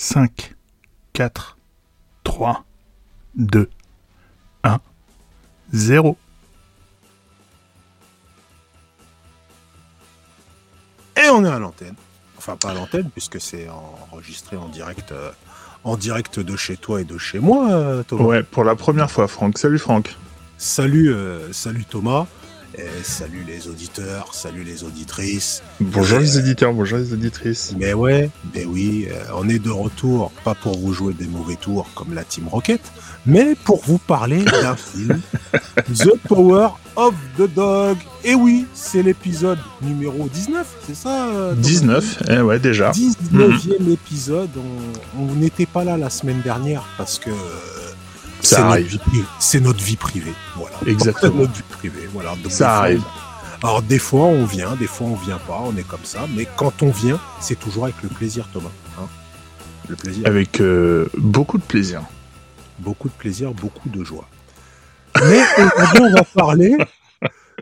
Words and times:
5, 0.00 0.54
4, 1.12 1.58
3, 2.22 2.64
2, 3.34 3.68
1, 4.62 4.78
0. 5.72 6.16
Et 11.16 11.28
on 11.30 11.44
est 11.44 11.48
à 11.48 11.58
l'antenne. 11.58 11.96
Enfin, 12.38 12.56
pas 12.56 12.70
à 12.70 12.74
l'antenne, 12.74 13.10
puisque 13.10 13.40
c'est 13.40 13.66
enregistré 13.68 14.56
en 14.56 14.68
direct, 14.68 15.10
euh, 15.10 15.32
en 15.82 15.96
direct 15.96 16.38
de 16.38 16.56
chez 16.56 16.76
toi 16.76 17.00
et 17.00 17.04
de 17.04 17.18
chez 17.18 17.40
moi, 17.40 17.68
euh, 17.72 18.04
Thomas. 18.04 18.22
Ouais, 18.22 18.42
pour 18.44 18.62
la 18.62 18.76
première 18.76 19.10
fois, 19.10 19.26
Franck. 19.26 19.58
Salut, 19.58 19.80
Franck. 19.80 20.16
Salut, 20.58 21.12
euh, 21.12 21.52
salut 21.52 21.84
Thomas. 21.84 22.28
Et 22.76 23.02
salut 23.02 23.44
les 23.46 23.66
auditeurs, 23.66 24.34
salut 24.34 24.62
les 24.62 24.84
auditrices. 24.84 25.62
Bonjour 25.80 26.18
les 26.18 26.38
éditeurs, 26.38 26.74
bonjour 26.74 26.98
les 26.98 27.14
auditrices. 27.14 27.74
Mais 27.78 27.94
ouais, 27.94 28.30
mais 28.54 28.66
oui, 28.66 29.08
euh, 29.10 29.24
on 29.36 29.48
est 29.48 29.58
de 29.58 29.70
retour, 29.70 30.30
pas 30.44 30.54
pour 30.54 30.78
vous 30.78 30.92
jouer 30.92 31.14
des 31.14 31.26
mauvais 31.26 31.56
tours 31.56 31.88
comme 31.94 32.12
la 32.12 32.24
Team 32.24 32.46
Rocket, 32.46 32.82
mais 33.24 33.54
pour 33.64 33.82
vous 33.86 33.96
parler 33.96 34.42
d'un 34.62 34.76
film, 34.76 35.18
The 35.94 36.18
Power 36.28 36.68
of 36.94 37.14
the 37.38 37.52
Dog. 37.54 37.96
Et 38.22 38.34
oui, 38.34 38.66
c'est 38.74 39.02
l'épisode 39.02 39.58
numéro 39.80 40.28
19, 40.28 40.66
c'est 40.86 40.94
ça 40.94 41.28
euh, 41.28 41.50
Thomas 41.52 41.62
19, 41.62 42.22
eh 42.28 42.40
ouais, 42.40 42.58
déjà. 42.58 42.90
19e 42.90 43.90
épisode. 43.90 44.50
On 45.18 45.34
n'était 45.36 45.66
pas 45.66 45.84
là 45.84 45.96
la 45.96 46.10
semaine 46.10 46.42
dernière 46.42 46.84
parce 46.98 47.18
que 47.18 47.30
euh, 47.30 47.77
Ça 48.48 48.56
c'est 48.56 48.62
notre 48.62 48.72
arrive. 48.72 48.86
vie 48.86 48.98
privée. 48.98 49.24
C'est 49.38 49.60
notre 49.60 49.82
vie 49.84 49.96
privée. 49.96 50.34
Voilà. 50.56 50.76
Exactement. 50.86 51.34
notre 51.40 51.52
vie 51.52 51.62
privée. 51.70 52.08
Voilà. 52.12 52.34
Donc, 52.36 52.50
Ça 52.50 52.64
fois, 52.68 52.76
arrive. 52.78 53.02
Alors 53.62 53.82
des 53.82 53.98
fois 53.98 54.24
on 54.24 54.44
vient, 54.44 54.76
des 54.76 54.86
fois 54.86 55.08
on 55.08 55.16
vient 55.16 55.38
pas, 55.38 55.60
on 55.64 55.76
est 55.76 55.86
comme 55.86 56.04
ça. 56.04 56.20
Mais 56.36 56.46
quand 56.56 56.82
on 56.82 56.90
vient, 56.90 57.20
c'est 57.40 57.58
toujours 57.58 57.84
avec 57.84 57.96
le 58.02 58.08
plaisir, 58.08 58.48
Thomas. 58.52 58.70
hein. 58.98 59.06
le 59.88 59.96
plaisir. 59.96 60.26
Avec 60.26 60.60
euh, 60.60 61.08
beaucoup 61.16 61.58
de 61.58 61.62
plaisir. 61.64 62.02
Beaucoup 62.78 63.08
de 63.08 63.14
plaisir, 63.14 63.52
beaucoup 63.52 63.88
de 63.88 64.04
joie. 64.04 64.28
Mais 65.28 65.40
aujourd'hui 65.66 66.00
on 66.02 66.12
va 66.14 66.22
parler 66.22 66.76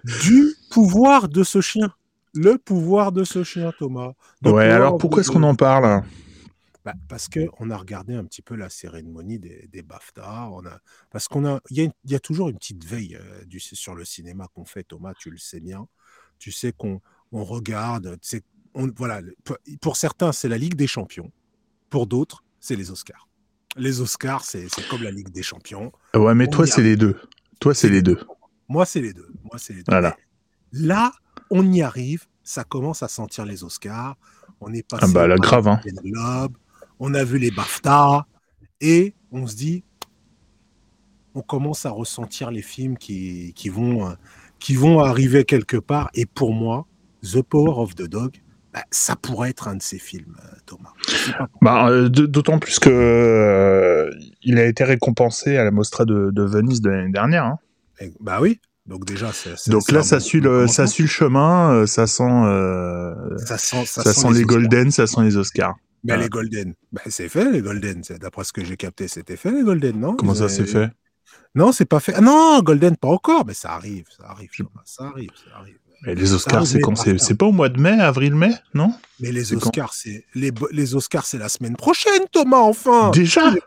du 0.05 0.55
pouvoir 0.70 1.28
de 1.28 1.42
ce 1.42 1.61
chien. 1.62 1.91
Le 2.34 2.58
pouvoir 2.58 3.12
de 3.12 3.24
ce 3.24 3.42
chien, 3.44 3.72
Thomas. 3.78 4.11
Ouais, 4.44 4.68
alors 4.68 4.98
pourquoi 4.98 5.22
est-ce 5.22 5.30
qu'on 5.30 5.42
en 5.42 5.55
parle? 5.55 6.02
Bah, 6.87 6.95
parce 7.09 7.27
que 7.27 7.48
on 7.59 7.70
a 7.70 7.77
regardé 7.77 8.15
un 8.15 8.25
petit 8.25 8.42
peu 8.42 8.55
la 8.55 8.69
cérémonie 8.69 9.41
des, 9.41 9.69
des 9.73 9.83
BAFTA. 9.83 10.48
On 10.53 10.65
a, 10.65 10.79
parce 11.11 11.27
qu'on 11.27 11.45
a, 11.45 11.61
il 11.70 11.83
y, 11.83 11.84
a 11.84 11.91
y 12.05 12.15
a 12.15 12.20
toujours 12.20 12.48
une 12.48 12.59
petite 12.59 12.84
veille 12.84 13.19
euh, 13.20 13.45
du, 13.45 13.59
sur 13.59 13.97
le 13.97 14.05
cinéma 14.05 14.47
qu'on 14.55 14.65
fait, 14.65 14.84
Thomas. 14.84 15.12
Tu 15.19 15.33
le 15.33 15.37
sais 15.37 15.59
bien. 15.59 15.89
Tu 16.39 16.53
sais 16.53 16.70
qu'on 16.70 17.01
on 17.33 17.42
regarde. 17.42 18.17
on, 18.75 18.89
voilà. 18.95 19.20
Pour, 19.81 19.97
certains, 19.97 20.31
c'est 20.31 20.48
la 20.48 20.59
Ligue 20.59 20.77
des 20.77 20.87
Champions. 20.87 21.33
Pour 21.91 22.07
d'autres, 22.07 22.45
c'est 22.61 22.77
les 22.77 22.92
Oscars. 22.92 23.29
Les 23.77 24.01
Oscars, 24.01 24.45
c'est 24.45 24.69
comme 24.89 25.03
la 25.03 25.11
Ligue 25.11 25.31
des 25.31 25.42
Champions. 25.42 25.91
Ouais, 26.14 26.37
mais 26.37 26.47
On 26.47 26.53
toi, 26.53 26.69
c'est 26.69 26.84
les 26.84 26.95
deux. 26.95 27.20
Toi, 27.59 27.75
c'est 27.75 27.89
les 27.89 28.01
deux. 28.01 28.20
Moi, 28.69 28.87
c'est 28.87 29.01
les 29.01 29.12
deux. 29.12 29.29
Moi, 29.42 29.59
c'est 29.59 29.73
les 29.73 29.83
deux. 29.83 29.91
Voilà. 29.91 30.17
Là, 30.70 31.11
on 31.51 31.69
y 31.73 31.83
arrive. 31.83 32.27
Ça 32.45 32.62
commence 32.62 33.03
à 33.03 33.09
sentir 33.09 33.45
les 33.45 33.64
Oscars. 33.64 34.17
On 34.61 34.73
est 34.73 34.89
passé 34.89 35.05
Ah 35.05 35.12
bah, 35.12 35.27
là, 35.27 35.34
grave, 35.34 35.67
hein. 35.67 35.81
On 36.98 37.14
a 37.14 37.25
vu 37.25 37.39
les 37.39 37.50
BAFTA 37.50 38.27
et 38.80 39.14
on 39.33 39.47
se 39.47 39.56
dit, 39.56 39.84
on 41.34 41.42
commence 41.42 41.84
à 41.86 41.91
ressentir 41.91 42.50
les 42.50 42.62
films 42.62 42.97
qui, 42.97 43.52
qui 43.55 43.69
vont, 43.69 44.08
euh, 44.08 44.12
qui 44.58 44.75
vont 44.75 45.00
arriver 45.00 45.44
quelque 45.44 45.77
part. 45.77 46.11
Et 46.14 46.24
pour 46.27 46.52
moi, 46.55 46.86
The 47.22 47.42
Power 47.42 47.74
of 47.83 47.94
the 47.94 48.02
Dog, 48.08 48.33
bah, 48.72 48.83
ça 48.91 49.17
pourrait 49.17 49.50
être 49.50 49.69
un 49.69 49.77
de 49.77 49.83
ces 49.83 49.98
films, 49.98 50.34
euh, 50.44 50.56
Thomas. 50.64 50.92
Bah, 51.61 51.89
euh, 51.91 52.08
D'autant 52.08 52.58
plus 52.58 52.78
que 52.78 52.89
euh, 52.91 54.11
il 54.42 54.58
a 54.58 54.64
été 54.64 54.84
récompensé 54.84 55.56
à 55.56 55.64
la 55.64 55.70
Mostra 55.70 56.05
de, 56.05 56.30
de 56.33 56.42
Venise 56.42 56.80
de 56.80 56.91
l'année 56.91 57.12
dernière. 57.12 57.44
hein. 57.44 57.58
Et- 58.00 58.12
Bah 58.20 58.39
oui. 58.41 58.61
Donc 58.86 59.05
déjà, 59.05 59.33
Donc 59.67 59.90
là, 59.90 60.02
ça 60.05 60.18
bon- 60.18 60.23
suit 60.24 60.40
le, 60.40 60.68
ça 60.68 60.86
suit 60.86 61.02
le 61.05 61.08
chemin. 61.08 61.86
ça 61.89 62.07
sent, 62.07 62.23
euh, 62.23 63.36
Ça 63.39 63.58
sent, 63.58 63.84
ça 63.84 64.05
ça 64.05 64.13
sent 64.14 64.20
sent 64.28 64.33
les. 64.34 64.45
Golden, 64.45 64.92
ça 64.92 65.08
sent 65.08 65.23
les 65.24 65.36
Oscars. 65.36 65.74
Mais 66.06 66.12
Voilà. 66.14 66.22
les 66.22 66.28
Golden, 66.28 66.74
bah, 66.92 67.02
c'est 67.08 67.28
fait 67.28 67.50
les 67.50 67.61
Golden. 67.61 68.02
C'est- 68.05 68.18
D'après 68.18 68.44
ce 68.44 68.52
que 68.52 68.64
j'ai 68.64 68.77
capté, 68.77 69.08
c'était 69.08 69.36
fait 69.36 69.50
les 69.50 69.62
Golden, 69.62 69.98
non? 69.98 70.14
Comment 70.14 70.33
Ils 70.34 70.39
ça 70.39 70.44
avaient- 70.44 70.52
s'est 70.55 70.67
fait? 70.67 70.90
Non, 71.55 71.72
c'est 71.72 71.84
pas 71.86 72.00
fait. 72.00 72.12
Ah 72.14 72.20
non, 72.20 72.61
Golden 72.62 72.96
pas 72.96 73.08
encore, 73.08 73.44
mais 73.46 73.55
ça 73.55 73.72
arrive, 73.72 74.05
ça 74.16 74.24
arrive, 74.28 74.50
Thomas, 74.56 74.83
ça 74.84 75.05
arrive, 75.06 75.30
ça 75.34 75.56
arrive. 75.58 75.78
Et 76.06 76.14
Les 76.14 76.33
Oscars, 76.34 76.66
c'est 76.66 76.77
mais 76.77 76.80
quand? 76.83 76.92
Par 76.95 77.02
C'est 77.05 77.18
c'est 77.18 77.34
pas 77.34 77.46
au 77.46 77.52
mois 77.52 77.70
de 77.70 77.80
mai, 77.80 77.98
avril-mai, 77.98 78.52
non? 78.74 78.92
Mais 79.18 79.33
les 79.33 79.45
C'est 79.46 79.56
Oscars, 79.56 79.95
c'est 79.95 80.24
les, 80.34 80.52
les 80.70 80.95
Oscars, 80.95 81.24
c'est 81.27 81.39
la 81.39 81.48
semaine 81.48 81.74
prochaine, 81.74 82.22
Thomas, 82.30 82.58
enfin. 82.58 83.11
Déjà? 83.12 83.50
Mais 83.50 83.61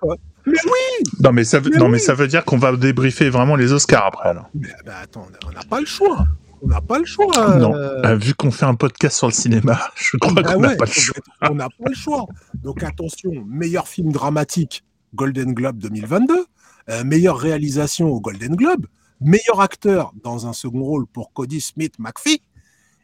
oui. 0.65 1.09
Non, 1.19 1.31
mais 1.33 1.43
ça 1.43 1.59
veut, 1.59 1.71
Mais 1.71 1.77
non, 1.79 1.89
mais 1.89 1.99
ça 1.99 2.13
veut 2.13 2.27
dire 2.27 2.45
qu'on 2.45 2.57
va 2.57 2.75
débriefer 2.75 3.29
vraiment 3.29 3.55
les 3.55 3.73
Oscars 3.73 4.05
après. 4.05 4.29
alors. 4.29 4.49
Mais 4.53 4.69
bah, 4.85 4.93
attends, 5.03 5.27
on 5.47 5.51
n'a 5.51 5.63
pas 5.69 5.79
le 5.79 5.85
choix. 5.87 6.25
On 6.61 6.67
n'a 6.67 6.81
pas 6.81 6.99
le 6.99 7.05
choix. 7.05 7.57
Non, 7.57 7.73
euh, 7.75 8.01
Euh, 8.03 8.15
vu 8.15 8.33
qu'on 8.33 8.51
fait 8.51 8.65
un 8.65 8.75
podcast 8.75 9.17
sur 9.17 9.27
le 9.27 9.33
cinéma, 9.33 9.79
je 9.95 10.17
crois 10.17 10.33
bah 10.33 10.43
qu'on 10.43 10.59
n'a 10.59 10.69
ouais, 10.69 10.77
pas 10.77 10.85
le 10.85 10.91
on 10.91 10.93
choix. 10.93 11.15
on 11.51 11.55
n'a 11.55 11.69
pas 11.69 11.89
le 11.89 11.95
choix. 11.95 12.25
Donc 12.55 12.83
attention, 12.83 13.31
meilleur 13.47 13.87
film 13.87 14.11
dramatique, 14.11 14.83
Golden 15.15 15.53
Globe 15.53 15.77
2022. 15.77 16.45
euh, 16.89 17.03
meilleure 17.03 17.37
réalisation 17.37 18.07
au 18.09 18.19
Golden 18.19 18.55
Globe. 18.55 18.87
Meilleur 19.21 19.59
acteur 19.61 20.13
dans 20.23 20.47
un 20.47 20.53
second 20.53 20.83
rôle 20.83 21.05
pour 21.05 21.33
Cody 21.33 21.61
Smith 21.61 21.93
McPhee. 21.99 22.41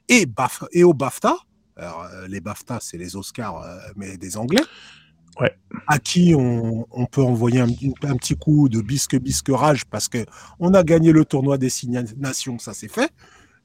Et, 0.08 0.26
Baf 0.26 0.64
et 0.72 0.84
au 0.84 0.94
BAFTA. 0.94 1.36
Alors, 1.78 2.04
euh, 2.14 2.28
les 2.28 2.40
BAFTA, 2.42 2.80
c'est 2.82 2.98
les 2.98 3.16
Oscars, 3.16 3.62
mais 3.96 4.18
des 4.18 4.38
Anglais. 4.38 4.62
Ouais. 5.42 5.52
À 5.88 6.00
qui 6.00 6.34
on, 6.34 6.88
on 6.92 7.06
peut 7.08 7.22
envoyer 7.22 7.60
un, 7.60 7.68
un 8.04 8.16
petit 8.16 8.36
coup 8.38 8.70
de 8.70 8.80
bisque 8.80 9.18
bisque 9.18 9.50
rage 9.50 9.84
parce 9.86 10.08
que 10.08 10.26
on 10.60 10.74
a 10.74 10.82
gagné 10.84 11.12
le 11.12 11.26
tournoi 11.26 11.58
des 11.58 11.70
Six 11.70 11.90
Nations, 12.18 12.58
ça 12.58 12.74
c'est 12.74 12.88
fait, 12.88 13.12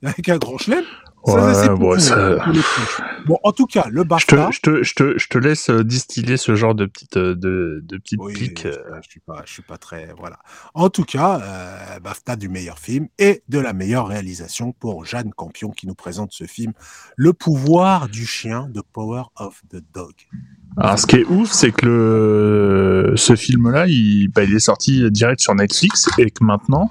avec 0.05 0.29
un 0.29 0.39
grand 0.39 0.59
chelem. 0.59 0.85
Ouais, 1.27 1.69
bon, 1.77 1.99
ça- 1.99 2.39
couches. 2.43 3.01
Bon, 3.27 3.37
en 3.45 3.53
tout 3.53 3.67
cas, 3.67 3.87
le 3.91 4.01
Je 4.05 4.07
BAFTA. 4.07 4.49
je, 4.51 4.61
te, 4.61 4.83
je, 4.83 4.95
te, 4.95 5.19
je 5.19 5.29
te 5.29 5.37
laisse 5.37 5.69
euh, 5.69 5.85
distiller 5.85 6.39
ce 6.39 6.55
genre 6.55 6.75
de 6.75 6.87
petites, 6.87 7.19
euh, 7.19 7.35
de, 7.35 7.83
de 7.85 7.99
petites 7.99 8.19
Oui, 8.23 8.33
piques. 8.33 8.63
je, 8.63 8.69
euh. 8.69 9.01
je 9.03 9.11
suis 9.11 9.21
pas, 9.21 9.43
je 9.45 9.53
suis 9.53 9.63
pas 9.63 9.77
très, 9.77 10.15
voilà. 10.19 10.39
En 10.73 10.89
tout 10.89 11.05
cas, 11.05 11.39
euh, 11.43 12.01
BAFTA 12.01 12.37
du 12.37 12.49
meilleur 12.49 12.79
film 12.79 13.09
et 13.19 13.43
de 13.51 13.59
la 13.59 13.75
meilleure 13.75 14.07
réalisation 14.09 14.73
pour 14.73 15.05
Jeanne 15.05 15.31
Campion 15.37 15.69
qui 15.73 15.87
nous 15.87 15.95
présente 15.95 16.33
ce 16.33 16.45
film, 16.45 16.73
Le 17.17 17.35
pouvoir 17.35 18.09
du 18.09 18.25
chien, 18.25 18.71
The 18.75 18.81
Power 18.91 19.25
of 19.37 19.61
the 19.71 19.83
Dog. 19.93 20.15
Alors, 20.79 20.99
ce 20.99 21.07
qui 21.07 21.17
est 21.17 21.27
ouf, 21.27 21.51
c'est 21.53 21.73
que 21.73 21.85
le, 21.85 23.13
ce 23.17 23.37
film-là, 23.37 23.87
il, 23.89 24.29
bah, 24.29 24.45
il 24.45 24.55
est 24.55 24.59
sorti 24.59 25.11
direct 25.11 25.41
sur 25.43 25.55
Netflix 25.55 26.09
et 26.17 26.31
que 26.31 26.43
maintenant, 26.43 26.91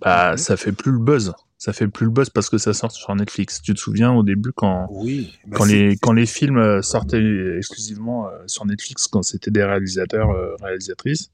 bah, 0.00 0.32
Mhm. 0.32 0.36
ça 0.38 0.56
fait 0.56 0.72
plus 0.72 0.90
le 0.90 0.98
buzz. 0.98 1.32
Ça 1.64 1.72
fait 1.72 1.88
plus 1.88 2.04
le 2.04 2.10
buzz 2.10 2.28
parce 2.28 2.50
que 2.50 2.58
ça 2.58 2.74
sort 2.74 2.92
sur 2.92 3.14
Netflix. 3.14 3.62
Tu 3.62 3.72
te 3.72 3.80
souviens 3.80 4.12
au 4.12 4.22
début 4.22 4.52
quand, 4.52 4.86
Oui. 4.90 5.32
bah 5.46 5.56
quand, 5.56 5.64
les, 5.64 5.96
quand 5.96 6.12
les 6.12 6.26
films 6.26 6.58
euh, 6.58 6.82
sortaient 6.82 7.56
exclusivement 7.56 8.28
euh, 8.28 8.32
sur 8.46 8.66
Netflix, 8.66 9.08
quand 9.08 9.22
c'était 9.22 9.50
des 9.50 9.64
réalisateurs, 9.64 10.28
euh, 10.30 10.56
réalisatrices, 10.60 11.30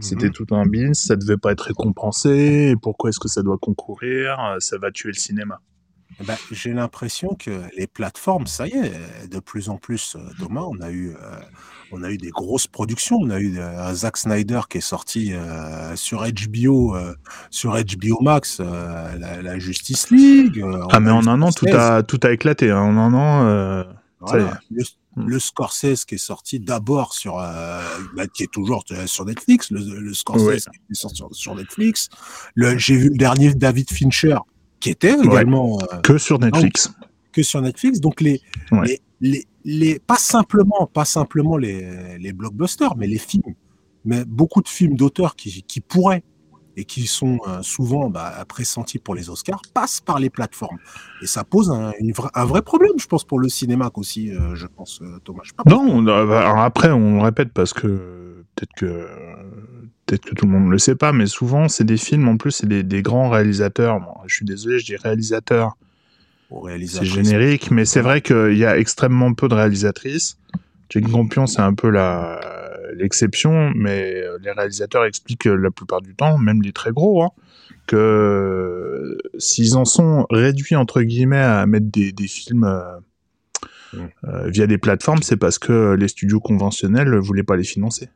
c'était 0.00 0.28
Mhm. 0.28 0.32
tout 0.32 0.46
un 0.52 0.64
bin, 0.64 0.94
ça 0.94 1.16
devait 1.16 1.36
pas 1.36 1.52
être 1.52 1.60
récompensé, 1.60 2.76
pourquoi 2.80 3.10
est-ce 3.10 3.20
que 3.20 3.28
ça 3.28 3.42
doit 3.42 3.58
concourir, 3.58 4.38
ça 4.58 4.78
va 4.78 4.90
tuer 4.90 5.10
le 5.10 5.18
cinéma. 5.18 5.60
Bah, 6.26 6.36
J'ai 6.50 6.72
l'impression 6.72 7.36
que 7.38 7.62
les 7.76 7.86
plateformes, 7.86 8.46
ça 8.46 8.66
y 8.66 8.72
est, 8.72 9.28
de 9.30 9.38
plus 9.40 9.68
en 9.68 9.76
plus, 9.76 10.16
euh, 10.16 10.20
Thomas, 10.38 10.62
on 10.62 10.80
a 10.80 10.90
eu, 10.90 11.10
euh, 11.10 11.38
on 11.92 12.02
a 12.02 12.10
eu 12.10 12.16
des 12.18 12.30
grosses 12.30 12.66
productions. 12.66 13.18
On 13.20 13.30
a 13.30 13.38
eu 13.38 13.58
euh, 13.58 13.94
Zack 13.94 14.16
Snyder 14.16 14.62
qui 14.68 14.78
est 14.78 14.82
sorti 14.82 15.32
euh, 15.32 15.94
sur 15.96 16.24
HBO, 16.26 16.96
euh, 16.96 17.14
sur 17.50 17.72
HBO 17.76 18.20
Max, 18.20 18.58
euh, 18.60 19.16
la, 19.18 19.42
la 19.42 19.58
Justice 19.58 20.10
League. 20.10 20.60
euh, 20.60 20.80
Ah 20.90 20.98
mais 21.00 21.10
en 21.10 21.26
un 21.26 21.40
an, 21.42 21.52
tout 21.52 21.66
a, 21.72 22.02
tout 22.02 22.20
a 22.24 22.32
éclaté, 22.32 22.70
hein. 22.70 22.80
en 22.80 22.96
un 22.96 23.14
an... 23.14 23.46
euh, 23.46 23.84
voilà. 24.20 24.60
Le, 24.70 24.82
Mm. 25.16 25.26
le 25.30 25.38
Scorsese 25.40 26.04
qui 26.04 26.14
est 26.14 26.18
sorti 26.18 26.60
d'abord 26.60 27.12
sur, 27.12 27.40
euh, 27.40 27.82
bah, 28.14 28.28
qui 28.28 28.44
est 28.44 28.52
toujours 28.52 28.84
euh, 28.92 29.06
sur 29.08 29.24
Netflix, 29.24 29.70
le, 29.72 29.80
le 29.80 30.14
Scorsese 30.14 30.42
Ouais. 30.46 30.56
qui 30.58 30.92
est 30.92 30.94
sorti 30.94 31.16
sur, 31.16 31.28
sur 31.34 31.54
Netflix. 31.56 32.08
J'ai 32.56 32.96
vu 32.96 33.08
le 33.08 33.16
dernier 33.16 33.52
David 33.54 33.90
Fincher 33.90 34.36
qui 34.80 34.90
était 34.90 35.14
également 35.22 35.78
euh, 35.92 36.00
que 36.02 36.18
sur 36.18 36.38
Netflix. 36.38 36.92
que 37.32 37.42
sur 37.42 37.60
Netflix. 37.60 38.00
Donc 38.00 38.20
les, 38.20 38.40
Ouais. 38.72 38.86
les, 38.86 39.00
les, 39.20 39.44
les- 39.64 39.98
pas 39.98 40.16
simplement, 40.16 40.86
pas 40.92 41.04
simplement 41.04 41.56
les, 41.56 42.18
les 42.18 42.32
blockbusters, 42.32 42.96
mais 42.96 43.06
les 43.06 43.18
films, 43.18 43.54
mais 44.04 44.24
beaucoup 44.24 44.62
de 44.62 44.68
films 44.68 44.96
d'auteurs 44.96 45.34
qui, 45.36 45.62
qui 45.62 45.80
pourraient 45.80 46.22
et 46.76 46.84
qui 46.84 47.08
sont 47.08 47.38
euh, 47.48 47.60
souvent 47.62 48.08
bah, 48.08 48.32
pressentis 48.46 48.98
pour 49.00 49.16
les 49.16 49.28
Oscars 49.30 49.60
passent 49.74 50.00
par 50.00 50.20
les 50.20 50.30
plateformes. 50.30 50.78
Et 51.22 51.26
ça 51.26 51.42
pose 51.42 51.70
un, 51.72 51.90
une 51.98 52.12
vra- 52.12 52.30
un 52.34 52.44
vrai 52.44 52.62
problème, 52.62 52.92
je 52.98 53.06
pense, 53.08 53.24
pour 53.24 53.40
le 53.40 53.48
cinéma 53.48 53.90
aussi, 53.94 54.30
euh, 54.30 54.54
je 54.54 54.68
pense, 54.68 55.02
Thomas. 55.24 55.40
Je 55.42 55.50
Non, 55.68 55.80
on 55.88 56.02
bah, 56.04 56.62
après, 56.64 56.92
on 56.92 57.16
le 57.16 57.22
répète 57.22 57.52
parce 57.52 57.72
que 57.72 58.27
peut-être 58.58 58.74
que 58.76 59.06
peut-être 60.06 60.24
que 60.24 60.34
tout 60.34 60.46
le 60.46 60.52
monde 60.52 60.66
ne 60.66 60.70
le 60.70 60.78
sait 60.78 60.96
pas, 60.96 61.12
mais 61.12 61.26
souvent, 61.26 61.68
c'est 61.68 61.84
des 61.84 61.96
films, 61.96 62.28
en 62.28 62.36
plus, 62.36 62.50
c'est 62.50 62.68
des, 62.68 62.82
des 62.82 63.02
grands 63.02 63.28
réalisateurs. 63.28 64.00
Bon, 64.00 64.14
je 64.26 64.34
suis 64.34 64.46
désolé, 64.46 64.78
je 64.78 64.86
dis 64.86 64.96
réalisateurs, 64.96 65.76
c'est 66.86 67.04
générique, 67.04 67.70
mais 67.70 67.84
c'est 67.84 68.00
vrai 68.00 68.22
qu'il 68.22 68.56
y 68.56 68.64
a 68.64 68.78
extrêmement 68.78 69.34
peu 69.34 69.48
de 69.48 69.54
réalisatrices. 69.54 70.38
Jane 70.90 71.10
Campion, 71.10 71.46
c'est 71.46 71.60
un 71.60 71.74
peu 71.74 71.90
la 71.90 72.40
l'exception, 72.94 73.70
mais 73.74 74.22
les 74.42 74.50
réalisateurs 74.50 75.04
expliquent 75.04 75.44
la 75.44 75.70
plupart 75.70 76.00
du 76.00 76.14
temps, 76.14 76.38
même 76.38 76.62
les 76.62 76.72
très 76.72 76.90
gros, 76.90 77.22
hein, 77.22 77.30
que 77.86 79.18
s'ils 79.38 79.76
en 79.76 79.84
sont 79.84 80.26
réduits 80.30 80.74
entre 80.74 81.02
guillemets 81.02 81.36
à 81.36 81.66
mettre 81.66 81.86
des, 81.90 82.12
des 82.12 82.26
films 82.26 82.80
mm. 83.92 83.98
euh, 84.24 84.48
via 84.48 84.66
des 84.66 84.78
plateformes, 84.78 85.22
c'est 85.22 85.36
parce 85.36 85.58
que 85.58 85.94
les 85.94 86.08
studios 86.08 86.40
conventionnels 86.40 87.14
voulaient 87.16 87.42
pas 87.42 87.56
les 87.56 87.64
financer. 87.64 88.08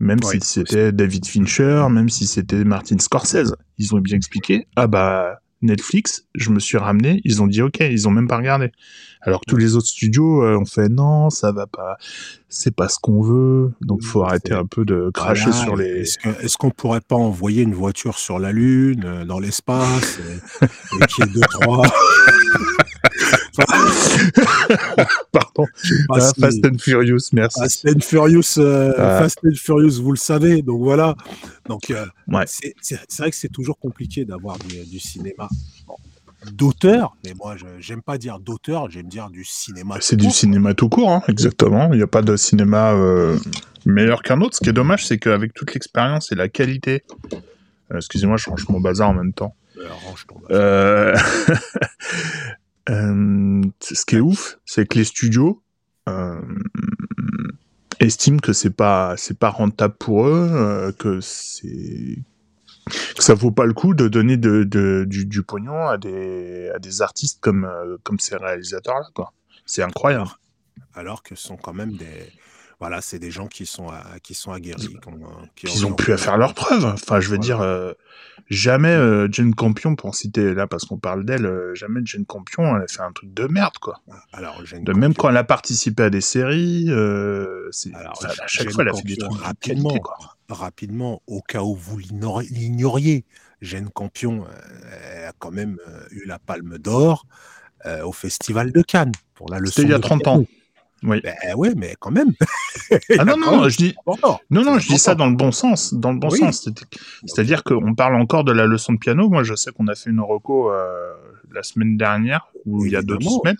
Même 0.00 0.22
si 0.22 0.40
c'était 0.40 0.92
David 0.92 1.26
Fincher, 1.26 1.86
même 1.90 2.08
si 2.08 2.26
c'était 2.26 2.64
Martin 2.64 2.98
Scorsese, 2.98 3.54
ils 3.78 3.94
ont 3.94 3.98
bien 3.98 4.16
expliqué. 4.16 4.66
Ah 4.74 4.86
bah 4.86 5.40
Netflix, 5.62 6.24
je 6.34 6.50
me 6.50 6.58
suis 6.58 6.78
ramené, 6.78 7.20
ils 7.24 7.42
ont 7.42 7.46
dit 7.46 7.60
ok, 7.60 7.80
ils 7.80 8.08
ont 8.08 8.10
même 8.10 8.26
pas 8.26 8.38
regardé. 8.38 8.72
Alors 9.20 9.40
que 9.40 9.50
tous 9.50 9.58
les 9.58 9.76
autres 9.76 9.88
studios 9.88 10.42
euh, 10.42 10.56
ont 10.56 10.64
fait 10.64 10.88
non, 10.88 11.28
ça 11.28 11.52
va 11.52 11.66
pas, 11.66 11.98
c'est 12.48 12.74
pas 12.74 12.88
ce 12.88 12.98
qu'on 12.98 13.20
veut. 13.20 13.72
Donc 13.82 14.02
faut 14.02 14.22
arrêter 14.22 14.54
un 14.54 14.64
peu 14.64 14.86
de 14.86 15.10
cracher 15.12 15.52
sur 15.52 15.76
les. 15.76 16.00
Est-ce 16.00 16.56
qu'on 16.56 16.70
pourrait 16.70 17.02
pas 17.02 17.16
envoyer 17.16 17.62
une 17.62 17.74
voiture 17.74 18.18
sur 18.18 18.38
la 18.38 18.52
lune, 18.52 19.02
euh, 19.04 19.24
dans 19.26 19.38
l'espace, 19.38 20.18
et, 20.18 20.64
et 20.64 21.06
qu'il 21.06 21.26
y 21.26 21.28
ait 21.28 21.32
deux 21.32 21.40
trois? 21.40 21.86
Pardon. 25.32 25.66
Ah, 26.10 26.20
Fast 26.38 26.64
and 26.64 26.78
Furious, 26.78 27.30
merci. 27.32 27.60
Fast 27.60 27.86
and 27.88 28.00
Furious, 28.00 28.58
euh, 28.58 28.92
Fast 29.18 29.38
and 29.44 29.54
Furious, 29.54 30.00
vous 30.00 30.12
le 30.12 30.18
savez. 30.18 30.62
Donc 30.62 30.82
voilà. 30.82 31.14
Donc 31.68 31.82
ouais. 31.90 32.44
c'est 32.46 32.74
vrai 33.18 33.30
que 33.30 33.36
c'est 33.36 33.52
toujours 33.52 33.78
compliqué 33.78 34.24
d'avoir 34.24 34.58
du, 34.58 34.84
du, 34.86 34.98
cinéma 34.98 35.48
d'auteur, 36.52 37.16
mais 37.24 37.34
moi, 37.34 37.56
j'aime 37.78 38.02
pas 38.02 38.18
dire 38.18 38.38
d'auteur, 38.38 38.90
j'aime 38.90 39.08
dire 39.08 39.30
du 39.30 39.44
cinéma. 39.44 39.96
C'est 40.00 40.16
du 40.16 40.30
cinéma 40.30 40.74
tout 40.74 40.88
court, 40.88 41.10
hein, 41.10 41.22
exactement. 41.28 41.92
Il 41.92 41.98
n'y 41.98 42.02
a 42.02 42.06
pas 42.06 42.22
de 42.22 42.36
cinéma 42.36 42.92
euh, 42.92 43.36
meilleur 43.84 44.22
qu'un 44.22 44.40
autre. 44.40 44.56
Ce 44.56 44.60
qui 44.60 44.70
est 44.70 44.74
dommage, 44.74 45.06
c'est 45.06 45.18
qu'avec 45.18 45.52
toute 45.52 45.74
l'expérience 45.74 46.32
et 46.32 46.34
la 46.34 46.48
qualité. 46.48 47.04
Euh, 47.92 47.96
excusez-moi, 47.96 48.36
je 48.36 48.48
range 48.48 48.68
mon 48.68 48.80
bazar 48.80 49.10
en 49.10 49.14
même 49.14 49.32
temps. 49.32 49.54
Euh, 50.50 51.14
ce 52.88 54.04
qui 54.06 54.16
est 54.16 54.20
ouf, 54.20 54.58
c'est 54.64 54.86
que 54.86 54.98
les 54.98 55.04
studios 55.04 55.62
estiment 58.00 58.38
que 58.38 58.52
c'est 58.52 58.74
pas 58.74 59.14
c'est 59.16 59.38
pas 59.38 59.50
rentable 59.50 59.94
pour 59.98 60.26
eux, 60.26 60.94
que 60.98 61.20
c'est 61.20 62.18
ça 63.18 63.34
vaut 63.34 63.50
pas 63.50 63.66
le 63.66 63.72
coup 63.72 63.94
de 63.94 64.08
donner 64.08 64.36
de, 64.36 64.64
de 64.64 65.04
du, 65.06 65.26
du, 65.26 65.42
pognon 65.42 65.86
à 65.86 65.98
des, 65.98 66.70
à 66.74 66.78
des 66.78 67.02
artistes 67.02 67.40
comme, 67.40 67.64
euh, 67.64 67.96
comme 68.02 68.18
ces 68.18 68.36
réalisateurs-là, 68.36 69.06
quoi. 69.14 69.32
C'est 69.66 69.82
incroyable. 69.82 70.30
Alors 70.94 71.22
que 71.22 71.34
ce 71.34 71.46
sont 71.46 71.56
quand 71.56 71.72
même 71.72 71.92
des, 71.92 72.32
voilà, 72.80 73.02
c'est 73.02 73.18
des 73.18 73.30
gens 73.30 73.46
qui 73.46 73.66
sont, 73.66 73.88
qui 74.22 74.32
sont 74.32 74.52
aguerris. 74.52 74.96
Qui, 75.54 75.66
Ils 75.66 75.84
ont 75.84 75.92
pu 75.92 76.14
à 76.14 76.16
faire 76.16 76.38
leurs 76.38 76.54
preuves. 76.54 76.86
Enfin, 76.86 77.20
je 77.20 77.28
veux 77.28 77.36
dire, 77.36 77.60
euh, 77.60 77.92
jamais 78.48 78.88
euh, 78.88 79.28
Jane 79.30 79.54
Campion, 79.54 79.96
pour 79.96 80.14
citer 80.14 80.54
là, 80.54 80.66
parce 80.66 80.86
qu'on 80.86 80.96
parle 80.96 81.26
d'elle, 81.26 81.44
euh, 81.44 81.74
jamais 81.74 82.00
Jane 82.04 82.24
Campion, 82.24 82.74
elle 82.74 82.82
a 82.84 82.86
fait 82.88 83.02
un 83.02 83.12
truc 83.12 83.34
de 83.34 83.46
merde, 83.48 83.76
quoi. 83.82 84.00
Ah, 84.10 84.22
alors, 84.32 84.62
de 84.72 84.92
même 84.94 85.12
quand 85.12 85.28
elle 85.28 85.36
a 85.36 85.44
participé 85.44 86.04
à 86.04 86.10
des 86.10 86.22
séries, 86.22 86.86
c'est, 87.70 87.94
à 87.94 88.46
chaque 88.46 88.70
fois, 88.70 88.82
elle 88.82 88.88
a 88.88 88.94
fait 88.94 89.02
des 89.02 89.18
trucs 89.18 89.42
rapidement, 89.42 89.98
quoi. 89.98 90.16
rapidement, 90.48 91.22
au 91.26 91.42
cas 91.42 91.60
où 91.60 91.76
vous 91.76 91.98
l'ignoriez. 91.98 93.26
Jane 93.60 93.90
Campion 93.90 94.46
a 95.28 95.32
quand 95.38 95.50
même 95.50 95.76
eu 96.12 96.24
la 96.24 96.38
Palme 96.38 96.78
d'Or 96.78 97.26
au 98.02 98.12
Festival 98.12 98.72
de 98.72 98.80
Cannes 98.80 99.12
pour 99.34 99.50
la 99.50 99.58
leçon. 99.58 99.72
C'était 99.72 99.88
il 99.88 99.90
y 99.90 99.94
a 99.94 99.98
30 99.98 100.26
ans. 100.28 100.44
Oui. 101.02 101.20
Ben 101.22 101.34
ouais, 101.56 101.74
mais 101.76 101.96
quand 101.98 102.10
même. 102.10 102.32
ah 103.18 103.24
non, 103.24 103.36
non, 103.36 103.68
je 103.68 103.76
dis, 103.76 103.94
non, 104.50 104.64
non, 104.64 104.78
je 104.78 104.88
dis 104.88 104.98
ça 104.98 105.14
dans 105.14 105.28
le 105.28 105.36
bon 105.36 105.52
sens, 105.52 105.94
dans 105.94 106.12
le 106.12 106.18
bon 106.18 106.30
sens. 106.30 106.68
C'est-à-dire 107.24 107.64
qu'on 107.64 107.94
parle 107.94 108.16
encore 108.16 108.44
de 108.44 108.52
la 108.52 108.66
leçon 108.66 108.92
de 108.92 108.98
piano. 108.98 109.28
Moi, 109.28 109.42
je 109.42 109.54
sais 109.54 109.70
qu'on 109.72 109.88
a 109.88 109.94
fait 109.94 110.10
une 110.10 110.20
reco 110.20 110.70
euh, 110.70 111.12
la 111.52 111.62
semaine 111.62 111.96
dernière 111.96 112.48
ou 112.66 112.84
il 112.84 112.92
y 112.92 112.96
a 112.96 113.02
deux 113.02 113.18
semaines. 113.20 113.56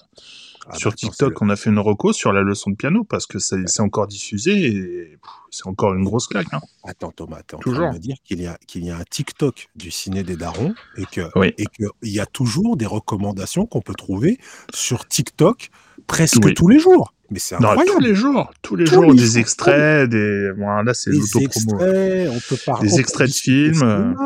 Ah, 0.69 0.77
sur 0.77 0.95
TikTok, 0.95 1.41
on 1.41 1.49
a 1.49 1.57
fait 1.57 1.71
une 1.71 1.79
reco 1.79 2.13
sur 2.13 2.33
la 2.33 2.43
leçon 2.43 2.71
de 2.71 2.77
piano 2.77 3.03
parce 3.03 3.27
que 3.27 3.39
c'est 3.39 3.81
encore 3.81 4.07
diffusé 4.07 4.67
et 4.67 5.19
c'est 5.51 5.67
encore 5.67 5.95
une 5.95 6.05
grosse 6.05 6.29
claque. 6.29 6.53
Hein. 6.53 6.61
Attends 6.85 7.11
Thomas, 7.11 7.41
tu 7.47 7.55
es 7.55 7.59
en 7.59 7.61
train 7.61 7.89
de 7.91 7.95
me 7.95 7.99
dire 7.99 8.17
qu'il 8.23 8.43
y, 8.43 8.47
a, 8.47 8.59
qu'il 8.67 8.85
y 8.85 8.91
a 8.91 8.97
un 8.97 9.05
TikTok 9.05 9.69
du 9.75 9.91
ciné 9.91 10.23
des 10.23 10.37
darons 10.37 10.75
et 10.97 11.07
que 11.07 11.23
y 12.03 12.21
a 12.21 12.27
toujours 12.27 12.77
des 12.77 12.87
recommandations 12.87 13.67
qu'on 13.67 13.81
peut 13.81 13.95
trouver 13.95 14.39
sur 14.73 15.09
TikTok 15.09 15.71
presque 16.07 16.55
tous 16.55 16.69
les 16.69 16.79
jours. 16.79 17.15
Mais 17.31 17.39
c'est 17.39 17.55
incroyable. 17.55 17.87
tous 17.87 18.01
les 18.01 18.15
jours, 18.15 18.51
tous 18.63 18.77
les 18.77 18.87
jours, 18.87 19.15
des 19.15 19.39
extraits, 19.39 20.09
des, 20.09 20.51
bon, 20.57 20.83
là 20.83 20.95
c'est 20.95 21.11
l'autopromo. 21.11 21.75
on 21.75 22.41
peut 22.49 22.59
parler. 22.67 22.89
Des 22.89 23.01
extraits 23.01 23.29
de 23.29 23.35
films. 23.35 24.17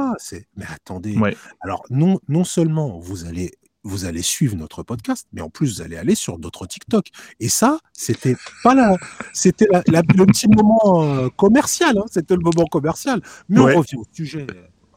Mais 0.57 0.65
attendez. 0.73 1.17
Alors 1.61 1.85
non, 1.91 2.19
non 2.29 2.45
seulement 2.45 2.99
vous 2.99 3.27
allez 3.27 3.53
vous 3.85 4.07
allez 4.07 4.23
suivre 4.23 4.57
notre 4.57 4.83
podcast, 4.83 5.29
mais 5.33 5.43
en 5.43 5.51
plus 5.51 5.77
vous 5.77 5.83
allez 5.83 5.97
aller 5.97 6.15
sur 6.15 6.39
d'autres 6.39 6.67
TikTok. 6.67 7.09
Et 7.39 7.51
ça, 7.51 7.79
c'était 7.93 8.37
pas 8.63 8.75
là, 8.75 8.97
c'était 9.35 9.67
le 9.69 10.25
petit 10.25 10.49
moment 10.49 11.03
euh, 11.03 11.29
commercial, 11.29 11.99
hein, 11.99 12.05
c'était 12.11 12.35
le 12.35 12.41
moment 12.41 12.67
commercial. 12.67 13.21
Mais 13.49 13.61
on 13.61 13.67
revient 13.67 13.97
au 13.97 14.05
sujet. 14.11 14.47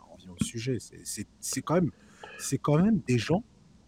On 0.09 0.15
revient 0.15 0.29
au 0.29 0.43
sujet. 0.43 0.77
C'est 1.41 1.61
quand 1.61 1.75
même, 1.75 1.91
c'est 2.39 2.57
quand 2.57 2.77
même 2.79 3.01
des 3.07 3.17
gens 3.17 3.43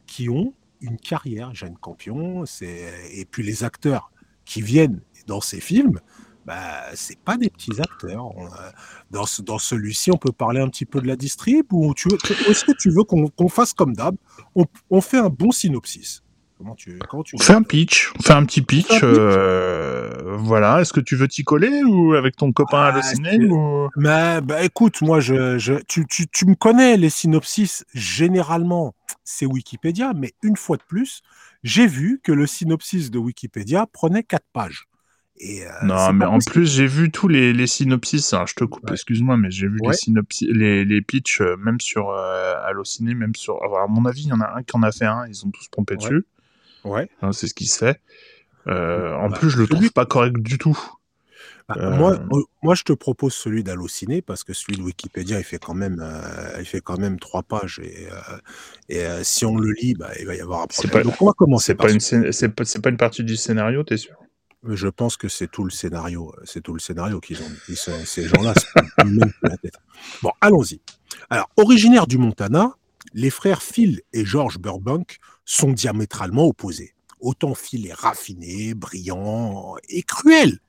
qui 0.06 0.28
ont 0.28 0.54
une 0.82 0.98
carrière, 0.98 1.54
Jeanne 1.54 1.78
Campion, 1.78 2.44
et 2.62 3.26
puis 3.30 3.44
les 3.44 3.64
acteurs 3.64 4.12
qui 4.46 4.62
viennent 4.62 5.02
dans 5.28 5.42
ces 5.42 5.60
films, 5.60 6.00
bah, 6.46 6.82
c'est 6.96 7.20
pas 7.20 7.38
des 7.38 7.50
petits 7.50 7.80
acteurs. 7.80 8.32
dans, 9.12 9.26
dans 9.44 9.60
celui-ci, 9.60 10.12
on 10.12 10.18
peut 10.18 10.32
parler 10.32 10.60
un 10.60 10.68
petit 10.68 10.86
peu 10.86 11.00
de 11.00 11.08
la 11.08 11.16
distrib 11.16 11.72
ou 11.72 11.94
tu 11.94 12.10
est-ce 12.50 12.66
que 12.66 12.72
tu 12.72 12.90
veux 12.90 13.04
qu'on 13.04 13.50
fasse 13.50 13.74
comme 13.74 13.94
d'hab? 13.96 14.16
On, 14.56 15.02
fait 15.02 15.20
un 15.20 15.30
bon 15.30 15.52
synopsis 15.52 16.24
Comment 16.58 16.76
tu, 16.76 17.00
comment 17.08 17.24
tu 17.24 17.38
Fais 17.40 17.54
un 17.54 17.62
pitch, 17.62 18.12
fais 18.22 18.34
un 18.34 18.44
petit 18.46 18.62
pitch. 18.62 19.00
Euh, 19.04 20.36
voilà. 20.40 20.82
Est-ce 20.82 20.92
que 20.92 21.00
tu 21.00 21.16
veux 21.16 21.28
t'y 21.28 21.44
coller 21.44 21.84
ou 21.84 22.16
avec 22.16 22.36
ton 22.36 22.52
copain 22.52 22.82
à 22.82 22.86
halluciné 22.88 23.46
ou... 23.46 23.88
bah, 23.96 24.42
bah, 24.42 24.64
écoute, 24.64 25.02
moi, 25.02 25.22
je, 25.22 25.58
je 25.58 25.76
tu, 25.88 26.06
tu, 26.08 26.28
tu, 26.28 26.46
me 26.46 26.56
connais 26.56 26.98
les 26.98 27.10
synopsis. 27.10 27.86
Généralement, 27.94 28.94
c'est 29.30 29.46
Wikipédia, 29.46 30.14
mais 30.16 30.34
une 30.42 30.58
fois 30.58 30.78
de 30.78 30.82
plus, 30.82 31.22
j'ai 31.64 31.86
vu 31.86 32.20
que 32.24 32.32
le 32.32 32.48
synopsis 32.48 33.12
de 33.12 33.20
Wikipédia 33.20 33.86
prenait 33.86 34.24
quatre 34.24 34.48
pages. 34.54 34.88
Et, 35.38 35.66
euh, 35.66 35.70
non, 35.84 36.12
mais 36.14 36.26
en 36.26 36.40
plus, 36.40 36.66
j'ai 36.66 36.88
vu 36.88 37.12
tous 37.12 37.28
les, 37.28 37.54
les 37.54 37.68
synopsis. 37.68 38.34
je 38.46 38.54
te 38.56 38.64
coupe, 38.66 38.90
excuse-moi, 38.92 39.38
mais 39.38 39.52
j'ai 39.52 39.68
vu 39.68 39.78
les 39.82 39.94
synopsis, 39.94 40.50
les, 40.52 40.84
les 40.84 41.02
pitchs, 41.02 41.42
euh, 41.42 41.56
même 41.58 41.80
sur 41.80 42.10
euh, 42.10 42.56
Allociné, 42.66 43.14
même 43.14 43.36
sur. 43.36 43.64
à 43.78 43.88
mon 43.88 44.06
avis, 44.06 44.24
il 44.24 44.30
y 44.30 44.34
en 44.34 44.42
a 44.42 44.58
un 44.58 44.64
qui 44.64 44.76
en 44.76 44.84
a 44.84 44.92
fait 44.92 45.06
un. 45.06 45.26
Ils 45.28 45.46
ont 45.46 45.52
tous 45.52 45.68
pompé 45.70 45.96
dessus. 45.96 46.26
Ouais. 46.84 47.10
Hein, 47.22 47.32
c'est 47.32 47.48
ce 47.48 47.54
qui 47.54 47.68
se 47.68 47.78
fait. 47.78 48.02
En 48.66 49.30
bah, 49.30 49.38
plus, 49.40 49.50
je 49.50 49.60
le 49.60 49.68
trouve 49.68 49.92
pas 49.92 50.06
correct 50.06 50.40
du 50.40 50.58
tout. 50.58 50.78
Bah, 51.70 51.76
euh, 51.78 51.96
moi, 51.96 52.20
moi, 52.64 52.76
je 52.76 52.84
te 52.84 52.94
propose 52.94 53.34
celui 53.34 53.64
d'Allociné 53.64 54.22
parce 54.22 54.44
que 54.44 54.54
celui 54.54 54.78
de 54.78 54.82
Wikipédia, 54.82 55.38
il 55.38 55.46
fait 55.46 55.60
quand 55.60 55.76
même, 55.76 56.00
euh, 56.02 56.60
il 56.60 56.66
fait 56.66 56.82
quand 56.82 56.98
même 56.98 57.20
trois 57.20 57.44
pages 57.44 57.80
et, 57.84 58.08
et 58.90 59.06
si 59.24 59.46
on 59.46 59.56
le 59.56 59.72
lit, 59.72 59.94
bah, 59.94 60.10
il 60.20 60.26
va 60.26 60.36
y 60.36 60.42
avoir 60.42 60.64
un 60.64 60.68
problème. 60.68 60.92
Pas, 60.92 61.04
Donc, 61.04 61.22
on 61.22 61.28
va 61.28 61.34
commencer. 61.34 61.68
C'est 61.68 61.76
pas, 61.76 61.92
une, 61.92 62.00
c'est 62.00 62.50
pas, 62.50 62.64
pas, 62.82 62.90
une 62.90 62.98
partie 62.98 63.24
du 63.24 63.38
scénario, 63.38 63.84
t'es 63.84 63.98
sûr? 63.98 64.16
Je 64.68 64.88
pense 64.90 65.16
que 65.16 65.30
c'est 65.30 65.48
tout 65.48 65.64
le 65.64 65.70
scénario. 65.70 66.34
C'est 66.44 66.62
tout 66.62 66.74
le 66.74 66.80
scénario 66.80 67.22
qu'ils 67.22 67.40
ont. 67.42 67.52
Ils 67.70 67.78
sont, 67.78 67.94
ces 68.04 68.28
gens-là, 68.28 68.54
même 69.06 69.32
la 69.44 69.56
tête. 69.58 69.76
Bon, 70.22 70.32
allons-y. 70.42 70.82
Alors, 71.30 71.50
originaire 71.56 72.08
du 72.08 72.18
Montana, 72.18 72.74
les 73.14 73.30
frères 73.30 73.62
Phil 73.62 74.02
et 74.12 74.26
George 74.26 74.60
Burbank 74.60 75.20
sont 75.46 75.72
diamétralement 75.72 76.46
opposés. 76.46 76.94
Autant 77.22 77.54
Phil 77.54 77.88
est 77.88 77.94
raffiné, 77.94 78.74
brillant 78.74 79.76
et 79.88 80.04
cruel, 80.04 80.60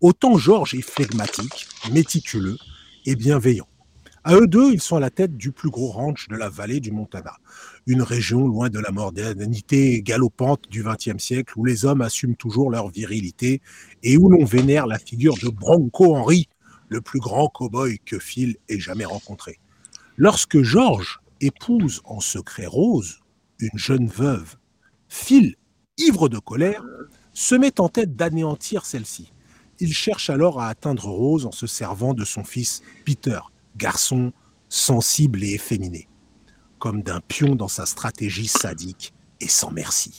autant 0.00 0.38
George 0.38 0.74
est 0.74 0.82
flegmatique, 0.82 1.68
méticuleux 1.92 2.56
et 3.04 3.16
bienveillant. 3.16 3.68
À 4.24 4.34
eux 4.34 4.46
deux, 4.46 4.72
ils 4.72 4.80
sont 4.80 4.96
à 4.96 5.00
la 5.00 5.10
tête 5.10 5.36
du 5.36 5.52
plus 5.52 5.70
gros 5.70 5.90
ranch 5.90 6.28
de 6.28 6.36
la 6.36 6.48
vallée 6.48 6.80
du 6.80 6.90
Montana, 6.90 7.36
une 7.86 8.02
région 8.02 8.46
loin 8.46 8.68
de 8.68 8.78
la 8.78 8.90
modernité 8.90 10.02
galopante 10.02 10.68
du 10.68 10.82
XXe 10.82 11.22
siècle 11.22 11.54
où 11.56 11.64
les 11.64 11.84
hommes 11.84 12.02
assument 12.02 12.36
toujours 12.36 12.70
leur 12.70 12.90
virilité 12.90 13.62
et 14.02 14.16
où 14.18 14.28
l'on 14.28 14.44
vénère 14.44 14.86
la 14.86 14.98
figure 14.98 15.36
de 15.42 15.48
Bronco 15.48 16.14
Henry, 16.14 16.48
le 16.88 17.00
plus 17.00 17.20
grand 17.20 17.48
cow-boy 17.48 17.98
que 18.04 18.18
Phil 18.18 18.56
ait 18.68 18.78
jamais 18.78 19.04
rencontré. 19.04 19.60
Lorsque 20.16 20.62
George 20.62 21.20
épouse 21.40 22.02
en 22.04 22.20
secret 22.20 22.66
Rose, 22.66 23.20
une 23.60 23.78
jeune 23.78 24.08
veuve, 24.08 24.56
Phil, 25.08 25.54
ivre 25.96 26.28
de 26.28 26.38
colère, 26.38 26.84
se 27.32 27.54
met 27.54 27.80
en 27.80 27.88
tête 27.88 28.14
d'anéantir 28.16 28.84
celle-ci. 28.84 29.32
Il 29.80 29.92
cherche 29.92 30.30
alors 30.30 30.60
à 30.60 30.68
atteindre 30.68 31.04
Rose 31.04 31.46
en 31.46 31.52
se 31.52 31.66
servant 31.66 32.14
de 32.14 32.24
son 32.24 32.44
fils 32.44 32.82
Peter, 33.04 33.38
garçon 33.76 34.32
sensible 34.68 35.42
et 35.44 35.54
efféminé, 35.54 36.08
comme 36.78 37.02
d'un 37.02 37.20
pion 37.20 37.54
dans 37.54 37.68
sa 37.68 37.86
stratégie 37.86 38.48
sadique 38.48 39.14
et 39.40 39.48
sans 39.48 39.70
merci. 39.70 40.16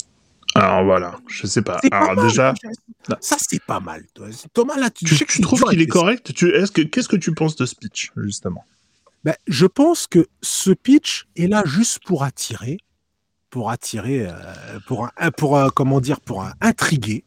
Alors 0.55 0.83
voilà, 0.83 1.19
je 1.27 1.45
sais 1.45 1.61
pas. 1.61 1.79
Alors 1.91 2.15
mal, 2.15 2.25
déjà, 2.25 2.53
Ça, 3.19 3.37
c'est 3.39 3.63
pas 3.63 3.79
mal. 3.79 4.03
Thomas, 4.53 4.77
là, 4.77 4.89
tu, 4.89 5.05
tu, 5.05 5.11
je 5.13 5.15
sais 5.19 5.25
que 5.25 5.31
tu 5.31 5.37
c'est 5.37 5.43
trouves 5.43 5.63
qu'il 5.63 5.81
est 5.81 5.87
correct? 5.87 6.33
Tu, 6.33 6.49
est-ce 6.49 6.71
que, 6.71 6.81
Qu'est-ce 6.81 7.07
que 7.07 7.15
tu 7.17 7.33
penses 7.33 7.55
de 7.55 7.65
speech, 7.65 8.11
justement? 8.17 8.63
Ben, 9.23 9.35
je 9.47 9.65
pense 9.65 10.07
que 10.07 10.27
ce 10.41 10.71
pitch 10.71 11.27
est 11.35 11.47
là 11.47 11.63
juste 11.65 11.99
pour 12.05 12.23
attirer, 12.23 12.77
pour 13.49 13.69
attirer, 13.69 14.25
euh, 14.27 14.33
pour, 14.87 15.09
un, 15.17 15.31
pour 15.31 15.59
un- 15.59 15.69
comment 15.69 15.99
dire, 15.99 16.21
pour 16.21 16.41
un, 16.41 16.53
intriguer, 16.61 17.25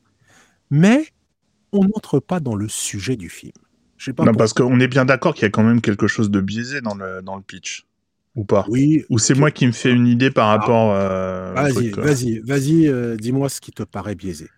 mais 0.70 1.11
on 1.72 1.84
n'entre 1.84 2.20
pas 2.20 2.40
dans 2.40 2.54
le 2.54 2.68
sujet 2.68 3.16
du 3.16 3.28
film. 3.28 3.52
Je 3.96 4.06
sais 4.06 4.12
pas. 4.12 4.24
Non, 4.24 4.34
parce 4.34 4.52
qu'on 4.52 4.80
est 4.80 4.88
bien 4.88 5.04
d'accord 5.04 5.34
qu'il 5.34 5.42
y 5.42 5.46
a 5.46 5.50
quand 5.50 5.62
même 5.62 5.80
quelque 5.80 6.06
chose 6.06 6.30
de 6.30 6.40
biaisé 6.40 6.80
dans 6.80 6.94
le, 6.94 7.22
dans 7.22 7.36
le 7.36 7.42
pitch. 7.42 7.86
Ou 8.34 8.44
pas 8.44 8.64
Oui. 8.68 9.04
Ou 9.10 9.18
c'est 9.18 9.34
moi 9.34 9.50
qui 9.50 9.66
me 9.66 9.72
fais 9.72 9.92
une 9.92 10.06
idée 10.06 10.30
par 10.30 10.48
Ah. 10.48 10.56
rapport 10.56 10.92
euh, 10.94 11.52
Vas-y, 11.54 11.90
vas-y, 11.90 12.38
vas-y. 12.40 12.88
euh, 12.88 13.16
dis-moi 13.16 13.48
ce 13.48 13.60
qui 13.60 13.72
te 13.72 13.82
paraît 13.82 14.14
biaisé. 14.14 14.48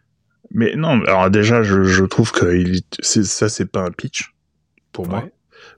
Mais 0.50 0.76
non, 0.76 1.02
alors 1.04 1.30
déjà, 1.30 1.62
je, 1.62 1.82
je 1.82 2.04
trouve 2.04 2.30
que 2.30 2.54
il, 2.54 2.82
c'est, 3.00 3.24
ça, 3.24 3.48
c'est 3.48 3.66
pas 3.66 3.82
un 3.82 3.90
pitch, 3.90 4.32
pour 4.92 5.08
moi. 5.08 5.28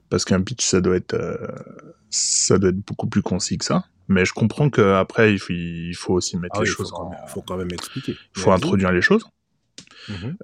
Parce 0.09 0.25
qu'un 0.25 0.41
pitch, 0.41 0.63
ça 0.63 0.79
doit 0.81 0.95
être, 0.95 1.15
euh, 1.15 1.37
ça 2.11 2.57
doit 2.59 2.69
être 2.69 2.85
beaucoup 2.85 3.07
plus 3.07 3.21
concis 3.23 3.57
que 3.57 3.65
ça. 3.65 3.85
Mais 4.07 4.23
je 4.25 4.33
comprends 4.33 4.69
qu'après, 4.69 5.33
il 5.33 5.39
faut, 5.39 5.51
il 5.53 5.93
faut 5.95 6.13
aussi 6.13 6.37
mettre 6.37 6.55
Ah 6.57 6.63
les 6.63 6.69
oui, 6.69 6.69
il 6.69 6.75
faut, 6.75 6.83
choses 6.83 6.91
quand 6.91 7.07
en... 7.07 7.09
même, 7.09 7.19
faut 7.27 7.41
quand 7.41 7.57
même 7.57 7.71
expliquer. 7.71 8.15
Il 8.35 8.41
faut 8.41 8.51
Vas-y. 8.51 8.57
introduire 8.57 8.91
les 8.91 9.01
choses. 9.01 9.25
Mhm. 10.07 10.37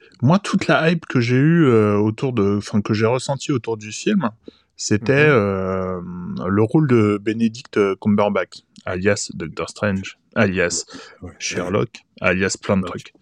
Euh, 0.00 0.06
moi, 0.22 0.38
toute 0.38 0.66
la 0.66 0.90
hype 0.90 1.06
que 1.06 1.20
j'ai 1.20 1.36
eue 1.36 1.66
euh, 1.66 1.96
autour 1.96 2.32
de, 2.32 2.56
enfin 2.58 2.80
que 2.82 2.94
j'ai 2.94 3.06
ressenti 3.06 3.52
autour 3.52 3.76
du 3.76 3.92
film, 3.92 4.30
c'était 4.76 5.26
Mhm. 5.28 5.32
euh, 5.32 6.00
le 6.48 6.62
rôle 6.62 6.86
de 6.88 7.18
Benedict 7.22 7.78
Cumberbatch, 8.00 8.58
alias 8.84 9.30
Doctor 9.34 9.68
Strange, 9.70 10.18
alias 10.34 10.84
Ouais. 11.22 11.32
Sherlock, 11.38 11.90
alias 12.20 12.56
plein 12.60 12.76
de 12.76 12.84
trucs. 12.84 13.12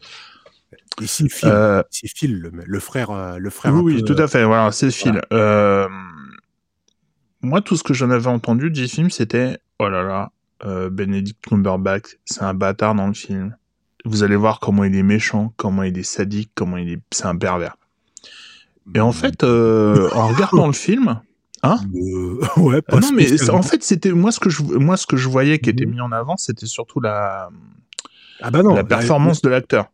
Ici, 1.01 1.29
Phil, 1.29 1.49
Euh, 1.49 1.83
le, 2.23 2.51
le 2.65 2.81
frère, 2.81 3.11
euh, 3.11 3.39
le 3.39 3.51
frère. 3.51 3.73
oui, 3.75 3.81
un 3.81 3.83
oui, 3.97 4.03
peu, 4.03 4.15
tout 4.15 4.23
à 4.23 4.29
fait. 4.29 4.45
Voilà, 4.45 4.71
c'est 4.71 4.91
Phil. 4.93 5.11
voilà. 5.11 5.27
Euh, 5.33 5.89
moi, 7.43 7.61
tout 7.61 7.77
ce 7.77 7.83
que 7.83 7.95
j'en 7.95 8.11
avais 8.11 8.29
entendu 8.29 8.71
du 8.71 8.87
film, 8.89 9.11
c'était 9.11 9.59
oh 9.79 9.89
là 9.89 10.03
là, 10.03 10.31
euh, 10.65 10.91
Benedict 10.91 11.45
Cumberbatch, 11.45 12.17
c'est 12.25 12.43
un 12.43 12.55
bâtard 12.55 12.95
dans 12.95 13.07
le 13.09 13.13
film. 13.15 13.57
Vous 14.05 14.23
allez 14.23 14.37
voir 14.37 14.61
comment 14.61 14.85
il 14.85 14.95
est 14.97 15.03
méchant, 15.03 15.53
comment 15.57 15.83
il 15.83 15.99
est 15.99 16.03
sadique, 16.03 16.51
comment 16.55 16.77
il 16.77 16.89
est, 16.91 17.01
c'est 17.11 17.27
un 17.27 17.37
pervers. 17.37 17.77
Et 18.95 19.01
en 19.01 19.13
fait, 19.13 19.43
euh, 19.45 20.11
en 20.13 20.29
regardant 20.29 20.67
le 20.67 20.73
film, 20.75 21.21
hein 21.63 21.81
Euh, 21.95 22.39
ouais, 22.59 22.81
Ah 22.87 22.93
pas 22.93 23.01
non, 23.01 23.13
mais 23.15 23.51
en 23.51 23.63
fait, 23.63 23.83
c'était 23.83 24.13
moi 24.13 24.31
ce 24.31 24.41
que 24.41 24.51
je 24.51 24.63
moi 24.63 24.97
ce 24.99 25.07
que 25.07 25.17
je 25.17 25.29
voyais 25.29 25.59
qui 25.59 25.71
était 25.71 25.87
Mhm. 25.87 25.93
mis 25.95 26.01
en 26.03 26.13
avant, 26.13 26.37
c'était 26.37 26.67
surtout 26.67 27.01
la 27.01 27.49
ah 28.43 28.51
bah 28.51 28.63
non, 28.63 28.71
la 28.75 28.83
là, 28.83 28.85
performance 28.85 29.41
de 29.41 29.49
l'acteur. 29.49 29.87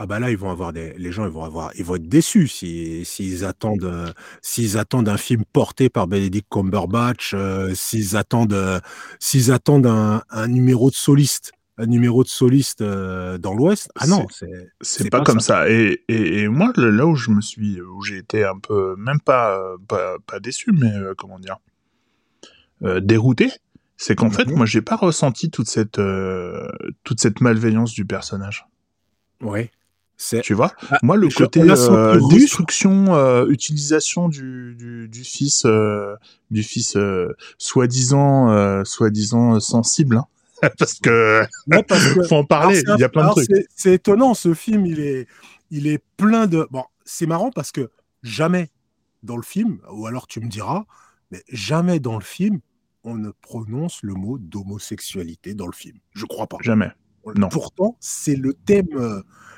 Ah 0.00 0.06
bah 0.06 0.20
là, 0.20 0.30
ils 0.30 0.36
vont 0.38 0.50
avoir 0.52 0.72
des, 0.72 0.94
les 0.96 1.10
gens, 1.10 1.24
ils 1.24 1.32
vont 1.32 1.42
avoir, 1.42 1.72
ils 1.76 1.84
vont 1.84 1.96
être 1.96 2.08
déçus 2.08 2.46
si, 2.46 3.04
s'ils 3.04 3.44
attendent, 3.44 3.82
euh, 3.82 4.12
s'ils 4.42 4.78
attendent 4.78 5.08
un 5.08 5.16
film 5.16 5.42
porté 5.52 5.88
par 5.88 6.06
Benedict 6.06 6.46
Cumberbatch, 6.48 7.32
euh, 7.34 7.72
s'ils 7.74 8.16
attendent, 8.16 8.80
s'ils 9.18 9.50
attendent 9.50 9.88
un, 9.88 10.22
un 10.30 10.46
numéro 10.46 10.90
de 10.90 10.94
soliste, 10.94 11.50
un 11.80 11.86
numéro 11.86 12.24
de 12.24 12.28
soliste 12.28 12.80
euh, 12.82 13.38
dans 13.38 13.54
l'Ouest. 13.54 13.88
Ah 13.94 14.06
non, 14.08 14.26
c'est, 14.80 15.08
pas, 15.10 15.18
pas 15.18 15.24
comme 15.24 15.40
ça. 15.40 15.70
Et, 15.70 16.02
et, 16.08 16.40
et 16.42 16.48
moi, 16.48 16.72
là 16.76 17.06
où 17.06 17.14
je 17.14 17.30
me 17.30 17.40
suis, 17.40 17.80
où 17.80 18.02
j'ai 18.02 18.18
été 18.18 18.44
un 18.44 18.58
peu, 18.58 18.96
même 18.98 19.20
pas, 19.20 19.56
euh, 19.56 19.76
pas, 19.86 20.16
pas 20.26 20.40
déçu, 20.40 20.72
mais 20.72 20.92
euh, 20.92 21.14
comment 21.16 21.38
dire, 21.38 21.58
euh, 22.82 23.00
dérouté, 23.00 23.52
c'est 23.96 24.14
qu'en 24.16 24.30
fait, 24.30 24.46
Mhm. 24.46 24.56
moi, 24.56 24.66
j'ai 24.66 24.82
pas 24.82 24.96
ressenti 24.96 25.50
toute 25.50 25.68
cette, 25.68 26.00
toute 27.04 27.20
cette 27.20 27.40
malveillance 27.40 27.92
du 27.92 28.04
personnage. 28.04 28.66
ouais, 29.40 29.70
c'est. 30.16 30.40
Tu 30.40 30.52
vois? 30.54 30.72
Ah, 30.90 30.98
Moi, 31.02 31.16
le 31.16 31.28
côté 31.28 31.60
euh, 31.62 32.20
destruction, 32.28 33.14
euh, 33.14 33.46
utilisation 33.48 34.28
du, 34.28 34.74
du, 34.76 35.08
du 35.08 35.22
fils, 35.22 35.64
euh, 35.64 36.16
du 36.50 36.64
fils 36.64 36.96
soi-disant, 37.56 38.84
soi-disant 38.84 39.60
sensible, 39.60 40.16
hein. 40.16 40.26
parce 40.78 40.94
que 41.00 41.42
Ouais, 41.68 41.82
parce 41.82 42.14
que- 42.14 42.22
faut 42.24 42.36
en 42.36 42.44
parler. 42.44 42.78
Alors, 42.84 42.98
Il 42.98 43.00
y 43.00 43.04
a 43.04 43.08
plein 43.08 43.26
de 43.28 43.30
trucs. 43.32 43.48
c'est- 43.74 43.94
étonnant, 43.94 44.34
ce 44.34 44.54
film, 44.54 44.86
il 44.86 45.00
est, 45.00 45.26
il 45.70 45.86
est 45.86 46.02
plein 46.16 46.46
de. 46.46 46.66
Bon, 46.70 46.84
c'est 47.04 47.26
marrant 47.26 47.50
parce 47.50 47.72
que 47.72 47.90
jamais 48.22 48.70
dans 49.22 49.36
le 49.36 49.42
film, 49.42 49.78
ou 49.92 50.06
alors 50.06 50.26
tu 50.26 50.40
me 50.40 50.48
diras, 50.48 50.84
mais 51.30 51.42
jamais 51.48 52.00
dans 52.00 52.16
le 52.18 52.24
film, 52.24 52.60
on 53.04 53.14
ne 53.14 53.30
prononce 53.30 54.00
le 54.02 54.14
mot 54.14 54.38
d'homosexualité 54.38 55.54
dans 55.54 55.66
le 55.66 55.72
film. 55.72 55.98
Je 56.12 56.24
crois 56.26 56.46
pas. 56.46 56.58
Jamais. 56.60 56.90
non. 57.36 57.48
Pourtant, 57.48 57.96
c'est 58.00 58.36
le 58.36 58.54
thème. 58.54 58.86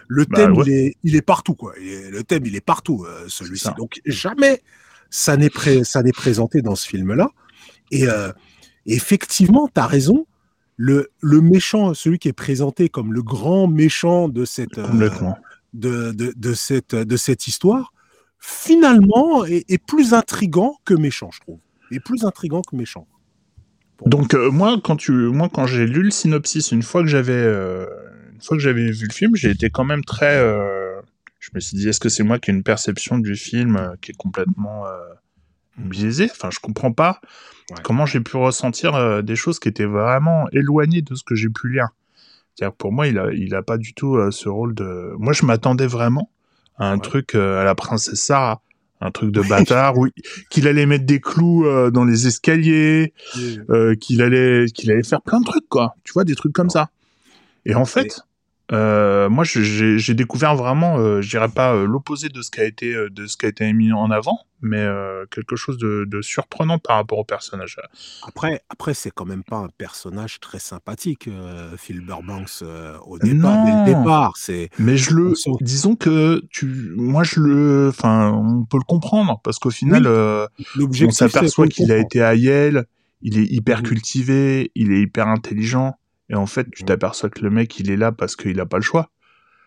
le 0.09 0.25
Bah, 0.25 0.39
thème, 0.39 0.57
ouais. 0.57 0.65
il, 0.67 0.73
est, 0.73 0.97
il 1.05 1.15
est 1.17 1.23
partout, 1.23 1.55
quoi. 1.55 1.73
Est- 1.79 2.11
le 2.11 2.25
thème, 2.25 2.45
il 2.45 2.57
est 2.57 2.61
partout, 2.61 3.05
euh, 3.07 3.27
celui-ci. 3.29 3.69
Donc, 3.79 4.01
jamais 4.05 4.61
ça 5.09 5.37
n'est 5.37 5.51
pré- 5.51 5.83
présenté 6.13 6.63
dans 6.63 6.75
ce 6.75 6.87
film-là. 6.89 7.31
Et 7.93 8.09
euh, 8.09 8.33
effectivement, 8.87 9.69
tu 9.73 9.81
as 9.81 9.87
raison. 9.87 10.27
Le, 10.83 11.11
le 11.21 11.43
méchant, 11.43 11.93
celui 11.93 12.19
qui 12.19 12.29
est 12.29 12.33
présenté 12.33 12.89
comme 12.89 13.13
le 13.13 13.23
grand 13.23 13.67
méchant 13.67 14.31
de 14.31 14.47
cette, 14.47 14.79
euh, 14.79 15.11
de, 15.75 16.13
de, 16.13 16.33
de 16.35 16.55
cette, 16.55 16.95
de 16.95 17.17
cette 17.19 17.47
histoire, 17.47 17.93
finalement, 18.39 19.45
est, 19.45 19.71
est 19.71 19.85
plus 19.85 20.15
intrigant 20.15 20.79
que 20.87 20.95
méchant, 20.95 21.31
je 21.33 21.41
trouve. 21.41 21.59
Est 21.91 22.01
plus 22.01 22.25
intrigant 22.25 22.63
que 22.63 22.77
méchant. 22.77 23.07
Donc 24.07 24.33
euh, 24.33 24.51
moi 24.51 24.81
quand 24.83 24.97
tu 24.97 25.13
moi 25.13 25.51
quand 25.53 25.67
j'ai 25.67 25.87
lu 25.87 26.03
le 26.03 26.11
synopsis 26.11 26.73
une 26.73 26.83
fois 26.83 27.03
que 27.03 27.09
j'avais 27.09 27.33
euh, 27.33 27.85
une 28.33 28.41
fois 28.41 28.57
que 28.57 28.63
j'avais 28.63 28.91
vu 28.91 29.07
le 29.07 29.13
film, 29.13 29.37
j'ai 29.37 29.51
été 29.51 29.69
quand 29.69 29.85
même 29.85 30.05
très 30.05 30.39
euh, 30.39 30.99
je 31.39 31.51
me 31.55 31.61
suis 31.61 31.77
dit 31.77 31.89
est-ce 31.89 32.01
que 32.01 32.09
c'est 32.09 32.23
moi 32.23 32.39
qui 32.39 32.51
ai 32.51 32.55
une 32.55 32.63
perception 32.63 33.19
du 33.19 33.37
film 33.37 33.95
qui 34.01 34.13
est 34.13 34.17
complètement 34.17 34.85
biaisée 35.89 36.29
Enfin, 36.31 36.51
je 36.51 36.59
comprends 36.61 36.93
pas 36.93 37.21
Ouais. 37.71 37.77
comment 37.85 38.05
j'ai 38.05 38.21
pu 38.21 38.37
ressentir 38.37 38.97
euh, 38.97 39.23
des 39.23 39.37
choses 39.37 39.61
qui 39.61 39.69
étaient 39.69 39.85
vraiment 39.85 40.49
éloignées 40.51 41.03
de 41.03 41.15
ce 41.15 41.23
que 41.23 41.35
j'ai 41.37 41.49
pu 41.49 41.69
lire. 41.71 41.89
C'est-à-dire 42.55 42.75
pour 42.75 42.91
moi, 42.93 43.07
il 43.07 43.17
a 43.19 43.33
il 43.33 43.55
a 43.55 43.63
pas 43.63 43.79
du 43.79 43.95
tout 43.95 44.17
euh, 44.17 44.31
ce 44.33 44.49
rôle 44.49 44.75
de 44.75 45.15
Moi, 45.19 45.33
je 45.33 45.47
m'attendais 45.47 45.87
vraiment 45.87 46.31
à 46.79 46.87
un 46.91 46.95
Ouais. 46.97 47.01
truc 47.01 47.35
euh, 47.37 47.61
à 47.61 47.65
la 47.65 47.75
princesse 47.77 48.21
Sarah, 48.25 48.61
un 49.01 49.11
truc 49.13 49.31
de 49.31 49.41
bâtard 49.43 49.97
où 49.99 50.07
il- 50.07 50.13
qu'il 50.51 50.67
allait 50.67 50.85
mettre 50.87 51.07
des 51.07 51.21
clous 51.21 51.65
dans 51.93 52.05
les 52.05 52.27
escaliers, 52.27 53.15
qu'il 54.01 54.21
allait 54.23 54.67
qu'il 54.75 54.91
allait 54.91 55.03
faire 55.05 55.23
plein 55.23 55.39
de 55.41 55.45
trucs 55.47 55.69
quoi 55.69 55.95
tu 56.05 56.13
vois 56.13 56.25
des 56.25 56.35
trucs 56.35 56.53
comme 56.53 56.71
ça 56.71 56.91
et 57.67 57.75
en 57.75 57.85
fait 57.85 58.21
euh, 58.73 59.29
moi 59.29 59.45
j'ai 59.45 60.15
découvert 60.15 60.55
vraiment 60.55 60.99
euh, 60.99 61.21
je 61.21 61.29
dirais 61.31 61.49
pas 61.49 61.75
euh, 61.75 61.87
l'opposé 61.87 62.29
de 62.29 62.41
ce 62.43 62.51
qui 62.51 62.61
a 62.61 62.65
été 62.65 62.95
euh, 62.95 63.09
de 63.11 63.27
ce 63.27 63.37
qui 63.37 63.47
a 63.47 63.49
été 63.49 63.73
mis 63.73 63.93
en 63.93 64.11
avant 64.11 64.39
mais 64.63 64.79
euh, 64.79 65.25
quelque 65.31 65.57
chose 65.57 65.79
de, 65.79 66.05
de 66.07 66.21
surprenant 66.21 66.79
par 66.79 66.97
rapport 66.97 67.19
au 67.19 67.25
personnage 67.25 67.79
Après, 68.29 68.61
après 68.69 68.93
c'est 68.95 69.11
quand 69.11 69.25
même 69.25 69.43
pas 69.43 69.57
un 69.57 69.69
personnage 69.69 70.39
très 70.39 70.59
sympathique, 70.59 71.29
euh, 71.29 71.77
Phil 71.79 72.01
Burbanks, 72.03 72.61
euh, 72.63 72.99
au 73.07 73.19
départ. 73.19 73.65
Dès 73.65 73.73
Non. 73.73 73.85
le 73.87 73.95
départ, 73.95 74.37
c'est. 74.37 74.69
mais 74.79 74.99
je 74.99 75.15
le 75.15 75.33
disons 75.63 75.97
que 75.97 76.43
tu 76.51 76.67
moi 76.95 77.23
je 77.25 77.41
le 77.41 77.89
enfin 77.89 78.31
on 78.33 78.65
peut 78.67 78.77
le 78.77 78.85
comprendre 78.85 79.41
parce 79.43 79.59
qu'au 79.59 79.71
final 79.71 80.03
Oui, 80.03 80.09
euh, 80.13 80.47
on 81.07 81.11
s'aperçoit 81.11 81.67
qu'il 81.69 81.91
a 81.91 81.97
été 81.97 82.23
à 82.23 82.35
Yale 82.35 82.85
il 83.23 83.39
est 83.39 83.47
hyper 83.51 83.83
cultivé 83.83 84.71
il 84.75 84.93
est 84.93 85.01
hyper 85.01 85.27
intelligent 85.29 85.95
et 86.31 86.35
en 86.37 86.47
fait 86.47 86.67
tu 86.71 86.83
Mhm. 86.85 86.87
t'aperçois 86.89 87.29
que 87.29 87.41
le 87.43 87.51
mec 87.51 87.79
il 87.79 87.91
est 87.91 87.97
là 87.99 88.13
parce 88.13 88.35
qu'il 88.37 88.59
a 88.61 88.67
pas 88.67 88.79
le 88.79 88.83
choix 88.83 89.11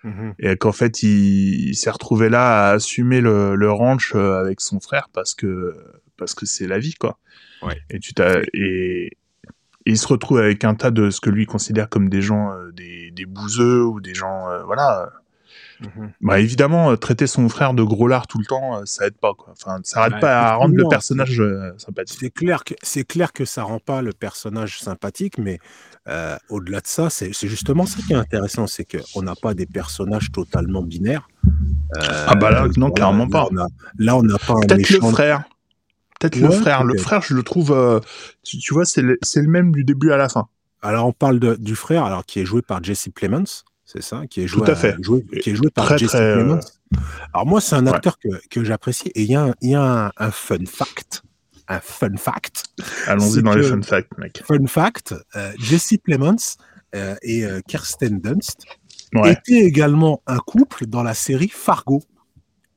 Mhm. 0.04 0.34
et 0.40 0.58
qu'en 0.58 0.72
fait 0.74 1.02
il, 1.04 1.70
il 1.70 1.76
s'est 1.76 1.90
retrouvé 1.92 2.28
là 2.30 2.68
à 2.70 2.72
assumer 2.72 3.22
le, 3.22 3.56
le 3.56 3.72
ranch 3.72 4.14
euh, 4.16 4.40
avec 4.42 4.60
son 4.60 4.80
frère 4.80 5.08
parce 5.14 5.34
que 5.36 5.76
parce 6.18 6.34
que 6.36 6.46
c'est 6.46 6.68
la 6.68 6.80
vie 6.80 6.96
quoi. 6.96 7.20
Ouais. 7.62 7.80
Et 7.90 8.00
tu 8.00 8.14
t'as 8.14 8.42
et, 8.54 9.06
et 9.86 9.92
il 9.92 9.98
se 9.98 10.08
retrouve 10.08 10.40
avec 10.40 10.64
un 10.66 10.76
tas 10.76 10.92
de 10.92 11.10
ce 11.10 11.22
que 11.22 11.30
lui 11.30 11.46
considère 11.46 11.88
comme 11.90 12.10
des 12.10 12.22
gens 12.22 12.52
euh, 12.52 12.72
des, 12.74 13.12
des 13.12 13.26
bouseux 13.26 13.84
ou 13.86 14.02
des 14.02 14.14
gens 14.14 14.50
euh, 14.50 14.64
voilà. 14.64 15.10
Mhm. 15.82 16.12
Bah 16.22 16.40
évidemment 16.40 16.96
traiter 16.98 17.26
son 17.28 17.50
frère 17.50 17.74
de 17.74 17.84
gros 17.84 18.08
lard 18.08 18.28
tout 18.28 18.38
le 18.40 18.46
temps 18.46 18.86
ça 18.86 19.08
aide 19.08 19.18
pas 19.18 19.34
quoi. 19.34 19.54
Enfin 19.54 19.80
ça 19.84 20.02
arrête 20.02 20.14
Bah, 20.14 20.20
pas 20.20 20.40
à 20.50 20.56
rendre 20.56 20.76
le 20.76 20.88
personnage 20.90 21.42
sympathique. 21.78 22.18
C'est 22.20 22.30
clair 22.30 22.64
que 22.64 22.74
c'est 22.84 23.04
clair 23.06 23.32
que 23.34 23.46
ça 23.46 23.64
rend 23.64 23.80
pas 23.80 24.02
le 24.02 24.12
personnage 24.14 24.80
sympathique, 24.80 25.38
mais 25.38 25.60
euh, 26.10 26.38
au-delà 26.50 26.82
de 26.82 26.88
ça, 26.88 27.10
c'est 27.10 27.32
justement 27.48 27.86
ça 27.86 28.00
qui 28.06 28.14
est 28.14 28.18
intéressant, 28.18 28.68
c'est 28.68 28.86
qu'on 28.86 29.22
n'a 29.22 29.36
pas 29.36 29.54
des 29.54 29.66
personnages 29.66 30.32
totalement 30.32 30.82
binaires. 30.82 31.28
Euh, 31.98 32.26
Ah 32.28 32.36
bah 32.36 32.52
là 32.52 32.62
non 32.78 32.88
voilà, 32.88 32.94
clairement 32.96 33.28
pas. 33.28 33.48
là, 33.98 34.18
on 34.18 34.24
n'a 34.24 34.38
pas 34.38 34.54
un 34.54 34.60
Peut-être 34.62 34.90
le 34.90 34.96
méchant. 35.00 35.12
frère. 35.12 35.44
Peut-être 36.20 36.36
le 36.38 36.50
frère. 36.52 36.84
Le 36.84 36.98
frère 36.98 37.22
je 37.22 37.34
le 37.34 37.44
trouve 37.44 37.72
euh, 37.72 38.00
tu, 38.44 38.58
tu 38.58 38.74
vois 38.74 38.86
c'est 38.86 39.02
le, 39.02 39.18
le 39.36 39.48
même 39.48 39.72
du 39.72 39.84
début 39.84 40.12
à 40.12 40.18
la 40.18 40.30
fin. 40.30 40.48
Alors 40.82 41.08
on 41.08 41.12
parle 41.14 41.40
de- 41.40 41.56
du 41.56 41.76
frère, 41.76 42.04
alors 42.06 42.26
qui 42.26 42.40
est 42.40 42.46
joué 42.46 42.62
par 42.62 42.84
Jesse 42.84 43.08
Plemons, 43.14 43.44
c'est 43.86 44.02
ça, 44.02 44.24
qui 44.30 44.42
est 44.42 44.48
joué, 44.48 44.66
Tout 44.66 44.72
à 44.72 44.76
fait. 44.76 44.96
joué- 45.02 45.26
qui 45.42 45.52
est 45.52 45.56
joué 45.56 45.70
par 45.70 45.86
Très, 45.86 45.98
Jesse 45.98 46.10
très, 46.12 46.34
Plemons. 46.34 46.60
Alors 47.34 47.46
moi, 47.46 47.62
c'est 47.62 47.76
un 47.76 47.86
ouais. 47.86 47.94
acteur 47.94 48.20
que, 48.20 48.28
que 48.50 48.64
j'apprécie. 48.64 49.10
Et 49.16 49.24
il 49.24 49.32
y 49.32 49.36
a, 49.36 49.44
un, 49.46 49.54
y 49.62 49.76
a 49.76 49.82
un, 50.08 50.12
un 50.18 50.32
fun 50.32 50.58
fact, 50.68 51.24
un 51.74 51.80
fun 51.82 52.16
fact, 52.18 52.64
Allons-y 53.08 53.42
dans 53.44 53.54
les 53.56 53.64
fun 53.64 53.82
facts 53.82 54.18
mec. 54.18 54.42
fun 54.46 54.66
fact. 54.68 55.14
euh, 55.36 55.52
Jesse 55.60 55.96
Plemons 56.04 56.36
euh, 56.96 57.16
et 57.22 57.46
euh, 57.46 57.62
Kirsten 57.68 58.20
Dunst 58.20 58.64
Ouais. 59.16 59.34
étaient 59.34 59.60
également 59.66 60.22
un 60.26 60.38
couple 60.40 60.88
dans 60.88 61.04
la 61.04 61.14
série 61.14 61.48
Fargo. 61.50 62.02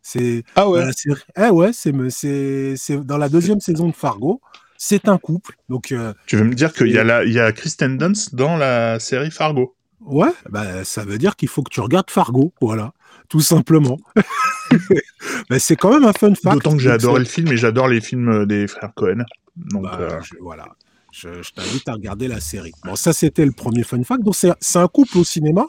C'est 0.03 0.45
Ah 0.55 0.63
dans 0.65 0.73
ouais. 0.73 0.85
la 0.85 0.93
série. 0.93 1.21
Eh 1.37 1.49
ouais, 1.49 1.73
c'est 1.73 1.93
c'est 2.11 2.75
c'est 2.77 2.99
dans 3.05 3.17
la 3.19 3.29
deuxième 3.31 3.61
saison 3.61 3.89
de 3.89 3.95
Fargo. 3.95 4.41
C'est 4.77 5.09
un 5.09 5.17
couple. 5.19 5.57
Donc 5.71 5.93
euh, 5.93 6.13
Tu 6.27 6.37
veux 6.37 6.45
me 6.45 6.55
dire 6.55 6.73
qu'il 6.75 6.89
y 6.89 6.99
a 6.99 7.05
la, 7.05 7.25
il 7.25 7.33
y 7.33 7.41
a 7.41 7.51
Kristen 7.53 7.97
Dunst 7.97 8.35
dans 8.35 8.57
la 8.57 9.01
série 9.01 9.31
Fargo? 9.31 9.75
ouais, 10.01 10.31
bah, 10.51 10.85
ça 10.85 11.05
veut 11.05 11.17
dire 11.19 11.35
qu'il 11.37 11.49
faut 11.49 11.63
que 11.63 11.71
tu 11.73 11.81
regardes 11.81 12.11
Fargo. 12.11 12.53
Voilà, 12.61 12.93
tout 13.29 13.41
simplement. 13.41 13.99
Mais 15.51 15.59
c'est 15.59 15.77
quand 15.77 15.91
même 15.93 16.05
un 16.05 16.13
fun 16.13 16.35
fact. 16.35 16.55
D'autant 16.57 16.77
que 16.77 16.83
j'ai 16.83 16.91
adoré 16.91 17.15
c'est- 17.15 17.19
le 17.21 17.25
film 17.27 17.49
et 17.53 17.57
j'adore 17.57 17.89
les 17.89 18.01
films 18.01 18.29
euh, 18.29 18.47
des 18.47 18.67
frères 18.67 18.93
Cohen. 18.95 19.25
Donc, 19.57 19.85
Bah, 19.85 19.99
euh, 20.01 20.21
je- 20.23 20.35
voilà. 20.41 20.67
Je, 21.13 21.43
je 21.43 21.51
t'invite 21.53 21.89
à 21.89 21.95
regarder 21.95 22.29
la 22.29 22.41
série. 22.41 22.73
Bon, 22.85 22.95
ça, 22.95 23.13
c'était 23.13 23.47
le 23.47 23.53
premier 23.53 23.85
fun 23.85 24.03
fact. 24.05 24.23
Donc, 24.23 24.37
c'est 24.37 24.51
c'est 24.61 24.79
un 24.79 24.89
couple 24.89 25.17
au 25.19 25.25
cinéma 25.25 25.67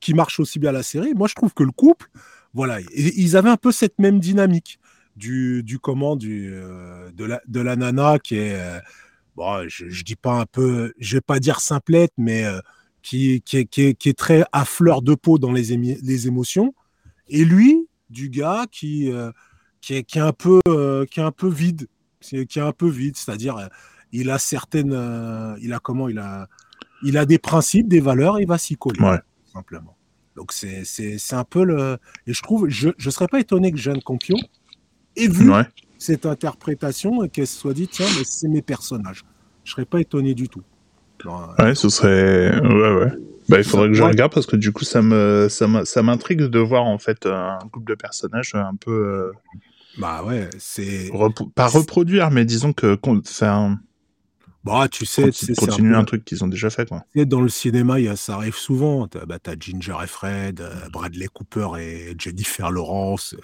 qui 0.00 0.12
marche 0.14 0.40
aussi 0.40 0.58
bien 0.58 0.70
à 0.70 0.72
la 0.72 0.82
série. 0.82 1.14
Moi, 1.14 1.28
je 1.28 1.34
trouve 1.34 1.54
que 1.54 1.62
le 1.62 1.70
couple, 1.70 2.08
voilà, 2.54 2.78
ils 2.94 3.36
avaient 3.36 3.50
un 3.50 3.56
peu 3.56 3.70
cette 3.70 3.98
même 4.00 4.18
dynamique 4.18 4.80
du, 5.16 5.62
du 5.62 5.78
comment, 5.78 6.16
du, 6.16 6.50
euh, 6.52 7.10
de, 7.12 7.24
la, 7.24 7.40
de 7.46 7.60
la 7.60 7.76
nana 7.76 8.18
qui 8.18 8.36
est, 8.36 8.54
euh, 8.58 8.78
bon, 9.36 9.68
je, 9.68 9.88
je 9.88 10.02
dis 10.04 10.16
pas 10.16 10.32
un 10.40 10.46
peu, 10.46 10.92
je 10.98 11.16
vais 11.16 11.20
pas 11.20 11.38
dire 11.38 11.60
simplette, 11.60 12.12
mais 12.16 12.44
euh, 12.44 12.58
qui, 13.02 13.40
qui, 13.42 13.58
est, 13.58 13.64
qui, 13.66 13.82
est, 13.82 13.94
qui 13.94 14.08
est 14.08 14.18
très 14.18 14.44
à 14.52 14.64
fleur 14.64 15.02
de 15.02 15.14
peau 15.14 15.38
dans 15.38 15.52
les, 15.52 15.76
les 15.76 16.26
émotions. 16.26 16.74
Et 17.28 17.44
lui, 17.44 17.86
du 18.10 18.28
gars 18.28 18.66
qui, 18.70 19.10
euh, 19.12 19.30
qui, 19.80 19.94
est, 19.94 20.02
qui 20.02 20.18
est 20.18 20.22
un 20.22 20.32
peu, 20.32 20.60
euh, 20.68 21.04
qui 21.06 21.20
est 21.20 21.22
un 21.22 21.32
peu 21.32 21.48
vide, 21.48 21.86
c'est- 22.20 22.46
qui 22.46 22.58
est 22.58 22.62
un 22.62 22.72
peu 22.72 22.88
vide, 22.88 23.16
c'est-à-dire 23.16 23.56
euh, 23.56 23.66
il 24.12 24.30
a 24.30 24.38
certaines, 24.38 24.92
euh, 24.92 25.54
il 25.60 25.72
a 25.72 25.78
comment, 25.78 26.08
il 26.08 26.18
a, 26.18 26.48
il 27.02 27.16
a 27.18 27.26
des 27.26 27.38
principes, 27.38 27.88
des 27.88 28.00
valeurs, 28.00 28.38
et 28.38 28.42
il 28.42 28.48
va 28.48 28.58
s'y 28.58 28.76
coller, 28.76 29.00
Ouais. 29.00 29.18
simplement. 29.52 29.96
Donc 30.36 30.52
c'est, 30.52 30.84
un 31.32 31.44
peu 31.44 31.64
le, 31.64 31.98
et 32.26 32.32
je 32.32 32.42
trouve, 32.42 32.68
je, 32.68 32.90
je 32.96 33.10
serais 33.10 33.26
pas 33.28 33.40
étonné 33.40 33.72
que 33.72 33.76
Jeanne 33.78 34.00
Campion 34.02 34.36
ait 35.16 35.26
vu 35.28 35.50
ouais. 35.52 35.64
cette 35.98 36.26
interprétation 36.26 37.24
et 37.24 37.28
qu'elle 37.28 37.46
se 37.46 37.58
soit 37.58 37.74
dit 37.74 37.88
tiens, 37.88 38.06
mais 38.16 38.24
c'est 38.24 38.48
mes 38.48 38.62
personnages. 38.62 39.24
Je 39.64 39.72
serais 39.72 39.84
pas 39.84 40.00
étonné 40.00 40.34
du 40.34 40.48
tout. 40.48 40.62
Euh, 41.26 41.30
Ouais, 41.58 41.74
ce 41.74 41.88
serait. 41.88 42.58
Ouais, 42.60 42.94
ouais. 43.04 43.12
Bah, 43.48 43.58
il 43.58 43.64
faudrait 43.64 43.88
que 43.88 43.94
je 43.94 44.02
Ouais. 44.02 44.10
regarde 44.10 44.32
parce 44.32 44.46
que 44.46 44.56
du 44.56 44.72
coup, 44.72 44.84
ça 44.84 45.00
me, 45.02 45.48
ça 45.48 46.02
m'intrigue 46.02 46.42
de 46.42 46.58
voir 46.58 46.84
en 46.84 46.98
fait 46.98 47.26
un 47.26 47.58
couple 47.72 47.90
de 47.90 47.94
personnages 47.94 48.54
un 48.54 48.74
peu 48.76 48.90
euh, 48.90 49.32
Bah 49.96 50.22
ouais, 50.24 50.48
c'est, 50.58 51.08
repro- 51.08 51.50
pas 51.52 51.66
reproduire, 51.66 52.30
mais 52.30 52.44
disons 52.44 52.72
que 52.72 52.98
enfin, 53.04 53.78
bah 54.68 54.88
tu 54.88 55.06
sais, 55.06 55.30
c'est 55.32 55.52
un 55.52 55.66
continuer 55.66 55.92
peu- 55.92 55.98
un 55.98 56.04
truc 56.04 56.24
qu'ils 56.24 56.44
ont 56.44 56.48
déjà 56.48 56.70
fait 56.70 56.88
quoi. 56.88 57.04
Dans 57.14 57.40
le 57.40 57.48
cinéma, 57.48 57.98
il 57.98 58.04
y 58.06 58.08
a, 58.08 58.16
ça 58.16 58.34
arrive 58.34 58.54
souvent. 58.56 59.06
T'as 59.08 59.26
bah, 59.26 59.38
t'as 59.42 59.54
Ginger 59.58 59.96
et 60.04 60.06
Fred, 60.06 60.60
euh, 60.60 60.88
Bradley 60.90 61.26
Cooper 61.32 61.68
et 61.80 62.14
Jennifer 62.18 62.70
Lawrence. 62.70 63.34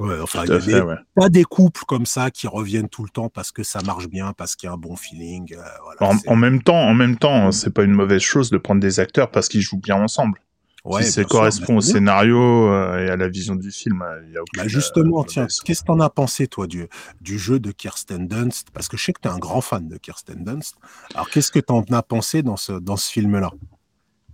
euh, 0.00 0.04
euh, 0.04 0.22
enfin, 0.22 0.44
il 0.44 0.46
Tout 0.46 0.52
y 0.52 0.54
à 0.54 0.58
a 0.58 0.60
fait, 0.60 0.72
des, 0.72 0.80
ouais. 0.80 0.94
t'as 1.18 1.28
des 1.28 1.44
couples 1.44 1.82
comme 1.86 2.06
ça 2.06 2.30
qui 2.30 2.46
reviennent 2.46 2.88
tout 2.88 3.02
le 3.04 3.10
temps 3.10 3.28
parce 3.28 3.52
que 3.52 3.62
ça 3.62 3.80
marche 3.82 4.08
bien, 4.08 4.32
parce 4.32 4.56
qu'il 4.56 4.66
y 4.68 4.70
a 4.70 4.74
un 4.74 4.78
bon 4.78 4.96
feeling. 4.96 5.54
euh, 5.54 5.62
voilà, 5.98 6.14
En, 6.14 6.32
en 6.32 6.36
même 6.36 6.62
temps, 6.62 6.78
en 6.80 6.94
même 6.94 7.16
temps, 7.18 7.52
c'est 7.52 7.70
pas 7.70 7.82
une 7.84 7.92
mauvaise 7.92 8.22
chose 8.22 8.50
de 8.50 8.58
prendre 8.58 8.80
des 8.80 9.00
acteurs 9.00 9.30
parce 9.30 9.48
qu'ils 9.48 9.62
jouent 9.62 9.80
bien 9.80 9.96
ensemble. 9.96 10.40
Ouais, 10.86 11.02
si 11.02 11.12
ça 11.12 11.22
sûr, 11.22 11.28
correspond 11.28 11.76
au 11.78 11.80
scénario 11.80 12.38
euh, 12.38 13.04
et 13.04 13.10
à 13.10 13.16
la 13.16 13.28
vision 13.28 13.56
du 13.56 13.70
film, 13.70 14.02
euh, 14.02 14.22
il 14.26 14.32
y 14.32 14.36
a 14.36 14.42
aucune, 14.42 14.62
Bah, 14.62 14.68
justement, 14.68 15.20
euh, 15.20 15.24
tiens, 15.26 15.42
mauvaise- 15.42 15.60
qu'est-ce 15.60 15.80
que 15.82 15.86
t'en 15.86 15.98
as 16.00 16.10
pensé, 16.10 16.46
toi, 16.46 16.66
du, 16.66 16.86
du 17.20 17.38
jeu 17.38 17.58
de 17.58 17.72
Kirsten 17.72 18.28
Dunst? 18.28 18.70
Parce 18.72 18.88
que 18.88 18.96
je 18.96 19.04
sais 19.04 19.12
que 19.12 19.20
t'es 19.20 19.28
un 19.28 19.38
grand 19.38 19.60
fan 19.60 19.88
de 19.88 19.96
Kirsten 19.96 20.44
Dunst. 20.44 20.76
Alors, 21.14 21.28
qu'est-ce 21.28 21.50
que 21.50 21.58
t'en 21.58 21.82
as 21.90 22.02
pensé 22.02 22.42
dans 22.42 22.56
ce, 22.56 22.72
dans 22.72 22.96
ce 22.96 23.10
film-là? 23.10 23.50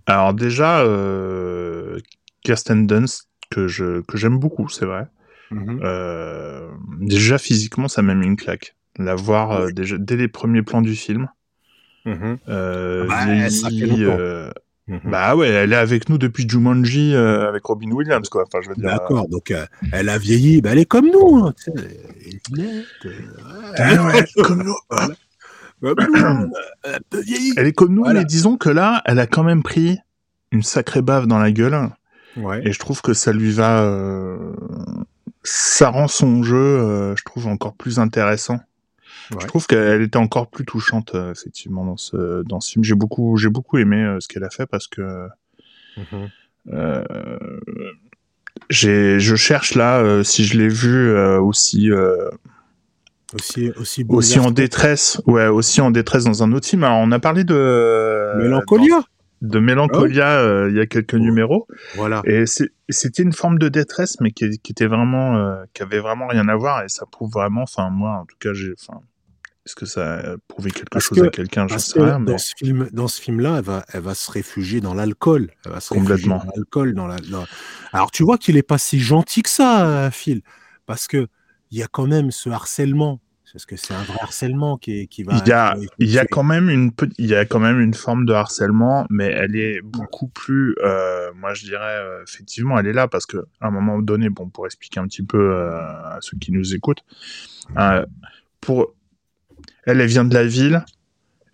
Alors 0.05 0.33
déjà, 0.33 0.81
euh, 0.81 1.97
Kirsten 2.43 2.85
Dunst 2.85 3.29
que 3.49 3.67
je 3.67 4.01
que 4.01 4.17
j'aime 4.17 4.37
beaucoup, 4.37 4.67
c'est 4.69 4.85
vrai. 4.85 5.07
Mhm. 5.49 5.79
Euh, 5.83 6.69
déjà 6.99 7.37
physiquement, 7.37 7.87
ça 7.87 8.01
m'a 8.01 8.13
mis 8.13 8.25
une 8.25 8.35
claque. 8.35 8.75
La 8.99 9.15
voir 9.15 9.51
euh, 9.51 9.71
déjà 9.71 9.97
dès 9.97 10.17
les 10.17 10.27
premiers 10.27 10.61
plans 10.61 10.81
du 10.81 10.95
film. 10.95 11.29
Bah, 13.07 13.49
ça 13.49 13.69
fait 13.69 13.85
longtemps. 13.87 14.19
Euh, 14.89 14.93
Mhm. 14.95 15.11
bah 15.11 15.35
ouais, 15.35 15.47
elle 15.47 15.71
est 15.71 15.77
avec 15.77 16.09
nous 16.09 16.17
depuis 16.17 16.47
Jumanji 16.47 17.15
euh, 17.15 17.47
avec 17.47 17.63
Robin 17.65 17.89
Williams, 17.91 18.27
quoi. 18.29 18.43
Enfin, 18.45 18.59
je 18.63 18.69
veux 18.69 18.75
dire. 18.75 18.89
D'accord, 18.89 19.27
donc 19.29 19.49
euh, 19.51 19.65
elle 19.93 20.09
a 20.09 20.17
vieilli, 20.17 20.61
bah, 20.61 20.71
elle 20.73 20.79
est 20.79 20.85
comme 20.85 21.09
nous. 21.09 21.37
hein, 21.45 21.53
elle 21.67 21.79
est 22.59 22.81
euh, 23.79 24.21
comme 24.43 24.63
nous. 24.63 24.75
Elle 27.57 27.67
est 27.67 27.73
comme 27.73 27.97
Voilà. 27.97 28.19
mais 28.21 28.25
disons 28.25 28.55
que 28.57 28.69
là, 28.69 29.01
elle 29.05 29.19
a 29.19 29.27
quand 29.27 29.43
même 29.43 29.63
pris 29.63 29.99
une 30.51 30.63
sacrée 30.63 31.01
bave 31.01 31.27
dans 31.27 31.39
la 31.39 31.51
gueule. 31.51 31.89
Ouais. 32.37 32.61
Et 32.65 32.71
je 32.71 32.79
trouve 32.79 33.01
que 33.01 33.13
ça 33.13 33.33
lui 33.33 33.51
va. 33.51 33.83
euh, 33.83 34.53
Ça 35.43 35.89
rend 35.89 36.07
son 36.07 36.41
jeu, 36.43 36.55
euh, 36.55 37.15
je 37.17 37.23
trouve, 37.25 37.47
encore 37.47 37.73
plus 37.73 37.99
intéressant. 37.99 38.59
Ouais. 39.31 39.37
Je 39.41 39.47
trouve 39.47 39.67
qu'elle 39.67 40.01
était 40.01 40.17
encore 40.17 40.47
plus 40.49 40.65
touchante, 40.65 41.15
euh, 41.15 41.31
effectivement, 41.31 41.85
dans 41.85 41.97
ce, 41.97 42.43
dans 42.43 42.59
ce 42.59 42.71
film. 42.71 42.83
J'ai 42.83 42.95
beaucoup, 42.95 43.37
j'ai 43.37 43.49
beaucoup 43.49 43.77
aimé 43.77 43.97
euh, 43.97 44.19
ce 44.19 44.27
qu'elle 44.27 44.43
a 44.43 44.49
fait 44.49 44.65
parce 44.65 44.87
que 44.87 45.27
j'ai, 48.69 49.19
je 49.19 49.35
cherche 49.35 49.75
là 49.75 50.23
si 50.23 50.45
je 50.45 50.57
l'ai 50.57 50.69
vu 50.69 51.17
aussi, 51.37 51.91
euh, 51.91 52.29
Aussi, 53.33 53.71
aussi, 53.77 54.05
aussi 54.09 54.39
en 54.39 54.51
détresse, 54.51 55.19
ouais, 55.25 55.47
aussi 55.47 55.81
en 55.81 55.89
détresse 55.89 56.23
dans 56.25 56.43
un 56.43 56.51
autre 56.51 56.67
film. 56.67 56.83
Alors, 56.83 56.99
on 56.99 57.11
a 57.11 57.17
parlé 57.19 57.43
de 57.43 58.33
Mélancolia. 58.37 59.01
de 59.41 59.59
Mélancolia 59.59 60.37
euh, 60.39 60.69
il 60.69 60.77
y 60.77 60.79
a 60.79 60.85
quelques 60.85 61.15
numéros. 61.15 61.67
Voilà. 61.95 62.21
Et 62.25 62.45
c'était 62.45 63.23
une 63.23 63.33
forme 63.33 63.57
de 63.57 63.69
détresse, 63.69 64.19
mais 64.21 64.31
qui, 64.31 64.59
qui 64.59 64.71
était 64.71 64.85
vraiment, 64.85 65.35
euh, 65.37 65.63
qui 65.73 65.81
avait 65.81 65.99
vraiment 65.99 66.27
rien 66.27 66.47
à 66.47 66.55
voir, 66.55 66.83
et 66.83 66.89
ça 66.89 67.05
prouve 67.05 67.31
vraiment, 67.31 67.63
enfin 67.63 67.89
moi, 67.89 68.19
en 68.21 68.25
tout 68.25 68.37
cas, 68.39 68.53
j'ai, 68.53 68.73
enfin, 68.79 69.01
est-ce 69.65 69.75
que 69.75 69.85
ça 69.85 70.15
a 70.19 70.35
prouvé 70.47 70.71
quelque 70.71 70.99
chose 70.99 71.17
que- 71.19 71.25
à 71.25 71.29
quelqu'un, 71.29 71.67
j'en 71.67 71.77
sais 71.79 72.01
rien, 72.01 72.19
mais 72.19 72.31
dans 72.31 72.37
ce 72.37 72.53
film, 72.57 72.89
dans 72.91 73.07
ce 73.07 73.21
film-là, 73.21 73.57
elle 73.59 73.63
va, 73.63 73.85
elle 73.93 74.01
va 74.01 74.13
se 74.13 74.29
réfugier 74.31 74.81
dans 74.81 74.93
l'alcool. 74.93 75.51
Elle 75.65 75.71
va 75.71 75.79
se 75.79 75.93
réfugier 75.93 76.11
Complètement. 76.13 76.37
dans 76.39 76.51
l'alcool, 76.55 76.93
dans 76.93 77.07
la. 77.07 77.17
dans- 77.17 77.45
Alors 77.93 78.11
tu 78.11 78.23
vois 78.23 78.37
qu'il 78.37 78.57
est 78.57 78.63
pas 78.63 78.77
si 78.77 78.99
gentil 78.99 79.41
que 79.41 79.49
ça, 79.49 79.87
euh, 80.07 80.11
Phil, 80.11 80.41
parce 80.85 81.07
que 81.07 81.27
il 81.71 81.77
y 81.77 81.83
a 81.83 81.87
quand 81.87 82.07
même 82.07 82.31
ce 82.31 82.49
harcèlement. 82.49 83.19
Parce 83.53 83.67
que 83.67 83.75
c'est 83.75 83.93
un 83.93 84.01
vrai 84.01 84.17
harcèlement 84.19 84.77
qui, 84.77 85.01
est- 85.01 85.05
qui 85.05 85.21
va. 85.21 85.33
il 85.43 85.47
y 85.47 85.51
a, 85.51 85.75
qui 85.75 85.87
il 85.99 86.09
y 86.09 86.17
a 86.17 86.25
quand 86.25 86.41
même 86.41 86.71
une, 86.71 86.91
il 87.19 87.27
y 87.27 87.35
a 87.35 87.45
quand 87.45 87.59
même 87.59 87.79
une 87.79 87.93
forme 87.93 88.25
de 88.25 88.33
harcèlement, 88.33 89.05
mais 89.11 89.25
elle 89.27 89.55
est 89.55 89.79
beaucoup 89.83 90.27
plus, 90.27 90.75
euh, 90.83 91.31
moi 91.35 91.53
je 91.53 91.65
dirais, 91.65 91.97
euh, 91.99 92.23
effectivement, 92.27 92.79
elle 92.79 92.87
est 92.87 92.93
là 92.93 93.07
parce 93.07 93.27
que 93.27 93.37
à 93.61 93.67
un 93.67 93.69
moment 93.69 93.99
donné, 93.99 94.29
bon, 94.29 94.49
pour 94.49 94.65
expliquer 94.65 94.99
un 94.99 95.05
petit 95.07 95.21
peu 95.21 95.37
euh, 95.37 95.69
à 95.77 96.17
ceux 96.21 96.35
qui 96.39 96.51
nous 96.51 96.73
écoutent, 96.73 97.03
euh, 97.77 98.03
pour, 98.59 98.95
elle, 99.85 100.01
elle 100.01 100.07
vient 100.07 100.25
de 100.25 100.33
la 100.33 100.45
ville. 100.45 100.83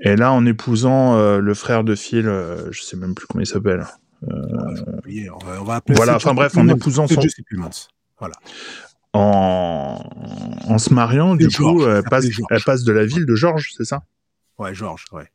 Et 0.02 0.16
là, 0.16 0.32
en 0.32 0.46
épousant 0.46 1.18
euh, 1.18 1.40
le 1.40 1.54
frère 1.54 1.84
de 1.84 1.94
Phil, 1.96 2.28
euh, 2.28 2.72
je 2.72 2.82
sais 2.82 2.96
même 2.96 3.14
plus 3.16 3.28
comment 3.28 3.42
il 3.42 3.48
s'appelle. 3.48 3.86
Ouais, 4.22 4.36
j'ai 4.76 4.84
oublié. 4.98 5.30
On 5.30 5.38
va, 5.40 5.62
on 5.62 5.66
va 5.66 5.76
appeler 5.76 5.96
Voilà, 5.96 6.16
enfin 6.16 6.34
bref, 6.34 6.58
en 6.58 6.68
épousant 6.68 7.08
son-. 7.08 7.22
Voilà. 8.18 8.36
en, 9.14 10.00
en 10.68 10.78
se 10.78 10.94
mariant, 10.94 11.36
du 11.36 11.50
coup, 11.50 11.86
elle 11.86 12.04
passe, 12.04 12.26
elle 12.50 12.64
passe 12.64 12.84
de 12.84 12.92
la 12.92 13.06
ville 13.06 13.26
de 13.26 13.36
Georges, 13.36 13.72
c'est 13.76 13.86
ça? 13.86 14.04
Ouais, 14.58 14.74
Georges, 14.74 15.06
ouais. 15.14 15.30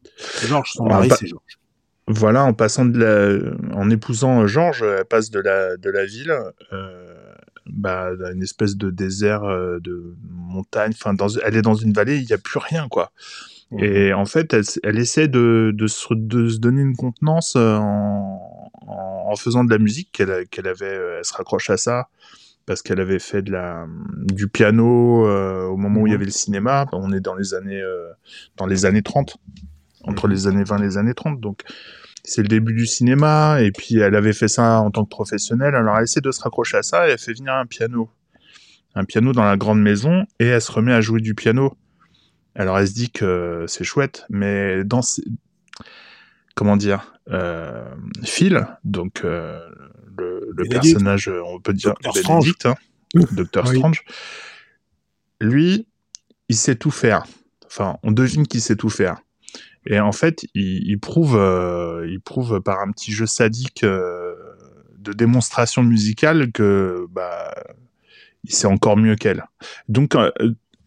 Georges, 0.47 0.71
son 0.73 0.85
On 0.85 0.89
mari, 0.89 1.09
pas- 1.09 1.17
c'est 1.17 1.27
Georges. 1.27 1.59
Voilà, 2.07 2.45
en 2.45 2.53
passant 2.53 2.85
de 2.85 2.99
la, 2.99 3.39
en 3.75 3.89
épousant 3.89 4.47
Georges, 4.47 4.83
elle 4.83 5.07
passe 5.07 5.31
de 5.31 5.41
la, 5.41 5.79
de 5.79 5.89
la 5.91 6.05
ville, 6.05 6.35
euh, 6.73 7.04
bah, 7.66 8.11
une 8.33 8.42
espèce 8.42 8.77
de 8.77 8.90
désert, 8.90 9.44
euh, 9.44 9.79
de 9.81 10.14
montagne. 10.31 10.92
Enfin, 10.94 11.14
dans, 11.14 11.29
elle 11.44 11.57
est 11.57 11.62
dans 11.62 11.74
une 11.74 11.92
vallée, 11.92 12.18
il 12.18 12.27
n'y 12.27 12.33
a 12.33 12.38
plus 12.38 12.59
rien, 12.59 12.88
quoi. 12.88 13.12
Et 13.79 14.12
en 14.12 14.24
fait, 14.27 14.53
elle, 14.55 14.62
elle 14.85 14.98
essaie 14.98 15.27
de, 15.27 15.72
de, 15.74 15.87
se, 15.88 16.14
de 16.14 16.48
se 16.48 16.59
donner 16.59 16.83
une 16.83 16.94
contenance 16.96 17.55
euh, 17.57 17.77
en, 17.77 18.70
en, 18.87 19.24
en 19.31 19.37
faisant 19.37 19.64
de 19.64 19.70
la 19.70 19.79
musique 19.79 20.11
qu'elle 20.12 20.46
qu'elle 20.48 20.68
avait. 20.68 20.85
euh, 20.87 21.18
Elle 21.18 21.24
se 21.24 21.35
raccroche 21.35 21.70
à 21.70 21.77
ça 21.77 22.09
parce 22.66 22.83
qu'elle 22.83 23.00
avait 23.00 23.18
fait 23.18 23.42
de 23.42 23.50
la, 23.53 23.87
du 24.33 24.48
piano 24.48 25.27
euh, 25.27 25.64
au 25.66 25.77
moment 25.77 26.03
où 26.03 26.07
il 26.07 26.11
y 26.11 26.12
Mhm. 26.12 26.16
avait 26.16 26.24
le 26.27 26.31
cinéma. 26.31 26.87
On 26.92 27.12
est 27.12 27.20
dans 27.20 27.35
les 27.35 27.53
années, 27.55 27.81
euh, 27.83 28.11
dans 28.57 28.66
les 28.66 28.85
années 28.87 29.03
30, 29.03 29.37
entre 30.05 30.29
Mhm. 30.29 30.33
les 30.35 30.46
années 30.46 30.64
20 30.64 30.79
et 30.79 30.83
les 30.83 30.96
années 30.96 31.14
30. 31.14 31.40
Donc, 31.40 31.62
c'est 32.25 32.43
le 32.43 32.49
début 32.49 32.75
du 32.75 32.87
cinéma. 32.87 33.61
Et 33.61 33.71
puis, 33.71 33.99
elle 33.99 34.15
avait 34.15 34.33
fait 34.33 34.49
ça 34.49 34.81
en 34.81 34.91
tant 34.91 35.05
que 35.05 35.11
professionnelle. 35.11 35.75
Alors, 35.75 35.97
elle 35.97 36.05
essaie 36.05 36.21
de 36.21 36.33
se 36.33 36.41
raccrocher 36.41 36.79
à 36.79 36.83
ça 36.83 37.09
et 37.09 37.13
elle 37.13 37.19
fait 37.19 37.35
venir 37.35 37.53
un 37.53 37.67
piano. 37.67 38.11
Un 38.95 39.05
piano 39.05 39.33
dans 39.33 39.45
la 39.45 39.57
grande 39.57 39.81
maison 39.81 40.25
et 40.39 40.47
elle 40.47 40.61
se 40.63 40.73
remet 40.73 40.93
à 40.93 41.01
jouer 41.01 41.21
du 41.21 41.35
piano. 41.35 41.77
Alors 42.57 42.79
elle 42.79 42.87
se 42.87 42.95
dit 42.95 43.11
que 43.11 43.65
c'est 43.67 43.83
chouette, 43.83 44.25
mais 44.31 44.85
dans 44.85 45.03
ces- 45.03 45.25
comment 46.55 46.77
dire, 46.77 47.19
euh, 47.31 47.85
Phil, 48.23 48.65
donc 48.85 49.23
euh, 49.25 49.59
le, 50.17 50.69
personnage, 50.71 51.29
euh, 51.29 51.43
on 51.47 51.59
peut 51.59 51.73
dire 51.73 51.95
Docteur 52.05 52.17
Strange. 52.17 52.55
Hein, 52.65 52.75
Docteur 53.33 53.67
Oui. 53.69 53.79
Strange, 53.79 54.05
lui, 55.41 55.89
il 56.49 56.55
sait 56.55 56.77
tout 56.77 56.93
faire. 56.93 57.25
Enfin, 57.67 57.99
on 58.05 58.13
devine 58.13 58.47
qu'il 58.47 58.61
sait 58.61 58.77
tout 58.77 58.91
faire. 58.91 59.17
Et 59.87 60.01
en 60.01 60.12
fait, 60.12 60.47
il, 60.55 60.88
il 60.88 60.99
prouve, 60.99 61.37
euh, 61.37 62.07
il 62.09 62.20
prouve 62.20 62.61
par 62.61 62.81
un 62.81 62.90
petit 62.90 63.12
jeu 63.12 63.27
sadique 63.27 63.85
euh, 63.85 64.35
de 64.99 65.12
démonstration 65.12 65.83
musicale 65.83 66.53
que 66.53 67.07
bah, 67.11 67.55
c'est 68.49 68.66
encore 68.66 68.97
mieux 68.97 69.16
qu'elle. 69.16 69.44
Donc, 69.88 70.14
euh, 70.14 70.31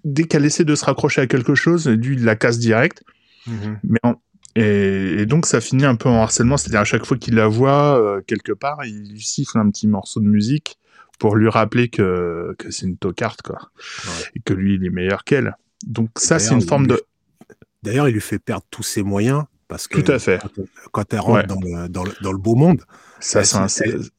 dès 0.03 0.23
qu'elle 0.23 0.45
essaie 0.45 0.65
de 0.65 0.75
se 0.75 0.85
raccrocher 0.85 1.21
à 1.21 1.27
quelque 1.27 1.53
chose, 1.55 1.87
lui, 1.87 2.15
il 2.15 2.23
la 2.23 2.35
casse 2.35 2.57
direct. 2.59 3.03
Mhm. 3.45 3.79
Mais 3.83 3.99
en- 4.03 4.15
et, 4.55 5.21
et 5.21 5.25
donc, 5.27 5.45
ça 5.45 5.61
finit 5.61 5.85
un 5.85 5.95
peu 5.95 6.09
en 6.09 6.21
harcèlement. 6.23 6.57
C'est-à-dire, 6.57 6.79
à 6.79 6.85
chaque 6.85 7.05
fois 7.05 7.17
qu'il 7.17 7.35
la 7.35 7.47
voit 7.47 8.21
quelque 8.25 8.53
part, 8.53 8.83
il 8.85 9.11
lui 9.11 9.21
siffle 9.21 9.59
un 9.59 9.69
petit 9.69 9.87
morceau 9.87 10.19
de 10.19 10.25
musique 10.25 10.79
pour 11.19 11.35
lui 11.35 11.47
rappeler 11.47 11.89
que, 11.89 12.55
que 12.57 12.71
c'est 12.71 12.87
une 12.87 12.97
tocarde, 12.97 13.41
quoi. 13.43 13.59
Ouais. 14.05 14.11
Et 14.35 14.39
que 14.39 14.53
lui, 14.53 14.75
il 14.75 14.83
est 14.85 14.89
meilleur 14.89 15.23
qu'elle. 15.23 15.55
Donc, 15.85 16.09
ça, 16.15 16.39
c'est 16.39 16.55
une 16.55 16.61
il 16.61 16.67
forme 16.67 16.87
de. 16.87 16.99
D'ailleurs, 17.87 18.09
il 18.09 18.13
lui 18.13 18.21
fait 18.21 18.39
perdre 18.39 18.65
tous 18.69 18.83
ses 18.83 19.01
moyens 19.03 19.43
parce 19.67 19.87
que 19.87 19.99
Tout 19.99 20.11
à 20.11 20.19
fait. 20.19 20.41
quand, 20.91 21.13
elle 21.13 21.19
rentre 21.19 21.33
Ouais. 21.39 21.45
dans, 21.47 21.59
le, 21.59 21.89
dans, 21.89 22.03
le, 22.03 22.11
dans 22.21 22.31
le 22.31 22.37
beau 22.37 22.55
monde, 22.55 22.81
Ça, 23.19 23.41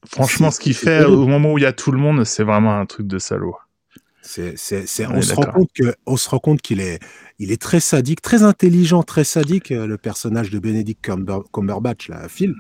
franchement, 0.07 0.51
ce 0.51 0.59
qu'il 0.61 0.75
fait 0.75 1.05
au 1.05 1.27
moment 1.27 1.53
où 1.53 1.59
il 1.59 1.63
y 1.63 1.67
a 1.67 1.73
tout 1.73 1.93
le 1.93 1.99
monde, 1.99 2.25
c'est 2.25 2.43
vraiment 2.45 2.79
un 2.79 2.87
truc 2.87 3.07
de 3.07 3.19
salaud. 3.19 3.57
c'est, 4.23 4.59
c'est, 4.59 4.87
c'est- 4.87 5.07
On 5.07 5.17
est 5.17 5.23
se 5.23 5.35
rend 5.35 5.45
compte 5.45 5.71
que, 5.75 5.95
on 6.07 6.17
se 6.19 6.29
rend 6.29 6.39
compte 6.39 6.61
qu'il 6.61 6.81
est, 6.81 6.99
il 7.39 7.51
est 7.51 7.61
très 7.61 7.81
sadique, 7.81 8.21
très 8.21 8.43
intelligent, 8.43 9.03
très 9.03 9.25
sadique. 9.25 9.71
euh, 9.73 9.87
Le 9.87 9.97
personnage 9.97 10.51
de 10.51 10.59
Benedict 10.59 11.03
Cumber- 11.03 11.45
Cumberbatch, 11.53 12.09
là, 12.09 12.29
Phil, 12.29 12.55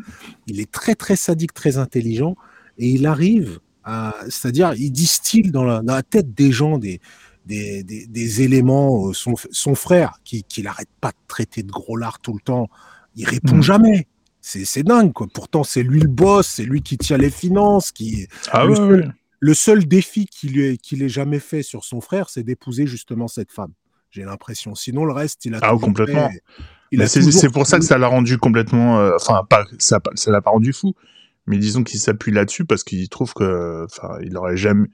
il 0.46 0.60
est 0.60 0.70
très 0.70 0.94
très 0.94 1.16
sadique, 1.16 1.52
très 1.52 1.76
intelligent, 1.76 2.36
et 2.78 2.88
il 2.88 3.06
arrive 3.06 3.58
à, 3.84 4.14
c'est-à-dire, 4.30 4.72
il 4.76 4.90
distille 4.92 5.50
dans 5.50 5.64
la, 5.64 5.82
dans 5.82 5.94
la 5.94 6.02
tête 6.02 6.32
des 6.32 6.52
gens 6.52 6.78
des 6.78 7.00
des, 7.48 7.82
des, 7.82 8.06
des 8.06 8.42
éléments. 8.42 9.08
euh, 9.08 9.12
Son, 9.12 9.34
son 9.50 9.74
frère, 9.74 10.20
qui, 10.24 10.44
qui 10.44 10.62
l'arrête 10.62 10.88
pas 11.00 11.10
de 11.10 11.16
traiter 11.26 11.62
de 11.64 11.72
gros 11.72 11.96
lard 11.96 12.20
tout 12.20 12.34
le 12.34 12.40
temps, 12.40 12.68
il 13.16 13.26
répond 13.26 13.56
Mhm. 13.56 13.62
jamais. 13.62 14.06
C'est, 14.40 14.82
dingue, 14.82 15.12
quoi. 15.12 15.26
Pourtant, 15.34 15.62
c'est 15.64 15.82
lui 15.82 16.00
le 16.00 16.08
boss, 16.08 16.46
c'est 16.46 16.64
lui 16.64 16.80
qui 16.80 16.96
tient 16.96 17.18
les 17.18 17.30
finances, 17.30 17.90
qui, 17.92 18.28
Ah 18.50 18.64
Le 18.64 18.74
seul- 18.76 19.00
ouais. 19.00 19.08
le 19.40 19.54
seul 19.54 19.86
défi 19.86 20.24
qu'il 20.26 20.58
ait, 20.60 20.78
jamais 21.08 21.38
fait 21.40 21.62
sur 21.62 21.84
son 21.84 22.00
frère, 22.00 22.30
c'est 22.30 22.44
d'épouser 22.44 22.86
justement 22.86 23.28
cette 23.28 23.52
femme. 23.52 23.72
J'ai 24.10 24.24
l'impression. 24.24 24.74
Sinon, 24.74 25.04
le 25.04 25.12
reste, 25.12 25.44
il 25.44 25.54
a 25.54 25.58
Ah, 25.60 25.74
complètement. 25.78 26.30
fait- 26.30 26.42
il 26.92 27.06
c'est 27.08 27.20
toujours 27.20 27.52
pour 27.52 27.66
ça 27.66 27.78
que 27.78 27.84
ça 27.84 27.98
l'a 27.98 28.06
rendu 28.08 28.38
complètement. 28.38 28.98
euh, 29.00 29.16
Enfin, 29.16 29.42
pas 29.50 29.66
ça, 29.78 30.00
ça 30.14 30.30
l'a 30.30 30.40
pas 30.40 30.50
rendu 30.50 30.72
fou. 30.72 30.94
Mais 31.46 31.58
disons 31.58 31.82
qu'il 31.84 32.00
s'appuie 32.00 32.32
là-dessus 32.32 32.64
parce 32.64 32.84
qu'il 32.84 33.06
trouve 33.10 33.34
que, 33.34 33.84
enfin, 33.84 34.18
il 34.22 34.34
aurait 34.36 34.56
jamais, 34.56 34.86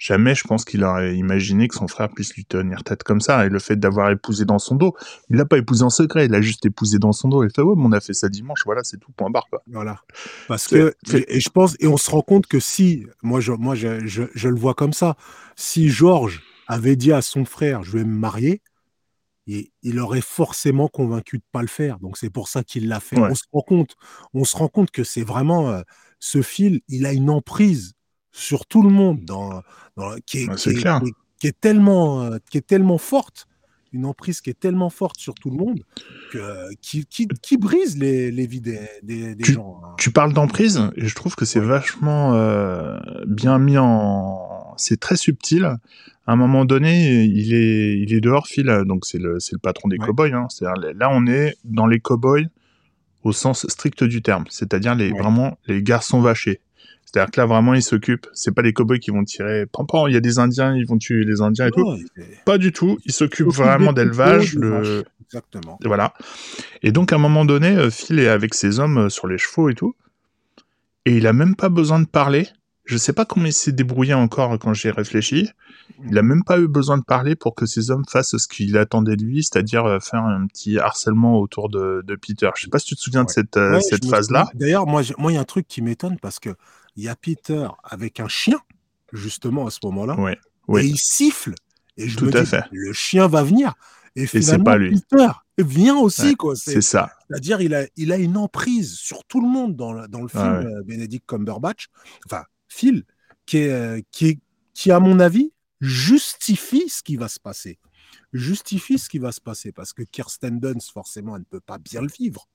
jamais, 0.00 0.34
je 0.34 0.44
pense 0.44 0.64
qu'il 0.64 0.82
aurait 0.82 1.14
imaginé 1.14 1.68
que 1.68 1.74
son 1.76 1.86
frère 1.86 2.08
puisse 2.08 2.34
lui 2.34 2.44
tenir 2.46 2.82
tête 2.82 3.04
comme 3.04 3.20
ça. 3.20 3.46
Et 3.46 3.50
le 3.50 3.58
fait 3.58 3.76
d'avoir 3.76 4.10
épousé 4.10 4.46
dans 4.46 4.58
son 4.58 4.74
dos, 4.74 4.96
il 5.28 5.36
l'a 5.36 5.44
pas 5.44 5.58
épousé 5.58 5.84
en 5.84 5.90
secret, 5.90 6.24
il 6.24 6.32
l'a 6.32 6.40
juste 6.40 6.66
épousé 6.66 6.98
dans 6.98 7.12
son 7.12 7.28
dos. 7.28 7.44
Il 7.44 7.50
fait 7.54 7.62
ouais, 7.62 7.74
mais 7.76 7.84
on 7.84 7.92
a 7.92 8.00
fait 8.00 8.14
ça 8.14 8.28
dimanche, 8.28 8.62
voilà, 8.64 8.82
c'est 8.82 8.96
tout, 8.96 9.12
point 9.12 9.30
barre 9.30 9.46
quoi. 9.50 9.62
Voilà. 9.68 10.00
Parce 10.48 10.66
que, 10.66 10.94
et 11.12 11.38
je 11.38 11.50
pense, 11.50 11.76
et 11.78 11.86
on 11.86 11.98
se 11.98 12.10
rend 12.10 12.22
compte 12.22 12.46
que 12.46 12.58
si, 12.58 13.06
moi, 13.22 13.40
je, 13.40 13.52
moi, 13.52 13.74
je, 13.74 14.04
je, 14.06 14.24
je 14.34 14.48
le 14.48 14.58
vois 14.58 14.74
comme 14.74 14.94
ça, 14.94 15.16
si 15.54 15.90
Georges 15.90 16.42
avait 16.66 16.96
dit 16.96 17.12
à 17.12 17.20
son 17.20 17.44
frère, 17.44 17.82
je 17.82 17.98
vais 17.98 18.04
me 18.04 18.16
marier, 18.16 18.62
il, 19.46 19.68
il 19.82 19.98
aurait 20.00 20.22
forcément 20.22 20.88
convaincu 20.88 21.38
de 21.38 21.44
pas 21.52 21.60
le 21.60 21.68
faire. 21.68 21.98
Donc 21.98 22.16
c'est 22.16 22.30
pour 22.30 22.48
ça 22.48 22.64
qu'il 22.64 22.88
l'a 22.88 23.00
fait. 23.00 23.18
Ouais. 23.18 23.28
On 23.30 23.34
se 23.34 23.44
rend 23.52 23.62
compte, 23.62 23.96
on 24.32 24.44
se 24.44 24.56
rend 24.56 24.68
compte 24.68 24.90
que 24.90 25.04
c'est 25.04 25.24
vraiment 25.24 25.68
euh, 25.68 25.82
ce 26.20 26.40
fil, 26.40 26.80
il 26.88 27.04
a 27.04 27.12
une 27.12 27.28
emprise 27.28 27.92
sur 28.32 28.66
tout 28.66 28.82
le 28.82 28.90
monde, 28.90 29.24
dans, 29.24 29.62
dans- 29.96 30.14
qui, 30.26 30.40
est, 30.44 30.48
Ouais, 30.48 30.54
qui 30.56 30.70
est- 30.70 30.74
clair. 30.74 31.00
qui 31.02 31.08
est- 31.08 31.14
qui 31.40 31.46
est 31.46 31.58
tellement, 31.60 32.22
euh, 32.22 32.36
qui 32.50 32.58
est 32.58 32.66
tellement 32.66 32.98
forte, 32.98 33.46
une 33.92 34.04
emprise 34.06 34.40
qui 34.40 34.50
est 34.50 34.60
tellement 34.60 34.90
forte 34.90 35.18
sur 35.18 35.34
tout 35.34 35.50
le 35.50 35.56
monde, 35.56 35.80
que, 36.32 36.72
qui, 36.80 37.06
qui, 37.06 37.26
qui 37.42 37.56
brise 37.56 37.98
les, 37.98 38.30
les 38.30 38.46
vies 38.46 38.60
des, 38.60 38.78
des, 39.02 39.34
des 39.34 39.44
gens. 39.52 39.80
hein. 39.84 39.94
Tu 39.98 40.10
parles 40.12 40.32
d'emprise, 40.32 40.80
et 40.96 41.06
je 41.06 41.14
trouve 41.14 41.34
que 41.34 41.44
c'est 41.44 41.58
Ouais. 41.60 41.66
vachement 41.66 42.34
euh, 42.34 42.98
bien 43.26 43.58
mis 43.58 43.78
en. 43.78 44.74
C'est 44.76 45.00
très 45.00 45.16
subtil. 45.16 45.64
À 45.64 46.32
un 46.32 46.36
moment 46.36 46.64
donné, 46.64 47.24
il 47.24 47.52
est, 47.52 47.98
il 47.98 48.12
est 48.14 48.20
dehors, 48.20 48.46
Phil, 48.46 48.66
donc 48.86 49.04
c'est 49.06 49.18
le, 49.18 49.38
le 49.50 49.58
patron 49.58 49.88
des 49.88 49.96
Ouais. 49.98 50.06
cow-boys. 50.06 50.32
Hein. 50.34 50.46
Là, 50.94 51.08
on 51.10 51.26
est 51.26 51.56
dans 51.64 51.86
les 51.86 51.98
cow-boys 51.98 52.44
au 53.24 53.32
sens 53.32 53.66
strict 53.66 54.04
du 54.04 54.22
terme, 54.22 54.44
c'est-à-dire 54.50 54.94
les, 54.94 55.10
Ouais. 55.10 55.18
vraiment 55.18 55.58
les 55.66 55.82
garçons 55.82 56.20
vachés. 56.20 56.60
C'est-à-dire 57.12 57.30
que 57.32 57.40
là, 57.40 57.46
vraiment, 57.46 57.74
ils 57.74 57.82
s'occupent. 57.82 58.26
C'est 58.34 58.54
pas 58.54 58.62
les 58.62 58.72
cow-boys 58.72 58.98
qui 58.98 59.10
vont 59.10 59.24
tirer. 59.24 59.66
Pam, 59.66 59.86
pam, 59.86 60.04
il 60.08 60.14
y 60.14 60.16
a 60.16 60.20
des 60.20 60.38
Indiens, 60.38 60.76
ils 60.76 60.86
vont 60.86 60.98
tuer 60.98 61.24
les 61.24 61.40
Indiens 61.40 61.66
et 61.66 61.70
tout. 61.72 61.96
Pas 62.44 62.56
du 62.58 62.72
tout. 62.72 62.98
Ils 63.04 63.12
s'occupent 63.12 63.48
vraiment 63.48 63.92
d'élevage. 63.92 64.56
Exactement. 65.24 65.78
et 65.84 65.86
Voilà. 65.88 66.14
Et 66.82 66.92
donc, 66.92 67.12
à 67.12 67.16
un 67.16 67.18
moment 67.18 67.44
donné, 67.44 67.68
euh, 67.76 67.90
Phil 67.90 68.18
est 68.18 68.28
avec 68.28 68.54
ses 68.54 68.80
hommes 68.80 68.98
euh, 68.98 69.08
sur 69.08 69.26
les 69.28 69.38
chevaux 69.38 69.68
et 69.68 69.74
tout. 69.74 69.94
Et 71.06 71.16
il 71.16 71.26
a 71.26 71.32
même 71.32 71.54
pas 71.56 71.68
besoin 71.68 72.00
de 72.00 72.06
parler. 72.06 72.48
Je 72.84 72.96
sais 72.96 73.12
pas 73.12 73.24
comment 73.24 73.46
il 73.46 73.52
s'est 73.52 73.70
débrouillé 73.72 74.14
encore 74.14 74.58
quand 74.58 74.74
j'y 74.74 74.88
ai 74.88 74.90
réfléchi. 74.90 75.48
Il 76.08 76.18
a 76.18 76.22
même 76.22 76.42
pas 76.44 76.58
eu 76.58 76.66
besoin 76.66 76.98
de 76.98 77.04
parler 77.04 77.36
pour 77.36 77.54
que 77.54 77.64
ses 77.66 77.90
hommes 77.92 78.04
fassent 78.08 78.36
ce 78.36 78.48
qu'il 78.48 78.76
attendait 78.76 79.16
de 79.16 79.22
lui, 79.24 79.44
c'est-à-dire 79.44 79.84
euh, 79.84 79.98
faire 80.00 80.24
un 80.24 80.46
petit 80.46 80.78
harcèlement 80.78 81.38
autour 81.38 81.68
de, 81.68 82.02
de 82.04 82.14
Peter. 82.16 82.48
Je 82.56 82.62
sais 82.64 82.68
pas 82.70 82.78
si 82.80 82.86
tu 82.86 82.96
te 82.96 83.00
souviens 83.00 83.22
de 83.24 83.30
cette, 83.30 83.56
euh, 83.56 83.74
Ouais, 83.78 84.08
phase-là. 84.10 84.48
D'ailleurs, 84.54 84.86
moi, 84.86 85.02
j'ai- 85.02 85.14
moi, 85.18 85.30
il 85.30 85.34
y 85.36 85.38
a 85.38 85.40
un 85.40 85.44
truc 85.44 85.68
qui 85.68 85.82
m'étonne 85.82 86.18
parce 86.20 86.38
que 86.40 86.50
il 86.96 87.04
y 87.04 87.08
a 87.08 87.16
Peter 87.16 87.66
avec 87.84 88.20
un 88.20 88.28
chien, 88.28 88.58
justement, 89.12 89.66
à 89.66 89.70
ce 89.70 89.78
moment-là, 89.84 90.18
Ouais. 90.18 90.34
et 90.34 90.38
Oui. 90.68 90.88
il 90.90 90.98
siffle. 90.98 91.54
Et 91.96 92.08
je 92.08 92.16
Tout 92.16 92.26
me 92.26 92.36
à 92.36 92.40
dis, 92.42 92.46
fait. 92.50 92.64
le 92.72 92.92
chien 92.92 93.26
va 93.28 93.42
venir. 93.42 93.74
Et 94.16 94.26
c'est 94.26 94.40
finalement, 94.40 94.64
pas 94.64 94.76
lui. 94.78 94.90
Peter 95.00 95.28
vient 95.58 95.96
aussi, 95.98 96.22
Ouais, 96.30 96.34
quoi. 96.34 96.56
C'est- 96.56 96.80
ça. 96.80 97.12
C'est-à-dire, 97.28 97.60
il 97.60 97.74
a, 97.74 97.86
il 97.96 98.10
a 98.12 98.16
une 98.16 98.36
emprise 98.36 98.94
sur 98.96 99.24
tout 99.24 99.40
le 99.40 99.48
monde 99.48 99.76
dans 99.76 99.92
le, 99.92 100.08
dans 100.08 100.22
le 100.22 100.28
film, 100.28 100.42
ouais. 100.42 100.64
euh, 100.66 100.82
Benedict 100.84 101.26
Cumberbatch, 101.28 101.86
enfin, 102.26 102.44
Phil, 102.68 103.04
qui, 103.46 103.58
est, 103.58 103.70
euh, 103.70 104.00
qui, 104.10 104.26
est- 104.28 104.40
qui, 104.74 104.90
à 104.90 104.98
mon 105.00 105.20
avis, 105.20 105.52
justifie 105.80 106.88
ce 106.88 107.02
qui 107.02 107.16
va 107.16 107.28
se 107.28 107.38
passer. 107.38 107.78
Justifie 108.32 108.98
ce 108.98 109.08
qui 109.08 109.18
va 109.18 109.30
se 109.32 109.40
passer, 109.40 109.70
parce 109.72 109.92
que 109.92 110.02
Kirsten 110.02 110.58
Dunst, 110.58 110.90
forcément, 110.92 111.36
elle 111.36 111.42
ne 111.42 111.46
peut 111.46 111.60
pas 111.60 111.78
bien 111.78 112.00
le 112.00 112.08
vivre. 112.08 112.48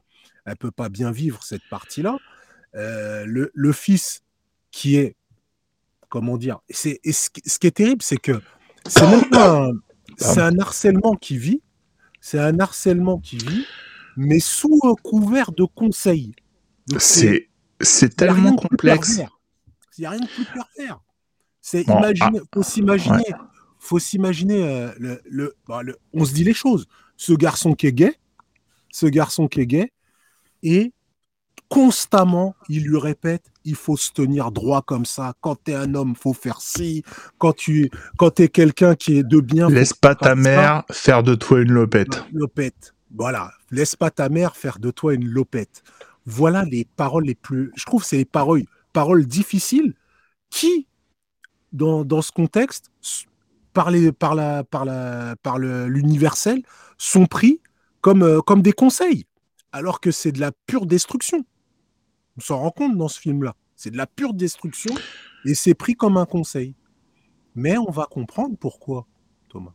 Elle 0.45 0.53
ne 0.53 0.57
peut 0.57 0.71
pas 0.71 0.89
bien 0.89 1.11
vivre 1.11 1.43
cette 1.43 1.67
partie-là. 1.69 2.17
Euh, 2.75 3.25
le, 3.25 3.51
le 3.53 3.71
fils 3.71 4.21
qui 4.75 4.97
est, 4.97 5.15
comment 6.09 6.35
dire, 6.37 6.59
c'est, 6.69 6.99
et 7.05 7.13
ce, 7.13 7.29
qui- 7.29 7.41
ce 7.49 7.57
qui 7.59 7.67
est 7.67 7.71
terrible, 7.71 8.01
c'est 8.01 8.17
que 8.17 8.41
c'est 8.85 9.07
même 9.09 9.29
pas 9.29 9.67
un, 9.67 9.71
c'est 10.17 10.41
un 10.41 10.59
harcèlement 10.59 11.15
qui 11.15 11.37
vit, 11.37 11.61
c'est 12.19 12.39
un 12.39 12.59
harcèlement 12.59 13.17
qui 13.19 13.37
vit, 13.37 13.65
mais 14.17 14.41
sous 14.41 14.77
un 14.83 14.95
couvert 14.95 15.53
de 15.53 15.63
conseils. 15.63 16.35
Donc, 16.87 17.01
C'est 17.01 17.49
c'est 17.79 18.15
tellement 18.17 18.55
complexe. 18.57 19.21
Il 19.97 20.01
n'y 20.01 20.05
a 20.07 20.09
rien 20.09 20.19
de 20.19 20.27
plus 20.27 20.45
pervers. 20.53 20.99
C'est 21.61 21.85
Bon, 21.85 21.97
imaginer, 21.99 22.39
ah, 22.41 22.47
faut 22.53 22.63
s'imaginer, 22.63 23.23
faut 23.79 23.99
s'imaginer 23.99 24.61
euh, 24.63 24.91
le, 24.99 25.21
le, 25.23 25.55
bah, 25.69 25.83
le- 25.83 25.97
on 26.13 26.25
se 26.25 26.33
dit 26.33 26.43
les 26.43 26.53
choses. 26.53 26.85
Ce 27.15 27.31
garçon 27.31 27.75
qui 27.75 27.87
est 27.87 27.93
gay, 27.93 28.13
ce 28.91 29.05
garçon 29.05 29.47
qui 29.47 29.61
est 29.61 29.67
gay, 29.67 29.93
et 30.63 30.91
constamment, 31.75 32.55
il 32.69 32.85
lui 32.85 32.97
répète, 32.97 33.51
il 33.65 33.75
faut 33.75 33.97
se 33.97 34.09
tenir 34.13 34.49
droit 34.53 34.81
comme 34.81 35.03
ça. 35.03 35.33
Quand 35.41 35.57
tu 35.61 35.71
es 35.71 35.75
un 35.75 35.93
homme, 35.93 36.15
faut 36.15 36.31
faire 36.31 36.61
ci. 36.61 37.03
Quand 37.37 37.51
tu 37.51 37.91
quand 38.17 38.39
es 38.39 38.47
quelqu'un 38.47 38.95
qui 38.95 39.17
est 39.17 39.23
de 39.23 39.41
bien, 39.41 39.69
Laisse 39.69 39.91
pas 39.91 40.15
ta 40.15 40.29
ça. 40.29 40.35
mère 40.35 40.83
faire 40.89 41.21
de 41.21 41.35
toi 41.35 41.59
une 41.59 41.73
lopette. 41.73 42.23
Lopette. 42.31 42.95
Voilà. 43.13 43.51
Laisse 43.71 43.97
pas 43.97 44.09
ta 44.09 44.29
mère 44.29 44.55
faire 44.55 44.79
de 44.79 44.89
toi 44.89 45.13
une 45.15 45.25
lopette. 45.25 45.83
Voilà 46.25 46.63
les 46.63 46.85
paroles 46.95 47.25
les 47.25 47.35
plus. 47.35 47.73
Je 47.75 47.83
trouve 47.83 48.03
que 48.03 48.07
c'est 48.07 48.17
les 48.17 48.23
paroles, 48.25 48.63
paroles 48.93 49.25
difficiles 49.25 49.95
qui, 50.49 50.87
dans, 51.73 52.05
dans 52.05 52.21
ce 52.21 52.31
contexte, 52.31 52.89
par, 53.73 53.91
les, 53.91 54.13
par, 54.13 54.33
la, 54.33 54.63
par, 54.63 54.85
la, 54.85 55.35
par 55.43 55.57
le- 55.59 55.87
l'universel, 55.89 56.63
sont 56.97 57.25
pris 57.25 57.59
comme, 57.99 58.23
euh, 58.23 58.39
comme 58.39 58.61
des 58.61 58.71
conseils, 58.71 59.25
alors 59.73 59.99
que 59.99 60.11
c'est 60.11 60.31
de 60.31 60.39
la 60.39 60.53
pure 60.67 60.85
destruction. 60.85 61.45
On 62.37 62.41
s'en 62.41 62.59
rend 62.59 62.71
compte 62.71 62.97
dans 62.97 63.07
ce 63.07 63.19
film-là. 63.19 63.55
C'est 63.75 63.91
de 63.91 63.97
la 63.97 64.07
pure 64.07 64.33
destruction 64.33 64.93
et 65.45 65.53
c'est 65.53 65.73
pris 65.73 65.95
comme 65.95 66.17
un 66.17 66.25
conseil. 66.25 66.75
Mais 67.55 67.77
on 67.77 67.91
va 67.91 68.05
comprendre 68.05 68.57
pourquoi, 68.59 69.07
Thomas. 69.49 69.73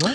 Non? 0.00 0.12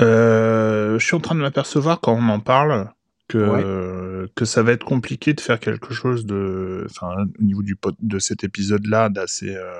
Euh, 0.00 0.98
je 0.98 1.04
suis 1.04 1.14
en 1.14 1.20
train 1.20 1.34
de 1.34 1.40
m'apercevoir 1.40 2.00
quand 2.00 2.14
on 2.14 2.28
en 2.28 2.40
parle 2.40 2.90
que, 3.28 4.28
que 4.34 4.44
ça 4.44 4.62
va 4.62 4.72
être 4.72 4.84
compliqué 4.84 5.34
de 5.34 5.40
faire 5.40 5.60
quelque 5.60 5.94
chose 5.94 6.26
de, 6.26 6.86
enfin, 6.90 7.26
au 7.38 7.42
niveau 7.42 7.62
du 7.62 7.76
de 8.00 8.18
cet 8.18 8.44
épisode-là, 8.44 9.08
d'assez, 9.08 9.54
euh, 9.54 9.72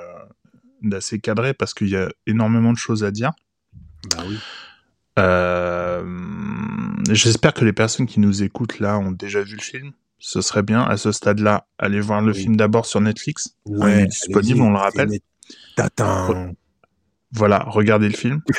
d'assez 0.82 1.18
cadré 1.20 1.54
parce 1.54 1.74
qu'il 1.74 1.88
y 1.88 1.96
a 1.96 2.10
énormément 2.26 2.72
de 2.72 2.78
choses 2.78 3.04
à 3.04 3.10
dire. 3.10 3.32
Bah 4.10 4.24
oui. 4.26 4.38
Euh, 5.18 6.02
j'espère 7.10 7.52
que 7.54 7.64
les 7.64 7.72
personnes 7.72 8.06
qui 8.06 8.20
nous 8.20 8.42
écoutent 8.42 8.78
là 8.78 8.98
ont 8.98 9.12
déjà 9.12 9.42
vu 9.42 9.56
le 9.56 9.62
film. 9.62 9.92
Ce 10.18 10.40
serait 10.40 10.62
bien 10.62 10.82
à 10.82 10.96
ce 10.96 11.12
stade-là, 11.12 11.66
aller 11.78 12.00
voir 12.00 12.22
le 12.22 12.32
Oui. 12.32 12.38
film 12.42 12.56
d'abord 12.56 12.86
sur 12.86 13.00
Netflix. 13.00 13.56
il 13.66 13.82
est 13.84 14.06
disponible, 14.06 14.60
on 14.62 14.70
le 14.70 14.78
rappelle. 14.78 15.10
Tatin. 15.76 16.52
Voilà, 17.32 17.64
regardez 17.66 18.08
le 18.08 18.14
film. 18.16 18.40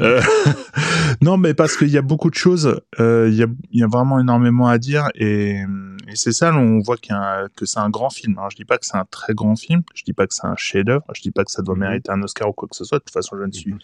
Euh, 0.00 0.20
non, 1.20 1.36
mais 1.36 1.54
parce 1.54 1.76
qu'il 1.76 1.86
y 1.88 1.98
a 1.98 2.02
beaucoup 2.02 2.28
de 2.28 2.34
choses, 2.34 2.80
euh, 2.98 3.28
il, 3.30 3.36
y 3.36 3.44
a, 3.44 3.46
il 3.70 3.78
y 3.78 3.82
a 3.84 3.86
vraiment 3.86 4.18
énormément 4.18 4.66
à 4.66 4.76
dire 4.78 5.08
et, 5.14 5.60
et 6.08 6.16
c'est 6.16 6.32
ça, 6.32 6.52
on 6.52 6.80
voit 6.80 6.96
un- 7.10 7.46
que 7.54 7.64
c'est 7.64 7.78
un 7.78 7.90
grand 7.90 8.10
film. 8.10 8.36
Alors, 8.38 8.50
je 8.50 8.56
dis 8.56 8.64
pas 8.64 8.76
que 8.78 8.86
c'est 8.86 8.96
un 8.96 9.04
très 9.04 9.34
grand 9.34 9.54
film, 9.54 9.82
je 9.94 10.02
dis 10.02 10.12
pas 10.12 10.26
que 10.26 10.34
c'est 10.34 10.46
un 10.46 10.56
chef-d'œuvre, 10.56 11.04
je 11.14 11.22
dis 11.22 11.30
pas 11.30 11.44
que 11.44 11.52
ça 11.52 11.62
doit 11.62 11.76
Mhm. 11.76 11.80
mériter 11.82 12.10
un 12.10 12.20
Oscar 12.22 12.48
ou 12.48 12.52
quoi 12.52 12.66
que 12.68 12.74
ce 12.74 12.82
soit. 12.84 12.98
De 12.98 13.04
toute 13.04 13.12
façon, 13.12 13.36
je 13.38 13.44
ne 13.44 13.52
suis 13.52 13.72
Mhm. 13.74 13.78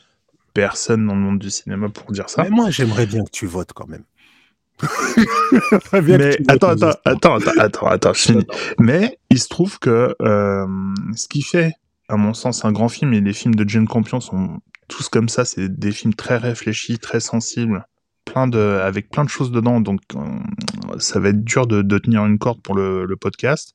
Personne 0.52 1.06
dans 1.06 1.14
le 1.14 1.20
monde 1.20 1.38
du 1.38 1.50
cinéma 1.50 1.88
pour 1.88 2.12
dire 2.12 2.28
ça. 2.28 2.42
Mais 2.42 2.50
moi, 2.50 2.70
j'aimerais 2.70 3.06
bien 3.06 3.24
que 3.24 3.30
tu 3.30 3.46
votes 3.46 3.72
quand 3.72 3.88
même. 3.88 4.04
Mais 5.92 6.38
attends, 6.48 6.68
attends, 6.68 6.90
attends, 7.04 7.36
attends, 7.36 7.52
attends, 7.58 7.86
attends, 7.86 8.12
je 8.12 8.22
finis. 8.22 8.46
Mais 8.78 9.18
il 9.28 9.38
se 9.38 9.48
trouve 9.48 9.78
que 9.78 10.14
euh, 10.22 10.66
ce 11.14 11.28
qui 11.28 11.42
fait, 11.42 11.74
à 12.08 12.16
mon 12.16 12.34
sens, 12.34 12.64
un 12.64 12.72
grand 12.72 12.88
film, 12.88 13.12
et 13.12 13.20
les 13.20 13.32
films 13.32 13.54
de 13.54 13.68
Jane 13.68 13.86
Campion 13.86 14.20
sont 14.20 14.60
tous 14.88 15.08
comme 15.08 15.28
ça, 15.28 15.44
c'est 15.44 15.68
des 15.68 15.92
films 15.92 16.14
très 16.14 16.36
réfléchis, 16.36 16.98
très 16.98 17.20
sensibles, 17.20 17.86
plein 18.24 18.46
de, 18.46 18.58
avec 18.82 19.10
plein 19.10 19.24
de 19.24 19.28
choses 19.28 19.52
dedans, 19.52 19.80
donc 19.80 20.00
euh, 20.14 20.98
ça 20.98 21.20
va 21.20 21.28
être 21.28 21.44
dur 21.44 21.66
de, 21.66 21.82
de 21.82 21.98
tenir 21.98 22.24
une 22.24 22.38
corde 22.38 22.60
pour 22.62 22.74
le, 22.74 23.04
le 23.04 23.16
podcast. 23.16 23.74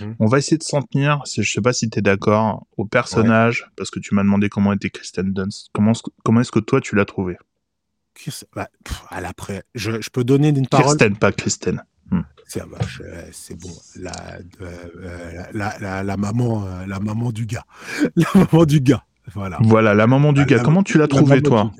Mhm. 0.00 0.16
On 0.20 0.26
va 0.26 0.38
essayer 0.38 0.58
de 0.58 0.62
s'en 0.62 0.82
tenir, 0.82 1.20
si- 1.26 1.42
je 1.42 1.52
sais 1.52 1.60
pas 1.60 1.72
si 1.72 1.88
tu 1.90 1.98
es 1.98 2.02
d'accord, 2.02 2.66
au 2.76 2.84
personnage, 2.84 3.70
parce 3.76 3.90
que 3.90 3.98
tu 3.98 4.14
m'as 4.14 4.22
demandé 4.22 4.48
comment 4.48 4.72
était 4.72 4.90
Kristen 4.90 5.32
Dunst. 5.32 5.68
Comment, 5.72 5.92
est-ce 5.92 6.02
que- 6.02 6.10
comment 6.24 6.40
est-ce 6.40 6.52
que 6.52 6.58
toi 6.60 6.80
tu 6.80 6.94
l'as 6.96 7.04
trouvé 7.04 7.36
bah, 8.54 8.68
pff, 8.84 9.02
à 9.08 9.20
l'après, 9.22 9.62
je, 9.74 10.00
je 10.00 10.10
peux 10.10 10.22
donner 10.22 10.48
une 10.50 10.66
parole? 10.68 10.86
Kirsten, 10.98 11.16
pas 11.16 11.32
Kristen. 11.32 11.82
C'est 12.46 12.60
ah 12.60 12.66
bah, 12.70 12.78
je- 12.86 13.02
c'est 13.32 13.58
bon. 13.58 13.70
La, 13.96 14.12
euh, 14.60 14.66
euh, 15.00 15.42
la, 15.54 15.78
la, 15.80 16.02
la 16.02 16.16
maman, 16.18 16.66
euh, 16.66 16.84
la 16.86 17.00
maman 17.00 17.32
du 17.32 17.46
gars. 17.46 17.64
La 18.16 18.26
maman 18.34 18.66
du 18.66 18.80
gars. 18.80 19.04
Voilà. 19.32 19.56
Voilà, 19.62 19.94
la 19.94 20.06
maman 20.06 20.34
du 20.34 20.40
La- 20.40 20.46
gars. 20.46 20.56
la- 20.58 20.62
comment 20.62 20.82
tu 20.82 20.98
l'as 20.98 21.04
La 21.04 21.08
trouvé, 21.08 21.40
toi? 21.40 21.72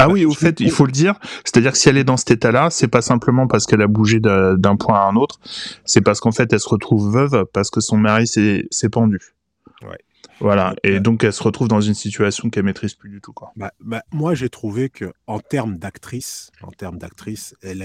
Ah 0.00 0.08
oui, 0.08 0.24
au 0.24 0.32
fait, 0.32 0.60
il 0.60 0.70
faut 0.70 0.86
le 0.86 0.92
dire. 0.92 1.14
C'est-à-dire 1.44 1.72
que 1.72 1.78
si 1.78 1.88
elle 1.88 1.96
est 1.98 2.04
dans 2.04 2.16
cet 2.16 2.30
état-là, 2.30 2.70
c'est 2.70 2.88
pas 2.88 3.02
simplement 3.02 3.46
parce 3.46 3.66
qu'elle 3.66 3.82
a 3.82 3.86
bougé 3.86 4.20
d'un 4.20 4.76
point 4.76 4.98
à 5.00 5.04
un 5.08 5.16
autre, 5.16 5.40
c'est 5.84 6.00
parce 6.00 6.20
qu'en 6.20 6.32
fait, 6.32 6.52
elle 6.52 6.60
se 6.60 6.68
retrouve 6.68 7.12
veuve 7.12 7.44
parce 7.52 7.70
que 7.70 7.80
son 7.80 7.96
mari 7.96 8.26
s'est 8.26 8.88
pendu. 8.90 9.20
Ouais. 9.82 9.98
Voilà. 10.40 10.74
Et 10.84 10.94
Ouais. 10.94 11.00
donc, 11.00 11.22
elle 11.22 11.34
se 11.34 11.42
retrouve 11.42 11.68
dans 11.68 11.82
une 11.82 11.92
situation 11.94 12.48
qu'elle 12.48 12.64
maîtrise 12.64 12.94
plus 12.94 13.10
du 13.10 13.20
tout, 13.20 13.32
quoi. 13.34 13.52
Bah, 13.56 13.72
bah, 13.80 14.02
moi, 14.10 14.34
j'ai 14.34 14.48
trouvé 14.48 14.88
que 14.88 15.12
en 15.26 15.38
termes 15.38 15.76
d'actrice, 15.76 16.50
en 16.62 16.70
termes 16.70 16.96
d'actrice, 16.96 17.54
elle 17.62 17.82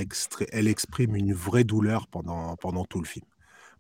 exprime 0.68 1.16
une 1.18 1.34
vraie 1.34 1.66
douleur 1.66 2.08
pendant, 2.08 2.56
pendant 2.56 2.86
tout 2.86 3.00
le 3.02 3.06
film. 3.06 3.26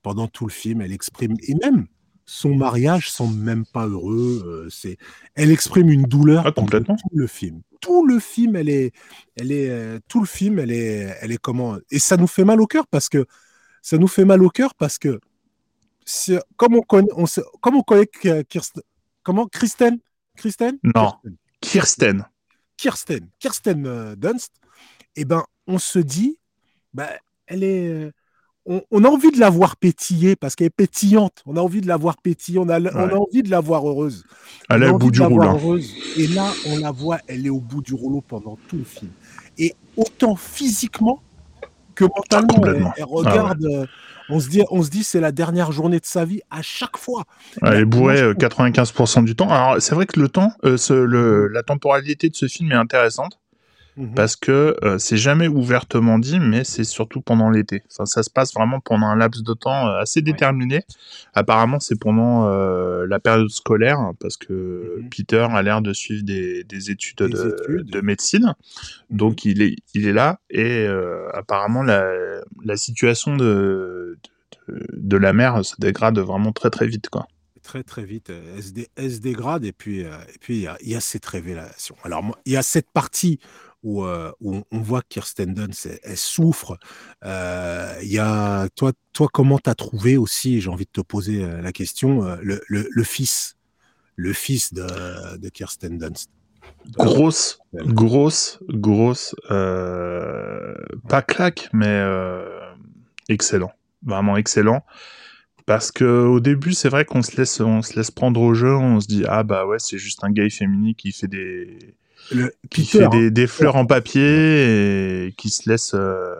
Pendant 0.04 0.28
tout 0.28 0.45
le 0.45 0.52
film, 0.52 0.82
elle 0.82 0.91
exprime 0.91 1.36
et 1.48 1.56
même 1.56 1.88
son 2.25 2.55
mariage 2.55 3.11
semble 3.11 3.35
même 3.38 3.65
pas 3.65 3.88
heureux. 3.88 4.43
euh, 4.45 4.69
c'est, 4.69 4.97
elle 5.35 5.51
exprime 5.51 5.89
une 5.89 6.03
douleur 6.03 6.43
Ah, 6.47 6.51
complètement. 6.51 6.95
tout 6.95 7.09
le 7.15 7.27
film. 7.27 7.61
Tout 7.81 8.05
le 8.05 8.19
film, 8.19 8.55
elle 8.55 8.69
est, 8.69 8.91
elle 9.35 9.51
est, 9.51 9.69
euh, 9.69 9.99
tout 10.07 10.19
le 10.19 10.25
film, 10.25 10.57
elle 10.59 10.71
est, 10.71 11.15
elle 11.21 11.31
est 11.31 11.38
comment 11.38 11.77
Et 11.91 11.99
ça 11.99 12.17
nous 12.17 12.27
fait 12.27 12.43
mal 12.43 12.59
au 12.61 12.65
cœur 12.67 12.88
parce 12.88 13.09
que 13.09 13.25
ça 13.81 13.97
nous 13.97 14.07
fait 14.07 14.25
mal 14.25 14.41
au 14.43 14.49
cœur 14.49 14.73
parce 14.75 14.97
que 14.97 15.19
c'est- 16.05 16.41
comme 16.57 16.75
on 16.75 16.81
connaît, 16.81 17.07
on 17.15 17.25
comme 17.61 17.75
on 17.75 17.83
connaît 17.83 18.07
Kirsten, 18.49 18.81
comment 19.23 19.45
Kristen, 19.47 19.99
Kristen, 20.35 20.79
Non. 20.83 21.13
Kirsten. 21.23 21.38
Kirsten. 21.61 22.25
Kirsten, 22.77 23.29
Kirsten 23.39 23.85
euh, 23.85 24.15
Dunst, 24.15 24.51
eh 25.15 25.25
ben, 25.25 25.43
on 25.67 25.77
se 25.79 25.99
dit, 25.99 26.38
bah, 26.93 27.09
elle 27.47 27.63
est, 27.63 28.11
on, 28.65 28.82
on 28.91 29.04
a 29.04 29.08
envie 29.08 29.32
de 29.32 29.39
la 29.39 29.49
voir 29.49 29.75
pétiller 29.78 30.36
parce 30.36 30.56
qu'elle 30.56 30.67
est 30.67 30.69
pétillante. 30.69 31.43
On 31.45 31.56
a 31.58 31.62
envie 31.62 31.82
de 31.82 31.88
la 31.88 31.97
voir 31.97 32.17
pétiller. 32.17 32.60
On 32.60 32.67
a, 32.69 32.80
on 32.80 32.86
a 32.86 33.06
Ouais. 33.08 33.13
envie 33.13 33.43
de 33.43 33.49
la 33.51 33.60
voir 33.60 33.88
heureuse. 33.88 34.23
Elle 34.69 34.84
est 34.84 34.89
au 34.89 34.97
bout 34.97 35.12
du 35.12 35.21
rouleau. 35.21 35.43
heureuse. 35.49 35.91
Et 36.17 36.28
là, 36.28 36.51
on 36.67 36.78
la 36.78 36.91
voit, 36.91 37.19
elle 37.28 37.45
est 37.45 37.49
au 37.49 37.60
bout 37.60 37.82
du 37.82 37.93
rouleau 37.93 38.21
pendant 38.28 38.58
tout 38.67 38.78
le 38.78 38.84
film. 38.84 39.12
Et 39.58 39.73
autant 39.95 40.36
physiquement 40.36 41.21
que 41.93 42.04
mentalement, 42.06 42.65
elle, 42.65 42.91
elle 42.97 43.04
regarde. 43.06 43.63
euh, 43.65 43.86
on 44.28 44.39
se 44.39 44.49
dit, 44.49 44.63
on 44.71 44.82
se 44.82 44.89
dit, 44.89 45.04
c'est 45.04 45.19
la 45.21 45.32
dernière 45.32 45.71
journée 45.71 45.99
de 45.99 46.06
sa 46.06 46.25
vie 46.25 46.41
à 46.49 46.62
chaque 46.63 46.97
fois. 46.97 47.25
Elle 47.62 47.82
est 47.82 47.86
bourrée 47.86 48.17
je 48.17 48.23
euh, 48.25 48.34
trouve- 48.34 48.65
95% 48.65 49.23
du 49.23 49.36
temps. 49.36 49.49
Alors, 49.49 49.80
c'est 49.82 49.93
vrai 49.93 50.08
que 50.08 50.19
le 50.19 50.28
temps, 50.28 50.51
euh, 50.65 50.78
ce- 50.78 50.93
le, 50.93 51.47
la 51.47 51.62
temporalité 51.62 52.30
de 52.30 52.36
ce 52.36 52.47
film 52.47 52.71
est 52.71 52.75
intéressante. 52.75 53.39
Mhm. 53.97 54.13
parce 54.13 54.36
que 54.36 54.75
euh, 54.84 54.97
c'est 54.97 55.15
jamais 55.17 55.47
ouvertement 55.47 56.19
dit, 56.19 56.39
mais 56.39 56.63
c'est 56.65 56.84
surtout 56.84 57.21
pendant 57.21 57.49
l'été. 57.49 57.84
Enfin, 57.91 58.05
ça 58.05 58.23
se 58.23 58.29
passe 58.29 58.53
vraiment 58.53 58.79
pendant 58.81 59.08
un 59.08 59.15
laps 59.15 59.41
de 59.43 59.53
temps 59.53 59.88
euh, 59.88 59.99
assez 59.99 60.21
déterminé. 60.21 60.81
Apparemment, 61.34 61.79
c'est 61.79 61.97
pendant 61.99 62.49
euh, 62.49 63.05
la 63.08 63.19
période 63.19 63.49
scolaire, 63.49 63.99
hein, 63.99 64.13
parce 64.19 64.36
que 64.38 64.97
Mhm. 65.01 65.10
Peter 65.10 65.47
a 65.49 65.62
l'air 65.62 65.81
de 65.81 65.93
suivre 65.93 66.23
des, 66.23 66.63
des 66.65 66.91
études, 66.91 67.17
Des 67.19 67.29
de, 67.29 67.58
études. 67.62 67.89
de 67.91 68.01
médecine. 68.01 68.53
Mhm. 69.10 69.17
Donc, 69.17 69.45
il 69.45 69.62
est, 69.62 69.75
il 69.93 70.08
est 70.08 70.13
là, 70.13 70.39
et 70.49 70.86
euh, 70.88 71.29
apparemment, 71.34 71.84
la, 71.84 72.05
la 72.63 72.75
situation 72.77 73.36
de, 73.38 74.17
de, 74.67 74.86
de 74.93 75.17
la 75.17 75.31
mère 75.34 75.63
se 75.63 75.75
dégrade 75.79 76.19
vraiment 76.19 76.51
très 76.51 76.69
très 76.69 76.88
vite. 76.88 77.10
Quoi. 77.10 77.27
très 77.63 77.84
très 77.84 78.03
vite, 78.03 78.29
elle 78.29 78.62
se, 78.63 78.71
dé- 78.73 78.89
elle 78.95 79.12
se 79.12 79.19
dégrade 79.19 79.63
et 79.65 79.71
puis 79.71 80.03
euh, 80.03 80.12
et 80.34 80.38
puis 80.39 80.55
il 80.58 80.62
y 80.63 80.67
a, 80.67 80.77
il 80.81 80.89
y 80.89 80.95
a 80.95 80.99
cette 80.99 81.25
révélation. 81.25 81.95
Alors 82.03 82.23
il 82.45 82.53
y 82.53 82.58
a 82.58 82.62
cette 82.63 82.89
partie 82.91 83.39
où, 83.86 84.04
euh, 84.04 84.32
où 84.41 84.63
on- 84.71 84.80
voit 84.82 85.02
que 85.02 85.08
Kirsten 85.10 85.54
Dunst 85.54 85.86
elle, 85.86 86.00
elle 86.04 86.17
souffre. 86.17 86.78
Euh, 87.24 87.93
y 88.04 88.17
a 88.19 88.67
toi 88.76 88.91
toi 89.13 89.30
comment 89.32 89.60
t'as 89.60 89.76
trouvé 89.76 90.17
aussi 90.17 90.60
J'ai 90.60 90.69
envie 90.69 90.86
de 90.86 90.91
te 90.91 91.02
poser 91.02 91.43
euh, 91.43 91.62
la 91.62 91.71
question 91.71 92.26
euh, 92.26 92.36
le, 92.41 92.62
le, 92.67 92.89
le 92.91 93.04
fils 93.04 93.56
le 94.17 94.34
fils 94.34 94.74
de, 94.74 95.38
de 95.38 95.50
Kirsten 95.50 95.98
Dunst? 95.98 96.30
Grosse, 96.98 97.60
grosse, 97.74 98.60
grosse, 98.69 99.36
euh, 99.50 100.76
pas 101.10 101.21
claque, 101.24 101.69
mais 101.74 102.04
excellent, 103.28 103.71
vraiment 104.04 104.38
excellent. 104.38 104.84
Parce 105.65 105.91
que 105.91 106.06
au 106.06 106.39
début, 106.39 106.74
c'est 106.74 106.89
vrai 106.89 107.06
qu'on 107.06 107.24
se 107.24 107.36
laisse, 107.38 107.60
on 107.60 107.82
se 107.82 107.95
laisse 107.95 108.12
prendre 108.12 108.39
au 108.39 108.54
jeu, 108.54 108.76
on 108.76 109.00
se 109.00 109.08
dit 109.08 109.24
ah 109.28 109.43
bah 109.43 109.65
ouais, 109.65 109.80
c'est 109.80 109.98
juste 109.98 110.24
un 110.24 110.32
gars 110.32 110.48
féminin 110.50 110.93
qui 110.95 111.12
fait 111.12 111.28
des, 111.28 111.95
Le 112.31 112.53
qui 112.69 112.81
Peter, 112.83 112.97
fait 112.99 113.03
hein, 113.05 113.09
des, 113.09 113.31
des 113.31 113.47
fleurs 113.47 113.75
en 113.75 113.85
papier 113.85 115.25
et 115.27 115.33
qui 115.33 115.49
se 115.49 115.69
laisse, 115.69 115.93
euh, 115.93 116.33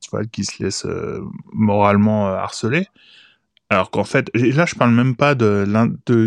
tu 0.00 0.10
vois, 0.10 0.24
qui 0.24 0.44
se 0.44 0.62
laisse 0.62 0.84
euh, 0.84 1.20
moralement 1.52 2.28
euh, 2.28 2.34
harceler. 2.36 2.86
Alors 3.68 3.90
qu'en 3.90 4.04
fait, 4.04 4.30
là, 4.34 4.64
je 4.64 4.74
parle 4.76 4.92
même 4.92 5.16
pas 5.16 5.34
de, 5.34 5.64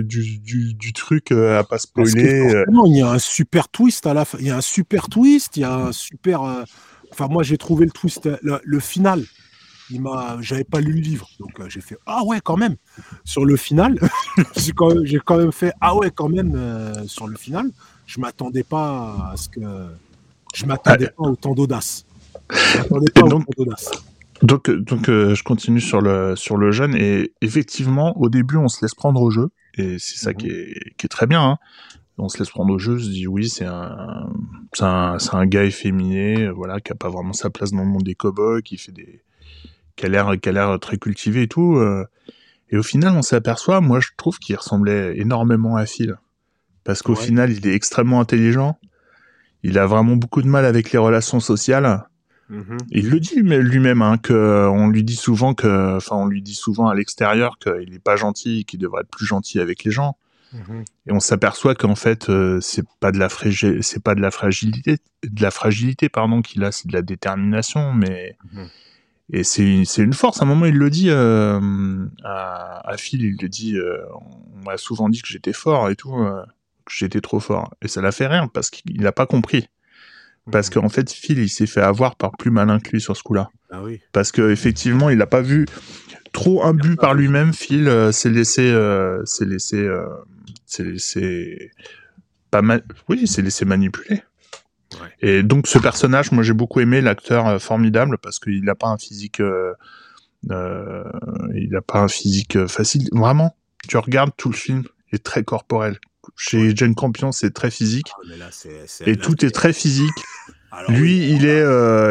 du, 0.02 0.40
du, 0.40 0.74
du 0.74 0.94
truc 0.94 1.32
à 1.32 1.64
pas 1.64 1.78
spoiler. 1.78 2.64
il 2.86 2.98
y 2.98 3.02
a 3.02 3.12
un 3.12 3.20
super 3.20 3.70
twist 3.70 4.06
à 4.08 4.14
la 4.14 4.26
fin. 4.26 4.38
Il 4.42 4.48
y 4.48 4.52
a 4.52 4.58
un 4.58 4.62
super 4.62 5.08
twist. 5.08 5.56
Il 5.56 5.62
y 5.62 5.64
a 5.64 5.74
un 5.74 5.92
super. 5.92 6.44
euh, 6.44 6.64
Enfin, 7.12 7.28
moi, 7.28 7.44
j'ai 7.44 7.58
trouvé 7.58 7.86
le 7.86 7.92
twist, 7.92 8.30
le, 8.42 8.60
le 8.64 8.80
final. 8.80 9.24
Il 9.92 10.02
m'a, 10.02 10.38
j'avais 10.42 10.64
pas 10.64 10.82
lu 10.82 10.94
le 10.94 11.00
livre, 11.02 11.28
donc 11.40 11.60
euh, 11.60 11.66
j'ai 11.68 11.82
fait 11.82 11.98
ah 12.06 12.24
ouais 12.24 12.42
quand 12.44 12.58
même. 12.58 12.76
Sur 13.26 13.44
le 13.44 13.56
final, 13.58 13.98
j'ai 14.56 14.72
quand, 14.72 14.90
même- 14.94 15.04
j'ai 15.06 15.18
quand 15.20 15.38
même 15.38 15.52
fait 15.52 15.74
ah 15.82 15.96
ouais 15.96 16.12
quand 16.12 16.30
même 16.30 16.54
euh, 16.56 16.94
sur 17.08 17.28
le 17.28 17.36
final. 17.36 17.72
Je 18.12 18.20
m'attendais 18.20 18.64
pas 18.64 19.30
à 19.32 19.38
ce 19.38 19.48
que, 19.50 19.60
je 20.56 20.66
m'attendais 20.66 21.08
pas 21.10 21.24
à 21.26 21.28
autant 21.30 21.54
d'audace. 21.54 22.06
Je 22.50 22.78
m'attendais 22.80 23.12
pas 23.12 23.22
Et 23.22 23.24
à 23.24 23.28
donc- 23.28 23.42
autant 23.48 23.64
d'audace. 23.64 23.92
Donc, 24.42 24.70
donc 24.72 25.10
euh, 25.10 25.36
je 25.36 25.44
continue 25.44 25.82
sur 25.82 26.02
le, 26.02 26.36
sur 26.36 26.58
le 26.58 26.72
jeune 26.72 26.96
et 26.96 27.34
effectivement, 27.42 28.18
au 28.20 28.30
début, 28.30 28.56
on 28.58 28.68
se 28.68 28.84
laisse 28.84 28.96
prendre 28.96 29.22
au 29.22 29.30
jeu 29.30 29.50
et 29.78 30.00
c'est 30.00 30.18
ça 30.18 30.32
Mhm. 30.32 30.38
qui, 30.38 30.48
est, 30.48 30.94
qui 30.98 31.06
est 31.06 31.10
très 31.10 31.28
bien. 31.28 31.44
hein. 31.44 31.58
On 32.18 32.30
se 32.30 32.40
laisse 32.40 32.50
prendre 32.50 32.74
au 32.74 32.80
jeu, 32.80 32.96
on 32.96 33.00
se 33.00 33.10
dit 33.10 33.28
oui, 33.28 33.48
c'est 33.48 33.66
un, 33.66 34.28
un, 34.82 35.18
un 35.32 35.46
gars 35.46 35.64
efféminé, 35.66 36.50
voilà, 36.50 36.80
qui 36.82 36.92
a 36.92 36.96
pas 36.96 37.10
vraiment 37.10 37.34
sa 37.34 37.50
place 37.52 37.72
dans 37.72 37.80
le 37.84 37.88
monde 37.88 38.04
des 38.04 38.16
cowboys, 38.16 38.62
qui 38.64 38.78
fait 38.78 38.92
des, 38.92 39.22
qui 39.96 40.06
a 40.06 40.10
l'air, 40.10 40.32
qui 40.42 40.50
a 40.50 40.52
l'air 40.52 40.80
très 40.80 40.98
cultivé 40.98 41.44
et 41.44 41.48
tout. 41.48 41.76
euh. 41.78 42.06
et 42.72 42.78
au 42.78 42.84
final, 42.84 43.14
on 43.16 43.22
s'aperçoit, 43.22 43.80
moi, 43.82 44.00
je 44.00 44.10
trouve 44.18 44.40
qu'il 44.40 44.56
ressemblait 44.56 45.18
énormément 45.18 45.76
à 45.78 45.86
Phil, 45.86 46.18
parce 46.90 47.04
qu'au 47.04 47.14
Ouais. 47.16 47.22
final, 47.24 47.52
il 47.52 47.68
est 47.68 47.76
extrêmement 47.76 48.20
intelligent. 48.20 48.80
Il 49.62 49.78
a 49.78 49.86
vraiment 49.86 50.16
beaucoup 50.16 50.42
de 50.42 50.48
mal 50.48 50.66
avec 50.66 50.92
les 50.92 50.98
relations 50.98 51.40
sociales. 51.40 52.08
Mhm. 52.50 52.78
Il 52.90 53.12
le 53.12 53.20
dit 53.20 53.36
lui-même, 53.36 54.02
hein, 54.02 54.18
que 54.18 54.68
on 54.72 54.88
lui 54.88 55.04
dit 55.04 55.16
souvent 55.16 55.54
que, 55.54 55.98
enfin, 55.98 56.16
on 56.16 56.26
lui 56.26 56.42
dit 56.42 56.56
souvent 56.56 56.88
à 56.88 56.96
l'extérieur 56.96 57.60
qu'il 57.60 57.92
n'est 57.92 58.00
pas 58.00 58.16
gentil, 58.16 58.66
qu'il 58.66 58.80
devrait 58.80 59.02
être 59.02 59.12
plus 59.12 59.28
gentil 59.28 59.60
avec 59.60 59.84
les 59.84 59.92
gens. 59.92 60.18
Mhm. 60.54 60.84
Et 61.06 61.12
on 61.12 61.20
s'aperçoit 61.20 61.76
qu'en 61.76 61.94
fait, 61.94 62.28
euh, 62.32 62.58
c'est 62.60 62.88
pas 63.00 63.12
de 63.12 63.20
la 63.20 63.30
c'est 63.84 64.02
pas 64.04 64.16
de 64.16 64.22
la 64.22 64.32
fragilité, 64.32 64.98
de 65.24 65.42
la 65.44 65.52
fragilité, 65.52 66.10
pardon, 66.10 66.42
qu'il 66.42 66.64
a, 66.64 66.72
c'est 66.72 66.88
de 66.88 66.94
la 66.94 67.04
détermination, 67.04 67.94
mais 67.94 68.36
Mhm. 68.54 68.68
et 69.32 69.44
c'est 69.44 70.02
une 70.02 70.14
force. 70.14 70.42
À 70.42 70.46
un 70.46 70.48
moment, 70.48 70.66
il 70.66 70.76
le 70.76 70.90
dit 70.90 71.12
euh, 71.12 71.60
à, 72.24 72.82
à 72.90 72.98
Phil, 72.98 73.22
il 73.22 73.38
le 73.40 73.48
dit, 73.48 73.78
euh, 73.78 74.00
on 74.56 74.64
m'a 74.66 74.78
souvent 74.78 75.08
dit 75.08 75.22
que 75.22 75.28
j'étais 75.28 75.54
fort 75.54 75.88
et 75.92 75.96
tout, 75.96 76.16
que 76.90 76.98
j'étais 77.06 77.22
trop 77.22 77.40
fort, 77.40 77.74
et 77.82 77.88
ça 77.88 78.02
l'a 78.02 78.12
fait 78.12 78.28
rire 78.28 78.48
parce 78.54 78.70
qu'il 78.70 79.02
n'a 79.02 79.12
pas 79.12 79.26
compris. 79.26 79.68
Parce 80.52 80.70
Mhm. 80.70 80.82
qu'en 80.82 80.90
fait, 80.90 81.12
Phil, 81.12 81.38
il 81.40 81.50
s'est 81.50 81.68
fait 81.68 81.82
avoir 81.82 82.16
par 82.16 82.32
plus 82.38 82.50
malin 82.52 82.80
que 82.80 82.90
lui 82.92 83.02
sur 83.02 83.16
ce 83.16 83.22
coup-là 83.24 83.50
ah 83.72 83.84
oui. 83.84 84.02
parce 84.14 84.32
que 84.32 84.50
effectivement 84.50 85.10
il 85.12 85.18
n'a 85.20 85.28
pas 85.28 85.42
vu 85.42 85.68
trop 86.34 86.64
imbu 86.64 86.96
par 86.96 87.14
lui-même 87.14 87.54
Phil 87.54 87.88
euh, 87.88 88.12
s'est 88.12 88.32
laissé 88.32 88.72
euh, 88.72 89.24
s'est 89.26 89.46
laissé 89.46 89.78
euh, 89.78 90.08
s'est 90.66 90.84
laissé 90.84 91.72
pas 92.50 92.64
mal. 92.64 92.84
Oui, 93.10 93.28
s'est 93.28 93.44
laissé 93.44 93.64
manipuler. 93.66 94.24
Et 95.22 95.44
donc 95.44 95.68
ce 95.68 95.78
personnage, 95.78 96.32
moi 96.32 96.42
j'ai 96.42 96.54
beaucoup 96.54 96.80
aimé 96.80 97.00
l'acteur 97.02 97.46
euh, 97.48 97.60
formidable 97.60 98.18
parce 98.18 98.40
qu'il 98.40 98.64
n'a 98.64 98.74
pas 98.76 98.88
un 98.88 98.98
physique, 98.98 99.40
il 100.50 101.70
n'a 101.72 101.82
pas 101.82 102.00
un 102.00 102.08
physique 102.08 102.66
facile. 102.68 103.08
Vraiment, 103.12 103.56
tu 103.88 103.98
regardes 103.98 104.32
tout 104.36 104.50
le 104.50 104.56
film, 104.56 104.84
il 105.12 105.16
est 105.18 105.24
très 105.24 105.44
corporel. 105.44 106.00
Chez 106.36 106.76
Jane 106.76 106.96
Campion, 106.96 107.32
c'est 107.32 107.52
très 107.52 107.72
physique. 107.72 108.12
Ah, 108.42 108.50
et 109.06 109.18
tout 109.18 109.46
est 109.46 109.52
très 109.52 109.74
physique. 109.74 110.24
Lui, 110.88 111.30
il 111.30 111.46
est, 111.46 111.64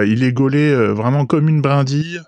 il 0.07 0.23
est 0.23 0.33
gaulé 0.33 0.75
vraiment 0.93 1.27
comme 1.27 1.49
une 1.49 1.61
brindille. 1.61 2.21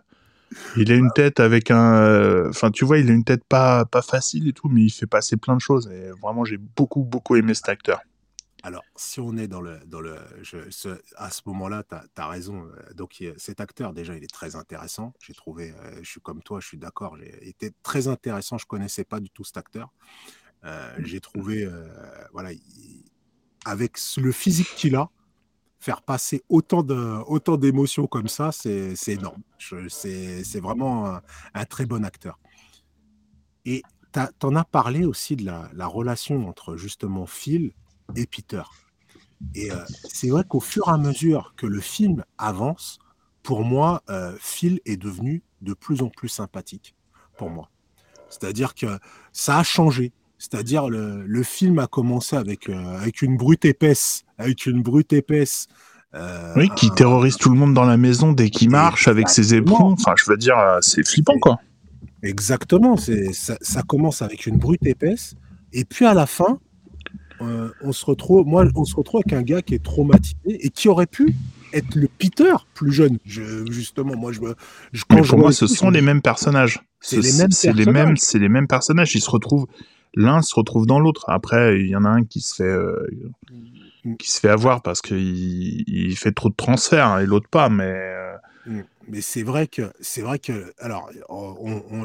Il 0.76 0.90
a 0.90 0.96
une 0.96 1.10
tête 1.14 1.38
avec 1.38 1.70
un, 1.70 2.48
enfin 2.48 2.70
tu 2.72 2.84
vois, 2.84 2.98
il 2.98 3.08
a 3.08 3.12
une 3.12 3.22
tête 3.22 3.44
pas 3.44 3.84
pas 3.84 4.02
facile 4.02 4.48
et 4.48 4.52
tout, 4.52 4.68
mais 4.68 4.82
il 4.82 4.90
fait 4.90 5.06
passer 5.06 5.36
plein 5.36 5.54
de 5.54 5.60
choses. 5.60 5.88
Et 5.88 6.10
vraiment, 6.20 6.44
j'ai 6.44 6.56
beaucoup 6.56 7.04
beaucoup 7.04 7.36
aimé 7.36 7.54
cet 7.54 7.68
acteur. 7.68 8.00
Alors, 8.62 8.84
si 8.94 9.20
on 9.20 9.36
est 9.38 9.48
dans 9.48 9.62
le, 9.62 9.78
dans 9.86 10.00
le, 10.00 10.16
à 11.16 11.30
ce 11.30 11.40
moment-là, 11.46 11.82
tu 11.88 12.20
as, 12.20 12.28
raison. 12.28 12.66
Euh, 12.66 12.92
donc, 12.94 13.24
cet 13.38 13.60
acteur, 13.60 13.94
déjà, 13.94 14.14
il 14.14 14.22
est 14.22 14.32
très 14.32 14.54
intéressant. 14.54 15.14
J'ai 15.24 15.32
trouvé, 15.32 15.70
euh, 15.70 16.00
je 16.02 16.10
suis 16.10 16.20
comme 16.20 16.42
toi, 16.42 16.60
je 16.60 16.66
suis 16.66 16.76
d'accord. 16.76 17.16
Il 17.18 17.48
était 17.48 17.72
très 17.82 18.08
intéressant. 18.08 18.58
Je 18.58 18.66
connaissais 18.66 19.04
pas 19.04 19.20
du 19.20 19.30
tout 19.30 19.44
cet 19.44 19.56
acteur. 19.56 19.90
Euh, 20.64 20.94
j'ai 20.98 21.20
trouvé, 21.20 21.68
voilà, 22.32 22.50
avec 23.64 23.98
le 24.16 24.32
physique 24.32 24.68
qu'il 24.76 24.96
a, 24.96 25.10
faire 25.78 26.02
passer 26.02 26.42
autant 26.48 26.82
de, 26.82 27.56
d'émotions 27.56 28.06
comme 28.06 28.28
ça, 28.28 28.52
c'est 28.52 28.94
énorme. 29.08 29.42
C'est 29.88 30.60
vraiment 30.60 31.20
un, 31.54 31.64
très 31.64 31.86
bon 31.86 32.04
acteur. 32.04 32.38
Et 33.64 33.82
tu 34.12 34.46
en 34.46 34.56
as 34.56 34.64
parlé 34.64 35.04
aussi 35.04 35.36
de 35.36 35.44
la, 35.44 35.70
la 35.72 35.86
relation 35.86 36.48
entre 36.48 36.76
justement 36.76 37.26
Phil 37.26 37.72
et 38.16 38.26
Peter. 38.26 38.62
Et 39.54 39.72
euh, 39.72 39.76
c'est 40.08 40.28
vrai 40.28 40.44
qu'au 40.46 40.60
fur 40.60 40.88
et 40.88 40.92
à 40.92 40.98
mesure 40.98 41.54
que 41.56 41.66
le 41.66 41.80
film 41.80 42.24
avance, 42.38 42.98
pour 43.42 43.64
moi, 43.64 44.02
euh, 44.10 44.36
Phil 44.38 44.80
est 44.84 44.96
devenu 44.96 45.42
de 45.62 45.74
plus 45.74 46.02
en 46.02 46.08
plus 46.08 46.28
sympathique 46.28 46.94
pour 47.36 47.50
moi. 47.50 47.70
C'est-à-dire 48.28 48.74
que 48.74 48.98
ça 49.32 49.58
a 49.58 49.62
changé. 49.62 50.12
C'est-à-dire 50.40 50.88
le, 50.88 51.22
le 51.24 51.42
film 51.42 51.78
a 51.78 51.86
commencé 51.86 52.34
avec, 52.34 52.68
euh, 52.68 52.98
avec 52.98 53.22
une 53.22 53.36
brute 53.36 53.64
épaisse, 53.64 54.24
avec 54.38 54.64
une 54.66 54.82
brute 54.82 55.12
épaisse. 55.12 55.68
oui, 56.56 56.68
qui 56.74 56.90
terrorise 56.90 57.36
tout 57.36 57.50
le 57.50 57.56
monde 57.56 57.74
dans 57.74 57.84
la 57.84 57.96
maison 57.96 58.32
dès 58.32 58.50
qu'il 58.50 58.70
marche 58.70 59.06
avec 59.06 59.28
ses 59.28 59.54
éperons. 59.54 59.92
Enfin, 59.92 60.14
je 60.16 60.28
veux 60.28 60.36
dire, 60.36 60.56
c'est 60.80 61.06
flippant, 61.06 61.38
quoi. 61.38 61.60
Exactement. 62.22 62.96
C'est 62.96 63.32
ça, 63.32 63.56
ça 63.60 63.82
commence 63.82 64.22
avec 64.22 64.46
une 64.46 64.56
brute 64.56 64.84
épaisse, 64.86 65.34
et 65.72 65.84
puis 65.84 66.06
à 66.06 66.14
la 66.14 66.26
fin, 66.26 66.58
euh, 67.42 67.70
on 67.82 67.92
se 67.92 68.04
retrouve, 68.04 68.46
moi, 68.46 68.64
on 68.74 68.84
se 68.84 68.94
retrouve 68.94 69.22
avec 69.24 69.32
un 69.32 69.42
gars 69.42 69.62
qui 69.62 69.74
est 69.74 69.82
traumatisé 69.82 70.36
et 70.46 70.68
qui 70.68 70.88
aurait 70.88 71.06
pu 71.06 71.34
être 71.72 71.94
le 71.94 72.08
Peter 72.18 72.52
plus 72.74 72.92
jeune. 72.92 73.18
justement, 73.24 74.16
moi, 74.16 74.32
je 74.32 74.40
pour 75.08 75.38
moi, 75.38 75.52
ce 75.52 75.66
sont 75.66 75.90
les 75.90 76.02
mêmes 76.02 76.22
personnages. 76.22 76.80
C'est 77.00 77.20
les 77.20 77.32
mêmes. 77.32 77.50
C'est 77.50 77.72
les 77.72 77.86
mêmes. 77.86 78.16
C'est 78.16 78.38
les 78.38 78.48
mêmes 78.48 78.66
personnages. 78.66 79.14
Ils 79.14 79.22
se 79.22 79.30
retrouvent. 79.30 79.66
L'un 80.14 80.42
se 80.42 80.54
retrouve 80.54 80.86
dans 80.86 80.98
l'autre. 80.98 81.24
Après, 81.28 81.80
il 81.80 81.88
y 81.88 81.96
en 81.96 82.04
a 82.04 82.08
un 82.08 82.24
qui 82.24 82.40
se 82.40 82.54
fait. 82.54 82.64
Euh, 82.64 83.08
qui 84.18 84.30
se 84.30 84.40
fait 84.40 84.48
avoir 84.48 84.80
parce 84.80 85.02
qu'il 85.02 85.84
il 85.86 86.16
fait 86.16 86.32
trop 86.32 86.48
de 86.48 86.54
transferts 86.54 87.18
et 87.18 87.26
l'autre 87.26 87.48
pas, 87.48 87.68
mais. 87.68 87.94
Mm 88.66 88.80
mais 89.10 89.20
c'est 89.20 89.42
vrai 89.42 89.66
que 89.66 89.90
c'est 90.00 90.22
vrai 90.22 90.38
que 90.38 90.72
alors 90.78 91.10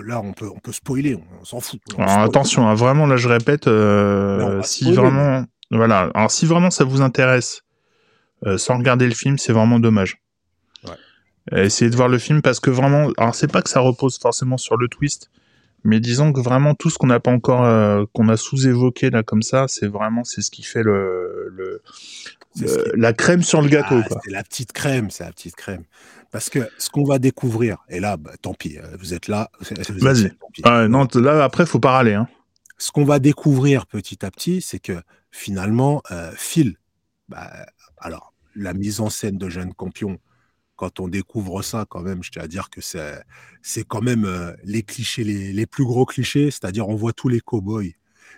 là 0.06 0.22
on 0.22 0.34
peut 0.34 0.50
on 0.54 0.60
peut 0.60 0.72
spoiler, 0.72 1.18
on, 1.40 1.46
s'en 1.46 1.60
fout. 1.60 1.80
attention, 1.98 2.68
hein, 2.68 2.74
vraiment 2.74 3.06
là 3.06 3.16
je 3.16 3.28
répète, 3.28 3.68
euh, 3.68 4.62
si 4.64 4.92
vraiment 4.92 5.46
voilà, 5.72 6.10
alors 6.14 6.32
si 6.32 6.46
vraiment 6.46 6.72
ça 6.72 6.84
vous 6.84 7.02
intéresse, 7.02 7.64
euh, 8.46 8.58
sans 8.58 8.78
regarder 8.78 9.08
le 9.08 9.14
film, 9.14 9.38
c'est 9.38 9.54
vraiment 9.54 9.80
dommage. 9.80 10.22
Essayez 11.52 11.92
de 11.92 11.96
voir 11.96 12.08
le 12.08 12.18
film 12.18 12.42
parce 12.42 12.60
que 12.60 12.72
vraiment, 12.72 13.12
alors 13.18 13.36
c'est 13.36 13.52
pas 13.52 13.62
que 13.62 13.70
ça 13.70 13.80
repose 13.80 14.18
forcément 14.18 14.58
sur 14.58 14.78
le 14.78 14.88
twist, 14.88 15.30
mais 15.86 16.00
disons 16.00 16.34
que 16.34 16.42
vraiment 16.42 16.74
tout 16.74 16.90
ce 16.90 16.98
qu'on 16.98 17.08
n'a 17.08 17.20
pas 17.20 17.32
encore, 17.32 17.64
euh, 17.64 18.06
qu'on 18.12 18.28
a 18.28 18.38
sous-évoqué 18.38 19.12
là 19.12 19.24
comme 19.24 19.44
ça, 19.44 19.68
c'est 19.68 19.88
vraiment 19.88 20.24
c'est 20.24 20.42
ce 20.42 20.52
qui 20.52 20.64
fait 20.64 20.84
le, 20.84 21.50
le 21.56 21.82
la 22.96 23.14
crème 23.14 23.44
sur 23.44 23.62
le 23.62 23.70
gâteau. 23.70 24.02
Ah, 24.10 24.16
c'est 24.24 24.32
la 24.32 24.44
petite 24.44 24.72
crème, 24.72 25.12
c'est 25.12 25.24
la 25.24 25.32
petite 25.32 25.56
crème. 25.56 25.84
Parce 26.32 26.50
que 26.50 26.68
ce 26.78 26.90
qu'on 26.90 27.04
va 27.04 27.20
découvrir, 27.20 27.78
et 27.88 28.00
là, 28.00 28.18
bah, 28.18 28.32
tant 28.42 28.54
pis, 28.54 28.78
euh, 28.78 28.98
vous 29.00 29.14
êtes 29.14 29.28
là. 29.28 29.52
Vas-y. 29.90 30.32
Ah, 30.64 30.88
non, 30.88 31.08
là, 31.14 31.44
après, 31.44 31.66
faut 31.66 31.80
pas 31.80 31.92
râler. 31.92 32.14
Hein. 32.14 32.28
Ce 32.78 32.92
qu'on 32.92 33.06
va 33.06 33.20
découvrir 33.20 33.86
petit 33.86 34.26
à 34.26 34.32
petit, 34.32 34.62
c'est 34.62 34.80
que 34.80 35.02
finalement, 35.32 36.02
euh, 36.12 36.32
Phil, 36.36 36.78
bah, 37.30 37.52
alors, 38.00 38.34
la 38.56 38.74
mise 38.74 39.02
en 39.02 39.10
scène 39.10 39.38
de 39.38 39.50
Jeune 39.50 39.74
Campion, 39.74 40.18
quand 40.76 41.00
on 41.00 41.08
découvre 41.08 41.62
ça, 41.62 41.86
quand 41.90 42.02
même, 42.02 42.24
je 42.24 42.32
tiens 42.32 42.44
à 42.44 42.48
dire 42.48 42.70
que 42.70 42.82
c'est, 42.82 43.22
c'est 43.62 43.84
quand 43.84 44.02
même 44.02 44.26
euh, 44.26 44.54
les 44.64 44.84
clichés, 44.84 45.24
les, 45.24 45.54
les, 45.54 45.66
plus 45.66 45.86
gros 45.86 46.06
clichés, 46.06 46.52
c'est-à-dire 46.52 46.90
on 46.90 46.96
voit 46.96 47.14
tous 47.14 47.30
les 47.30 47.40
cow-boys 47.40 47.94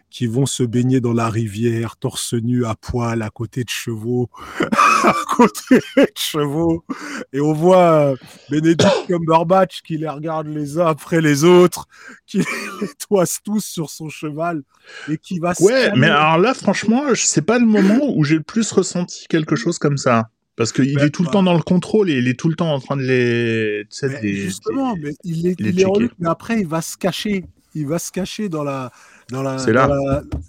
qui 0.10 0.26
vont 0.26 0.46
se 0.46 0.64
baigner 0.64 1.02
dans 1.02 1.14
la 1.14 1.30
rivière, 1.30 1.98
torse 1.98 2.34
nu, 2.34 2.66
à 2.66 2.76
poil, 2.76 3.22
à 3.22 3.30
côté 3.30 3.64
de 3.64 3.70
chevaux, 3.70 4.30
à 5.04 5.14
côté 5.36 5.80
de 5.98 6.08
chevaux. 6.16 6.86
Et 7.34 7.42
on 7.42 7.54
voit 7.54 8.12
euh, 8.12 8.16
Benedict 8.50 9.08
Cumberbatch 9.08 9.82
qui 9.82 9.98
les 9.98 10.08
regarde 10.08 10.48
les 10.48 10.80
uns 10.80 10.86
après 10.86 11.20
les 11.20 11.44
autres, 11.44 11.88
qui 12.26 12.38
les 12.82 12.88
toise 13.08 13.40
tous 13.44 13.64
sur 13.66 13.90
son 13.90 14.10
cheval 14.10 14.64
et 15.10 15.18
qui 15.18 15.40
va 15.40 15.54
Ouais, 15.60 15.92
mais 15.96 16.08
alors 16.08 16.38
là, 16.38 16.54
franchement, 16.54 17.04
c'est 17.16 17.42
pas 17.42 17.60
le 17.60 17.66
moment 17.66 18.14
où 18.16 18.24
j'ai 18.24 18.36
le 18.36 18.44
plus 18.44 18.72
ressenti 18.72 19.26
quelque 19.28 19.56
chose 19.56 19.78
comme 19.78 19.98
ça. 19.98 20.30
Parce 20.58 20.72
qu'il 20.72 20.96
ben, 20.96 21.06
est 21.06 21.12
tout 21.12 21.24
le 21.24 21.30
temps 21.30 21.44
dans 21.44 21.54
le 21.54 21.62
contrôle 21.62 22.10
et 22.10 22.18
il 22.18 22.28
est 22.28 22.38
tout 22.38 22.50
le 22.50 22.56
temps 22.56 22.74
en 22.74 22.80
train 22.80 22.98
de 22.98 23.04
les. 23.04 23.86
justement, 24.22 24.96
mais 24.98 25.14
il 25.24 25.46
est, 25.46 25.56
il 25.60 25.80
est 25.80 25.86
en 25.86 25.94
mais 26.20 26.28
après, 26.28 26.60
il 26.60 26.68
va 26.68 26.82
se 26.82 26.98
cacher. 26.98 27.46
Il 27.76 27.86
va 27.86 28.00
se 28.00 28.12
cacher 28.12 28.50
dans 28.50 28.64
la, 28.64 28.92
dans 29.30 29.44
la, 29.44 29.58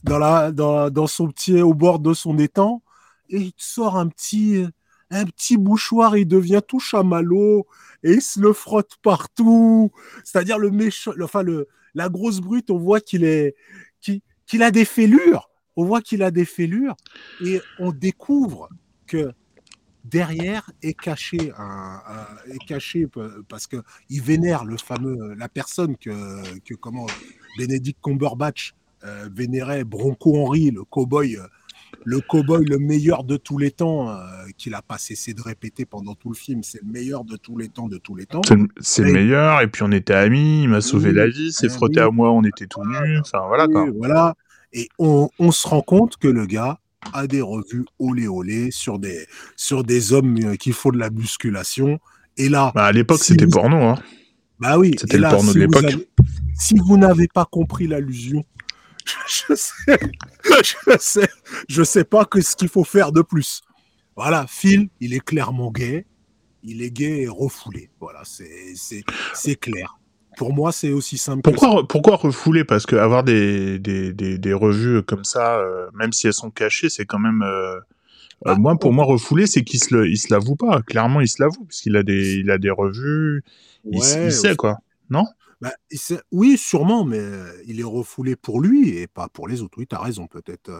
dans, 0.02 0.18
la, 0.18 0.50
dans, 0.50 0.88
dans, 0.88 1.06
son 1.06 1.28
petit, 1.28 1.60
au 1.60 1.74
bord 1.74 1.98
de 1.98 2.14
son 2.14 2.38
étang, 2.38 2.80
et 3.28 3.36
il 3.36 3.52
sort 3.58 3.98
un 3.98 4.08
petit, 4.08 4.64
un 5.10 5.26
petit 5.26 5.58
bouchoir, 5.58 6.16
il 6.16 6.26
devient 6.26 6.62
tout 6.66 6.80
chamallow, 6.80 7.66
et 8.02 8.12
il 8.12 8.22
se 8.22 8.40
le 8.40 8.54
frotte 8.54 8.92
partout. 9.02 9.92
C'est-à-dire 10.24 10.58
le 10.58 10.70
méchant, 10.70 11.12
enfin 11.22 11.42
le, 11.42 11.68
la 11.94 12.08
grosse 12.08 12.40
brute, 12.40 12.70
on 12.70 12.78
voit 12.78 13.00
qu'il 13.00 13.24
est, 13.24 13.54
qu'il 14.00 14.62
a 14.62 14.70
des 14.70 14.86
fêlures. 14.86 15.50
On 15.76 15.84
voit 15.84 16.00
qu'il 16.00 16.22
a 16.22 16.30
des 16.30 16.46
fêlures, 16.46 16.96
et 17.44 17.60
on 17.78 17.92
découvre 17.92 18.70
que 19.06 19.34
derrière 20.10 20.70
est 20.82 20.98
caché 20.98 21.52
un, 21.56 22.00
est 22.50 22.64
caché 22.66 23.06
parce 23.48 23.66
que 23.66 23.76
il 24.08 24.22
vénère 24.22 24.64
le 24.64 24.76
fameux 24.76 25.34
la 25.34 25.48
personne 25.48 25.96
que, 25.96 26.58
que 26.60 26.74
comment 26.74 27.06
Benedict 27.58 27.98
Cumberbatch 28.02 28.74
euh, 29.04 29.28
vénérait 29.32 29.84
Bronco 29.84 30.36
Henry, 30.36 30.72
le 30.72 30.82
cowboy, 30.82 31.36
euh, 31.36 31.42
le 32.04 32.20
cowboy 32.20 32.64
le 32.64 32.78
meilleur 32.78 33.22
de 33.22 33.36
tous 33.36 33.56
les 33.56 33.70
temps, 33.70 34.10
euh, 34.10 34.16
qu'il 34.56 34.74
a 34.74 34.82
pas 34.82 34.98
cessé 34.98 35.34
de 35.34 35.42
répéter 35.42 35.84
pendant 35.84 36.14
tout 36.14 36.30
le 36.30 36.34
film. 36.34 36.64
C'est 36.64 36.82
le 36.82 36.90
meilleur 36.90 37.24
de 37.24 37.36
tous 37.36 37.56
les 37.56 37.68
temps, 37.68 37.86
de 37.86 37.98
tous 37.98 38.16
les 38.16 38.26
temps. 38.26 38.40
C'est 38.80 39.02
le 39.02 39.12
meilleur. 39.12 39.60
Et 39.60 39.68
puis 39.68 39.84
on 39.84 39.92
était 39.92 40.14
amis, 40.14 40.62
il 40.62 40.68
m'a 40.68 40.80
sauvé 40.80 41.12
la 41.12 41.28
vie, 41.28 41.52
s'est 41.52 41.68
frotté 41.68 42.00
à 42.00 42.10
moi, 42.10 42.32
on 42.32 42.42
était 42.42 42.66
tout 42.66 42.84
nus. 42.84 43.20
Enfin 43.20 43.46
voilà 43.46 43.68
quoi. 43.68 43.88
Voilà. 43.96 44.34
Et 44.72 44.88
on, 44.98 45.30
on 45.38 45.52
se 45.52 45.66
rend 45.68 45.82
compte 45.82 46.16
que 46.16 46.28
le 46.28 46.44
gars 46.46 46.80
a 47.12 47.26
des 47.26 47.40
revues 47.40 47.84
olé 47.98 48.28
olé 48.28 48.70
sur 48.70 48.98
des, 48.98 49.26
sur 49.56 49.84
des 49.84 50.12
hommes 50.12 50.56
qui 50.56 50.72
font 50.72 50.90
de 50.90 50.98
la 50.98 51.10
musculation. 51.10 51.98
Et 52.36 52.48
là. 52.48 52.72
Bah 52.74 52.86
à 52.86 52.92
l'époque, 52.92 53.22
c'était 53.22 53.46
porno. 53.46 53.76
Hein. 53.76 53.98
Bah 54.58 54.78
oui. 54.78 54.94
C'était 54.98 55.18
le 55.18 55.28
porno 55.28 55.52
de 55.52 55.58
l'époque. 55.58 55.96
Si 56.58 56.76
vous 56.78 56.96
n'avez 56.96 57.28
pas 57.28 57.44
compris 57.44 57.86
l'allusion, 57.86 58.44
je 59.28 59.54
sais, 59.54 60.00
je 60.44 60.98
sais, 60.98 61.28
je 61.68 61.82
sais 61.82 62.04
pas 62.04 62.24
que 62.24 62.40
ce 62.40 62.56
qu'il 62.56 62.68
faut 62.68 62.84
faire 62.84 63.12
de 63.12 63.22
plus. 63.22 63.62
Voilà, 64.16 64.46
Phil, 64.48 64.88
il 65.00 65.14
est 65.14 65.24
clairement 65.24 65.70
gay. 65.70 66.04
Il 66.64 66.82
est 66.82 66.90
gay 66.90 67.22
et 67.22 67.28
refoulé. 67.28 67.90
Voilà, 68.00 68.22
c'est 68.24 69.54
clair. 69.56 69.97
Pour 70.38 70.54
moi, 70.54 70.70
c'est 70.70 70.92
aussi 70.92 71.18
simple. 71.18 71.42
Pourquoi, 71.42 71.86
pourquoi 71.88 72.14
refouler? 72.14 72.62
Parce 72.62 72.86
qu'avoir 72.86 73.24
des, 73.24 73.80
des, 73.80 74.12
des, 74.12 74.52
revues 74.52 75.02
comme 75.02 75.24
ça, 75.24 75.58
euh, 75.58 75.88
même 75.94 76.12
si 76.12 76.28
elles 76.28 76.32
sont 76.32 76.50
cachées, 76.50 76.88
c'est 76.88 77.04
quand 77.04 77.18
même. 77.18 77.42
Euh, 77.42 77.74
euh, 77.74 77.80
ah, 78.46 78.54
moi, 78.54 78.76
pour 78.78 78.92
moi, 78.92 79.04
refouler, 79.04 79.48
c'est 79.48 79.64
qu'il 79.64 79.80
se, 79.80 80.06
il 80.06 80.16
se 80.16 80.32
l'avoue 80.32 80.54
pas. 80.54 80.80
Clairement, 80.82 81.20
il 81.20 81.26
se 81.26 81.42
l'avoue, 81.42 81.64
puisqu'il 81.64 81.96
a 81.96 82.04
des, 82.04 82.36
il 82.36 82.52
a 82.52 82.58
des 82.58 82.70
revues. 82.70 83.42
il 83.90 84.00
sait, 84.00 84.54
quoi. 84.54 84.78
Non? 85.10 85.24
Bah, 85.60 85.72
oui, 86.30 86.56
sûrement, 86.56 87.04
mais 87.04 87.20
il 87.66 87.80
est 87.80 87.84
refoulé 87.84 88.36
pour 88.36 88.60
lui 88.60 88.90
et 88.90 89.08
pas 89.08 89.28
pour 89.28 89.48
les 89.48 89.60
autres. 89.60 89.78
Oui, 89.78 89.86
tu 89.88 89.96
as 89.96 90.00
raison, 90.00 90.28
peut-être. 90.28 90.70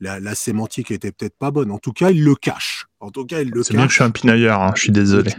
la, 0.00 0.34
sémantique 0.34 0.90
était 0.90 1.12
peut-être 1.12 1.36
pas 1.36 1.50
bonne. 1.50 1.70
En 1.70 1.78
tout 1.78 1.92
cas, 1.92 2.10
il 2.10 2.22
le 2.22 2.34
cache. 2.34 2.86
En 3.00 3.10
tout 3.10 3.24
cas, 3.24 3.40
il 3.40 3.50
le 3.50 3.62
C'est 3.62 3.74
bien 3.74 3.84
que 3.86 3.90
je 3.90 3.94
suis 3.94 4.04
un 4.04 4.10
pinailleur, 4.10 4.60
hein, 4.60 4.72
je 4.74 4.82
suis 4.82 4.92
désolé. 4.92 5.32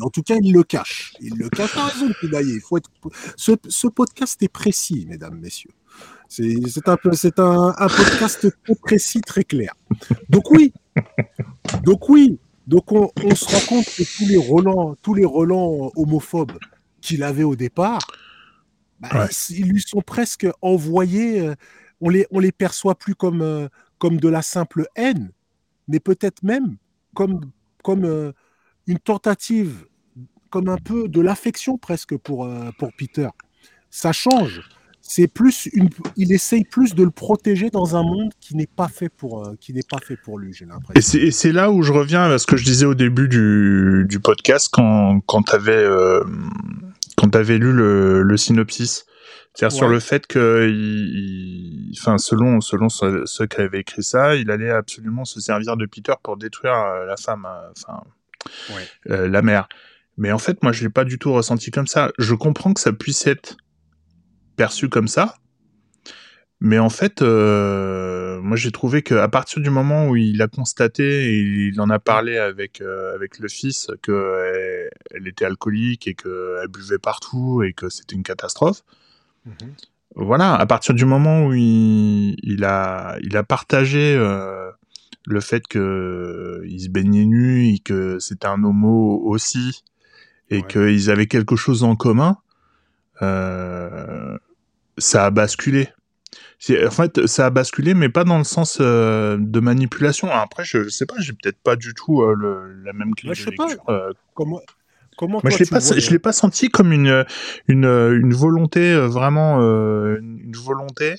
En 0.00 0.08
tout 0.08 0.22
cas, 0.22 0.36
il 0.40 0.52
le 0.52 0.62
cache. 0.62 1.12
Il 1.20 1.34
le 1.36 1.50
cache. 1.50 1.72
T'as 1.74 1.86
raison 1.88 2.06
de 2.08 2.14
pinailler. 2.20 2.54
Il 2.54 2.60
faut 2.60 2.78
être... 2.78 2.90
ce, 3.36 3.52
ce, 3.68 3.88
podcast 3.88 4.42
est 4.42 4.48
précis, 4.48 5.06
mesdames, 5.08 5.38
messieurs. 5.38 5.72
C'est 6.28 6.88
un, 6.88 6.96
peu, 6.96 7.10
un, 7.38 7.74
un 7.76 7.88
podcast 7.88 8.46
très 8.64 8.74
précis, 8.76 9.20
très 9.20 9.44
clair. 9.44 9.74
Donc 10.28 10.50
oui, 10.50 10.72
donc 11.82 12.08
oui, 12.08 12.38
donc 12.66 12.92
on, 12.92 13.10
se 13.34 13.44
rend 13.46 13.66
compte 13.68 13.84
que 13.84 14.02
tous 14.16 14.28
les 14.28 14.36
relents, 14.36 14.94
tous 15.02 15.14
les 15.14 15.24
relents 15.24 15.90
homophobes 15.96 16.56
qu'il 17.00 17.24
avait 17.24 17.42
au 17.42 17.56
départ, 17.56 18.00
bah, 19.00 19.28
ils, 19.50 19.68
lui 19.68 19.82
sont 19.82 20.02
presque 20.02 20.46
envoyés. 20.60 21.40
Euh, 21.40 21.54
on 22.00 22.08
les, 22.08 22.26
on 22.30 22.38
les 22.38 22.52
perçoit 22.52 22.94
plus 22.94 23.14
comme, 23.14 23.42
euh, 23.42 23.68
comme 23.98 24.18
de 24.18 24.28
la 24.28 24.42
simple 24.42 24.86
haine, 24.94 25.30
mais 25.88 26.00
peut-être 26.00 26.42
même 26.42 26.76
comme, 27.14 27.40
comme 27.82 28.04
euh, 28.04 28.32
une 28.86 28.98
tentative, 28.98 29.86
comme 30.50 30.68
un 30.68 30.78
peu 30.78 31.08
de 31.08 31.20
l'affection 31.20 31.78
presque 31.78 32.16
pour, 32.16 32.48
pour 32.78 32.90
Peter. 32.96 33.28
Ça 33.90 34.12
change 34.12 34.62
c'est 35.02 35.26
plus 35.26 35.68
une, 35.72 35.88
il 36.16 36.32
essaye 36.32 36.62
plus 36.62 36.94
de 36.94 37.02
le 37.02 37.10
protéger 37.10 37.68
dans 37.70 37.96
un 37.96 38.02
monde 38.04 38.30
qui 38.38 38.54
n'est 38.54 38.68
pas 38.68 38.86
fait 38.86 39.08
pour, 39.08 39.54
qui 39.58 39.72
n'est 39.72 39.82
pas 39.82 39.98
fait 39.98 40.16
pour 40.16 40.38
lui, 40.38 40.52
j'ai 40.52 40.66
l'impression. 40.66 41.18
Et 41.18 41.32
c'est 41.32 41.50
là 41.50 41.72
où 41.72 41.82
je 41.82 41.90
reviens 41.90 42.30
à 42.30 42.38
ce 42.38 42.46
que 42.46 42.56
je 42.56 42.64
disais 42.64 42.86
au 42.86 42.94
début 42.94 43.26
du, 43.26 44.04
du 44.08 44.20
podcast 44.20 44.68
quand, 44.70 45.20
quand 45.26 45.42
tu 45.42 45.54
avais, 45.56 45.84
euh, 47.20 47.30
quand 47.30 47.36
avais 47.36 47.58
lu 47.58 47.72
le, 47.72 48.22
le 48.22 48.36
synopsis. 48.36 49.06
C'est-à-dire 49.54 49.76
sur 49.76 49.88
le 49.88 49.98
fait 49.98 50.26
que, 50.26 50.68
il, 50.70 51.92
enfin, 51.98 52.18
selon, 52.18 52.60
selon 52.60 52.88
ceux, 52.88 53.46
qui 53.46 53.60
avaient 53.60 53.80
écrit 53.80 54.04
ça, 54.04 54.36
il 54.36 54.50
allait 54.50 54.70
absolument 54.70 55.24
se 55.24 55.40
servir 55.40 55.76
de 55.76 55.86
Peter 55.86 56.12
pour 56.22 56.36
détruire 56.36 56.76
euh, 56.76 57.04
la 57.04 57.16
femme, 57.16 57.46
enfin, 57.76 58.02
la 59.06 59.42
mère. 59.42 59.68
Mais 60.16 60.30
en 60.30 60.38
fait, 60.38 60.62
moi, 60.62 60.70
je 60.70 60.84
l'ai 60.84 60.90
pas 60.90 61.04
du 61.04 61.18
tout 61.18 61.32
ressenti 61.32 61.70
comme 61.70 61.86
ça. 61.86 62.12
Je 62.18 62.34
comprends 62.34 62.72
que 62.72 62.80
ça 62.80 62.92
puisse 62.92 63.26
être 63.26 63.56
perçu 64.56 64.88
comme 64.88 65.08
ça. 65.08 65.36
Mais 66.60 66.78
en 66.78 66.90
fait, 66.90 67.22
euh, 67.22 68.38
moi 68.42 68.56
j'ai 68.56 68.70
trouvé 68.70 69.02
qu'à 69.02 69.28
partir 69.28 69.62
du 69.62 69.70
moment 69.70 70.08
où 70.08 70.16
il 70.16 70.42
a 70.42 70.48
constaté 70.48 71.30
et 71.30 71.38
il 71.38 71.80
en 71.80 71.88
a 71.88 71.98
parlé 71.98 72.36
avec, 72.36 72.82
euh, 72.82 73.14
avec 73.14 73.38
le 73.38 73.48
fils 73.48 73.90
qu'elle 74.02 74.12
elle 75.10 75.28
était 75.28 75.44
alcoolique 75.44 76.06
et 76.06 76.14
qu'elle 76.14 76.68
buvait 76.68 76.98
partout 76.98 77.62
et 77.62 77.72
que 77.72 77.88
c'était 77.88 78.14
une 78.14 78.22
catastrophe, 78.22 78.82
mhm. 79.46 79.74
voilà, 80.14 80.54
à 80.54 80.66
partir 80.66 80.94
du 80.94 81.04
moment 81.04 81.46
où 81.46 81.54
il, 81.54 82.64
a, 82.64 83.16
il 83.22 83.36
a 83.36 83.42
partagé 83.42 84.14
euh, 84.16 84.70
le 85.26 85.40
fait 85.40 85.66
qu'il 85.66 86.80
se 86.80 86.88
baignait 86.88 87.26
nu 87.26 87.68
et 87.68 87.78
que 87.78 88.18
c'était 88.18 88.46
un 88.46 88.62
homo 88.64 89.20
aussi 89.24 89.84
et 90.50 90.62
qu'ils 90.62 91.10
avaient 91.10 91.28
quelque 91.28 91.54
chose 91.54 91.84
en 91.84 91.94
commun, 91.94 92.38
ça 93.20 95.26
a 95.26 95.30
basculé. 95.30 95.88
En 96.86 96.90
fait, 96.90 97.26
ça 97.26 97.46
a 97.46 97.50
basculé, 97.50 97.94
mais 97.94 98.10
pas 98.10 98.24
dans 98.24 98.36
le 98.36 98.44
sens 98.44 98.78
euh, 98.80 99.38
de 99.40 99.60
manipulation. 99.60 100.30
Après, 100.30 100.62
je, 100.62 100.88
sais 100.88 101.06
pas, 101.06 101.14
j'ai 101.18 101.32
peut-être 101.32 101.58
pas 101.58 101.74
du 101.74 101.94
tout 101.94 102.20
euh, 102.20 102.36
la 102.84 102.92
même 102.92 103.14
clé 103.14 103.34
je 103.34 103.44
sais 103.44 103.52
Pas. 103.52 103.68
Euh. 103.88 104.12
Comment, 104.34 104.60
comment 105.20 105.40
Moi, 105.42 105.50
je 105.50 105.58
l'ai 105.58 105.66
pas, 105.66 105.80
je 105.80 106.10
l'ai 106.10 106.18
pas 106.18 106.32
senti 106.32 106.68
comme 106.68 106.92
une 106.92 107.24
une, 107.68 107.84
une 107.84 108.32
volonté 108.32 108.96
vraiment 108.96 109.60
une 109.60 110.52
volonté 110.56 111.14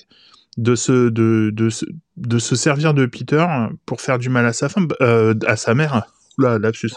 de 0.58 0.74
se 0.74 1.08
de, 1.08 1.50
de, 1.54 1.68
de, 2.16 2.38
se 2.38 2.56
servir 2.56 2.92
de 2.92 3.06
Peter 3.06 3.46
pour 3.86 4.00
faire 4.00 4.18
du 4.18 4.28
mal 4.28 4.44
à 4.44 4.52
sa 4.52 4.68
femme, 4.68 4.88
à 5.00 5.56
sa 5.56 5.74
mère. 5.74 6.06
Là, 6.38 6.58
lapsus. 6.58 6.90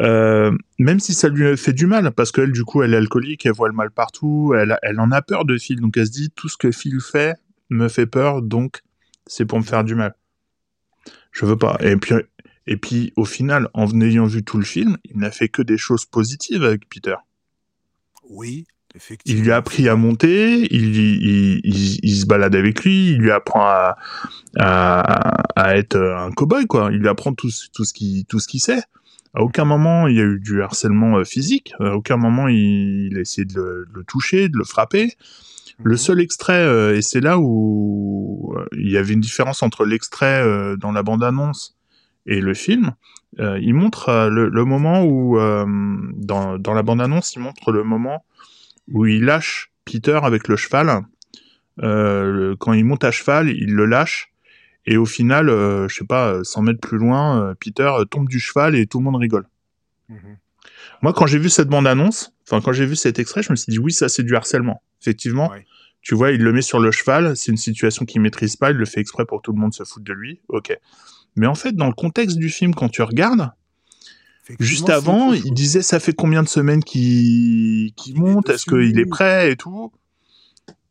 Euh, 0.00 0.50
même 0.78 0.98
si 0.98 1.14
ça 1.14 1.28
lui 1.28 1.56
fait 1.56 1.72
du 1.72 1.86
mal, 1.86 2.10
parce 2.12 2.32
qu'elle, 2.32 2.52
du 2.52 2.64
coup, 2.64 2.82
elle 2.82 2.94
est 2.94 2.96
alcoolique, 2.96 3.46
elle 3.46 3.52
voit 3.52 3.68
le 3.68 3.74
mal 3.74 3.90
partout, 3.90 4.54
elle, 4.58 4.76
elle 4.82 4.98
en 5.00 5.10
a 5.12 5.22
peur 5.22 5.44
de 5.44 5.56
Phil, 5.56 5.80
donc 5.80 5.96
elle 5.96 6.06
se 6.06 6.12
dit 6.12 6.30
tout 6.30 6.48
ce 6.48 6.56
que 6.56 6.72
Phil 6.72 7.00
fait 7.00 7.36
me 7.70 7.88
fait 7.88 8.06
peur, 8.06 8.42
donc 8.42 8.82
c'est 9.26 9.44
pour 9.44 9.58
me 9.58 9.64
faire 9.64 9.84
du 9.84 9.94
mal. 9.94 10.14
Je 11.32 11.46
veux 11.46 11.56
pas. 11.56 11.76
Et 11.80 11.96
puis, 11.96 12.14
et 12.66 12.76
puis, 12.76 13.12
au 13.16 13.24
final, 13.24 13.68
en 13.74 14.00
ayant 14.00 14.26
vu 14.26 14.42
tout 14.42 14.58
le 14.58 14.64
film, 14.64 14.96
il 15.04 15.18
n'a 15.18 15.30
fait 15.30 15.48
que 15.48 15.62
des 15.62 15.76
choses 15.76 16.06
positives 16.06 16.64
avec 16.64 16.88
Peter. 16.88 17.16
Oui, 18.30 18.66
effectivement. 18.94 19.38
Il 19.38 19.44
lui 19.44 19.52
a 19.52 19.56
appris 19.56 19.88
à 19.88 19.96
monter, 19.96 20.66
il, 20.74 20.96
il, 20.96 21.60
il, 21.62 22.16
se 22.16 22.24
balade 22.24 22.54
avec 22.54 22.82
lui, 22.84 23.10
il 23.10 23.18
lui 23.18 23.30
apprend 23.30 23.66
à, 23.66 23.96
à, 24.58 25.60
à 25.60 25.76
être 25.76 25.96
un 25.98 26.30
cow-boy, 26.30 26.66
quoi. 26.66 26.88
Il 26.90 27.00
lui 27.00 27.08
apprend 27.08 27.34
tout, 27.34 27.50
tout 27.74 27.84
ce 27.84 27.92
qu'il 27.92 28.60
sait. 28.60 28.82
À 29.36 29.42
aucun 29.42 29.64
moment 29.64 30.06
il 30.06 30.16
y 30.16 30.20
a 30.20 30.24
eu 30.24 30.38
du 30.38 30.62
harcèlement 30.62 31.18
euh, 31.18 31.24
physique. 31.24 31.74
À 31.80 31.96
aucun 31.96 32.16
moment 32.16 32.46
il, 32.46 33.16
a 33.16 33.20
essayé 33.20 33.44
de 33.44 33.84
le, 33.92 34.04
toucher, 34.04 34.48
de 34.48 34.56
le 34.56 34.64
frapper. 34.64 35.16
Le 35.82 35.92
mhm. 35.92 35.98
seul 35.98 36.20
extrait, 36.20 36.64
euh, 36.64 36.96
et 36.96 37.02
c'est 37.02 37.20
là 37.20 37.36
où 37.40 38.54
euh, 38.56 38.64
il 38.78 38.92
y 38.92 38.96
avait 38.96 39.12
une 39.12 39.20
différence 39.20 39.64
entre 39.64 39.84
l'extrait 39.84 40.44
dans 40.76 40.92
la 40.92 41.02
bande-annonce 41.02 41.76
et 42.26 42.40
le 42.40 42.54
film, 42.54 42.94
il 43.38 43.74
montre 43.74 44.28
le, 44.30 44.64
moment 44.64 45.04
où, 45.04 45.36
dans, 45.36 46.58
dans 46.58 46.72
la 46.72 46.82
bande-annonce, 46.82 47.34
il 47.34 47.40
montre 47.40 47.72
le 47.72 47.82
moment 47.82 48.24
où 48.90 49.06
il 49.06 49.24
lâche 49.24 49.72
Peter 49.84 50.20
avec 50.22 50.48
le 50.48 50.56
cheval. 50.56 51.02
quand 51.78 52.72
il 52.72 52.84
monte 52.84 53.04
à 53.04 53.10
cheval, 53.10 53.50
il 53.50 53.74
le 53.74 53.86
lâche 53.86 54.34
et 54.86 54.96
au 54.96 55.06
final, 55.06 55.48
euh, 55.48 55.88
je 55.88 55.96
sais 55.96 56.04
pas, 56.04 56.42
100 56.42 56.62
mètres 56.62 56.80
plus 56.80 56.98
loin, 56.98 57.42
euh, 57.42 57.54
Peter 57.54 57.90
tombe 58.10 58.28
du 58.28 58.38
cheval 58.38 58.76
et 58.76 58.86
tout 58.86 58.98
le 58.98 59.04
monde 59.04 59.16
rigole. 59.16 59.46
Mhm. 60.08 60.36
Moi, 61.02 61.12
quand 61.12 61.26
j'ai 61.26 61.38
vu 61.38 61.48
cette 61.48 61.68
bande-annonce, 61.68 62.34
enfin 62.46 62.60
quand 62.60 62.72
j'ai 62.72 62.86
vu 62.86 62.96
cet 62.96 63.18
extrait, 63.18 63.42
je 63.42 63.50
me 63.50 63.56
suis 63.56 63.70
dit 63.70 63.78
oui, 63.78 63.92
ça 63.92 64.08
c'est 64.08 64.22
du 64.22 64.36
harcèlement. 64.36 64.82
Effectivement, 65.00 65.52
tu 66.02 66.14
vois, 66.14 66.32
il 66.32 66.42
le 66.42 66.52
met 66.52 66.62
sur 66.62 66.78
le 66.78 66.90
cheval, 66.90 67.36
c'est 67.36 67.50
une 67.50 67.56
situation 67.56 68.04
qu'il 68.04 68.20
maîtrise 68.20 68.56
pas, 68.56 68.70
il 68.70 68.76
le 68.76 68.84
fait 68.84 69.00
exprès 69.00 69.24
pour 69.24 69.40
que 69.40 69.44
tout 69.44 69.52
le 69.52 69.58
monde 69.58 69.74
se 69.74 69.84
foute 69.84 70.02
de 70.02 70.12
lui. 70.12 70.40
Ok. 70.48 70.76
Mais 71.36 71.46
en 71.46 71.54
fait, 71.54 71.72
dans 71.72 71.86
le 71.86 71.94
contexte 71.94 72.36
du 72.36 72.48
film, 72.48 72.74
quand 72.74 72.88
tu 72.88 73.02
regardes, 73.02 73.50
juste 74.60 74.90
avant, 74.90 75.32
il 75.32 75.52
disait 75.52 75.82
ça 75.82 76.00
fait 76.00 76.12
combien 76.12 76.42
de 76.42 76.48
semaines 76.48 76.84
qu'il 76.84 77.92
monte, 78.14 78.48
est-ce 78.50 78.64
qu'il 78.64 78.98
est 78.98 79.06
prêt 79.06 79.52
et 79.52 79.56
tout? 79.56 79.92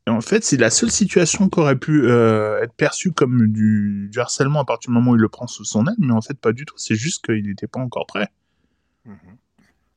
En 0.06 0.20
fait, 0.20 0.44
c'est 0.44 0.58
la 0.58 0.70
seule 0.70 0.92
situation 0.92 1.48
qui 1.48 1.60
aurait 1.62 1.78
pu 1.78 2.04
euh, 2.04 2.62
être 2.62 2.74
perçue 2.74 3.14
comme 3.14 3.48
du, 3.48 4.12
harcèlement 4.18 4.60
à 4.60 4.66
partir 4.66 4.90
du 4.90 4.96
moment 4.96 5.12
où 5.12 5.16
il 5.16 5.22
le 5.22 5.30
prend 5.30 5.48
sous 5.48 5.64
son 5.64 5.88
aile, 5.88 5.96
mais 5.98 6.12
en 6.12 6.22
fait, 6.22 6.38
pas 6.38 6.52
du 6.52 6.66
tout. 6.66 6.78
C'est 6.78 6.96
juste 6.96 7.24
qu'il 7.24 7.48
n'était 7.48 7.68
pas 7.68 7.80
encore 7.80 8.06
prêt. 8.06 8.28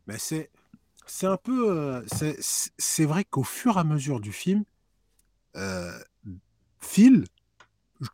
Mais 0.07 0.19
c'est, 0.19 0.51
c'est 1.07 1.27
un 1.27 1.37
peu. 1.37 1.77
Euh, 1.77 2.03
c'est, 2.39 3.05
vrai 3.05 3.25
qu'au 3.25 3.43
fur 3.43 3.77
et 3.77 3.81
à 3.81 3.85
mesure 3.85 4.21
du 4.21 4.31
film, 4.31 4.65
euh, 5.57 5.99
Phil, 6.81 7.25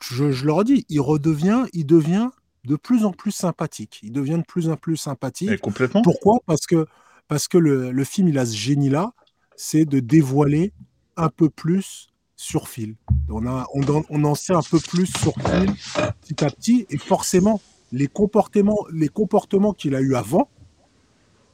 je, 0.01 0.31
je, 0.33 0.45
le 0.45 0.53
redis, 0.53 0.87
il 0.89 1.01
redevient, 1.01 1.65
il 1.73 1.87
devient 1.87 2.29
de 2.65 2.77
plus 2.77 3.05
en 3.05 3.13
plus 3.13 3.33
sympathique. 3.33 4.01
Il 4.03 4.13
devient 4.13 4.39
de 4.39 4.47
plus 4.47 4.69
en 4.69 4.77
plus 4.77 4.97
sympathique. 4.97 5.51
Et 5.51 5.59
complètement. 5.59 6.03
Pourquoi? 6.03 6.39
Parce 6.47 6.67
que, 6.67 6.87
parce 7.29 7.49
que 7.49 7.59
le, 7.59 7.91
le 7.91 8.05
film, 8.05 8.29
il 8.29 8.39
a 8.39 8.47
ce 8.47 8.55
génie-là, 8.55 9.13
c'est 9.57 9.85
de 9.85 10.01
dévoiler 10.01 10.73
un 11.17 11.29
peu 11.29 11.49
plus 11.49 12.09
sur 12.37 12.69
fil. 12.69 12.97
On, 13.29 13.47
a, 13.47 13.67
on, 13.73 14.25
en 14.25 14.35
sait 14.35 14.53
un 14.53 14.63
peu 14.63 14.81
plus 14.81 15.07
sur 15.07 15.35
fil 15.35 15.73
petit 16.21 16.45
à 16.45 16.51
petit, 16.51 16.87
et 16.91 16.99
forcément, 16.99 17.61
les 17.93 18.09
comportements, 18.09 18.85
les 18.93 19.09
comportements 19.09 19.73
qu'il 19.73 19.95
a 19.95 20.01
eu 20.01 20.17
avant 20.17 20.49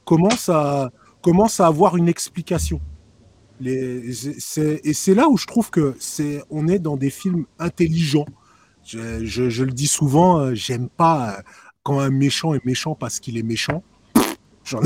commencent 0.05 0.49
à, 0.49 0.91
commencent 1.21 1.59
à 1.59 1.67
avoir 1.67 1.95
une 1.97 2.07
explication. 2.07 2.81
Les, 3.59 4.25
et 4.83 4.93
c'est 4.93 5.13
là 5.13 5.27
où 5.27 5.37
je 5.37 5.45
trouve 5.45 5.69
que 5.69 5.95
c'est, 5.99 6.41
on 6.49 6.67
est 6.67 6.79
dans 6.79 6.97
des 6.97 7.09
films 7.09 7.45
intelligents. 7.57 8.27
Je, 8.85 9.25
je 9.25 9.63
le 9.63 9.71
dis 9.71 9.87
souvent, 9.87 10.39
euh, 10.39 10.55
j'aime 10.55 10.89
pas 10.89 11.37
euh, 11.37 11.41
quand 11.83 11.99
un 11.99 12.09
méchant 12.09 12.53
est 12.53 12.65
méchant 12.65 12.95
parce 12.95 13.19
qu'il 13.19 13.37
est 13.37 13.43
méchant. 13.43 13.83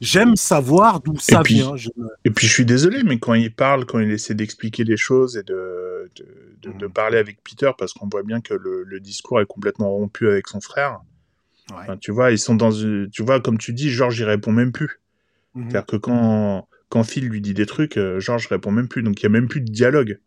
J'aime 0.00 0.36
savoir 0.36 1.00
d'où 1.00 1.16
ça 1.18 1.42
vient. 1.42 1.74
Et 2.24 2.30
puis 2.30 2.46
je 2.46 2.52
suis 2.52 2.64
désolé, 2.64 3.02
mais 3.02 3.18
quand 3.18 3.34
il 3.34 3.54
parle, 3.54 3.84
quand 3.86 3.98
il 3.98 4.10
essaie 4.10 4.34
d'expliquer 4.34 4.84
les 4.84 4.96
choses 4.96 5.36
et 5.36 5.42
de, 5.42 6.10
de, 6.62 6.86
mm. 6.86 6.90
parler 6.90 7.18
avec 7.18 7.42
Peter, 7.42 7.70
parce 7.76 7.92
qu'on 7.92 8.08
voit 8.08 8.22
bien 8.22 8.40
que 8.40 8.54
le, 8.54 9.00
discours 9.00 9.40
est 9.40 9.46
complètement 9.46 9.90
rompu 9.90 10.28
avec 10.28 10.48
son 10.48 10.60
frère. 10.60 11.00
tu 12.00 12.12
vois, 12.12 12.32
ils 12.32 12.38
sont 12.38 12.54
dans, 12.54 12.72
tu 12.72 13.22
vois, 13.22 13.40
comme 13.40 13.58
tu 13.58 13.72
dis, 13.72 13.90
Georges 13.90 14.18
il 14.18 14.24
répond 14.24 14.52
même 14.52 14.72
plus. 14.72 15.00
Mm-hmm. 15.56 15.62
C'est-à-dire 15.62 15.86
que 15.86 15.96
quand 15.96 16.68
quand 16.90 17.04
Phil 17.04 17.28
lui 17.28 17.40
dit 17.40 17.54
des 17.54 17.66
trucs, 17.66 17.96
euh, 17.96 18.20
Georges 18.20 18.48
répond 18.48 18.70
même 18.70 18.88
plus, 18.88 19.02
donc 19.02 19.20
il 19.20 19.22
y 19.22 19.26
a 19.26 19.30
même 19.30 19.48
plus 19.48 19.62
de 19.62 19.70
dialogue. 19.70 20.20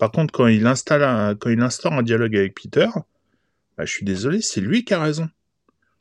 Par 0.00 0.10
contre, 0.10 0.32
quand 0.32 0.46
il 0.46 0.66
installe, 0.66 1.36
quand 1.38 1.50
il 1.50 1.60
instaure 1.60 1.92
un 1.92 2.02
dialogue 2.02 2.34
avec 2.34 2.54
Peter, 2.54 2.88
bah, 3.76 3.84
je 3.84 3.92
suis 3.92 4.04
désolé, 4.04 4.40
c'est 4.40 4.60
lui 4.60 4.84
qui 4.84 4.94
a 4.94 5.00
raison. 5.00 5.28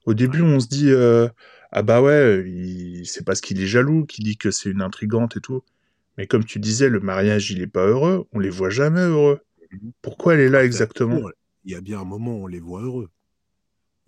Au 0.05 0.13
début, 0.13 0.41
on 0.41 0.59
se 0.59 0.67
dit, 0.67 0.89
euh, 0.89 1.27
ah 1.71 1.83
bah 1.83 2.01
ouais, 2.01 2.43
c'est 3.03 3.25
parce 3.25 3.41
qu'il 3.41 3.61
est 3.61 3.67
jaloux 3.67 4.05
qu'il 4.05 4.23
dit 4.23 4.37
que 4.37 4.49
c'est 4.49 4.69
une 4.69 4.81
intrigante 4.81 5.37
et 5.37 5.41
tout. 5.41 5.63
Mais 6.17 6.27
comme 6.27 6.45
tu 6.45 6.59
disais, 6.59 6.89
le 6.89 6.99
mariage, 6.99 7.51
il 7.51 7.61
est 7.61 7.67
pas 7.67 7.85
heureux. 7.85 8.27
On 8.31 8.39
les 8.39 8.49
voit 8.49 8.69
jamais 8.69 9.01
heureux. 9.01 9.41
Mhm. 9.71 9.91
Pourquoi 10.01 10.35
elle 10.35 10.39
est 10.39 10.49
là 10.49 10.63
exactement 10.63 11.21
Il 11.63 11.71
y 11.71 11.75
a 11.75 11.81
bien 11.81 11.99
un 11.99 12.05
moment 12.05 12.37
où 12.37 12.43
on 12.45 12.47
les 12.47 12.59
voit 12.59 12.81
heureux. 12.81 13.09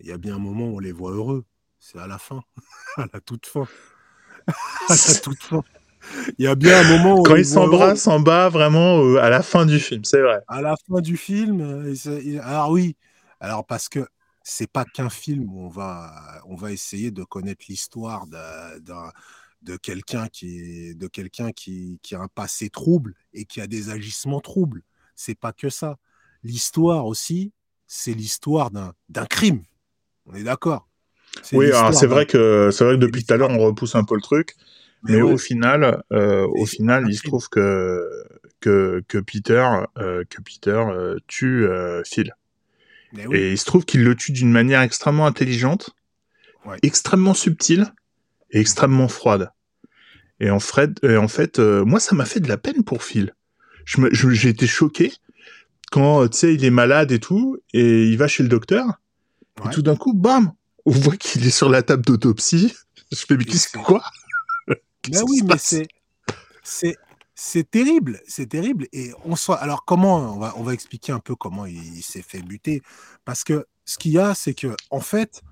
Il 0.00 0.06
y 0.06 0.12
a 0.12 0.18
bien 0.18 0.36
un 0.36 0.38
moment 0.38 0.68
où 0.68 0.76
on 0.76 0.80
les 0.80 0.92
voit 0.92 1.12
heureux. 1.12 1.44
C'est 1.78 1.98
à 1.98 2.06
la 2.06 2.18
fin, 2.18 2.42
à 2.96 3.06
la 3.12 3.20
toute 3.20 3.46
fin, 3.46 3.68
à 4.88 4.94
la 4.94 5.14
toute 5.22 5.42
fin. 5.42 5.62
Il 6.38 6.44
y 6.44 6.48
a 6.48 6.54
bien 6.54 6.80
un 6.80 6.84
moment 6.84 7.20
où 7.20 7.26
Quand 7.26 7.36
ils 7.36 7.44
s'embrassent 7.44 8.06
en 8.06 8.20
bas, 8.20 8.48
vraiment, 8.48 9.00
euh, 9.04 9.16
à 9.20 9.30
la 9.30 9.42
fin 9.42 9.66
du 9.66 9.78
film, 9.78 10.04
c'est 10.04 10.20
vrai. 10.20 10.40
à 10.46 10.62
la 10.62 10.74
fin 10.88 11.00
du 11.00 11.16
film. 11.16 11.60
euh, 11.60 12.40
Alors 12.42 12.70
oui, 12.70 12.96
alors 13.40 13.66
parce 13.66 13.88
que 13.88 14.06
c'est 14.42 14.70
pas 14.70 14.84
qu'un 14.84 15.10
film 15.10 15.52
où 15.52 15.60
on 15.66 15.68
va, 15.68 16.40
on 16.46 16.56
va 16.56 16.72
essayer 16.72 17.10
de 17.10 17.22
connaître 17.24 17.64
l'histoire 17.68 18.26
d'un- 18.26 19.12
de 19.62 19.76
quelqu'un 19.76 20.28
qui, 20.28 20.94
de 20.94 21.08
quelqu'un 21.08 21.50
qui, 21.52 21.98
qui 22.02 22.14
a 22.14 22.20
un 22.20 22.28
passé 22.28 22.70
trouble 22.70 23.14
et 23.32 23.44
qui 23.44 23.60
a 23.60 23.66
des 23.66 23.90
agissements 23.90 24.40
troubles. 24.40 24.82
C'est 25.16 25.34
pas 25.34 25.52
que 25.52 25.68
ça. 25.68 25.96
L'histoire 26.44 27.06
aussi, 27.06 27.52
c'est 27.86 28.14
l'histoire 28.14 28.70
d'un 28.70 29.26
crime. 29.26 29.62
On 30.26 30.34
est 30.34 30.44
d'accord. 30.44 30.88
Oui, 31.52 31.66
alors 31.72 31.94
c'est 31.94 32.06
vrai 32.06 32.26
que 32.26 32.70
c'est 32.72 32.84
vrai 32.84 32.94
que 32.94 33.00
depuis 33.00 33.24
tout 33.24 33.34
à 33.34 33.36
l'heure 33.36 33.50
on 33.50 33.58
repousse 33.58 33.94
un 33.94 34.04
peu 34.04 34.14
le 34.14 34.20
truc, 34.20 34.54
mais, 35.04 35.20
au 35.22 35.38
final, 35.38 36.02
euh, 36.12 36.46
au 36.46 36.66
final, 36.66 37.04
il 37.08 37.14
se 37.16 37.22
trouve 37.22 37.48
que 37.48 38.06
que 38.60 39.02
que 39.08 39.18
Peter 39.18 39.66
euh, 39.98 40.24
que 40.28 40.40
Peter 40.42 40.70
euh, 40.90 41.16
tue 41.28 41.66
euh, 41.66 42.02
Phil. 42.04 42.34
mais 43.12 43.26
oui. 43.26 43.36
Et 43.38 43.52
il 43.52 43.58
se 43.58 43.64
trouve 43.64 43.84
qu'il 43.84 44.02
le 44.04 44.14
tue 44.16 44.32
d'une 44.32 44.50
manière 44.50 44.80
extrêmement 44.82 45.26
intelligente, 45.26 45.90
Ouais. 46.64 46.76
extrêmement 46.82 47.34
subtile 47.34 47.92
et 48.50 48.60
extrêmement 48.60 49.08
froide. 49.08 49.50
Et 50.40 50.50
en, 50.50 50.60
Fred, 50.60 50.98
et 51.02 51.16
en 51.16 51.28
fait, 51.28 51.58
moi, 51.58 51.98
ça 52.00 52.14
m'a 52.14 52.24
fait 52.24 52.40
de 52.40 52.48
la 52.48 52.58
peine 52.58 52.84
pour 52.84 53.02
Phil. 53.02 53.34
Je 53.84 54.00
me- 54.00 54.12
je- 54.12 54.30
J'ai 54.30 54.50
été 54.50 54.66
choqué 54.66 55.12
quand, 55.90 56.28
tu 56.28 56.36
sais, 56.36 56.54
il 56.54 56.64
est 56.64 56.70
malade 56.70 57.10
et 57.12 57.18
tout, 57.18 57.58
et 57.72 58.04
il 58.04 58.16
va 58.18 58.28
chez 58.28 58.42
le 58.42 58.48
docteur, 58.48 58.84
Ouais. 59.60 59.70
et 59.70 59.74
tout 59.74 59.82
d'un 59.82 59.96
coup, 59.96 60.12
bam, 60.14 60.52
on 60.84 60.90
voit 60.92 61.16
qu'il 61.16 61.46
est 61.46 61.50
sur 61.50 61.68
la 61.70 61.82
table 61.82 62.04
d'autopsie. 62.04 62.74
Je 63.12 63.24
fais, 63.26 63.36
mais 63.36 63.44
qu'est-ce 63.44 63.70
c'est- 63.70 63.78
quoi? 63.78 64.02
Ben 65.06 65.22
oui, 65.26 65.40
mais 65.44 65.58
c'est 65.58 65.86
c'est 66.62 66.96
c'est 67.34 67.70
terrible, 67.70 68.20
c'est 68.28 68.48
terrible. 68.48 68.88
Et 68.92 69.12
on 69.24 69.36
soit 69.36 69.56
alors 69.58 69.84
comment 69.86 70.16
on 70.36 70.38
va 70.40 70.54
on 70.58 70.64
va 70.64 70.74
expliquer 70.74 71.12
un 71.12 71.20
peu 71.20 71.36
comment 71.36 71.66
il, 71.66 71.76
il 71.98 72.02
s'est 72.02 72.22
fait 72.22 72.42
buter? 72.42 72.82
Parce 73.24 73.44
que 73.44 73.66
ce 73.84 73.98
qu'il 73.98 74.12
y 74.12 74.18
a 74.18 74.34
c'est 74.34 74.54
que 74.54 74.76
en 74.90 75.00
fait 75.00 75.42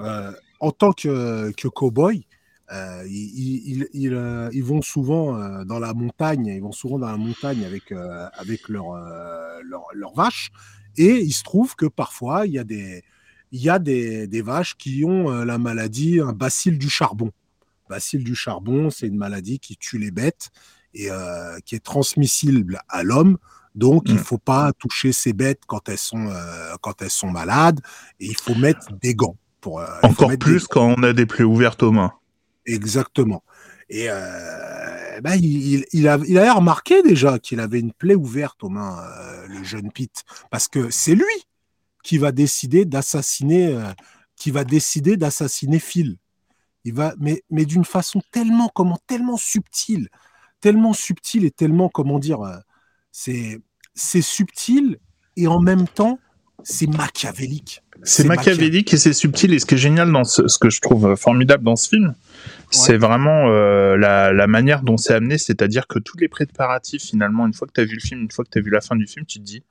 euh, 0.00 0.32
en 0.60 0.72
tant 0.72 0.92
que 0.92 1.52
que 1.52 1.68
cowboy 1.68 2.26
euh, 2.72 3.04
ils, 3.08 3.78
ils, 3.82 3.88
ils- 3.94 4.14
euh, 4.14 4.50
ils 4.52 4.64
vont 4.64 4.82
souvent 4.82 5.36
euh, 5.38 5.64
dans 5.64 5.78
la 5.80 5.94
montagne, 5.94 6.46
ils 6.46 6.62
vont 6.62 6.72
souvent 6.72 6.98
dans 6.98 7.10
la 7.12 7.18
montagne 7.18 7.64
avec 7.64 7.92
euh, 7.92 8.28
avec 8.34 8.68
leurs 8.68 8.92
euh, 8.94 9.60
leurs 9.94 10.14
vaches 10.14 10.50
et 10.96 11.20
il 11.20 11.32
se 11.32 11.42
trouve 11.44 11.76
que 11.76 11.86
parfois 11.86 12.46
il 12.46 12.52
y 12.54 12.58
a 12.58 12.64
des 12.64 13.04
il 13.52 13.62
y 13.62 13.70
a 13.70 13.78
des, 13.78 14.26
des 14.26 14.42
vaches 14.42 14.76
qui 14.76 15.04
ont 15.04 15.30
euh, 15.32 15.44
la 15.44 15.58
maladie 15.58 16.20
un 16.20 16.32
bacille 16.32 16.78
du 16.78 16.88
charbon 16.90 17.30
bacille 17.94 18.24
du 18.24 18.34
charbon, 18.34 18.90
c'est 18.90 19.06
une 19.06 19.16
maladie 19.16 19.58
qui 19.60 19.76
tue 19.76 19.98
les 19.98 20.10
bêtes 20.10 20.50
et 20.94 21.10
euh, 21.10 21.58
qui 21.64 21.74
est 21.76 21.84
transmissible 21.84 22.80
à 22.88 23.02
l'homme. 23.04 23.36
Donc, 23.74 24.02
il 24.08 24.14
Mm. 24.16 24.24
faut 24.30 24.38
pas 24.54 24.72
toucher 24.72 25.12
ces 25.12 25.32
bêtes 25.32 25.62
quand 25.66 25.88
elles 25.88 26.04
sont 26.10 26.26
euh, 26.28 26.74
quand 26.80 26.96
elles 27.02 27.16
sont 27.22 27.30
malades 27.30 27.80
et 28.20 28.26
il 28.26 28.36
faut 28.44 28.54
mettre 28.56 28.86
des 29.00 29.14
gants 29.14 29.36
pour 29.60 29.80
euh, 29.80 29.86
Encore 30.02 30.32
plus 30.38 30.66
quand 30.66 30.86
on 30.96 31.02
a 31.02 31.12
des 31.12 31.26
plaies 31.26 31.44
ouvertes 31.54 31.82
aux 31.82 31.92
mains. 31.92 32.12
Exactement. 32.66 33.42
Et 33.90 34.08
ben, 35.24 35.34
il, 35.34 36.08
a, 36.08 36.18
il 36.26 36.38
a 36.38 36.54
remarqué 36.54 37.02
déjà 37.02 37.38
qu'il 37.38 37.60
avait 37.60 37.80
une 37.80 37.92
plaie 37.92 38.14
ouverte 38.26 38.64
aux 38.64 38.70
mains, 38.70 38.96
le 39.48 39.62
jeune 39.62 39.92
Pete, 39.92 40.24
parce 40.50 40.68
que 40.68 40.88
c'est 40.90 41.14
lui 41.14 41.36
qui 42.02 42.16
va 42.18 42.32
décider 42.32 42.86
d'assassiner, 42.86 43.78
qui 44.36 44.50
va 44.50 44.64
décider 44.64 45.16
d'assassiner 45.16 45.78
Phil. 45.78 46.16
Il 46.84 46.94
va, 46.94 47.14
mais, 47.18 47.42
mais 47.50 47.64
d'une 47.64 47.84
façon 47.84 48.20
tellement, 48.30 48.68
comment, 48.68 48.98
tellement 49.06 49.36
subtile, 49.36 50.08
tellement 50.60 50.92
subtile 50.92 51.44
et 51.44 51.50
tellement, 51.50 51.88
comment 51.88 52.18
dire, 52.18 52.42
euh, 52.42 52.56
c'est, 53.10 53.60
c'est 53.94 54.22
subtil 54.22 54.98
et 55.36 55.46
en 55.46 55.60
même 55.60 55.88
temps, 55.88 56.18
c'est 56.62 56.86
machiavélique. 56.86 57.82
C'est 58.02 58.24
machiavélique 58.24 58.92
et 58.94 58.96
c'est 58.96 59.12
subtil. 59.12 59.52
Et 59.52 59.58
ce 59.58 59.66
qui 59.66 59.74
est 59.74 59.78
génial 59.78 60.10
dans 60.12 60.24
ce, 60.24 60.46
ce 60.48 60.58
que 60.58 60.70
je 60.70 60.80
trouve 60.80 61.16
formidable 61.16 61.64
dans 61.64 61.76
ce 61.76 61.88
film, 61.88 62.14
c'est 62.70 62.96
vraiment 62.96 63.48
euh, 63.48 63.96
la, 63.96 64.32
la 64.32 64.46
manière 64.46 64.82
dont 64.82 64.96
c'est 64.96 65.14
amené. 65.14 65.38
C'est-à-dire 65.38 65.86
que 65.86 65.98
tous 65.98 66.16
les 66.18 66.28
préparatifs, 66.28 67.02
finalement, 67.02 67.46
une 67.46 67.54
fois 67.54 67.66
que 67.66 67.72
tu 67.72 67.80
as 67.80 67.84
vu 67.84 67.94
le 67.94 68.00
film, 68.00 68.22
une 68.22 68.30
fois 68.30 68.44
que 68.44 68.50
tu 68.50 68.58
as 68.58 68.62
vu 68.62 68.70
la 68.70 68.80
fin 68.80 68.96
du 68.96 69.06
film, 69.06 69.26
tu 69.26 69.38
te 69.38 69.44
dis, 69.44 69.62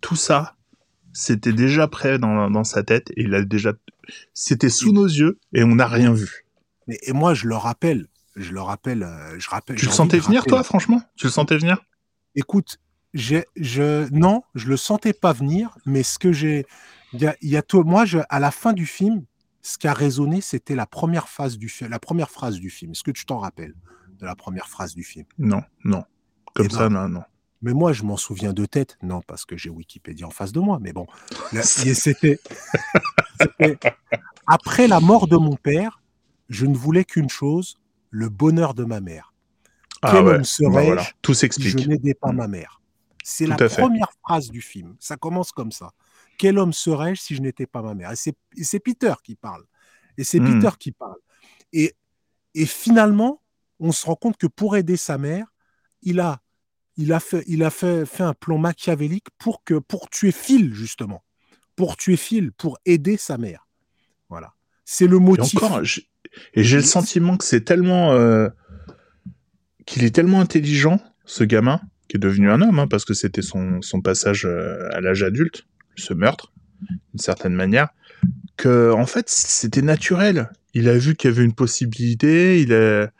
tout 0.00 0.16
ça, 0.16 0.56
c'était 1.12 1.52
déjà 1.52 1.86
prêt 1.88 2.18
dans, 2.18 2.50
dans 2.50 2.64
sa 2.64 2.82
tête 2.82 3.10
et 3.16 3.22
il 3.22 3.34
a 3.34 3.44
déjà, 3.44 3.72
c'était 4.34 4.70
sous 4.70 4.92
nos 4.92 5.06
yeux 5.06 5.38
et 5.52 5.62
on 5.64 5.76
n'a 5.76 5.86
rien 5.86 6.12
vu. 6.12 6.41
Et 6.88 7.12
moi, 7.12 7.34
je 7.34 7.46
le 7.46 7.56
rappelle, 7.56 8.08
je 8.36 8.52
le 8.52 8.60
rappelle, 8.60 9.02
euh, 9.02 9.38
je 9.38 9.48
rappelle. 9.48 9.76
Tu 9.76 9.86
le 9.86 9.92
sentais 9.92 10.18
venir, 10.18 10.44
toi, 10.44 10.62
franchement? 10.62 11.02
Tu 11.16 11.26
le 11.26 11.32
sentais 11.32 11.56
venir? 11.56 11.82
Écoute, 12.34 12.78
je, 13.14 14.08
non, 14.12 14.42
je 14.54 14.68
le 14.68 14.76
sentais 14.76 15.12
pas 15.12 15.32
venir, 15.32 15.76
mais 15.86 16.02
ce 16.02 16.18
que 16.18 16.32
j'ai, 16.32 16.66
il 17.12 17.20
y 17.20 17.26
a, 17.26 17.36
il 17.42 17.50
y 17.50 17.56
a 17.56 17.62
tout, 17.62 17.82
moi, 17.82 18.04
je, 18.04 18.18
à 18.28 18.40
la 18.40 18.50
fin 18.50 18.72
du 18.72 18.86
film, 18.86 19.24
ce 19.60 19.78
qui 19.78 19.86
a 19.86 19.92
résonné, 19.92 20.40
c'était 20.40 20.74
la 20.74 20.86
première 20.86 21.28
phase 21.28 21.56
du 21.58 21.68
film, 21.68 21.90
la 21.90 22.00
première 22.00 22.30
phrase 22.30 22.58
du 22.58 22.70
film. 22.70 22.92
Est-ce 22.92 23.04
que 23.04 23.10
tu 23.10 23.26
t'en 23.26 23.38
rappelles 23.38 23.74
de 24.18 24.26
la 24.26 24.34
première 24.34 24.68
phrase 24.68 24.94
du 24.94 25.04
film? 25.04 25.26
Non, 25.38 25.62
non. 25.84 26.04
Comme 26.54 26.66
Eh 26.66 26.72
ça, 26.72 26.88
ben, 26.88 27.02
non, 27.02 27.08
non. 27.08 27.22
Mais 27.60 27.72
moi, 27.74 27.92
je 27.92 28.02
m'en 28.02 28.16
souviens 28.16 28.52
de 28.52 28.66
tête. 28.66 28.98
Non, 29.02 29.20
parce 29.24 29.44
que 29.44 29.56
j'ai 29.56 29.70
Wikipédia 29.70 30.26
en 30.26 30.30
face 30.30 30.50
de 30.50 30.58
moi. 30.58 30.78
Mais 30.80 30.92
bon, 30.92 31.06
c'était 31.62 32.40
après 34.48 34.88
la 34.88 34.98
mort 34.98 35.28
de 35.28 35.36
mon 35.36 35.54
père, 35.54 36.01
je 36.48 36.66
ne 36.66 36.76
voulais 36.76 37.04
qu'une 37.04 37.28
chose, 37.30 37.76
le 38.10 38.28
bonheur 38.28 38.74
de 38.74 38.84
ma 38.84 39.00
mère. 39.00 39.32
Ah 40.02 40.10
Quel 40.12 40.24
ouais, 40.24 40.30
homme 40.32 40.38
bah 40.38 40.44
serais-je 40.44 40.86
voilà, 40.86 41.06
tout 41.22 41.32
si 41.34 41.40
s'explique. 41.40 41.78
je 41.78 41.88
n'aidais 41.88 42.14
pas 42.14 42.32
Mm. 42.32 42.36
ma 42.36 42.48
mère? 42.48 42.80
C'est 43.24 43.46
la 43.46 43.56
fait. 43.56 43.68
première 43.80 44.10
phrase 44.22 44.50
du 44.50 44.60
film. 44.60 44.96
Ça 44.98 45.16
commence 45.16 45.52
comme 45.52 45.70
ça. 45.70 45.92
Quel 46.38 46.58
homme 46.58 46.72
serais-je 46.72 47.20
si 47.20 47.36
je 47.36 47.40
n'étais 47.42 47.66
pas 47.66 47.80
ma 47.82 47.94
mère? 47.94 48.10
Et 48.10 48.16
c'est 48.16 48.34
et 48.74 48.80
Peter 48.80 49.14
qui 49.22 49.36
parle. 49.36 49.64
Et 50.18 50.24
c'est 50.24 50.40
Mm. 50.40 50.60
Peter 50.60 50.76
qui 50.78 50.90
parle. 50.92 51.18
Et, 51.72 51.94
et 52.54 52.66
finalement, 52.66 53.40
on 53.78 53.92
se 53.92 54.04
rend 54.06 54.16
compte 54.16 54.36
que 54.36 54.48
pour 54.48 54.76
aider 54.76 54.96
sa 54.96 55.18
mère, 55.18 55.46
il 56.02 56.18
a, 56.20 56.42
il 56.96 57.12
a, 57.12 57.20
fait, 57.20 57.44
il 57.46 57.62
a 57.62 57.70
fait, 57.70 58.04
fait 58.04 58.24
un 58.24 58.34
plan 58.34 58.58
machiavélique 58.58 59.28
pour, 59.38 59.62
que, 59.62 59.74
pour 59.78 60.10
tuer 60.10 60.32
Phil, 60.32 60.74
justement. 60.74 61.22
Pour 61.76 61.96
tuer 61.96 62.16
Phil, 62.16 62.50
pour 62.52 62.76
aider 62.84 63.16
sa 63.16 63.38
mère. 63.38 63.66
Voilà. 64.28 64.52
C'est 64.84 65.06
le 65.06 65.16
Et 65.16 65.20
motif. 65.20 65.62
encore, 65.62 65.84
j'ai- 65.84 66.08
et 66.54 66.62
j'ai 66.62 66.76
le 66.76 66.82
sentiment 66.82 67.36
que 67.36 67.44
c'est 67.44 67.62
tellement, 67.62 68.12
euh, 68.12 68.48
qu'il 69.86 70.04
est 70.04 70.14
tellement 70.14 70.40
intelligent, 70.40 71.00
ce 71.24 71.44
gamin, 71.44 71.80
qui 72.08 72.16
est 72.16 72.20
devenu 72.20 72.50
un 72.50 72.60
homme, 72.62 72.78
hein, 72.78 72.86
parce 72.86 73.04
que 73.04 73.14
c'était 73.14 73.42
son, 73.42 73.80
son 73.82 74.00
passage 74.00 74.44
euh, 74.46 74.88
à 74.92 75.00
l'âge 75.00 75.22
adulte, 75.22 75.64
ce 75.96 76.14
meurtre, 76.14 76.52
d'une 77.12 77.20
certaine 77.20 77.54
manière, 77.54 77.88
que 78.56 78.92
en 78.92 79.06
fait 79.06 79.28
c'était 79.28 79.82
naturel. 79.82 80.50
Il 80.74 80.88
a 80.88 80.96
vu 80.96 81.14
qu'il 81.16 81.30
y 81.30 81.32
avait 81.34 81.44
une 81.44 81.52
possibilité, 81.54 82.60
il 82.60 82.72
a, 82.72 83.10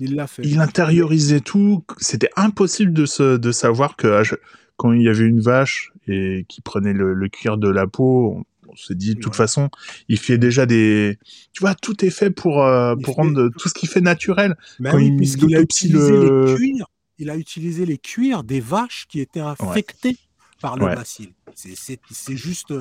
Il 0.00 0.16
l'a 0.16 0.26
fait. 0.26 0.42
il 0.44 0.60
intériorisait 0.60 1.40
tout. 1.40 1.84
C'était 1.98 2.30
impossible 2.36 2.92
de, 2.92 3.06
se, 3.06 3.36
de 3.36 3.52
savoir 3.52 3.96
que 3.96 4.08
ah, 4.08 4.22
je- 4.22 4.34
quand 4.76 4.92
il 4.92 5.02
y 5.02 5.08
avait 5.08 5.24
une 5.26 5.40
vache 5.40 5.92
et 6.08 6.44
qui 6.48 6.60
prenait 6.60 6.92
le, 6.92 7.14
le 7.14 7.28
cuir 7.28 7.56
de 7.58 7.68
la 7.68 7.86
peau, 7.86 8.44
s'est 8.84 8.94
dit 8.94 9.14
de 9.14 9.20
toute 9.20 9.32
Ouais. 9.32 9.36
façon, 9.36 9.70
il 10.08 10.18
fait 10.18 10.38
déjà 10.38 10.66
des. 10.66 11.18
Tu 11.52 11.60
vois, 11.60 11.74
tout 11.74 12.04
est 12.04 12.10
fait 12.10 12.30
pour, 12.30 12.62
euh, 12.64 12.94
pour 12.96 13.14
fait- 13.16 13.20
rendre 13.22 13.48
tout 13.58 13.68
ce 13.68 13.74
qu'il 13.74 13.88
fait 13.88 14.00
naturel. 14.00 14.56
Mais 14.80 14.90
Quand 14.90 14.96
oui, 14.98 15.06
il 15.08 15.16
puisqu'il 15.16 15.54
a 15.56 15.60
utilisé 15.60 16.10
le- 16.12 16.44
les 16.46 16.54
cuirs. 16.56 16.86
Il 17.18 17.30
a 17.30 17.36
utilisé 17.36 17.86
les 17.86 17.96
cuirs 17.98 18.44
des 18.44 18.60
vaches 18.60 19.06
qui 19.08 19.20
étaient 19.20 19.40
infectées 19.40 20.18
par 20.60 20.76
le 20.76 20.84
Ouais. 20.86 20.94
bacille. 20.94 21.32
C'est- 21.54 22.36
juste, 22.36 22.74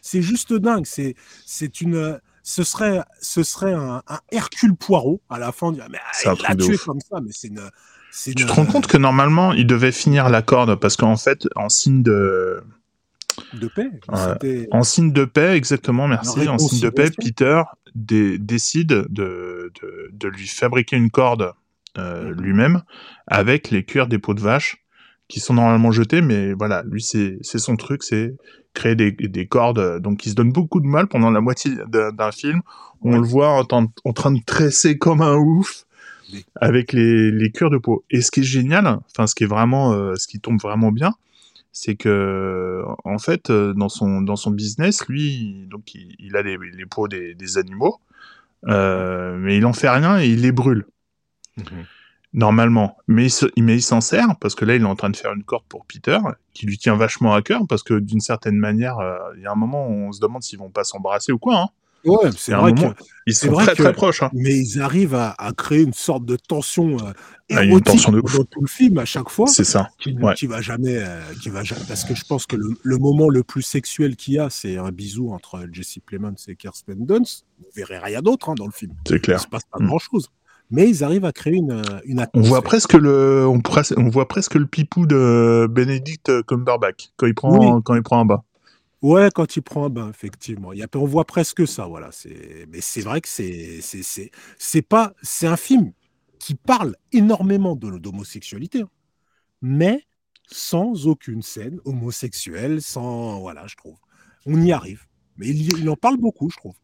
c'est 0.00 0.22
juste 0.22 0.52
dingue. 0.52 0.86
C'est 0.86 1.16
c'est 1.44 1.80
une, 1.80 2.20
ce 2.44 2.62
serait, 2.62 3.00
ce 3.20 3.42
serait 3.42 3.72
un, 3.72 4.02
un 4.06 4.18
Hercule 4.30 4.74
Poirot 4.76 5.20
à 5.28 5.38
la 5.38 5.50
fin. 5.52 5.68
on 5.68 5.72
dirait, 5.72 5.88
Mais 5.90 5.98
ah, 6.00 6.08
C'est 6.12 6.28
un 6.28 6.34
il 6.34 6.42
l'a 6.42 6.48
truc 6.50 6.58
de 6.58 6.64
tué 6.66 6.74
ouf. 6.74 6.84
comme 6.84 7.00
ça, 7.00 7.20
mais 7.20 7.30
c'est 7.32 7.48
une, 7.48 7.60
c'est 8.12 8.34
Tu 8.34 8.46
te 8.46 8.52
rends 8.52 8.66
compte 8.66 8.86
que 8.86 8.96
normalement, 8.96 9.52
il 9.52 9.66
devait 9.66 9.90
finir 9.92 10.28
la 10.28 10.42
corde 10.42 10.76
parce 10.76 10.96
qu'en 10.96 11.16
fait, 11.16 11.48
en 11.56 11.68
signe 11.68 12.02
de, 12.04 12.62
de 13.54 13.68
paix. 13.68 13.90
C'était- 14.14 14.68
en 14.70 14.82
signe 14.82 15.12
de 15.12 15.24
paix, 15.24 15.54
exactement, 15.56 16.08
merci. 16.08 16.48
En 16.48 16.58
signe 16.58 16.80
de 16.80 16.90
paix. 16.90 17.10
Peter 17.10 17.62
dé- 17.94 18.38
décide 18.38 18.88
de, 18.88 19.06
de, 19.10 20.10
de 20.12 20.28
lui 20.28 20.46
fabriquer 20.46 20.96
une 20.96 21.10
corde 21.10 21.52
euh, 21.98 22.32
Mhm. 22.34 22.40
lui-même 22.42 22.82
avec 23.26 23.70
les 23.70 23.84
cuirs 23.84 24.06
des 24.06 24.18
peaux 24.18 24.34
de 24.34 24.40
vache 24.40 24.76
qui 25.26 25.40
sont 25.40 25.54
normalement 25.54 25.90
jetés, 25.90 26.20
mais 26.22 26.52
voilà, 26.52 26.82
lui, 26.88 27.02
c'est 27.02 27.38
son 27.42 27.76
truc, 27.76 28.02
c'est 28.04 28.36
créer 28.74 28.94
des, 28.94 29.10
des 29.12 29.46
cordes. 29.46 30.00
Donc, 30.00 30.24
il 30.26 30.30
se 30.30 30.34
donne 30.36 30.52
beaucoup 30.52 30.80
de 30.80 30.86
mal 30.86 31.08
pendant 31.08 31.30
la 31.30 31.40
moitié 31.40 31.72
d'un 31.88 32.30
film. 32.32 32.62
On 33.02 33.12
Ouais. 33.12 33.18
le 33.18 33.24
voit 33.24 33.48
en, 33.50 33.64
train- 33.64 33.86
en 34.04 34.12
train 34.12 34.30
de 34.32 34.40
tresser 34.44 34.98
comme 34.98 35.20
un 35.22 35.34
ouf 35.36 35.84
avec 36.60 36.92
les, 36.92 37.32
les 37.32 37.50
cuirs 37.50 37.70
de 37.70 37.78
peau. 37.78 38.04
Et 38.10 38.20
ce 38.20 38.30
qui 38.30 38.40
est 38.40 38.44
génial, 38.44 38.86
enfin, 39.10 39.26
ce 39.26 39.34
qui 39.34 39.42
est 39.44 39.48
vraiment, 39.48 39.92
euh, 39.92 40.14
ce 40.16 40.28
qui 40.28 40.38
tombe 40.38 40.60
vraiment 40.60 40.92
bien, 40.92 41.14
c'est 41.72 41.94
que 41.96 42.82
en 43.04 43.18
fait 43.18 43.50
euh, 43.50 43.72
dans 43.74 43.88
son 43.88 44.22
dans 44.22 44.36
son 44.36 44.50
business 44.50 45.06
lui 45.08 45.66
donc 45.70 45.94
il, 45.94 46.16
il 46.18 46.36
a 46.36 46.42
les, 46.42 46.58
les 46.58 46.86
peaux 46.86 47.08
des, 47.08 47.34
des 47.34 47.58
animaux 47.58 47.98
euh, 48.66 49.36
mais 49.38 49.56
il 49.56 49.64
en 49.66 49.72
fait 49.72 49.88
rien 49.88 50.18
et 50.20 50.28
il 50.28 50.42
les 50.42 50.52
brûle 50.52 50.86
Mhm. 51.56 51.84
Normalement. 52.32 52.96
Mais 53.08 53.24
il, 53.26 53.30
se- 53.30 53.46
mais 53.58 53.74
il 53.74 53.82
s'en 53.82 54.00
sert 54.00 54.36
parce 54.40 54.54
que 54.54 54.64
là, 54.64 54.76
il 54.76 54.82
est 54.82 54.86
en 54.86 54.94
train 54.94 55.10
de 55.10 55.16
faire 55.16 55.32
une 55.32 55.42
corde 55.42 55.64
pour 55.68 55.84
Peter, 55.84 56.18
qui 56.54 56.64
lui 56.64 56.78
tient 56.78 56.94
vachement 56.94 57.34
à 57.34 57.42
cœur 57.42 57.62
parce 57.68 57.82
que 57.82 57.98
d'une 57.98 58.20
certaine 58.20 58.56
manière, 58.56 58.98
euh, 59.00 59.18
il 59.36 59.42
y 59.42 59.46
a 59.46 59.50
un 59.52 59.56
moment 59.56 59.88
où 59.88 59.92
on 59.92 60.12
se 60.12 60.20
demande 60.20 60.42
s'ils 60.42 60.58
vont 60.60 60.70
pas 60.70 60.84
s'embrasser 60.84 61.32
ou 61.32 61.38
quoi. 61.38 61.58
Hein. 61.62 61.68
Ouais, 62.04 62.16
Il 62.24 62.32
c'est 62.38 62.52
vrai 62.54 62.72
moment- 62.72 62.92
que. 62.94 63.02
Ils 63.26 63.34
sont 63.34 63.50
vrai 63.50 63.64
très 63.66 63.76
que- 63.76 63.82
très 63.82 63.92
proches. 63.92 64.22
Hein. 64.22 64.30
Mais 64.32 64.56
ils 64.58 64.80
arrivent 64.80 65.14
à, 65.14 65.34
à 65.38 65.52
créer 65.52 65.82
une 65.82 65.92
sorte 65.92 66.24
de 66.24 66.36
tension 66.36 66.96
euh, 66.98 67.12
Ah, 67.52 67.62
une 67.62 67.70
érotique 67.70 67.86
tension 67.86 68.12
de 68.12 68.20
dans 68.20 68.44
tout 68.44 68.60
le 68.62 68.66
film 68.66 68.98
à 68.98 69.04
chaque 69.04 69.28
fois. 69.28 69.46
C'est 69.46 69.64
ça. 69.64 69.88
qui, 70.00 70.14
Ouais. 70.14 70.34
qui 70.34 70.46
va 70.46 70.60
jamais, 70.60 70.96
euh, 70.96 71.20
qui 71.42 71.48
va 71.50 71.62
jamais, 71.62 71.82
parce 71.86 72.04
que 72.04 72.14
je 72.14 72.24
pense 72.24 72.46
que 72.46 72.56
le, 72.56 72.70
le 72.82 72.96
moment 72.98 73.28
le 73.28 73.42
plus 73.42 73.62
sexuel 73.62 74.16
qu'il 74.16 74.34
y 74.34 74.38
a, 74.38 74.48
c'est 74.50 74.78
un 74.78 74.90
bisou 74.90 75.30
entre 75.32 75.60
Jesse 75.70 75.98
Plemons 76.04 76.34
et 76.48 76.56
Kirsten 76.56 77.04
Dunst. 77.06 77.44
Vous 77.58 77.66
verrez 77.76 77.98
rien 77.98 78.22
d'autre 78.22 78.48
hein, 78.48 78.54
dans 78.56 78.66
le 78.66 78.72
film. 78.72 78.92
C'est 79.06 79.16
Il 79.16 79.20
clair. 79.20 79.40
se 79.40 79.46
passe 79.46 79.64
pas 79.70 79.78
Mm. 79.78 79.86
grand 79.86 79.98
chose. 79.98 80.28
Mais 80.72 80.88
ils 80.88 81.02
arrivent 81.04 81.24
à 81.24 81.32
créer 81.32 81.54
une, 81.56 81.72
euh, 81.72 81.82
une 82.04 82.24
On 82.32 82.40
voit 82.42 82.62
presque 82.62 82.92
le, 82.94 83.44
on, 83.46 83.60
voit 84.08 84.28
presque 84.28 84.54
le 84.54 84.66
pipou 84.66 85.04
de 85.06 85.66
Benedict 85.68 86.44
Cumberbatch 86.46 87.10
quand 87.16 87.26
il 87.26 87.34
prend, 87.34 87.58
Oui. 87.76 87.82
quand 87.84 87.94
il 87.96 88.02
prend 88.02 88.20
un 88.20 88.24
bas. 88.24 88.44
Ouais, 89.02 89.30
quand 89.34 89.56
il 89.56 89.62
prend 89.62 89.86
un 89.86 89.88
bain, 89.88 90.10
effectivement. 90.10 90.72
Il 90.72 90.78
y 90.78 90.82
a, 90.82 90.88
on 90.94 91.06
voit 91.06 91.24
presque 91.24 91.66
ça, 91.66 91.86
voilà. 91.86 92.10
C'est, 92.12 92.66
mais 92.70 92.80
c'est 92.82 93.00
vrai 93.00 93.20
que 93.22 93.28
c'est, 93.28 93.80
c'est, 93.80 94.02
c'est, 94.02 94.30
c'est 94.58 94.82
pas, 94.82 95.14
c'est 95.22 95.46
un 95.46 95.56
film 95.56 95.92
qui 96.38 96.54
parle 96.54 96.94
énormément 97.12 97.76
de, 97.76 97.98
d'homosexualité, 97.98 98.82
hein. 98.82 98.88
mais 99.62 100.04
sans 100.50 101.06
aucune 101.08 101.42
scène 101.42 101.80
homosexuelle, 101.84 102.82
sans, 102.82 103.40
voilà, 103.40 103.66
je 103.68 103.76
trouve. 103.76 103.96
On 104.46 104.60
y 104.62 104.72
arrive. 104.72 105.04
Mais 105.38 105.48
il, 105.48 105.62
y- 105.62 105.80
il 105.80 105.90
en 105.90 105.96
parle 105.96 106.18
beaucoup, 106.18 106.50
je 106.50 106.56
trouve. 106.58 106.74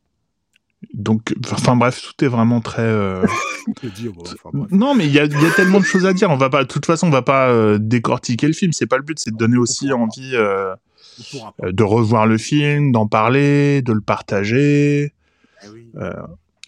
Donc, 0.93 1.35
enfin 1.53 1.75
bref, 1.77 2.01
tout 2.03 2.25
est 2.25 2.29
vraiment 2.29 2.61
très. 2.61 2.83
euh, 2.83 3.25
bon, 4.15 4.23
enfin. 4.23 4.51
Non, 4.71 4.95
mais 4.95 5.07
il 5.07 5.13
y 5.13 5.19
a, 5.19 5.25
il 5.25 5.33
y 5.41 5.47
a 5.47 5.51
tellement 5.51 5.81
de 5.81 5.85
choses 5.85 6.07
à 6.07 6.13
dire. 6.13 6.31
On 6.31 6.37
va 6.37 6.51
pas, 6.51 6.65
de 6.65 6.69
toute 6.69 6.87
façon, 6.87 7.09
on 7.09 7.11
va 7.11 7.23
pas 7.23 7.49
euh, 7.51 7.79
décortiquer 7.79 8.47
le 8.47 8.53
film. 8.53 8.73
C'est 8.73 8.87
pas 8.87 8.99
le 8.99 9.03
but. 9.03 9.19
C'est 9.19 9.31
de 9.33 9.37
donner 9.37 9.57
aussi 9.57 9.93
envie 9.93 10.33
euh, 10.35 10.75
Euh, 11.63 11.73
de 11.73 11.83
revoir 11.83 12.27
le 12.27 12.39
film, 12.39 12.93
d'en 12.93 13.07
parler, 13.07 13.83
de 13.83 13.93
le 13.93 14.01
partager. 14.01 15.15
Eh 15.65 15.69
oui. 15.69 15.91
Euh, 15.97 16.11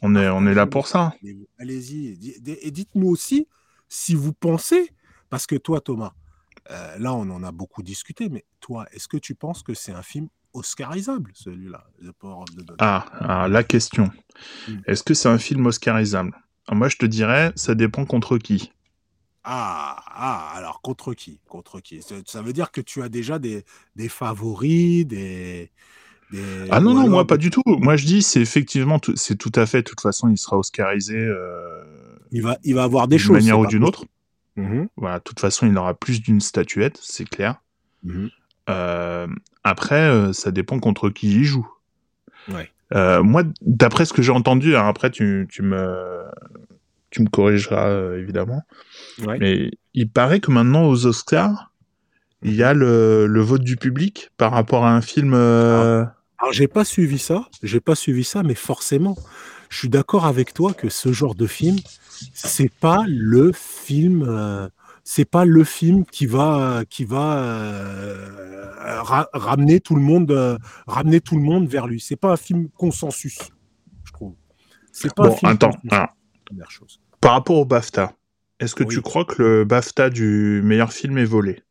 on 0.03 0.15
est, 0.17 0.29
on 0.29 0.47
est 0.47 0.55
là 0.55 0.67
pour 0.67 0.87
ça. 0.87 1.13
Allez-y. 1.59 2.09
et 2.09 2.17
di- 2.17 2.57
Et 2.63 2.71
dites-nous 2.71 3.09
aussi 3.09 3.47
si 3.89 4.15
vous 4.15 4.33
pensez, 4.33 4.91
parce 5.31 5.47
que 5.47 5.57
toi, 5.57 5.81
Thomas, 5.81 6.13
euh, 6.71 6.99
là, 6.99 7.15
on 7.15 7.29
en 7.31 7.43
a 7.43 7.53
beaucoup 7.53 7.83
discuté, 7.83 8.29
mais 8.29 8.45
toi, 8.61 8.87
est-ce 8.93 9.09
que 9.09 9.17
tu 9.17 9.35
penses 9.35 9.63
que 9.63 9.75
c'est 9.75 9.93
un 9.93 10.03
film 10.03 10.29
oscarisable, 10.53 11.31
celui-là, 11.35 11.85
The 12.03 12.13
Power 12.13 12.43
of 12.43 12.51
the 12.55 12.65
Dog? 12.65 12.77
Ah, 12.81 13.07
ah, 13.21 13.49
la 13.49 13.63
question. 13.65 14.11
Mm. 14.69 14.73
Est-ce 14.87 15.03
que 15.03 15.15
c'est 15.15 15.29
un 15.29 15.39
film 15.39 15.67
oscarisable? 15.67 16.33
Ah, 16.67 16.75
Moi, 16.75 16.89
je 16.89 16.97
te 16.97 17.07
dirais, 17.07 17.53
ça 17.57 17.75
dépend 17.75 18.05
contre 18.05 18.37
qui. 18.39 18.73
Ah, 19.51 19.97
ah, 20.07 20.53
alors 20.57 20.81
contre 20.83 21.15
qui? 21.15 21.41
Contre 21.49 21.81
qui? 21.81 22.03
Ça, 22.03 22.17
ça 22.27 22.43
veut 22.43 22.53
dire 22.53 22.71
que 22.71 22.81
tu 22.81 23.03
as 23.03 23.09
déjà 23.09 23.39
des, 23.39 23.65
des 23.97 24.09
favoris, 24.09 25.07
des. 25.07 25.71
des- 26.31 26.69
Ah 26.71 26.81
non, 26.81 26.95
non, 26.95 27.09
moi 27.09 27.27
pas 27.27 27.37
du 27.39 27.51
tout. 27.51 27.63
Moi 27.67 27.97
je 27.97 28.05
dis, 28.07 28.23
c'est 28.23 28.41
effectivement, 28.41 28.99
tout- 28.99 29.17
c'est 29.17 29.37
tout 29.37 29.53
à 29.55 29.67
fait, 29.67 29.79
de 29.79 29.89
toute 29.89 30.01
façon, 30.01 30.29
il 30.29 30.37
sera 30.39 30.59
oscarisé 30.59 31.17
euh, 31.17 31.83
Il 32.31 32.43
va, 32.43 32.59
il 32.63 32.75
va 32.75 32.85
avoir 32.85 33.09
des 33.09 33.17
d'une 33.17 33.27
choses. 33.27 33.39
manière 33.39 33.57
c'est 33.57 33.63
ou 33.63 33.67
d'une 33.67 33.85
autre. 33.85 34.05
Mhm, 34.57 34.89
Voilà, 34.97 35.19
de 35.19 35.23
toute 35.25 35.41
façon, 35.41 35.67
il 35.67 35.77
aura 35.79 35.95
plus 35.95 36.21
d'une 36.21 36.41
statuette, 36.41 36.99
c'est 37.03 37.25
clair. 37.29 37.63
mhm. 38.03 38.29
Euh, 38.69 39.27
après, 39.65 40.11
euh, 40.11 40.33
ça 40.33 40.51
dépend 40.51 40.79
contre 40.79 41.09
qui 41.09 41.33
il 41.33 41.45
joue. 41.45 41.67
Ouais. 42.49 42.71
Moi, 43.23 43.43
d'après 43.63 44.05
ce 44.05 44.13
que 44.13 44.23
j'ai 44.23 44.33
entendu, 44.33 44.77
hein, 44.77 44.87
après 44.89 45.11
tu, 45.11 45.47
tu 45.51 45.63
me 45.63 46.25
tu 47.11 47.23
me 47.23 47.29
corrigeras 47.29 47.89
euh, 47.89 48.19
évidemment, 48.21 48.63
Ouais. 49.27 49.39
mais 49.41 49.71
il 49.95 50.11
paraît 50.11 50.41
que 50.41 50.51
maintenant 50.51 50.85
aux 50.89 51.07
Oscars, 51.07 51.73
il 52.43 52.55
y 52.55 52.63
a 52.63 52.75
le, 52.75 53.27
le 53.27 53.41
vote 53.41 53.63
du 53.63 53.77
public 53.77 54.31
par 54.37 54.53
rapport 54.53 54.85
à 54.87 54.93
un 54.95 55.01
film. 55.01 55.35
euh, 55.35 56.05
Alors 56.39 56.53
j'ai 56.53 56.69
pas 56.69 56.85
suivi 56.85 57.19
ça, 57.19 57.49
j'ai 57.63 57.81
pas 57.81 57.95
suivi 57.95 58.25
ça, 58.25 58.43
mais 58.43 58.55
forcément, 58.55 59.17
je 59.71 59.79
suis 59.79 59.89
d'accord 59.89 60.27
avec 60.27 60.55
toi 60.55 60.73
que 60.73 60.89
ce 60.89 61.13
genre 61.13 61.35
de 61.35 61.47
film, 61.47 61.79
c'est 62.33 62.73
pas 62.73 63.05
le 63.09 63.53
film, 63.53 64.25
euh, 64.27 64.69
c'est 65.05 65.25
pas 65.25 65.45
le 65.45 65.65
film 65.65 66.05
qui 66.07 66.27
va, 66.27 66.85
qui 66.89 67.05
va 67.05 67.39
euh, 67.43 68.71
ra- 69.03 69.29
ramener 69.33 69.81
tout 69.81 69.97
le 69.97 70.03
monde, 70.03 70.59
ramener 70.87 71.21
tout 71.21 71.37
le 71.37 71.43
monde 71.43 71.69
vers 71.69 71.87
lui. 71.87 72.01
C'est 72.01 72.17
pas 72.17 72.33
un 72.33 72.37
film 72.37 72.69
consensus, 72.71 73.39
je 74.05 74.13
trouve. 74.13 74.35
C'est 74.93 75.15
pas 75.15 75.27
un 75.27 75.31
Bon, 75.31 75.37
film 75.37 75.53
attends, 75.53 75.71
alors, 75.91 76.09
première 76.49 76.71
chose. 76.71 77.01
par 77.21 77.33
rapport 77.33 77.57
au 77.57 77.65
BAFTA, 77.65 78.13
est-ce 78.61 78.75
que 78.75 78.85
Oui. 78.85 78.95
tu 78.95 79.01
crois 79.03 79.25
que 79.25 79.43
le 79.43 79.65
BAFTA 79.65 80.11
du 80.11 80.61
meilleur 80.65 80.93
film 80.93 81.19
est 81.19 81.25
volé? 81.25 81.63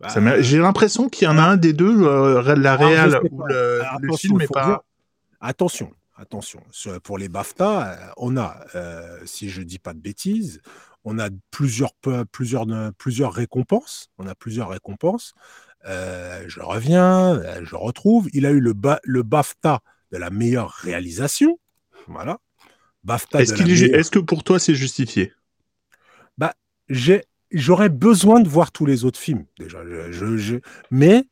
Bah, 0.00 0.08
J'ai 0.40 0.58
l'impression 0.58 1.08
qu'il 1.08 1.26
y 1.26 1.30
en 1.30 1.38
a 1.38 1.42
un 1.42 1.56
des 1.56 1.72
deux, 1.72 2.02
euh, 2.06 2.54
la 2.56 2.76
réal 2.76 3.12
sais 3.12 3.18
ou 3.30 3.44
le, 3.46 3.80
Alors, 3.80 3.98
le 4.00 4.08
attention, 4.08 4.28
film 4.28 4.40
est 4.42 4.46
faut 4.46 4.54
pas. 4.54 4.66
dire- 4.66 4.80
Attention, 5.40 5.92
attention. 6.16 6.62
Pour 7.02 7.18
les 7.18 7.28
BAFTA, 7.28 7.92
euh, 7.92 7.96
on 8.16 8.36
a, 8.36 8.64
euh, 8.74 9.18
si 9.24 9.50
je 9.50 9.62
dis 9.62 9.78
pas 9.78 9.92
de 9.94 10.00
bêtises, 10.00 10.60
on 11.04 11.18
a 11.18 11.28
plusieurs, 11.50 11.92
plusieurs, 12.32 12.68
euh, 12.70 12.90
plusieurs 12.96 13.32
récompenses. 13.32 14.08
On 14.18 14.26
a 14.26 14.34
plusieurs 14.34 14.70
récompenses. 14.70 15.34
Euh, 15.86 16.44
je 16.48 16.60
reviens, 16.60 17.34
euh, 17.36 17.60
je 17.64 17.76
retrouve. 17.76 18.28
Il 18.32 18.46
a 18.46 18.50
eu 18.52 18.60
le, 18.60 18.72
ba- 18.72 19.00
le 19.04 19.22
BAFTA 19.22 19.80
de 20.12 20.16
la 20.18 20.30
meilleure 20.30 20.70
réalisation. 20.70 21.58
Voilà. 22.08 22.38
BAFTA 23.04 23.42
Est-ce 23.42 23.52
est, 23.62 24.10
que 24.10 24.18
pour 24.18 24.44
toi 24.44 24.58
c'est 24.58 24.74
justifié 24.74 25.32
j'ai- 26.88 27.24
j'aurais 27.50 27.88
besoin 27.88 28.40
de 28.40 28.48
voir 28.48 28.72
tous 28.72 28.86
les 28.86 29.04
autres 29.04 29.18
films 29.18 29.46
déjà. 29.58 29.78
Je, 29.84 30.12
je- 30.12 30.36
je- 30.36 30.56
mais 30.90 31.24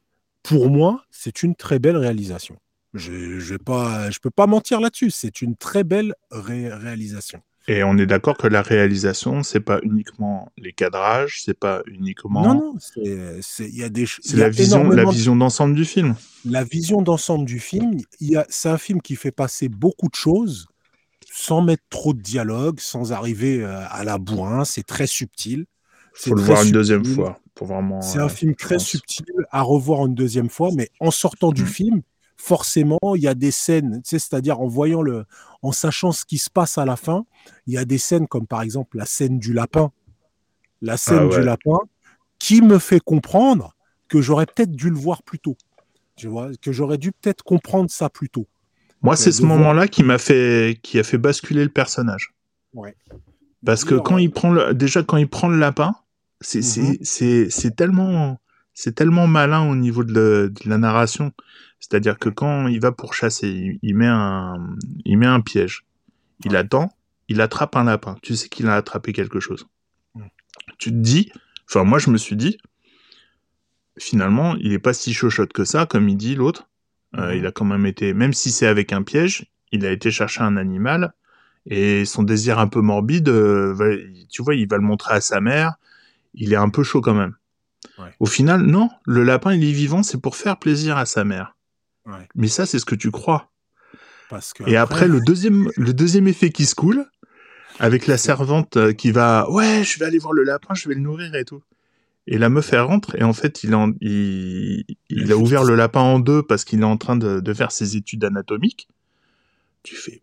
pour 0.42 0.70
moi, 0.70 1.04
c'est 1.10 1.42
une 1.42 1.54
très 1.54 1.78
belle 1.78 1.96
réalisation. 1.96 2.56
Je 2.94 3.38
je 3.38 3.54
vais 3.54 3.58
pas, 3.58 4.10
je 4.10 4.18
peux 4.18 4.30
pas 4.30 4.46
mentir 4.46 4.80
là-dessus. 4.80 5.10
C'est 5.10 5.40
une 5.42 5.56
très 5.56 5.84
belle 5.84 6.14
ré- 6.30 6.72
réalisation. 6.72 7.40
Et 7.68 7.84
on 7.84 7.96
est 7.96 8.06
d'accord 8.06 8.36
que 8.36 8.48
la 8.48 8.60
réalisation, 8.60 9.42
c'est 9.44 9.60
pas 9.60 9.78
uniquement 9.84 10.50
les 10.58 10.72
cadrages, 10.72 11.42
c'est 11.44 11.58
pas 11.58 11.82
uniquement. 11.86 12.42
Non, 12.42 12.54
non, 12.54 12.74
c'est, 13.40 13.68
il 13.68 13.76
y 13.76 13.84
a 13.84 13.88
des, 13.88 14.04
ch- 14.06 14.20
C'est 14.24 14.36
la 14.36 14.48
vision, 14.48 14.88
la 14.88 15.04
vision 15.04 15.36
d'ensemble 15.36 15.76
du 15.76 15.84
film. 15.84 16.16
la 16.44 16.64
vision 16.64 17.02
d'ensemble 17.02 17.44
du 17.44 17.60
film. 17.60 17.98
Il 18.20 18.30
y 18.30 18.36
a, 18.36 18.44
c'est 18.48 18.68
un 18.68 18.78
film 18.78 19.00
qui 19.00 19.14
fait 19.14 19.30
passer 19.30 19.68
beaucoup 19.68 20.08
de 20.08 20.14
choses 20.16 20.66
sans 21.42 21.60
mettre 21.62 21.82
trop 21.90 22.12
de 22.14 22.20
dialogue, 22.20 22.78
sans 22.80 23.12
arriver 23.12 23.62
euh, 23.62 23.80
à 23.90 24.04
la 24.04 24.18
bourrin. 24.18 24.64
C'est 24.64 24.84
très 24.86 25.06
subtil. 25.06 25.66
C'est 26.14 26.30
Faut 26.30 26.36
le 26.36 26.42
voir 26.42 26.62
une 26.62 26.72
subtil. 26.72 26.72
deuxième 26.72 27.04
fois 27.04 27.40
pour 27.54 27.66
vraiment. 27.66 28.00
C'est 28.00 28.18
euh, 28.18 28.24
un 28.24 28.28
film 28.28 28.54
je 28.58 28.64
très 28.64 28.76
pense. 28.76 28.86
subtil 28.86 29.24
à 29.50 29.62
revoir 29.62 30.06
une 30.06 30.14
deuxième 30.14 30.50
fois, 30.50 30.70
mais 30.72 30.88
en 31.00 31.10
sortant 31.10 31.50
du 31.52 31.62
Mm. 31.62 31.66
film, 31.66 32.02
forcément, 32.36 32.98
il 33.16 33.22
y 33.22 33.28
a 33.28 33.34
des 33.34 33.50
scènes, 33.50 34.02
tu 34.04 34.10
sais, 34.10 34.18
c'est-à-dire 34.18 34.60
en 34.60 34.66
voyant 34.68 35.02
le, 35.02 35.24
en 35.62 35.72
sachant 35.72 36.12
ce 36.12 36.24
qui 36.24 36.38
se 36.38 36.50
passe 36.50 36.78
à 36.78 36.84
la 36.84 36.96
fin, 36.96 37.24
il 37.66 37.74
y 37.74 37.78
a 37.78 37.84
des 37.84 37.98
scènes 37.98 38.26
comme 38.28 38.46
par 38.46 38.62
exemple 38.62 38.96
la 38.98 39.06
scène 39.06 39.38
du 39.38 39.52
lapin, 39.52 39.90
la 40.80 40.96
scène 40.96 41.18
Ah 41.18 41.26
ouais. 41.26 41.40
du 41.40 41.42
lapin, 41.42 41.78
qui 42.38 42.60
me 42.62 42.78
fait 42.78 43.00
comprendre 43.00 43.74
que 44.08 44.20
j'aurais 44.20 44.46
peut-être 44.46 44.72
dû 44.72 44.90
le 44.90 44.96
voir 44.98 45.22
plus 45.22 45.38
tôt. 45.38 45.56
Tu 46.16 46.28
vois, 46.28 46.50
que 46.60 46.72
j'aurais 46.72 46.98
dû 46.98 47.12
peut-être 47.12 47.42
comprendre 47.44 47.90
ça 47.90 48.10
plus 48.10 48.28
tôt. 48.28 48.46
Moi, 49.02 49.16
c'est 49.16 49.30
de 49.30 49.34
ce 49.34 49.42
moment-là 49.42 49.88
qui 49.88 50.02
m'a 50.04 50.18
fait, 50.18 50.78
qui 50.82 50.98
a 50.98 51.02
fait 51.02 51.18
basculer 51.18 51.64
le 51.64 51.70
personnage. 51.70 52.32
Ouais. 52.72 52.94
Parce 53.64 53.84
que 53.84 53.94
quand 53.96 54.16
euh, 54.16 54.20
il 54.20 54.30
prend 54.30 54.50
le, 54.52 54.74
déjà 54.74 55.02
quand 55.02 55.16
il 55.16 55.28
prend 55.28 55.48
le 55.48 55.58
lapin, 55.58 55.94
c'est 56.40 56.58
Mhm. 56.58 56.62
c'est 56.62 56.98
c'est 57.02 57.50
c'est 57.50 57.76
tellement 57.76 58.40
c'est 58.74 58.94
tellement 58.94 59.26
malin 59.26 59.68
au 59.68 59.76
niveau 59.76 60.02
de, 60.04 60.12
le- 60.12 60.50
de 60.50 60.68
la 60.68 60.78
narration. 60.78 61.32
C'est-à-dire 61.80 62.18
que 62.18 62.28
quand 62.28 62.66
il 62.68 62.80
va 62.80 62.90
pour 62.92 63.14
chasser, 63.14 63.48
il, 63.48 63.78
il 63.82 63.94
met 63.96 64.06
un 64.08 64.54
il 65.04 65.16
met 65.18 65.26
un 65.26 65.40
piège. 65.40 65.84
Il 66.44 66.52
Ouais. 66.52 66.56
attend, 66.58 66.92
il 67.28 67.40
attrape 67.40 67.76
un 67.76 67.84
lapin. 67.84 68.16
Tu 68.22 68.34
sais 68.36 68.48
qu'il 68.48 68.66
a 68.68 68.74
attrapé 68.76 69.12
quelque 69.12 69.38
chose. 69.40 69.66
Tu 70.78 70.90
te 70.90 70.96
dis, 70.96 71.30
enfin 71.68 71.84
moi 71.84 71.98
je 71.98 72.10
me 72.10 72.18
suis 72.18 72.36
dit, 72.36 72.58
finalement 73.98 74.54
il 74.56 74.72
est 74.72 74.78
pas 74.78 74.92
si 74.94 75.12
chochotte 75.12 75.52
que 75.52 75.64
ça 75.64 75.86
comme 75.86 76.08
il 76.08 76.16
dit 76.16 76.34
l'autre. 76.34 76.68
Euh, 77.16 77.32
Mhm. 77.32 77.38
Il 77.38 77.46
a 77.46 77.52
quand 77.52 77.64
même 77.64 77.86
été, 77.86 78.14
même 78.14 78.32
si 78.32 78.50
c'est 78.50 78.66
avec 78.66 78.92
un 78.92 79.02
piège, 79.02 79.46
il 79.70 79.84
a 79.84 79.90
été 79.90 80.10
chercher 80.10 80.42
un 80.42 80.56
animal 80.56 81.12
et 81.66 82.04
son 82.04 82.22
désir 82.22 82.58
un 82.58 82.68
peu 82.68 82.80
morbide, 82.80 83.28
euh, 83.28 83.98
tu 84.30 84.42
vois, 84.42 84.54
il 84.54 84.68
va 84.68 84.76
le 84.76 84.82
montrer 84.82 85.14
à 85.14 85.20
sa 85.20 85.40
mère. 85.40 85.74
Il 86.34 86.52
est 86.52 86.56
un 86.56 86.70
peu 86.70 86.82
chaud 86.82 87.00
quand 87.00 87.14
même. 87.14 87.34
Ouais. 87.98 88.14
Au 88.20 88.26
final, 88.26 88.62
non, 88.62 88.90
le 89.04 89.22
lapin 89.22 89.54
il 89.54 89.64
est 89.64 89.72
vivant, 89.72 90.02
c'est 90.02 90.20
pour 90.20 90.36
faire 90.36 90.58
plaisir 90.58 90.96
à 90.96 91.06
sa 91.06 91.24
mère. 91.24 91.56
Ouais. 92.06 92.26
Mais 92.34 92.48
ça, 92.48 92.66
c'est 92.66 92.78
ce 92.78 92.84
que 92.84 92.94
tu 92.94 93.10
crois. 93.10 93.50
Parce 94.30 94.52
que 94.54 94.64
Et 94.66 94.76
après, 94.76 95.08
le 95.08 95.20
deuxième, 95.20 95.68
le 95.76 95.92
deuxième 95.92 96.26
effet 96.26 96.50
qui 96.50 96.64
se 96.64 96.74
coule, 96.74 97.04
avec 97.78 98.06
la 98.06 98.16
servante 98.16 98.76
euh, 98.76 98.92
qui 98.92 99.10
va, 99.10 99.50
ouais, 99.50 99.84
je 99.84 99.98
vais 99.98 100.06
aller 100.06 100.18
voir 100.18 100.32
le 100.32 100.42
lapin, 100.42 100.74
je 100.74 100.88
vais 100.88 100.94
le 100.94 101.00
nourrir 101.00 101.34
et 101.34 101.44
tout. 101.44 101.62
Et 102.28 102.38
la 102.38 102.48
meuf, 102.48 102.72
elle 102.72 102.80
rentre, 102.82 103.16
et 103.16 103.24
en 103.24 103.32
fait, 103.32 103.64
il, 103.64 103.74
en, 103.74 103.92
il, 104.00 104.84
il 105.08 105.32
a 105.32 105.36
ouvert 105.36 105.64
le 105.64 105.74
lapin 105.74 106.00
en 106.00 106.20
deux 106.20 106.42
parce 106.42 106.64
qu'il 106.64 106.80
est 106.80 106.84
en 106.84 106.96
train 106.96 107.16
de, 107.16 107.40
de 107.40 107.54
faire 107.54 107.72
ses 107.72 107.96
études 107.96 108.24
anatomiques. 108.24 108.88
Tu 109.82 109.96
fais, 109.96 110.22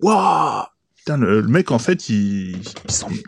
waouh, 0.00 0.62
putain, 0.94 1.16
le, 1.16 1.40
le 1.40 1.48
mec, 1.48 1.72
en 1.72 1.80
fait, 1.80 2.08
il, 2.08 2.58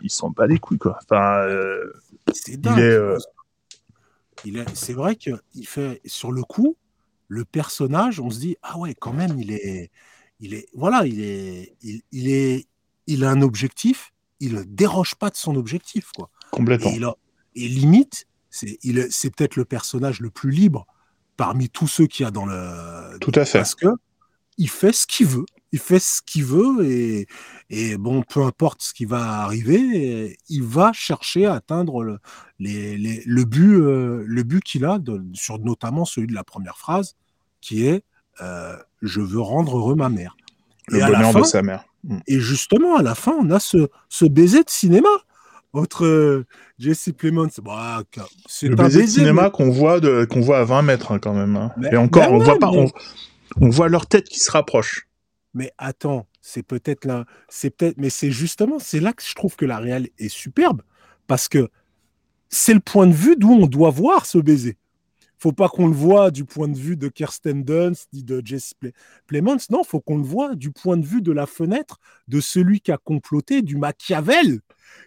il 0.01 0.09
s'en 0.09 0.29
il 0.29 0.33
bat 0.33 0.47
les 0.47 0.57
couilles, 0.57 0.77
quoi. 0.77 0.97
Enfin, 1.03 1.39
euh, 1.47 1.91
C'est 2.33 2.53
il 2.53 2.61
dingue. 2.61 2.79
est. 2.79 2.81
euh, 2.81 3.17
Il 4.45 4.57
est- 4.57 4.65
C'est 4.75 4.93
vrai 4.93 5.15
qu'il 5.17 5.39
fait 5.67 6.01
sur 6.05 6.31
le 6.31 6.43
coup 6.43 6.77
le 7.27 7.45
personnage. 7.45 8.19
On 8.19 8.29
se 8.29 8.39
dit 8.39 8.57
ah 8.61 8.77
ouais 8.77 8.93
quand 8.93 9.13
même 9.13 9.39
il 9.39 9.51
est 9.51 9.89
il 10.39 10.53
est 10.53 10.67
voilà 10.73 11.05
il 11.05 11.21
est 11.21 11.75
il, 11.81 12.01
il 12.11 12.29
est 12.29 12.67
il 13.07 13.23
a 13.25 13.31
un 13.31 13.41
objectif. 13.41 14.13
Il 14.39 14.55
ne 14.55 14.63
déroge 14.63 15.15
pas 15.15 15.29
de 15.29 15.35
son 15.37 15.55
objectif 15.55 16.11
quoi. 16.15 16.29
complètement. 16.51 16.91
Et, 16.91 16.95
il 16.95 17.03
a- 17.05 17.15
et 17.55 17.67
limite 17.67 18.25
c'est 18.49 18.77
il 18.83 19.07
c'est 19.11 19.29
peut-être 19.35 19.55
le 19.55 19.65
personnage 19.65 20.19
le 20.19 20.29
plus 20.29 20.51
libre 20.51 20.85
parmi 21.37 21.69
tous 21.69 21.87
ceux 21.87 22.05
qu'il 22.07 22.23
y 22.23 22.27
a 22.27 22.31
dans 22.31 22.45
le 22.45 23.17
Tout 23.19 23.31
à 23.35 23.45
fait. 23.45 23.59
parce 23.59 23.75
que 23.75 23.87
il 24.59 24.69
fait 24.69 24.91
ce 24.93 25.07
qu'il 25.07 25.25
veut. 25.25 25.45
Il 25.71 25.79
fait 25.79 25.97
ce 25.97 26.21
qu'il 26.21 26.45
veut 26.45 26.85
et, 26.85 27.25
et 27.71 27.97
bon, 27.97 28.21
peu 28.21 28.43
importe 28.43 28.83
ce 28.83 28.93
qui 28.93 29.05
va 29.05 29.39
arriver, 29.41 30.37
il 30.49 30.61
va 30.61 30.93
chercher 30.93 31.47
à 31.47 31.55
atteindre 31.55 32.03
le, 32.03 32.19
les- 32.59 32.95
les- 32.95 33.23
le 33.25 33.43
but, 33.45 33.73
euh, 33.81 34.23
le 34.27 34.43
but 34.43 34.63
qu'il 34.63 34.85
a, 34.85 34.99
de- 34.99 35.23
sur 35.33 35.57
notamment 35.57 36.05
celui 36.05 36.27
de 36.27 36.35
la 36.35 36.43
première 36.43 36.77
phrase, 36.77 37.15
qui 37.61 37.87
est 37.87 38.03
euh, 38.41 38.77
Je 39.01 39.19
veux 39.21 39.41
rendre 39.41 39.75
heureux 39.79 39.95
ma 39.95 40.09
mère. 40.09 40.37
Le 40.89 40.99
et, 40.99 41.01
bonheur 41.01 41.31
fin, 41.31 41.39
de 41.41 41.45
sa 41.45 41.63
mère. 41.63 41.85
Mm. 42.03 42.19
et 42.27 42.39
justement, 42.39 42.95
à 42.97 43.01
la 43.01 43.15
fin, 43.15 43.31
on 43.41 43.49
a 43.49 43.59
ce, 43.59 43.87
ce 44.09 44.25
baiser 44.25 44.59
de 44.63 44.69
cinéma 44.69 45.09
entre 45.73 46.05
euh, 46.05 46.45
Jesse 46.79 47.09
Plemons. 47.17 47.49
Bah, 47.63 48.03
c'est 48.47 48.67
Le 48.67 48.73
un 48.79 48.83
baiser 48.83 49.01
de 49.03 49.07
cinéma 49.07 49.43
mais- 49.43 49.51
qu'on 49.51 49.69
voit, 49.69 49.99
de, 49.99 50.25
qu'on 50.25 50.41
voit 50.41 50.59
à 50.59 50.63
20 50.63 50.83
mètres, 50.83 51.11
hein, 51.11 51.19
quand 51.19 51.33
même. 51.33 51.55
hein. 51.55 51.71
Mais- 51.77 51.89
Et 51.91 51.97
encore, 51.97 52.31
on 52.31 52.37
ouais, 52.39 52.45
voit 52.45 52.59
pas. 52.59 52.71
mais- 52.71 52.77
On, 53.59 53.65
on 53.65 53.69
voit 53.69 53.89
leur 53.89 54.07
tête 54.07 54.29
qui 54.29 54.39
se 54.39 54.51
rapproche. 54.51 55.07
Mais 55.53 55.71
attends, 55.77 56.25
c'est 56.41 56.63
peut-être 56.63 57.05
là, 57.05 57.25
c'est 57.49 57.69
peut-être, 57.69 57.97
mais 57.97 58.09
c'est 58.09 58.31
justement, 58.31 58.79
c'est 58.79 58.99
là 58.99 59.13
que 59.13 59.21
je 59.23 59.33
trouve 59.35 59.55
que 59.55 59.65
la 59.65 59.77
réelle 59.79 60.09
est 60.17 60.29
superbe, 60.29 60.81
parce 61.27 61.47
que 61.47 61.69
c'est 62.49 62.73
le 62.73 62.79
point 62.79 63.05
de 63.07 63.13
vue 63.13 63.35
d'où 63.37 63.51
on 63.51 63.67
doit 63.67 63.89
voir 63.91 64.25
ce 64.25 64.37
baiser. 64.39 64.77
Faut 65.43 65.51
pas 65.51 65.67
qu'on 65.67 65.87
le 65.87 65.93
voit 65.93 66.31
du 66.31 66.45
point 66.45 66.69
de 66.69 66.77
vue 66.77 66.95
de 66.95 67.09
Kirsten 67.09 67.65
Dunst 67.65 68.07
ni 68.13 68.23
de 68.23 68.41
Jesse 68.45 68.75
Ple- 68.81 68.93
Plemons, 69.27 69.57
non, 69.69 69.83
faut 69.83 69.99
qu'on 69.99 70.15
le 70.15 70.23
voit 70.23 70.55
du 70.55 70.71
point 70.71 70.95
de 70.95 71.05
vue 71.05 71.21
de 71.21 71.33
la 71.33 71.45
fenêtre 71.45 71.99
de 72.29 72.39
celui 72.39 72.79
qui 72.79 72.93
a 72.93 72.97
comploté, 72.97 73.61
du 73.61 73.75
Machiavel 73.75 74.61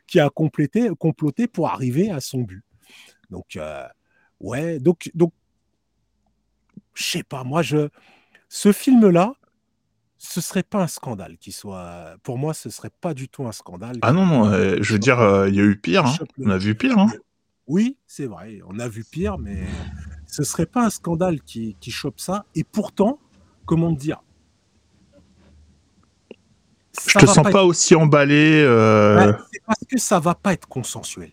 qui 0.07 0.20
a 0.20 0.28
complété, 0.28 0.91
comploté 0.99 1.47
pour 1.47 1.68
arriver 1.68 2.11
à 2.11 2.20
son 2.20 2.43
but. 2.43 2.62
Donc, 3.30 3.57
euh, 3.57 3.87
ouais, 4.41 4.78
donc, 4.78 5.11
donc, 5.14 5.32
je 6.93 7.03
sais 7.03 7.22
pas, 7.22 7.43
moi, 7.43 7.62
je, 7.62 7.89
ce 8.51 8.72
film-là, 8.72 9.32
ce 10.18 10.43
serait 10.43 10.64
pas 10.64 10.82
un 10.82 10.87
scandale 10.87 11.39
qui 11.39 11.51
soit. 11.51 12.16
Pour 12.22 12.37
moi, 12.37 12.53
ce 12.53 12.68
serait 12.68 12.93
pas 13.01 13.14
du 13.14 13.30
tout 13.30 13.47
un 13.47 13.53
scandale. 13.53 14.01
Ah 14.03 14.12
non, 14.12 14.26
non, 14.26 14.51
euh, 14.51 14.76
je 14.82 14.93
veux 14.93 14.99
dire, 14.99 15.18
euh, 15.18 15.49
il 15.49 15.55
y 15.55 15.61
a 15.61 15.64
eu 15.64 15.80
pire. 15.80 16.05
hein. 16.05 16.14
On 16.39 16.51
a 16.51 16.59
vu 16.59 16.74
pire. 16.74 16.99
Hein. 16.99 17.09
Oui, 17.66 17.97
c'est 18.07 18.26
vrai, 18.26 18.61
on 18.68 18.78
a 18.78 18.87
vu 18.87 19.03
pire, 19.03 19.39
mais 19.39 19.64
ce 20.37 20.43
serait 20.45 20.66
pas 20.66 20.84
un 20.84 20.91
scandale 20.91 21.41
qui, 21.41 21.76
qui 21.80 21.91
chope 21.91 22.20
ça. 22.20 22.45
Et 22.55 22.62
pourtant, 22.62 23.18
comment 23.64 23.91
dire 23.91 24.22
Je 27.09 27.18
te 27.18 27.24
sens 27.26 27.39
être- 27.39 27.51
pas 27.53 27.64
aussi 27.64 27.95
emballé. 27.95 28.62
euh, 28.62 29.16
Ouais, 29.32 29.39
c'est 29.53 29.62
parce 29.66 29.80
que 29.91 29.99
ça 29.99 30.18
va 30.20 30.34
pas 30.34 30.53
être 30.53 30.68
consensuel. 30.68 31.32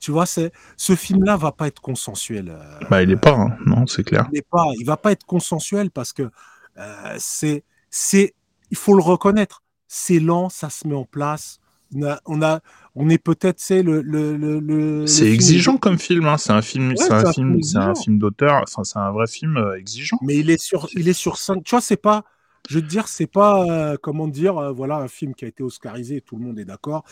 Tu 0.00 0.10
vois, 0.10 0.26
c'est 0.26 0.52
ce 0.76 0.94
film-là 0.96 1.36
va 1.36 1.52
pas 1.52 1.66
être 1.68 1.80
consensuel. 1.80 2.50
euh, 2.50 2.78
Bah, 2.90 3.02
il 3.02 3.10
est 3.10 3.16
pas, 3.16 3.32
hein. 3.38 3.56
non, 3.64 3.86
c'est 3.86 4.02
clair. 4.04 4.28
il 4.32 4.38
est 4.38 4.46
pas, 4.50 4.64
il 4.78 4.84
va 4.84 4.96
pas 4.98 5.12
être 5.12 5.24
consensuel 5.24 5.90
parce 5.90 6.12
que 6.12 6.28
euh, 6.76 7.16
c'est, 7.18 7.64
c'est, 7.88 8.34
il 8.70 8.76
faut 8.76 8.94
le 8.94 9.02
reconnaître. 9.02 9.62
C'est 9.88 10.18
lent, 10.18 10.48
ça 10.50 10.68
se 10.70 10.86
met 10.88 10.94
en 10.94 11.04
place. 11.04 11.58
On 11.94 12.02
a, 12.04 12.20
on 12.26 12.42
a, 12.42 12.60
on 12.94 13.08
est 13.10 13.18
peut-être, 13.18 13.60
c'est 13.60 13.82
le, 13.82 14.00
le, 14.02 14.36
le, 14.36 14.60
le- 14.60 15.06
le 15.06 15.06
C'est 15.06 15.30
exigeant 15.30 15.76
comme 15.76 15.98
film. 15.98 16.26
Hein. 16.26 16.38
C'est 16.38 16.52
un 16.52 16.62
film, 16.62 16.90
Ouais, 16.90 16.96
c'est 16.96 17.12
un 17.12 17.24
un 17.26 17.32
film, 17.32 17.62
c'est 17.62 17.76
un 17.78 17.94
film 17.94 18.18
d'auteur. 18.18 18.62
Enfin, 18.62 18.84
c'est 18.84 18.98
un 18.98 19.10
vrai 19.12 19.26
film 19.26 19.56
euh, 19.58 19.78
exigeant. 19.78 20.18
Mais 20.22 20.36
il 20.38 20.50
est 20.50 20.60
sur, 20.60 20.88
il 20.94 21.08
est 21.08 21.12
sur 21.12 21.36
cinq. 21.36 21.62
Tu 21.64 21.70
vois, 21.74 21.80
c'est 21.82 21.96
pas, 21.96 22.24
je 22.68 22.76
veux 22.76 22.82
te 22.82 22.86
dire, 22.88 23.08
c'est 23.08 23.26
pas, 23.26 23.64
euh, 23.64 23.96
comment 24.00 24.28
dire, 24.28 24.56
euh, 24.58 24.72
voilà, 24.72 24.96
un 24.98 25.08
film 25.08 25.34
qui 25.34 25.44
a 25.44 25.48
été 25.48 25.62
oscarisé, 25.62 26.20
tout 26.22 26.36
le 26.36 26.44
monde 26.44 26.58
est 26.58 26.64
d'accord. 26.64 27.04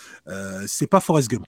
C'est 0.67 0.87
pas 0.87 1.01
Forrest 1.01 1.29
Gump. 1.31 1.47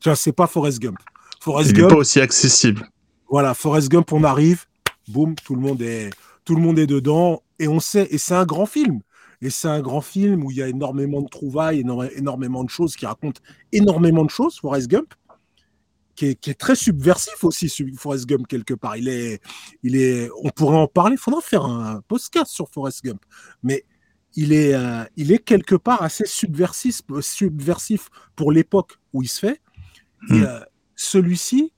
Tu 0.00 0.08
vois, 0.08 0.16
c'est 0.16 0.32
pas 0.32 0.46
Forrest 0.46 0.78
Gump. 0.80 0.98
Forrest 1.40 1.70
Il 1.70 1.78
est 1.78 1.80
Gump, 1.80 1.90
pas 1.90 1.96
aussi 1.96 2.20
accessible. 2.20 2.88
voilà, 3.28 3.54
Forrest 3.54 3.88
Gump, 3.90 4.12
on 4.12 4.24
arrive, 4.24 4.64
boum, 5.08 5.34
tout 5.34 5.54
le 5.54 5.60
monde 5.60 5.82
est, 5.82 6.10
tout 6.44 6.54
le 6.54 6.62
monde 6.62 6.78
est 6.78 6.86
dedans, 6.86 7.42
et 7.58 7.68
on 7.68 7.80
sait, 7.80 8.06
et 8.10 8.18
c'est 8.18 8.34
un 8.34 8.44
grand 8.46 8.66
film. 8.66 9.00
Et 9.42 9.50
c'est 9.50 9.68
un 9.68 9.80
grand 9.80 10.00
film 10.00 10.44
où 10.44 10.50
il 10.50 10.56
y 10.58 10.62
a 10.62 10.68
énormément 10.68 11.22
de 11.22 11.28
trouvailles, 11.28 11.82
éno- 11.82 12.10
énormément 12.16 12.64
de 12.64 12.70
choses 12.70 12.96
qui 12.96 13.06
racontent 13.06 13.40
énormément 13.72 14.24
de 14.24 14.30
choses, 14.30 14.58
Forrest 14.58 14.88
Gump, 14.88 15.14
qui 16.14 16.26
est, 16.26 16.34
qui 16.36 16.50
est 16.50 16.54
très 16.54 16.76
subversif 16.76 17.42
aussi, 17.42 17.68
Forrest 17.96 18.26
Gump, 18.26 18.46
quelque 18.46 18.74
part. 18.74 18.96
Il 18.96 19.08
est, 19.08 19.40
il 19.82 19.96
est, 19.96 20.30
on 20.42 20.50
pourrait 20.50 20.76
en 20.76 20.86
parler, 20.86 21.14
il 21.14 21.18
faudra 21.18 21.40
faire 21.40 21.64
un 21.64 22.00
podcast 22.06 22.52
sur 22.52 22.68
Forrest 22.70 23.04
Gump. 23.04 23.20
Mais 23.62 23.84
il 24.36 24.52
est, 24.52 24.74
euh, 24.74 25.04
il 25.16 25.32
est 25.32 25.38
quelque 25.38 25.74
part 25.74 26.02
assez 26.02 26.24
subversif, 26.26 27.02
subversif 27.20 28.08
pour 28.36 28.52
l'époque 28.52 28.98
où 29.12 29.22
il 29.22 29.28
se 29.28 29.40
fait. 29.40 29.60
Mm. 30.28 30.42
euh, 30.42 30.60
celui-ci, 30.96 31.72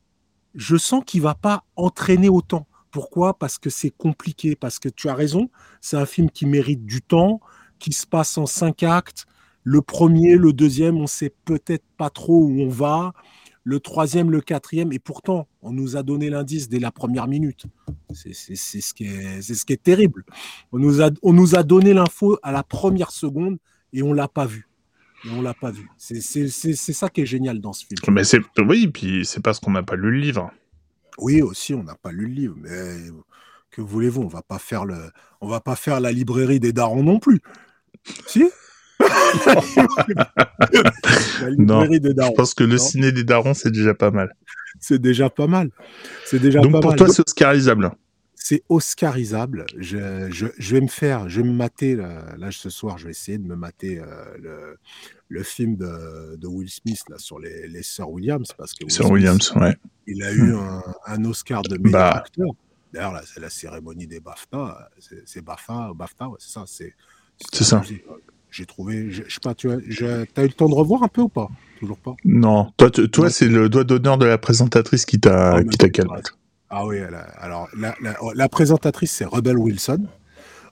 je 0.54 0.76
sens 0.76 1.02
qu'il 1.07 1.22
va 1.22 1.34
pas 1.34 1.64
entraîner 1.74 2.28
autant. 2.28 2.66
Pourquoi? 2.97 3.38
Parce 3.38 3.59
que 3.59 3.68
c'est 3.68 3.90
compliqué, 3.90 4.57
parce 4.57 4.78
que 4.78 4.88
tu 4.88 5.11
as 5.11 5.14
raison, 5.14 5.51
c'est 5.82 5.99
un 5.99 6.07
film 6.07 6.30
qui 6.30 6.47
mérite 6.47 6.86
du 6.86 7.03
temps, 7.03 7.42
qui 7.78 7.92
se 7.92 8.07
passe 8.07 8.38
en 8.38 8.47
cinq 8.47 8.82
actes. 8.82 9.26
Le 9.64 9.82
premier, 9.82 10.36
le 10.36 10.55
deuxième, 10.55 10.97
on 10.97 11.07
sait 11.07 11.30
peut-être 11.44 11.84
pas 11.99 12.09
trop 12.09 12.42
où 12.42 12.62
on 12.62 12.70
va. 12.70 13.12
Le 13.64 13.80
troisième, 13.80 14.30
le 14.30 14.40
quatrième, 14.40 14.94
et 14.94 14.99
pourtant, 14.99 15.47
on 15.61 15.72
nous 15.72 15.99
a 15.99 16.03
donné 16.03 16.30
l'indice 16.30 16.70
dès 16.70 16.78
la 16.78 16.90
première 16.90 17.28
minute. 17.28 17.66
C'est 18.14 18.32
ce, 18.32 18.94
qui 18.94 19.05
est- 19.05 19.82
terrible. 19.82 20.24
On 20.72 20.78
nous 20.78 21.55
a, 21.55 21.62
donné 21.62 21.92
l'info 21.92 22.38
à 22.42 22.51
la 22.51 22.62
première 22.62 23.11
seconde 23.11 23.59
et 23.92 24.03
on 24.03 24.14
l'a 24.14 24.26
pas 24.26 24.47
vu. 24.47 24.68
Et 25.26 25.28
on 25.32 25.42
l'a 25.42 25.53
pas 25.53 25.70
vu. 25.70 25.86
C'est 25.99 26.22
ça 26.22 27.11
qui 27.11 27.20
est 27.20 27.26
génial 27.26 27.61
dans 27.61 27.74
ce 27.74 27.84
film. 27.84 28.01
Mais 28.11 28.22
oui, 28.66 28.88
puis 28.88 29.26
c'est 29.26 29.42
parce 29.42 29.61
qu'on 29.61 29.72
n'a 29.72 29.82
pas 29.82 29.97
lu 29.97 30.12
le 30.12 30.18
livre. 30.18 30.51
Oui, 31.18 31.42
aussi, 31.42 31.74
on 31.74 31.82
n'a 31.82 31.94
pas 31.94 32.12
lu 32.12 32.26
le 32.26 32.32
livre, 32.34 32.54
mais 32.58 32.96
que 33.70 33.80
voulez-vous 33.80 34.22
On 34.22 34.28
va 34.28 34.42
pas 34.42 34.58
faire 34.58 34.84
le, 34.84 34.96
on 35.40 35.48
va 35.48 35.60
pas 35.60 35.76
faire 35.76 36.00
la 36.00 36.12
librairie 36.12 36.60
des 36.60 36.72
darons 36.72 37.02
non 37.02 37.18
plus. 37.18 37.40
Si 38.26 38.44
La 41.40 41.50
librairie 41.50 42.00
des 42.00 42.08
Je 42.10 42.14
darons, 42.14 42.32
pense 42.34 42.54
que 42.54 42.64
le 42.64 42.76
Non. 42.76 42.78
ciné 42.78 43.12
des 43.12 43.24
darons, 43.24 43.54
c'est 43.54 43.70
déjà 43.70 43.94
pas 43.94 44.10
mal. 44.10 44.34
c'est 44.80 44.98
déjà 45.00 45.30
pas 45.30 45.46
mal. 45.46 45.70
C'est 46.24 46.38
déjà 46.38 46.60
Donc 46.60 46.72
pas 46.72 46.80
pour 46.80 46.90
mal. 46.90 46.98
toi, 46.98 47.08
c'est 47.08 47.22
oscarisable. 47.26 47.90
C'est 48.49 48.62
oscarisable. 48.68 49.66
Je, 49.76 50.30
je, 50.30 50.47
je 50.57 50.74
vais 50.76 50.80
me 50.80 50.86
faire, 50.86 51.28
je 51.28 51.40
vais 51.40 51.49
me 51.49 51.53
mater 51.53 51.97
là, 51.97 52.22
là, 52.38 52.53
ce 52.53 52.70
soir. 52.70 52.97
Je 52.97 53.07
vais 53.07 53.11
essayer 53.11 53.38
de 53.38 53.42
me 53.42 53.57
mater 53.57 53.99
euh, 53.99 54.05
le, 54.40 54.78
le 55.28 55.42
film 55.42 55.74
de, 55.74 56.36
de 56.36 56.47
Will 56.47 56.70
Smith 56.70 57.01
là 57.09 57.18
sur 57.18 57.40
les, 57.40 57.66
les 57.66 57.82
sœurs 57.82 58.09
Williams 58.09 58.53
parce 58.57 58.72
que 58.72 58.84
Will 58.84 58.92
Sir 58.92 59.03
Smith, 59.07 59.14
Williams, 59.14 59.53
ouais. 59.57 59.76
Il 60.07 60.22
a 60.22 60.30
eu 60.32 60.55
un, 60.55 60.80
un 61.07 61.24
Oscar 61.24 61.62
de 61.62 61.76
meilleur 61.76 61.99
Bah. 61.99 62.11
acteur. 62.18 62.47
D'ailleurs, 62.92 63.14
là, 63.14 63.22
c'est 63.26 63.40
la 63.40 63.51
cérémonie 63.51 64.07
des 64.07 64.20
BAFTA. 64.20 64.90
C'est 65.24 65.42
BAFTA, 65.44 65.90
BAFTA, 65.97 66.28
ouais, 66.28 66.36
c'est 66.38 66.53
ça. 66.53 66.62
C'est 66.66 66.94
C'est 67.53 67.64
ça. 67.64 67.82
J'ai 68.53 68.64
trouvé, 68.64 69.11
je 69.11 69.24
je 69.26 69.34
sais 69.34 69.40
pas, 69.42 69.57
tu 69.57 69.68
as, 69.72 69.74
eu 69.74 69.82
le 69.99 70.49
temps 70.53 70.68
de 70.68 70.74
revoir 70.74 71.03
un 71.03 71.09
peu 71.09 71.22
ou 71.22 71.28
pas? 71.28 71.49
Toujours 71.80 71.99
pas? 71.99 72.14
Non, 72.24 72.72
toi, 72.76 72.92
tu- 72.92 73.11
toi 73.11 73.28
c'est 73.28 73.49
le 73.49 73.68
doigt 73.68 73.82
d'honneur 73.82 74.18
de 74.18 74.24
la 74.24 74.38
présentatrice 74.38 75.05
qui 75.05 75.18
t'a 75.18 75.57
Ah, 75.57 75.64
qui 75.64 75.76
t'a 75.76 75.90
calmé. 75.90 76.14
Ah 76.78 76.84
oui, 76.84 76.96
elle 76.98 77.14
a- 77.14 77.20
alors 77.40 77.68
la, 77.78 77.94
la- 78.02 78.16
la 78.34 78.48
présentatrice, 78.50 79.12
c'est 79.12 79.24
Rebel 79.24 79.56
Wilson. 79.56 80.06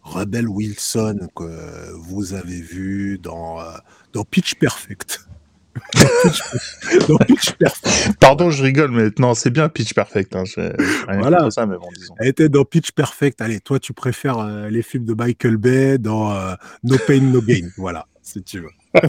Rebel 0.02 0.46
Wilson 0.48 1.28
que 1.34 1.92
vous 1.96 2.34
avez 2.34 2.60
vu 2.60 3.16
dans, 3.18 3.58
euh, 3.60 3.64
dans 4.12 4.22
Pitch 4.24 4.54
Perfect. 4.56 5.26
dans, 7.08 7.16
Pitch, 7.16 7.52
Perfect. 7.52 8.16
Pardon, 8.20 8.50
je 8.50 8.62
rigole, 8.62 8.90
mais 8.90 9.08
non, 9.18 9.32
c'est 9.34 9.48
bien 9.50 9.68
Pitch 9.70 9.94
Perfect. 9.94 10.36
Hein. 10.36 10.44
Voilà. 11.18 11.50
ça, 11.50 11.64
mais 11.66 11.76
bon, 11.78 11.88
disons. 11.96 12.14
Elle 12.18 12.28
était 12.28 12.48
dans 12.50 12.64
Pitch 12.66 12.92
Perfect. 12.92 13.40
Allez, 13.40 13.60
toi, 13.60 13.78
tu 13.80 13.92
préfères 13.94 14.38
euh, 14.40 14.68
les 14.68 14.82
films 14.82 15.06
de 15.06 15.14
Michael 15.14 15.56
Bay 15.56 15.96
dans 15.98 16.32
euh, 16.32 16.54
No 16.84 16.96
Pain, 17.06 17.20
No 17.22 17.40
Gain. 17.40 17.68
Voilà, 17.78 18.06
si 18.22 18.42
tu 18.42 18.60
veux. 18.60 18.70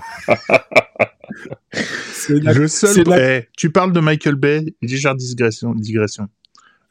C'est 2.14 2.42
la- 2.42 2.54
Le 2.54 2.68
seul, 2.68 3.04
la- 3.06 3.38
Eh, 3.40 3.50
tu 3.58 3.70
parles 3.70 3.92
de 3.92 4.00
Michael 4.00 4.36
Bay, 4.36 4.64
légère 4.82 5.14
digression. 5.16 5.74
digression. 5.76 6.28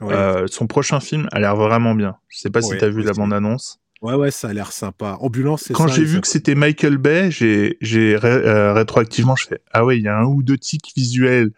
Ouais. 0.00 0.12
Euh, 0.14 0.46
son 0.48 0.66
prochain 0.66 1.00
film 1.00 1.28
a 1.32 1.40
l'air 1.40 1.56
vraiment 1.56 1.94
bien. 1.94 2.16
Je 2.28 2.38
sais 2.38 2.50
pas 2.50 2.60
si 2.62 2.70
Ouais, 2.70 2.78
t'as 2.78 2.88
vu 2.88 3.02
la 3.02 3.12
bande-annonce. 3.12 3.80
ouais, 4.02 4.14
ouais, 4.14 4.30
ça 4.30 4.48
a 4.48 4.52
l'air 4.52 4.72
sympa. 4.72 5.16
Ambulance, 5.20 5.64
c'est 5.66 5.74
Quand 5.74 5.88
j'ai 5.88 6.04
vu 6.04 6.20
que 6.20 6.26
c'était 6.28 6.54
Michael 6.54 6.98
Bay, 6.98 7.30
j'ai, 7.30 7.76
ré- 8.16 8.28
euh, 8.28 8.72
rétroactivement, 8.72 9.36
je 9.36 9.46
fais 9.46 9.60
ah 9.72 9.84
ouais, 9.84 9.98
il 9.98 10.02
y 10.02 10.08
a 10.08 10.18
un 10.18 10.24
ou 10.24 10.42
deux 10.42 10.58
tics 10.58 10.92
visuels. 10.96 11.50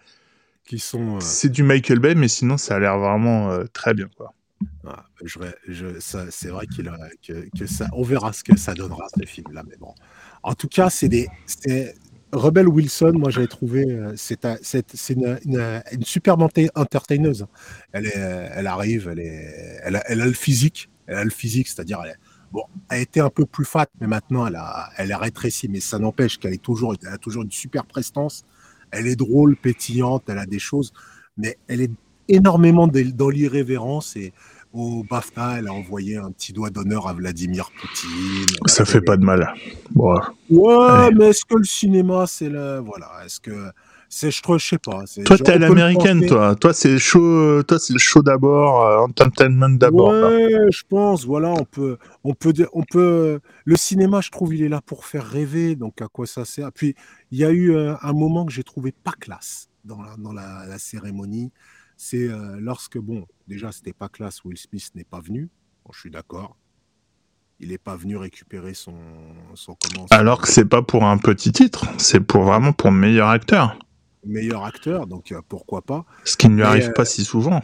qui 0.66 0.78
sont. 0.78 1.16
euh, 1.16 1.20
C'est 1.20 1.50
du 1.50 1.62
Michael 1.62 1.98
Bay, 1.98 2.14
mais 2.14 2.28
sinon 2.28 2.56
ça 2.56 2.76
a 2.76 2.78
l'air 2.78 2.98
vraiment 2.98 3.58
très 3.72 3.94
bien 3.94 4.08
quoi. 4.16 4.32
Ah, 4.86 5.04
je, 5.24 5.38
je, 5.68 5.86
c'est 6.30 6.48
vrai 6.48 6.66
qu'il 6.66 6.90
que, 7.26 7.48
que, 7.58 7.66
ça, 7.66 7.88
on 7.92 8.02
verra 8.02 8.32
ce 8.32 8.44
que 8.44 8.56
ça 8.56 8.72
donnera 8.74 9.06
ce 9.18 9.26
film-là, 9.26 9.62
mais 9.68 9.76
bon. 9.78 9.94
En 10.42 10.54
tout 10.54 10.68
cas, 10.68 10.90
c'est 10.90 11.08
des, 11.08 11.28
Rebel 12.32 12.68
Wilson, 12.68 13.12
moi 13.14 13.30
j'avais 13.30 13.46
trouvé, 13.46 13.84
euh, 13.88 14.12
c'est 14.16 14.44
une, 15.10 15.38
une, 15.44 15.82
une, 15.92 16.02
super 16.02 16.36
entertaineuse. 16.74 17.46
Elle, 17.92 18.06
est, 18.06 18.16
elle 18.16 18.66
arrive, 18.66 19.08
elle, 19.08 19.20
est, 19.20 19.80
a 19.84 20.14
le 20.14 20.32
physique, 20.32 20.90
elle 21.06 21.16
a 21.16 21.24
le 21.24 21.30
physique, 21.30 21.68
c'est-à-dire 21.68 22.00
elle, 22.04 22.18
bon, 22.52 22.64
elle 22.90 23.02
était 23.02 23.20
un 23.20 23.30
peu 23.30 23.46
plus 23.46 23.64
fat, 23.64 23.86
mais 24.00 24.06
maintenant 24.06 24.46
elle 24.46 24.56
a, 24.56 24.90
elle 24.96 25.12
a 25.12 25.18
rétréci, 25.18 25.68
mais 25.68 25.80
ça 25.80 25.98
n'empêche 25.98 26.38
qu'elle 26.38 26.54
est 26.54 26.62
toujours, 26.62 26.94
elle 27.00 27.08
a 27.12 27.18
toujours 27.18 27.44
une 27.44 27.52
super 27.52 27.86
prestance. 27.86 28.44
Elle 28.90 29.06
est 29.06 29.16
drôle, 29.16 29.56
pétillante, 29.56 30.24
elle 30.28 30.38
a 30.38 30.46
des 30.46 30.58
choses, 30.58 30.92
mais 31.36 31.58
elle 31.68 31.80
est 31.80 31.90
énormément 32.28 32.88
dans 32.88 33.28
l'irrévérence 33.28 34.16
et 34.16 34.32
au 34.76 35.04
BAFTA, 35.04 35.56
elle 35.58 35.68
a 35.68 35.72
envoyé 35.72 36.16
un 36.16 36.30
petit 36.30 36.52
doigt 36.52 36.70
d'honneur 36.70 37.08
à 37.08 37.12
Vladimir 37.12 37.70
Poutine. 37.80 38.46
Ça 38.66 38.84
fait 38.84 39.00
pas 39.00 39.16
de 39.16 39.24
mal. 39.24 39.54
Ouais, 39.94 41.10
mais 41.14 41.30
est-ce 41.30 41.44
que 41.44 41.56
le 41.56 41.64
cinéma, 41.64 42.26
c'est 42.26 42.48
le. 42.48 42.80
Voilà, 42.80 43.10
est-ce 43.24 43.40
que. 43.40 43.70
C'est, 44.08 44.30
je, 44.30 44.40
je 44.46 44.64
sais 44.64 44.78
pas. 44.78 45.02
Toi, 45.24 45.36
t'es 45.36 45.58
l'américaine, 45.58 46.24
toi. 46.26 46.54
Toi, 46.54 46.72
c'est 46.72 46.90
le 46.90 46.98
show, 46.98 47.62
toi, 47.64 47.78
c'est 47.80 47.92
le 47.92 47.98
show 47.98 48.22
d'abord, 48.22 48.86
euh, 48.86 48.98
entertainment 48.98 49.70
d'abord. 49.70 50.10
Ouais, 50.10 50.68
je 50.70 50.82
pense. 50.88 51.26
Voilà, 51.26 51.50
on 51.50 51.64
peut, 51.64 51.98
on 52.22 52.32
peut, 52.32 52.54
on 52.72 52.84
peut. 52.84 53.40
Le 53.64 53.76
cinéma, 53.76 54.20
je 54.20 54.30
trouve, 54.30 54.54
il 54.54 54.62
est 54.62 54.68
là 54.68 54.80
pour 54.80 55.06
faire 55.06 55.26
rêver. 55.26 55.74
Donc, 55.74 56.00
à 56.02 56.06
quoi 56.06 56.24
ça 56.26 56.44
sert? 56.44 56.70
Puis, 56.72 56.94
il 57.32 57.38
y 57.38 57.44
a 57.44 57.50
eu 57.50 57.74
euh, 57.74 57.94
un 58.00 58.12
moment 58.12 58.46
que 58.46 58.52
j'ai 58.52 58.62
trouvé 58.62 58.92
pas 58.92 59.14
classe 59.18 59.68
dans 59.84 60.00
la, 60.00 60.16
dans 60.16 60.32
la 60.32 60.78
cérémonie 60.78 61.50
c'est 61.96 62.28
lorsque, 62.58 62.98
bon, 62.98 63.26
déjà, 63.48 63.72
c'était 63.72 63.92
pas 63.92 64.08
classe, 64.08 64.44
Will 64.44 64.58
Smith 64.58 64.90
n'est 64.94 65.04
pas 65.04 65.20
venu. 65.20 65.48
je 65.92 65.98
suis 65.98 66.10
d'accord. 66.10 66.56
Il 67.58 67.70
n'est 67.70 67.78
pas 67.78 67.96
venu 67.96 68.18
récupérer 68.18 68.74
son, 68.74 68.94
son 69.54 69.76
Alors 70.10 70.42
que 70.42 70.48
c'est 70.48 70.66
pas 70.66 70.82
pour 70.82 71.04
un 71.04 71.16
petit 71.16 71.52
titre, 71.52 71.86
c'est 71.96 72.20
pour 72.20 72.42
vraiment 72.42 72.72
pour 72.74 72.92
meilleur 72.92 73.30
acteur. 73.30 73.78
Meilleur 74.26 74.64
acteur, 74.64 75.06
donc 75.06 75.32
pourquoi 75.48 75.80
pas. 75.80 76.04
Ce 76.24 76.36
qui 76.36 76.48
ne 76.50 76.56
lui 76.56 76.62
arrive 76.64 76.92
pas 76.92 77.06
si 77.06 77.24
souvent. 77.24 77.62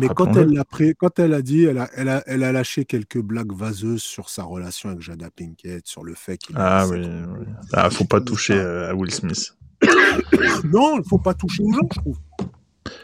Mais 0.00 0.08
quand 0.08 0.34
elle, 0.36 0.58
a 0.58 0.64
pris, 0.64 0.94
quand 0.96 1.18
elle 1.18 1.34
a 1.34 1.42
dit, 1.42 1.64
elle 1.64 1.78
a, 1.78 1.90
elle, 1.94 2.08
a, 2.08 2.24
elle 2.26 2.42
a 2.42 2.52
lâché 2.52 2.84
quelques 2.86 3.20
blagues 3.20 3.52
vaseuses 3.52 4.02
sur 4.02 4.30
sa 4.30 4.42
relation 4.42 4.88
avec 4.88 5.02
Jada 5.02 5.28
Pinkett, 5.30 5.86
sur 5.86 6.04
le 6.04 6.14
fait 6.14 6.38
qu'il. 6.38 6.56
Ah 6.58 6.86
oui, 6.88 6.98
oui. 6.98 7.46
Ah, 7.74 7.90
faut 7.90 8.06
pas 8.06 8.20
toucher 8.20 8.58
à 8.58 8.94
Will 8.94 9.12
Smith. 9.12 9.54
non, 10.64 10.98
il 10.98 11.08
faut 11.08 11.18
pas 11.18 11.34
toucher 11.34 11.62
aux 11.62 11.72
gens, 11.72 11.88
je 11.92 12.00
trouve 12.00 12.18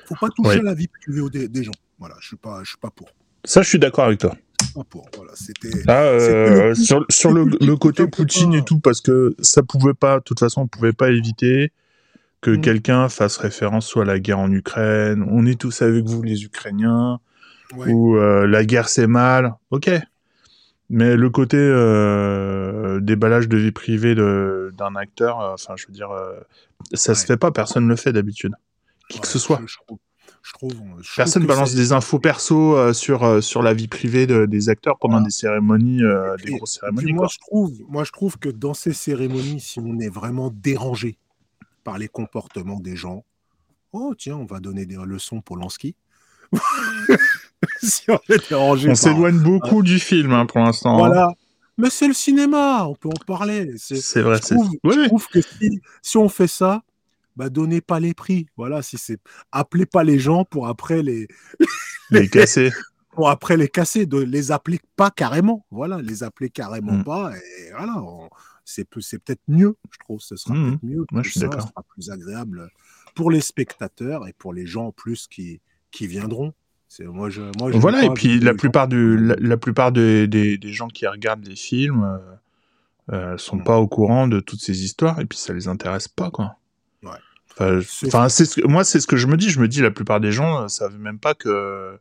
faut 0.06 0.16
pas 0.20 0.28
toucher 0.30 0.62
la 0.62 0.74
vie 0.74 0.88
privée 0.88 1.48
des, 1.48 1.64
gens. 1.64 1.72
Voilà, 1.98 2.16
je 2.20 2.28
suis 2.28 2.36
pas, 2.36 2.60
je 2.62 2.70
suis 2.70 2.78
pas 2.78 2.90
pour. 2.90 3.08
Ça, 3.44 3.62
je 3.62 3.68
suis 3.68 3.78
d'accord 3.78 4.04
avec 4.04 4.20
toi. 4.20 4.36
Pas 4.74 4.84
pour. 4.84 5.08
Voilà, 5.16 5.32
c'était. 5.34 5.70
Euh, 5.88 6.74
sur, 6.74 7.04
sur 7.08 7.32
le, 7.32 7.44
le 7.44 7.76
côté 7.76 8.06
Poutine 8.06 8.54
et 8.54 8.62
tout, 8.62 8.78
parce 8.80 9.00
que 9.00 9.34
ça 9.40 9.62
pouvait 9.62 9.94
pas, 9.94 10.18
de 10.18 10.24
toute 10.24 10.40
façon, 10.40 10.62
on 10.62 10.66
pouvait 10.66 10.92
pas 10.92 11.10
éviter 11.10 11.72
que 12.40 12.50
mm. 12.50 12.60
quelqu'un 12.60 13.08
fasse 13.08 13.36
référence 13.36 13.86
soit 13.86 14.02
à 14.02 14.06
la 14.06 14.18
guerre 14.18 14.38
en 14.38 14.50
Ukraine, 14.50 15.24
on 15.30 15.46
est 15.46 15.60
tous 15.60 15.82
avec 15.82 16.04
vous 16.04 16.22
les 16.22 16.44
Ukrainiens, 16.44 17.20
ou 17.76 18.16
euh, 18.16 18.46
la 18.46 18.64
guerre 18.64 18.88
c'est 18.88 19.06
mal, 19.06 19.54
ok. 19.70 19.90
Mais 20.92 21.14
le 21.14 21.30
côté 21.30 21.56
euh, 21.56 22.98
déballage 23.00 23.48
de 23.48 23.56
vie 23.56 23.70
privée 23.70 24.16
d'un 24.16 24.96
acteur, 24.96 25.38
enfin 25.38 25.74
je 25.76 25.86
veux 25.86 25.92
dire, 25.92 26.10
ça 26.94 27.14
se 27.14 27.24
fait 27.24 27.36
pas, 27.36 27.52
personne 27.52 27.86
le 27.86 27.94
fait 27.94 28.12
d'habitude 28.12 28.54
qui 29.10 29.20
que 29.20 29.26
ce 29.26 29.38
soit. 29.38 29.60
Je, 30.42 30.52
trouve, 30.54 30.72
Personne 31.16 31.44
balance 31.44 31.74
des 31.74 31.92
infos 31.92 32.18
perso 32.18 32.74
euh, 32.74 32.94
sur, 32.94 33.24
euh, 33.24 33.40
sur 33.42 33.62
la 33.62 33.74
vie 33.74 33.88
privée 33.88 34.26
des 34.26 34.68
acteurs 34.70 34.96
pendant 34.98 35.20
des 35.20 35.30
cérémonies, 35.30 36.02
euh, 36.02 36.34
des 36.42 36.52
grosses 36.52 36.78
cérémonies. 36.80 37.12
Moi, 37.12 37.26
je 37.30 37.38
trouve, 37.38 37.72
moi, 37.88 38.04
je 38.04 38.12
trouve 38.12 38.38
que 38.38 38.48
dans 38.48 38.72
ces 38.72 38.94
cérémonies, 38.94 39.60
si 39.60 39.80
on 39.80 39.98
est 39.98 40.08
vraiment 40.08 40.50
dérangé 40.50 41.18
par 41.84 41.98
les 41.98 42.08
comportements 42.08 42.80
des 42.80 42.96
gens, 42.96 43.24
oh 43.92 44.14
tiens, 44.16 44.36
on 44.36 44.46
va 44.46 44.60
donner 44.60 44.86
des 44.86 44.96
leçons 44.96 45.42
pour 45.42 45.58
Lansky. 45.58 45.94
si 47.82 48.10
on 48.10 48.18
est 48.30 48.48
dérangé. 48.48 48.88
On 48.90 48.94
s'éloigne 48.94 49.40
beaucoup 49.40 49.82
du 49.82 49.98
film 49.98 50.32
hein, 50.32 50.46
pour 50.46 50.60
l'instant. 50.60 50.94
Hein. 50.94 50.98
Voilà. 50.98 51.34
Mais 51.76 51.90
c'est 51.90 52.08
le 52.08 52.14
cinéma, 52.14 52.86
on 52.86 52.94
peut 52.94 53.08
en 53.08 53.24
parler. 53.26 53.74
C'est 53.76 54.22
vrai. 54.22 54.36
Je 54.36 54.54
trouve, 54.54 54.70
je 54.84 55.06
trouve 55.06 55.26
que 55.28 55.40
si, 55.40 55.80
si, 56.02 56.16
on 56.16 56.28
fait 56.28 56.46
ça, 56.46 56.82
bah, 57.40 57.48
donnez 57.48 57.80
pas 57.80 58.00
les 58.00 58.12
prix. 58.12 58.46
Voilà, 58.58 58.82
si 58.82 58.98
c'est 58.98 59.18
appelez 59.50 59.86
pas 59.86 60.04
les 60.04 60.18
gens 60.18 60.44
pour 60.44 60.68
après 60.68 61.02
les 61.02 61.26
les 62.10 62.28
casser. 62.28 62.70
pour 63.12 63.30
après 63.30 63.56
les 63.56 63.68
casser, 63.68 64.04
de 64.04 64.18
les 64.18 64.52
appeler 64.52 64.78
pas 64.94 65.10
carrément. 65.10 65.64
Voilà, 65.70 66.02
les 66.02 66.22
appeler 66.22 66.50
carrément 66.50 66.98
mmh. 66.98 67.04
pas. 67.04 67.32
Et 67.34 67.70
voilà, 67.70 68.04
c'est 68.66 68.84
peut-être 68.84 69.40
mieux, 69.48 69.74
je 69.90 69.98
trouve. 70.00 70.20
Ce 70.20 70.36
sera 70.36 70.54
mmh. 70.54 70.68
peut-être 70.68 70.84
mieux. 70.84 71.06
Moi, 71.12 71.22
je 71.22 71.30
suis 71.30 71.40
d'accord. 71.40 71.62
Ce 71.62 71.68
sera 71.68 71.82
plus 71.94 72.10
agréable 72.10 72.68
pour 73.14 73.30
les 73.30 73.40
spectateurs 73.40 74.28
et 74.28 74.34
pour 74.34 74.52
les 74.52 74.66
gens 74.66 74.88
en 74.88 74.92
plus 74.92 75.26
qui, 75.26 75.62
qui 75.90 76.06
viendront. 76.06 76.52
Moi, 77.00 77.30
je, 77.30 77.40
moi, 77.58 77.70
voilà, 77.72 78.04
et 78.04 78.10
puis 78.10 78.38
la 78.38 78.52
plupart, 78.52 78.86
du, 78.86 79.16
la, 79.16 79.56
plupart 79.56 79.92
des, 79.92 80.26
des, 80.26 80.72
gens 80.72 80.88
qui 80.88 81.06
regardent 81.06 81.46
les 81.46 81.56
films 81.56 82.02
euh, 82.02 83.32
euh 83.32 83.38
sont 83.38 83.56
mmh. 83.56 83.64
pas 83.64 83.78
au 83.78 83.86
courant 83.86 84.28
de 84.28 84.40
toutes 84.40 84.60
ces 84.60 84.84
histoires 84.84 85.20
et 85.20 85.24
puis 85.24 85.38
ça 85.38 85.54
les 85.54 85.68
intéresse 85.68 86.08
pas, 86.08 86.30
quoi. 86.30 86.56
Enfin, 87.60 88.28
c'est 88.28 88.64
moi, 88.64 88.84
c'est 88.84 89.00
ce 89.00 89.06
que 89.06 89.16
je 89.16 89.26
me 89.26 89.36
dis. 89.36 89.50
Je 89.50 89.60
me 89.60 89.68
dis, 89.68 89.80
la 89.80 89.90
plupart 89.90 90.20
des 90.20 90.32
gens 90.32 90.62
ne 90.62 90.68
savent 90.68 90.98
même 90.98 91.18
pas 91.18 91.34
que 91.34 91.98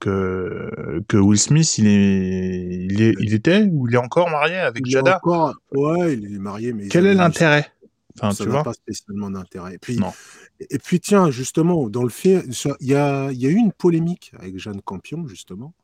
que 0.00 1.02
que 1.08 1.16
Will 1.16 1.38
Smith, 1.38 1.78
il 1.78 1.86
est, 1.86 2.86
il 2.90 3.02
est, 3.02 3.14
il 3.20 3.34
était 3.34 3.68
ou 3.70 3.88
il 3.88 3.94
est 3.94 3.98
encore 3.98 4.30
marié 4.30 4.56
avec 4.56 4.82
il 4.86 4.90
Jada. 4.90 5.16
Encore... 5.16 5.54
Ouais, 5.72 6.14
il 6.14 6.34
est 6.34 6.38
marié, 6.38 6.72
mais 6.72 6.88
quel 6.88 7.06
est 7.06 7.14
l'intérêt? 7.14 7.70
Enfin, 8.18 8.32
ça 8.32 8.46
n'a 8.46 8.62
pas 8.62 8.72
spécialement 8.72 9.30
d'intérêt. 9.30 9.74
Et 9.74 9.78
puis, 9.78 10.00
et 10.70 10.78
puis, 10.78 11.00
tiens, 11.00 11.30
justement, 11.30 11.88
dans 11.90 12.02
le 12.02 12.08
film, 12.08 12.42
il 12.80 12.86
y 12.86 12.94
a, 12.94 13.30
il 13.30 13.38
y 13.38 13.46
a 13.46 13.50
eu 13.50 13.56
une 13.56 13.72
polémique 13.72 14.32
avec 14.38 14.58
Jeanne 14.58 14.80
Campion, 14.80 15.26
justement 15.26 15.74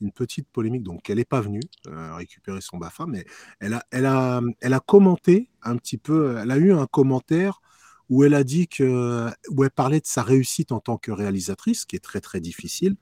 une 0.00 0.12
petite 0.12 0.48
polémique. 0.48 0.82
Donc, 0.82 1.08
elle 1.08 1.16
n'est 1.16 1.24
pas 1.24 1.40
venue 1.40 1.62
euh, 1.86 2.14
récupérer 2.14 2.60
son 2.60 2.76
BAFA, 2.76 3.06
mais 3.06 3.24
elle 3.60 3.74
a, 3.74 3.84
elle, 3.90 4.06
a, 4.06 4.42
elle 4.60 4.74
a 4.74 4.80
commenté 4.80 5.48
un 5.62 5.76
petit 5.76 5.96
peu, 5.96 6.36
elle 6.38 6.50
a 6.50 6.58
eu 6.58 6.72
un 6.72 6.86
commentaire 6.86 7.60
où 8.08 8.24
elle 8.24 8.34
a 8.34 8.44
dit 8.44 8.68
que, 8.68 9.28
où 9.50 9.64
elle 9.64 9.70
parlait 9.70 10.00
de 10.00 10.06
sa 10.06 10.22
réussite 10.22 10.72
en 10.72 10.80
tant 10.80 10.96
que 10.96 11.10
réalisatrice, 11.10 11.84
qui 11.84 11.96
est 11.96 12.00
très 12.04 12.20
très 12.20 12.40
difficile, 12.40 12.96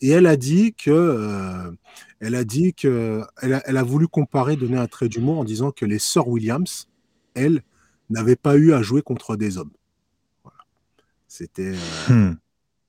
et 0.00 0.10
elle 0.10 0.26
a 0.26 0.36
dit 0.36 0.74
que, 0.74 0.90
euh, 0.90 1.70
elle 2.20 2.34
a 2.34 2.44
dit 2.44 2.74
que, 2.74 3.22
elle 3.40 3.54
a, 3.54 3.62
elle 3.66 3.76
a, 3.76 3.82
voulu 3.82 4.08
comparer, 4.08 4.56
donner 4.56 4.76
un 4.76 4.88
trait 4.88 5.08
d'humour 5.08 5.38
en 5.38 5.44
disant 5.44 5.70
que 5.70 5.84
les 5.84 6.00
sœurs 6.00 6.28
Williams, 6.28 6.88
elles, 7.34 7.62
n'avaient 8.10 8.36
pas 8.36 8.56
eu 8.56 8.72
à 8.72 8.82
jouer 8.82 9.00
contre 9.00 9.36
des 9.36 9.58
hommes. 9.58 9.70
Voilà. 10.42 10.58
C'était, 11.28 11.74
euh, 12.10 12.12
hmm. 12.12 12.36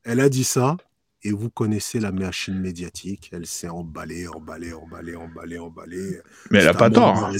elle 0.04 0.20
a 0.20 0.28
dit 0.28 0.44
ça, 0.44 0.76
et 1.24 1.32
vous 1.32 1.50
connaissez 1.50 2.00
la 2.00 2.12
machine 2.12 2.60
médiatique, 2.60 3.30
elle 3.32 3.46
s'est 3.46 3.70
emballée, 3.70 4.28
emballée, 4.28 4.74
emballée, 4.74 5.16
emballée, 5.16 5.60
emballée. 5.60 6.20
Mais 6.52 6.60
elle 6.60 6.66
n'a 6.66 6.74
pas 6.74 6.90
tort. 6.90 7.32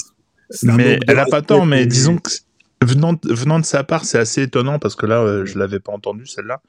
Mais 0.62 1.00
elle 1.08 1.16
n'a 1.16 1.26
pas 1.26 1.42
tort, 1.42 1.66
mais 1.66 1.86
disons 1.86 2.18
que 2.18 2.30
Venant, 2.84 3.20
venant 3.24 3.60
de 3.60 3.66
sa 3.66 3.84
part, 3.84 4.06
c'est 4.06 4.20
assez 4.20 4.44
étonnant 4.44 4.80
parce 4.80 4.96
que 4.96 5.06
là, 5.06 5.22
euh, 5.22 5.46
je 5.46 5.58
l'avais 5.58 5.80
pas 5.80 5.92
entendu 5.92 6.26
celle-là. 6.26 6.62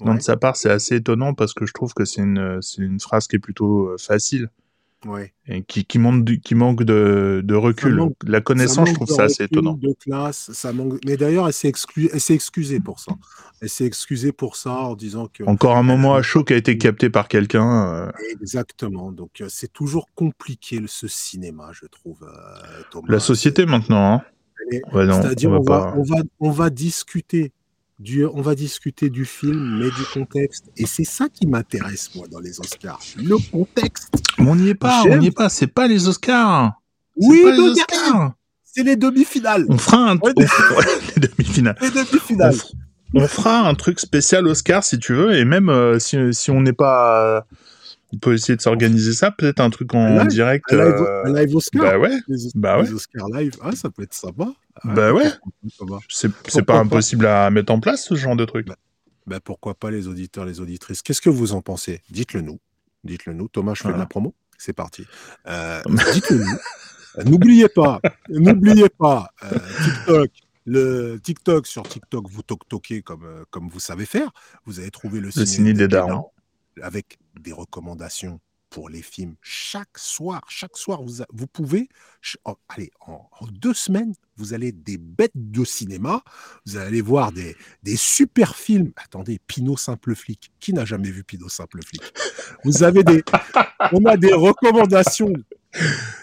Venant 0.00 0.14
de 0.14 0.20
sa 0.20 0.36
part, 0.36 0.56
c'est 0.56 0.70
assez 0.70 0.96
étonnant 0.96 1.34
parce 1.34 1.54
que 1.54 1.66
je 1.66 1.72
trouve 1.72 1.92
que 1.92 2.04
c'est 2.04 2.22
une, 2.22 2.60
une 2.78 3.00
phrase 3.00 3.26
qui 3.26 3.36
est 3.36 3.40
plutôt 3.40 3.88
euh, 3.88 3.96
facile. 3.98 4.48
Ouais. 5.06 5.32
Et 5.46 5.62
qui, 5.62 5.84
qui, 5.84 5.98
manque, 6.00 6.24
qui 6.40 6.54
manque 6.56 6.82
de, 6.82 7.40
de 7.44 7.54
recul. 7.54 8.00
la 8.26 8.40
connaissance, 8.40 8.88
je 8.88 8.94
trouve 8.94 9.08
ça 9.08 9.24
assez 9.24 9.44
étonnant. 9.44 9.74
De 9.74 9.94
classe, 10.00 10.50
ça 10.52 10.72
manque... 10.72 10.98
Mais 11.06 11.16
d'ailleurs, 11.16 11.46
elle 11.46 11.52
s'est 11.52 11.68
excusée 11.68 12.80
pour 12.80 12.98
ça. 12.98 13.12
Elle 13.60 13.68
s'est 13.68 13.84
excusée 13.84 14.32
pour 14.32 14.56
ça 14.56 14.72
en 14.72 14.94
disant 14.96 15.28
que. 15.32 15.44
Encore 15.44 15.76
un 15.76 15.84
moment 15.84 16.14
à 16.14 16.22
chaud 16.22 16.42
qui 16.42 16.52
a 16.52 16.56
été 16.56 16.78
capté 16.78 17.10
par 17.10 17.28
quelqu'un. 17.28 17.92
Euh. 17.92 18.12
Exactement. 18.32 19.12
Donc, 19.12 19.42
c'est 19.48 19.72
toujours 19.72 20.08
compliqué 20.16 20.80
ce 20.86 21.06
cinéma, 21.06 21.70
je 21.72 21.86
trouve. 21.86 22.28
La 23.06 23.20
société 23.20 23.66
maintenant. 23.66 24.14
Hein. 24.14 24.22
C'est-à-dire, 24.70 25.50
on, 25.50 25.62
va, 25.62 25.94
on, 25.96 26.02
va, 26.02 26.16
on 26.40 26.50
va 26.50 26.70
discuter 26.70 27.52
du, 27.98 28.24
on 28.24 28.40
va 28.40 28.54
discuter 28.54 29.10
du 29.10 29.24
film, 29.24 29.78
mais 29.80 29.90
du 29.90 30.04
contexte. 30.12 30.66
Et 30.76 30.86
c'est 30.86 31.04
ça 31.04 31.28
qui 31.28 31.46
m'intéresse, 31.46 32.10
moi, 32.14 32.26
dans 32.28 32.40
les 32.40 32.60
Oscars. 32.60 33.00
Le 33.16 33.36
contexte. 33.50 34.14
on 34.38 34.54
n'y 34.54 34.70
est 34.70 34.74
pas, 34.74 35.02
on 35.08 35.16
n'y 35.18 35.28
est 35.28 35.36
pas. 35.36 35.48
C'est 35.48 35.66
pas 35.66 35.88
les 35.88 36.06
Oscars. 36.08 36.72
Oui, 37.16 37.42
les 37.44 37.58
Oscars. 37.58 38.32
C'est 38.62 38.84
les 38.84 38.96
demi-finales. 38.96 39.66
On 39.68 39.78
fera 39.78 40.12
un. 40.12 40.14
les 41.16 41.28
demi-finales. 41.28 41.76
Les 41.80 41.90
demi-finales. 41.90 42.54
On, 43.14 43.26
fera 43.26 43.66
un 43.66 43.74
truc 43.74 43.98
spécial 43.98 44.46
Oscar, 44.46 44.84
si 44.84 44.98
tu 44.98 45.14
veux. 45.14 45.34
Et 45.34 45.44
même 45.44 45.68
euh, 45.68 45.98
si, 45.98 46.16
si 46.32 46.50
on 46.50 46.60
n'est 46.60 46.74
pas 46.74 47.46
on 48.12 48.18
peut 48.18 48.34
essayer 48.34 48.56
de 48.56 48.62
s'organiser 48.62 49.12
ça, 49.12 49.30
peut-être 49.30 49.60
un 49.60 49.70
truc 49.70 49.94
en 49.94 50.24
direct. 50.24 50.72
Un 50.72 50.76
live, 50.76 50.94
euh, 51.00 51.32
live, 51.34 51.56
Oscar. 51.56 51.82
Bah 51.82 51.98
ouais. 51.98 52.18
Les, 52.28 52.38
bah 52.54 52.80
ouais. 52.80 52.90
Oscar 52.90 53.28
live, 53.28 53.52
ah, 53.62 53.72
ça 53.72 53.90
peut 53.90 54.02
être 54.02 54.14
sympa. 54.14 54.48
bah 54.84 55.12
ouais. 55.12 55.30
C'est 56.08 56.64
pas 56.64 56.78
impossible 56.78 57.26
à 57.26 57.50
mettre 57.50 57.72
en 57.72 57.80
place 57.80 58.06
ce 58.06 58.14
genre 58.14 58.36
de 58.36 58.44
truc. 58.44 58.66
Bah, 58.66 58.76
bah, 59.26 59.40
pourquoi 59.40 59.74
pas 59.74 59.90
les 59.90 60.08
auditeurs, 60.08 60.46
les 60.46 60.60
auditrices 60.60 61.02
Qu'est-ce 61.02 61.20
que 61.20 61.30
vous 61.30 61.52
en 61.52 61.60
pensez? 61.60 62.00
Dites-le 62.10 62.40
nous. 62.40 62.58
Dites-le 63.04 63.34
nous. 63.34 63.48
Thomas, 63.48 63.74
je 63.74 63.82
fais 63.82 63.92
de 63.92 63.98
la 63.98 64.06
promo. 64.06 64.34
C'est 64.56 64.72
parti. 64.72 65.04
Euh, 65.46 65.82
dites-le 66.14 66.38
nous. 66.38 67.24
N'oubliez 67.24 67.68
pas, 67.68 68.00
n'oubliez 68.28 68.88
pas, 68.88 69.30
euh, 69.42 69.58
TikTok, 69.82 70.30
le 70.66 71.18
TikTok 71.22 71.66
sur 71.66 71.82
TikTok, 71.82 72.28
vous 72.30 72.42
toquez 72.42 73.02
comme, 73.02 73.24
euh, 73.24 73.44
comme 73.50 73.68
vous 73.68 73.80
savez 73.80 74.06
faire. 74.06 74.30
Vous 74.66 74.78
avez 74.78 74.90
trouvé 74.90 75.20
le, 75.20 75.30
signe 75.30 75.72
des 75.72 75.88
darons 75.88 76.26
avec 76.82 77.18
des 77.40 77.52
recommandations 77.52 78.40
pour 78.70 78.88
les 78.88 79.02
films 79.02 79.34
chaque 79.40 79.96
soir. 79.96 80.42
Chaque 80.48 80.76
soir, 80.76 81.02
vous, 81.02 81.22
vous 81.32 81.46
pouvez, 81.46 81.88
allez, 82.68 82.90
en, 83.00 83.28
deux 83.50 83.74
semaines, 83.74 84.14
vous 84.36 84.54
allez 84.54 84.72
des 84.72 84.98
bêtes 84.98 85.32
de 85.34 85.64
cinéma, 85.64 86.22
vous 86.66 86.76
allez 86.76 87.00
voir 87.00 87.32
des, 87.32 87.56
des 87.82 87.96
super 87.96 88.56
films. 88.56 88.92
Attendez, 88.96 89.38
Pinot 89.46 89.76
Simple 89.76 90.14
Flic. 90.14 90.50
Qui 90.60 90.72
n'a 90.72 90.84
jamais 90.84 91.10
vu 91.10 91.24
Pinot 91.24 91.48
Simple 91.48 91.80
Flic? 91.84 92.02
Vous 92.64 92.82
avez 92.82 93.02
des, 93.02 93.22
on 93.92 94.04
a 94.04 94.16
des 94.16 94.32
recommandations 94.32 95.32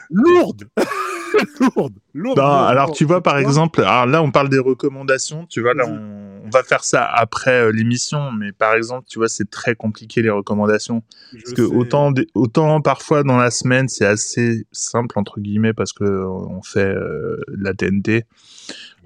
lourdes. 0.09 0.67
lourdes, 1.59 1.99
lourdes, 2.13 2.39
alors 2.39 2.91
tu 2.91 3.03
vois 3.03 3.21
par 3.21 3.37
exemple, 3.37 3.81
alors 3.81 4.05
là 4.05 4.21
on 4.21 4.31
parle 4.31 4.47
des 4.47 4.59
recommandations, 4.59 5.45
tu 5.47 5.61
vois 5.61 5.73
là 5.73 5.85
on 5.85 6.34
on 6.45 6.49
va 6.49 6.63
faire 6.63 6.83
ça 6.83 7.05
après 7.05 7.65
euh, 7.65 7.71
l'émission, 7.71 8.31
mais 8.31 8.51
par 8.51 8.75
exemple, 8.75 9.07
tu 9.09 9.19
vois, 9.19 9.27
c'est 9.27 9.49
très 9.49 9.75
compliqué 9.75 10.21
les 10.21 10.29
recommandations. 10.29 11.03
parce 11.33 11.53
que 11.53 11.61
autant, 11.63 12.13
autant 12.35 12.81
parfois 12.81 13.23
dans 13.23 13.37
la 13.37 13.51
semaine, 13.51 13.89
c'est 13.89 14.05
assez 14.05 14.67
simple, 14.71 15.17
entre 15.17 15.39
guillemets, 15.39 15.73
parce 15.73 15.91
que 15.91 16.03
euh, 16.03 16.27
on 16.27 16.61
fait 16.61 16.93
euh, 16.93 17.41
la 17.47 17.73
TNT. 17.73 18.25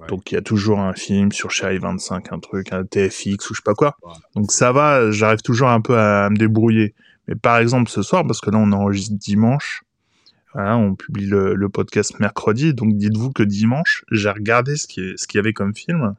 Donc 0.07 0.31
il 0.31 0.35
y 0.35 0.37
a 0.37 0.41
toujours 0.41 0.79
un 0.79 0.93
film 0.93 1.31
sur 1.33 1.51
Chérie 1.51 1.77
25, 1.77 2.31
un 2.31 2.39
truc, 2.39 2.71
un 2.71 2.85
TFX 2.85 3.49
ou 3.49 3.53
je 3.53 3.59
sais 3.59 3.63
pas 3.65 3.73
quoi. 3.73 3.97
Donc 4.33 4.51
ça 4.51 4.71
va, 4.71 5.11
j'arrive 5.11 5.41
toujours 5.41 5.67
un 5.67 5.81
peu 5.81 5.97
à, 5.97 6.29
me 6.29 6.37
débrouiller. 6.37 6.95
Mais 7.27 7.35
par 7.35 7.57
exemple 7.57 7.89
ce 7.89 8.01
soir, 8.01 8.25
parce 8.25 8.39
que 8.39 8.49
là 8.49 8.59
on 8.59 8.71
enregistre 8.71 9.15
dimanche, 9.15 9.83
on 10.55 10.95
publie 10.95 11.27
le, 11.27 11.67
podcast 11.67 12.17
mercredi, 12.19 12.73
donc 12.73 12.95
dites-vous 12.95 13.31
que 13.31 13.43
dimanche, 13.43 14.05
j'ai 14.09 14.29
regardé 14.29 14.77
ce 14.77 14.87
qu'il 14.87 15.15
y 15.35 15.37
avait 15.37 15.53
comme 15.53 15.75
film. 15.75 16.15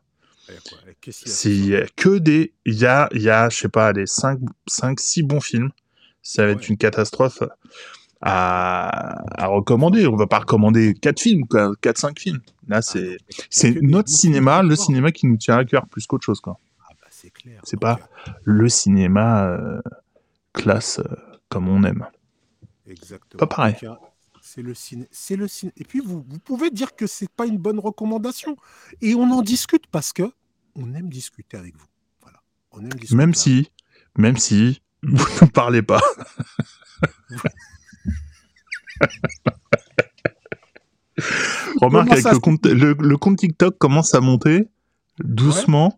C'est 1.09 1.87
que 1.97 2.19
des. 2.19 2.53
Il 2.65 2.75
y 2.75 2.87
a, 2.87 3.09
il 3.13 3.23
y 3.23 3.31
a, 3.31 3.49
je 3.49 3.57
sais 3.57 3.69
pas, 3.69 3.93
les 3.93 4.07
5, 4.07 4.39
5 4.67 5.01
6 5.01 5.23
bons 5.23 5.41
films. 5.41 5.71
Ça 6.23 6.45
va 6.45 6.53
être 6.53 6.69
une 6.69 6.77
catastrophe 6.77 7.43
à, 8.21 9.43
à 9.43 9.47
recommander. 9.47 10.07
On 10.07 10.17
va 10.17 10.27
pas 10.27 10.41
recommander 10.41 10.95
4 10.95 11.21
films, 11.21 11.45
4-5 11.45 12.19
films. 12.19 12.41
Là, 12.69 12.79
ah 12.79 13.17
c'est 13.51 13.83
notre 13.83 14.11
cinéma, 14.11 14.63
le 14.63 14.77
cinéma 14.77 15.11
qui 15.11 15.27
nous 15.27 15.37
tient 15.37 15.57
à 15.57 15.65
cœur 15.65 15.87
plus 15.87 16.07
qu'autre 16.07 16.25
chose. 16.25 16.41
Quoi. 16.41 16.59
Ah 16.83 16.93
bah 17.01 17.09
c'est 17.11 17.31
clair. 17.31 17.61
C'est 17.65 17.81
pas 17.81 17.99
le 18.45 18.69
cinéma 18.69 19.47
euh, 19.47 19.81
classe 20.53 21.01
euh, 21.01 21.17
comme 21.49 21.69
on 21.69 21.83
aime. 21.85 22.07
Exactement. 22.87 23.39
Pas 23.39 23.47
pareil. 23.47 23.77
C'est 24.43 24.63
le 24.63 24.75
ciné. 24.75 25.09
C'est 25.11 25.37
le 25.37 25.49
ciné. 25.49 25.73
Et 25.77 25.85
puis 25.85 26.01
vous, 26.01 26.25
vous 26.29 26.39
pouvez 26.39 26.71
dire 26.71 26.95
que 26.95 27.07
c'est 27.07 27.31
pas 27.31 27.47
une 27.47 27.59
bonne 27.59 27.79
recommandation. 27.79 28.57
Et 29.01 29.15
on 29.15 29.31
en 29.31 29.43
discute 29.43 29.87
parce 29.87 30.13
que 30.13 30.31
on 30.75 30.95
aime 30.95 31.09
discuter 31.09 31.57
avec 31.57 31.77
vous. 31.77 31.87
Voilà. 32.23 32.41
On 32.73 32.81
aime 32.81 32.91
discuter 32.91 33.17
même 33.17 33.35
si, 33.35 33.71
même 34.17 34.37
si 34.37 34.83
vous 35.03 35.25
ne 35.43 35.47
parlez 35.47 35.83
pas. 35.83 36.01
Remarque 41.81 42.11
avec 42.13 42.25
le 42.25 42.39
compte, 42.39 42.67
le, 42.67 43.17
compte, 43.17 43.39
TikTok 43.39 43.79
commence 43.79 44.15
à 44.15 44.21
monter 44.21 44.69
doucement. 45.19 45.97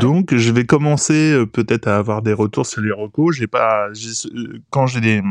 Donc 0.00 0.34
je 0.34 0.52
vais 0.52 0.66
commencer 0.66 1.32
euh, 1.32 1.46
peut-être 1.46 1.88
à 1.88 1.96
avoir 1.96 2.20
des 2.20 2.34
retours 2.34 2.66
sur 2.66 2.82
les 2.82 2.92
recos. 2.92 3.34
J'ai 3.34 3.46
pas 3.46 3.88
euh, 3.88 4.60
quand 4.70 4.86
j'ai 4.86 5.00
des 5.00 5.22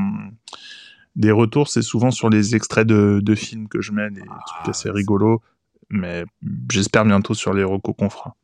des 1.15 1.31
retours, 1.31 1.67
c'est 1.67 1.81
souvent 1.81 2.11
sur 2.11 2.29
les 2.29 2.55
extraits 2.55 2.87
de, 2.87 3.19
de 3.21 3.35
films 3.35 3.67
que 3.67 3.81
je 3.81 3.91
mets, 3.91 4.09
des 4.09 4.21
trucs 4.21 4.31
ah, 4.63 4.69
assez 4.69 4.89
rigolos. 4.89 5.41
Mais 5.89 6.25
j'espère 6.71 7.05
bientôt 7.05 7.33
sur 7.33 7.53
les 7.53 7.63
recos 7.63 7.95
qu'on 7.97 8.09
fera. 8.09 8.35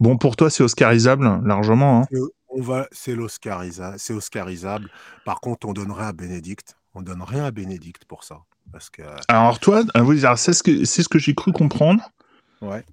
Bon, 0.00 0.16
pour 0.16 0.36
toi, 0.36 0.50
c'est 0.50 0.62
oscarisable, 0.62 1.40
largement. 1.44 2.02
Hein. 2.02 2.18
On 2.48 2.62
va, 2.62 2.88
c'est 2.90 3.14
l'oscarisable, 3.14 3.96
c'est 3.98 4.14
oscarisable. 4.14 4.88
Par 5.24 5.40
contre, 5.40 5.68
on 5.68 5.72
donnerait 5.72 6.06
à 6.06 6.12
Bénédicte. 6.12 6.76
On 6.94 7.02
donne 7.02 7.22
rien 7.22 7.44
à 7.44 7.50
Bénédicte 7.50 8.04
pour 8.06 8.24
ça. 8.24 8.40
Parce 8.72 8.90
que... 8.90 9.02
Alors 9.28 9.60
toi, 9.60 9.82
euh, 9.96 10.36
c'est 10.36 10.52
ce 10.52 10.62
que, 10.62 10.84
c'est 10.84 11.02
ce 11.02 11.08
que 11.08 11.18
j'ai 11.18 11.34
cru 11.34 11.52
comprendre. 11.52 12.02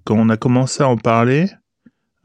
Quand 0.04 0.16
on 0.16 0.28
a 0.28 0.36
commencé 0.36 0.82
à 0.82 0.88
en 0.88 0.96
parler, 0.96 1.50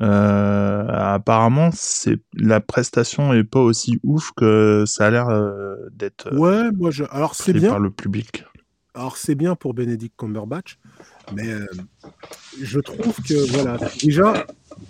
euh, 0.02 0.88
apparemment, 0.88 1.70
c'est 1.74 2.18
la 2.34 2.62
prestation 2.62 3.34
est 3.34 3.44
pas 3.44 3.60
aussi 3.60 4.00
ouf 4.04 4.32
que 4.36 4.84
ça 4.88 5.08
a 5.08 5.10
l'air 5.10 5.30
euh, 5.30 5.76
d'être. 5.92 6.34
Ouais, 6.36 6.72
moi 6.72 6.90
je. 6.90 7.04
Alors 7.12 7.36
c'est 7.36 7.54
bien 7.54 7.70
par 7.70 7.80
le 7.80 7.92
public. 7.92 8.46
Alors 8.96 9.18
c'est 9.18 9.36
bien 9.36 9.56
pour 9.56 9.74
Benedict 9.74 10.16
Cumberbatch, 10.18 10.80
mais 11.32 11.48
je 12.62 12.80
trouve 12.80 13.16
que 13.22 13.52
voilà, 13.52 13.78
déjà 14.02 14.46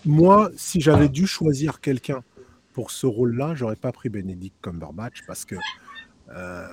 moi, 0.05 0.51
si 0.55 0.81
j'avais 0.81 1.09
dû 1.09 1.27
choisir 1.27 1.79
quelqu'un 1.79 2.23
pour 2.73 2.91
ce 2.91 3.05
rôle-là, 3.05 3.53
j'aurais 3.55 3.75
pas 3.75 3.91
pris 3.91 4.09
Benedict 4.09 4.55
Cumberbatch 4.61 5.23
parce 5.27 5.45
que, 5.45 5.55
euh, 6.35 6.67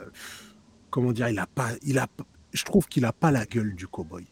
comment 0.90 1.12
dire, 1.12 1.28
il 1.28 1.38
a 1.38 1.46
pas, 1.46 1.70
il 1.82 1.98
a, 1.98 2.06
je 2.52 2.64
trouve 2.64 2.86
qu'il 2.88 3.04
a 3.04 3.12
pas 3.12 3.30
la 3.30 3.44
gueule 3.44 3.74
du 3.74 3.86
cowboy. 3.86 4.26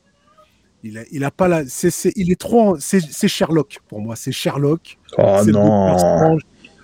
Il 0.85 0.97
a, 0.97 1.03
il 1.11 1.25
a 1.25 1.31
pas 1.31 1.49
la, 1.49 1.67
c'est, 1.67 2.13
il 2.17 2.31
est 2.31 2.41
trop, 2.41 2.79
c'est, 2.79 3.29
Sherlock 3.29 3.81
pour 3.89 4.01
moi, 4.01 4.17
c'est 4.17 4.33
Sherlock. 4.33 4.99
Oh 5.19 5.41
non. 5.47 6.39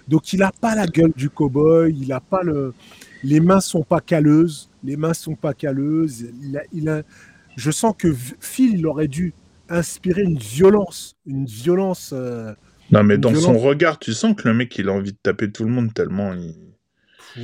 Donc 0.09 0.33
il 0.33 0.43
a 0.43 0.53
pas 0.53 0.75
la 0.75 0.87
gueule 0.87 1.13
du 1.17 1.31
cowboy, 1.31 1.97
il 1.99 2.13
a 2.13 2.21
pas 2.21 2.43
le, 2.43 2.75
les 3.23 3.41
mains 3.41 3.61
sont 3.61 3.85
pas 3.85 4.01
calleuses, 4.01 4.69
les 4.83 4.97
mains 4.97 5.15
sont 5.15 5.35
pas 5.35 5.55
calleuses. 5.55 6.27
Il 6.43 6.59
a, 6.59 6.63
il 6.73 6.89
a, 6.91 7.03
je 7.57 7.71
sens 7.71 7.95
que 7.97 8.15
Phil 8.41 8.79
il 8.79 8.87
aurait 8.87 9.09
dû 9.09 9.35
inspirer 9.69 10.23
une 10.23 10.39
violence, 10.39 11.17
une 11.27 11.47
violence. 11.47 12.13
Euh, 12.13 12.53
non, 12.91 13.03
mais 13.03 13.19
dans 13.19 13.35
son 13.35 13.59
regard, 13.59 13.99
tu 13.99 14.13
sens 14.13 14.35
que 14.37 14.47
le 14.49 14.55
mec, 14.55 14.77
il 14.79 14.89
a 14.89 14.93
envie 14.93 15.13
de 15.13 15.19
taper 15.23 15.51
tout 15.51 15.65
le 15.65 15.71
monde 15.71 15.93
tellement 15.95 16.33
il. 16.35 16.55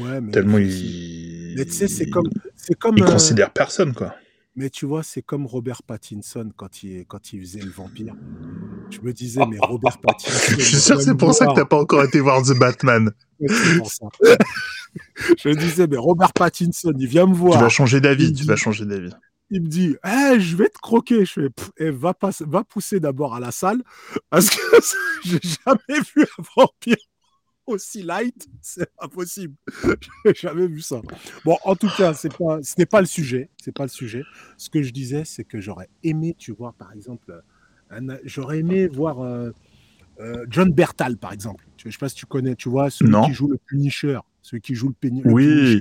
Ouais, 0.00 0.20
mais 0.20 0.30
tellement 0.30 0.58
il. 0.58 1.54
Mais 1.56 1.64
tu 1.64 1.72
sais, 1.72 1.88
c'est 1.88 2.08
comme, 2.08 2.28
c'est 2.54 2.78
comme. 2.78 2.96
Il 2.98 3.04
considère 3.04 3.50
personne, 3.52 3.94
quoi. 3.94 4.14
Mais 4.56 4.68
tu 4.68 4.84
vois, 4.84 5.02
c'est 5.02 5.22
comme 5.22 5.46
Robert 5.46 5.82
Pattinson 5.82 6.50
quand 6.56 6.82
il, 6.82 7.06
quand 7.06 7.32
il 7.32 7.40
faisait 7.40 7.60
le 7.60 7.70
vampire. 7.70 8.14
Je 8.90 9.00
me 9.00 9.12
disais, 9.12 9.40
mais 9.48 9.58
Robert 9.60 9.98
Pattinson. 10.02 10.54
Je 10.58 10.62
suis 10.62 10.76
sûr 10.76 11.00
c'est 11.00 11.16
pour 11.16 11.32
ça 11.34 11.46
que 11.46 11.54
t'as 11.54 11.64
pas 11.64 11.78
encore 11.78 12.04
été 12.04 12.20
voir 12.20 12.42
The 12.42 12.58
Batman. 12.58 13.10
je 13.40 13.48
me 15.48 15.54
disais, 15.54 15.86
mais 15.86 15.96
Robert 15.96 16.32
Pattinson, 16.32 16.92
il 16.98 17.06
vient 17.06 17.26
me 17.26 17.34
voir. 17.34 17.54
Tu 17.54 17.60
vas 17.60 17.68
changer 17.68 18.00
d'avis, 18.00 18.32
tu 18.32 18.44
vas 18.44 18.56
changer 18.56 18.84
d'avis 18.84 19.12
il 19.50 19.62
me 19.62 19.68
dit 19.68 19.96
hey, 20.04 20.40
je 20.40 20.56
vais 20.56 20.68
te 20.68 20.78
croquer. 20.78 21.24
Je 21.24 21.32
fais 21.32 21.48
eh, 21.78 21.90
va, 21.90 22.16
va 22.40 22.64
pousser 22.64 23.00
d'abord 23.00 23.34
à 23.34 23.40
la 23.40 23.50
salle 23.50 23.82
parce 24.30 24.50
que 24.50 24.60
j'ai 25.24 25.40
jamais 25.42 26.00
vu 26.14 26.22
un 26.22 26.42
vampire 26.56 26.96
aussi 27.66 28.02
light. 28.02 28.48
C'est 28.60 28.90
impossible. 28.98 29.54
j'ai 30.24 30.34
jamais 30.34 30.66
vu 30.66 30.80
ça. 30.80 31.00
Bon, 31.44 31.56
en 31.64 31.76
tout 31.76 31.90
cas, 31.96 32.14
c'est 32.14 32.36
pas, 32.36 32.62
ce 32.62 32.74
n'est 32.78 32.86
pas 32.86 33.00
le 33.00 33.06
sujet. 33.06 33.48
C'est 33.62 33.72
pas 33.72 33.84
le 33.84 33.88
sujet. 33.88 34.22
Ce 34.56 34.70
que 34.70 34.82
je 34.82 34.92
disais, 34.92 35.24
c'est 35.24 35.44
que 35.44 35.60
j'aurais 35.60 35.88
aimé, 36.02 36.34
tu 36.38 36.52
vois, 36.52 36.72
par 36.72 36.92
exemple, 36.92 37.42
j'aurais 38.24 38.58
aimé 38.58 38.88
voir 38.88 39.20
euh, 39.20 39.50
euh, 40.20 40.44
John 40.48 40.72
Bertal, 40.72 41.16
par 41.16 41.32
exemple. 41.32 41.66
Je 41.76 41.88
ne 41.88 41.92
sais 41.92 41.98
pas 41.98 42.08
si 42.08 42.16
tu 42.16 42.26
connais, 42.26 42.54
tu 42.54 42.68
vois, 42.68 42.90
celui 42.90 43.14
qui 43.26 43.32
joue 43.32 43.48
le 43.48 43.58
Punisher, 43.58 44.18
celui 44.42 44.60
qui 44.60 44.74
joue 44.74 44.88
le, 44.88 44.94
Punisher. 44.94 45.28
oui. 45.28 45.80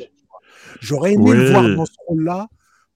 J'aurais 0.81 1.13
aimé 1.13 1.33
le 1.33 1.51
voir 1.51 1.63
dans 1.75 1.85
ce 1.85 1.95
rôle-là 2.07 2.49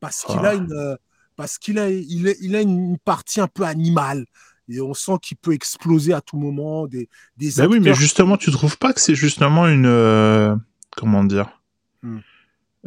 parce 0.03 0.25
qu'il 0.25 0.39
a 0.39 0.49
ah. 0.49 0.53
une 0.53 0.73
euh, 0.73 0.95
parce 1.37 1.57
qu'il 1.57 1.79
a 1.79 1.89
il, 1.89 2.55
a 2.57 2.61
une 2.61 2.97
partie 2.97 3.39
un 3.39 3.47
peu 3.47 3.63
animale. 3.63 4.25
Et 4.67 4.81
on 4.81 4.93
sent 4.93 5.13
qu'il 5.21 5.37
peut 5.37 5.53
exploser 5.53 6.13
à 6.13 6.19
tout 6.19 6.37
moment 6.37 6.87
des 6.87 7.07
des 7.37 7.51
bah 7.57 7.67
oui 7.69 7.79
mais 7.79 7.93
justement 7.93 8.35
tu 8.35 8.51
trouves 8.51 8.77
pas 8.77 8.91
que 8.91 8.99
c'est 8.99 9.15
justement 9.15 9.65
une 9.67 9.85
euh, 9.85 10.55
comment 10.97 11.23
dire 11.23 11.61
hmm. 12.01 12.17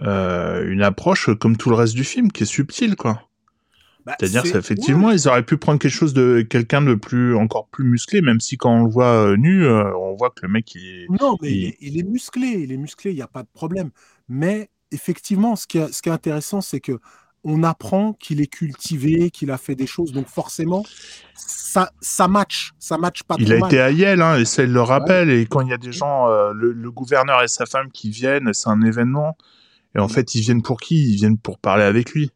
euh, 0.02 0.70
une 0.70 0.82
approche 0.82 1.30
comme 1.38 1.56
tout 1.56 1.70
le 1.70 1.76
reste 1.76 1.94
du 1.94 2.04
film 2.04 2.30
qui 2.30 2.42
est 2.42 2.46
subtile 2.46 2.96
quoi. 2.96 3.22
Bah, 4.04 4.14
c'est-à-dire 4.20 4.44
effectivement 4.54 5.10
ils 5.10 5.26
auraient 5.26 5.44
pu 5.44 5.56
prendre 5.56 5.78
quelque 5.78 5.90
chose 5.90 6.14
de 6.14 6.46
quelqu'un 6.48 6.82
de 6.82 6.94
plus 6.94 7.34
encore 7.34 7.66
plus 7.68 7.84
musclé 7.84 8.20
même 8.20 8.40
si 8.40 8.58
quand 8.58 8.74
on 8.74 8.84
le 8.84 8.90
voit 8.90 9.36
nu 9.38 9.66
on 9.66 10.16
voit 10.16 10.30
que 10.30 10.46
le 10.46 10.48
mec 10.48 10.74
il 10.74 10.86
est 10.86 11.06
non 11.08 11.36
mais 11.40 11.50
il... 11.50 11.74
il 11.80 11.98
est 11.98 12.04
musclé. 12.04 12.48
Il 12.62 12.72
est 12.72 12.76
musclé 12.76 13.10
il 13.10 13.16
y 13.16 13.22
a 13.22 13.26
pas 13.26 13.42
de 13.42 13.48
problème. 13.52 13.90
Mais 14.28 14.70
effectivement, 14.92 15.56
ce 15.56 15.66
qui 15.66 15.78
est, 15.78 15.92
ce 15.92 16.02
qui 16.02 16.08
est 16.08 16.12
intéressant, 16.12 16.60
c'est 16.60 16.80
que 16.80 16.98
on 17.48 17.62
apprend 17.62 18.12
qu'il 18.14 18.40
est 18.40 18.48
cultivé, 18.48 19.30
qu'il 19.30 19.52
a 19.52 19.56
fait 19.56 19.76
des 19.76 19.86
choses, 19.86 20.12
donc 20.12 20.26
forcément, 20.26 20.84
ça, 21.34 21.92
ça 22.00 22.26
match, 22.26 22.72
ça 22.80 22.98
match 22.98 23.22
pas. 23.22 23.36
Il 23.38 23.52
a 23.52 23.58
été 23.58 23.80
à 23.80 23.92
Yale, 23.92 24.20
hein, 24.20 24.36
et 24.36 24.44
ça 24.44 24.64
il 24.64 24.72
le 24.72 24.82
rappelle. 24.82 25.30
Et 25.30 25.46
quand 25.46 25.60
il 25.60 25.68
y 25.68 25.72
a 25.72 25.78
des 25.78 25.92
gens, 25.92 26.28
euh, 26.28 26.52
le, 26.52 26.90
gouverneur 26.90 27.44
et 27.44 27.48
sa 27.48 27.64
femme 27.64 27.92
qui 27.92 28.10
viennent, 28.10 28.52
c'est 28.52 28.68
un 28.68 28.82
événement. 28.82 29.36
Et 29.94 30.00
en 30.00 30.06
mm. 30.06 30.10
fait, 30.10 30.34
ils 30.34 30.40
viennent 30.40 30.62
pour 30.62 30.80
qui? 30.80 31.12
Ils 31.12 31.16
viennent 31.16 31.38
pour 31.38 31.58
parler 31.58 31.84
avec 31.84 32.10
lui. 32.10 32.32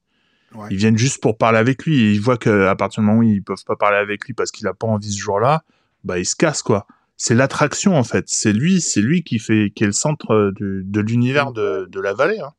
Ils 0.71 0.77
viennent 0.77 0.99
juste 0.99 1.21
pour 1.21 1.37
parler 1.37 1.59
avec 1.59 1.85
lui. 1.85 2.01
Et 2.01 2.13
ils 2.13 2.21
voient 2.21 2.39
qu'à 2.39 2.77
partir 2.77 3.03
du 3.03 3.07
moment 3.07 3.19
où 3.19 3.23
ils 3.25 3.43
peuvent 3.43 3.65
pas 3.65 3.77
parler 3.77 3.99
avec 3.99 4.25
lui 4.27 4.35
parce 4.35 4.53
qu'il 4.53 4.67
a 4.69 4.75
pas 4.75 4.87
envie 4.87 5.11
ce 5.11 5.19
jour-là, 5.19 5.65
bah 6.05 6.19
ils 6.19 6.27
se 6.27 6.37
cassent 6.37 6.63
quoi. 6.63 6.87
C'est 7.23 7.35
l'attraction 7.35 7.99
en 7.99 8.03
fait. 8.03 8.25
C'est 8.29 8.53
lui, 8.53 8.81
c'est 8.81 9.03
lui 9.03 9.23
qui 9.23 9.39
fait, 9.39 9.71
qui 9.77 9.85
est 9.85 9.87
le 9.87 9.93
centre 9.93 10.53
de, 10.59 10.81
de 10.83 11.01
l'univers 11.01 11.53
de, 11.53 11.87
de, 11.91 12.01
la 12.01 12.15
vallée. 12.15 12.41
Hein. 12.41 12.53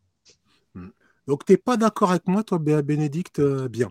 Hmm. 0.76 0.90
Donc 1.28 1.46
t'es 1.46 1.58
pas 1.58 1.78
d'accord 1.78 2.12
avec 2.12 2.28
moi, 2.28 2.44
toi, 2.44 2.60
Bénédicte 2.60 3.40
euh, 3.40 3.68
Bien. 3.68 3.90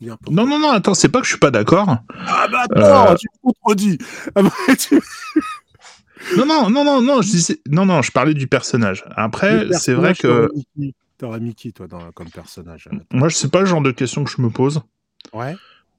Bien 0.00 0.16
non, 0.30 0.46
non, 0.46 0.60
non, 0.60 0.70
attends, 0.70 0.94
c'est 0.94 1.08
pas 1.08 1.18
que 1.18 1.24
je 1.24 1.30
suis 1.30 1.40
pas 1.40 1.50
d'accord. 1.50 1.96
Ah 2.16 2.46
bah 2.46 2.66
attends, 2.70 3.10
euh... 3.10 3.14
tu 3.16 3.26
me 3.42 3.52
contredis. 3.52 3.98
Ah 4.36 4.42
bah, 4.42 4.52
tu... 4.78 5.00
non, 6.36 6.46
non, 6.46 6.70
non, 6.70 6.84
non, 6.84 7.02
non, 7.02 7.20
je 7.20 7.30
disais... 7.30 7.60
non, 7.66 7.84
non, 7.84 8.00
je 8.00 8.12
parlais 8.12 8.34
du 8.34 8.46
personnage. 8.46 9.04
Après, 9.16 9.66
c'est 9.72 9.94
vrai 9.94 10.14
que. 10.14 10.48
T'aurais 11.18 11.40
mis 11.40 11.56
qui, 11.56 11.72
toi, 11.72 11.88
dans... 11.88 12.12
comme 12.12 12.30
personnage 12.30 12.88
Moi, 13.10 13.28
je 13.28 13.34
sais 13.34 13.48
pas 13.48 13.58
le 13.58 13.66
genre 13.66 13.82
de 13.82 13.90
question 13.90 14.22
que 14.22 14.30
je 14.30 14.40
me 14.40 14.50
pose. 14.50 14.80
Ouais 15.32 15.56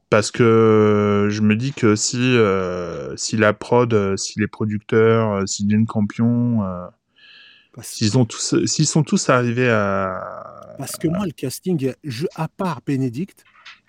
parce 0.10 0.32
que 0.32 1.28
je 1.30 1.42
me 1.42 1.56
dis 1.56 1.72
que 1.72 1.96
si 1.96 2.18
euh, 2.20 3.16
si 3.16 3.38
la 3.38 3.54
prod, 3.54 3.94
euh, 3.94 4.18
si 4.18 4.40
les 4.40 4.48
producteurs, 4.48 5.34
euh, 5.34 5.46
si 5.46 5.70
Jane 5.70 5.86
Campion, 5.86 6.64
euh, 6.64 6.88
s'ils 7.82 8.18
ont 8.18 8.26
tous, 8.26 8.66
s'ils 8.66 8.88
sont 8.88 9.04
tous 9.04 9.30
arrivés 9.30 9.70
à. 9.70 10.76
Parce 10.78 10.96
que 10.96 11.08
moi, 11.08 11.26
le 11.26 11.32
casting, 11.32 11.94
je, 12.04 12.26
à 12.36 12.48
part 12.48 12.82
Bénédicte, 12.86 13.44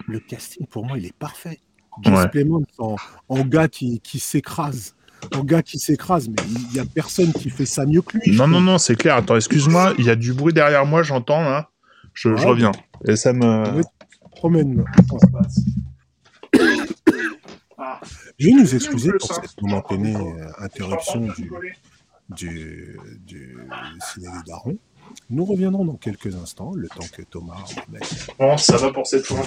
le 0.07 0.18
casting 0.18 0.66
pour 0.66 0.85
moi, 0.85 0.99
il 0.99 1.07
est 1.07 1.16
parfait. 1.16 1.61
Jess 2.03 2.29
ouais. 2.35 2.47
en, 2.79 2.97
en, 3.29 3.45
gars 3.45 3.68
qui, 3.68 4.01
qui 4.01 4.21
s'écrase. 4.21 4.95
En 5.35 5.45
gars 5.45 5.62
qui 5.62 5.79
s'écrase, 5.79 6.29
mais 6.29 6.37
il 6.71 6.77
y 6.77 6.81
a 6.81 6.85
personne 6.85 7.33
qui 7.33 7.51
fait 7.51 7.66
ça 7.66 7.85
mieux 7.85 8.01
que 8.01 8.16
lui. 8.18 8.37
Non, 8.37 8.47
non, 8.47 8.61
non, 8.61 8.79
c'est 8.79 8.97
clair. 8.97 9.16
Attends, 9.16 9.37
excuse-moi, 9.37 9.95
il 9.99 10.07
y 10.07 10.11
a 10.11 10.16
du 10.16 10.33
bruit 10.33 10.53
derrière 10.53 10.87
moi, 10.87 11.03
j'entends 11.03 11.43
là. 11.43 11.71
Je, 12.14 12.29
ouais, 12.29 12.37
je 12.39 12.47
reviens. 12.47 12.73
Et 13.07 13.16
ça 13.16 13.33
me. 13.33 13.83
Promène. 14.31 14.85
Je 18.38 18.46
vais 18.46 18.53
nous 18.53 18.74
excuser 18.74 19.12
pour 19.18 19.32
cette 19.34 19.61
momentanée 19.62 20.16
interruption 20.59 21.20
du, 21.20 21.51
du, 22.30 22.98
du 23.26 23.59
ciné 24.12 24.26
des 24.28 24.51
darons. 24.51 24.78
Nous 25.28 25.44
reviendrons 25.44 25.84
dans 25.84 25.96
quelques 25.96 26.34
instants, 26.36 26.72
le 26.74 26.88
temps 26.88 27.07
que 27.12 27.22
Thomas 27.22 27.64
remette. 27.86 28.26
Bon, 28.38 28.57
ça 28.57 28.76
va 28.76 28.92
pour 28.92 29.07
cette 29.07 29.26
fois. 29.26 29.42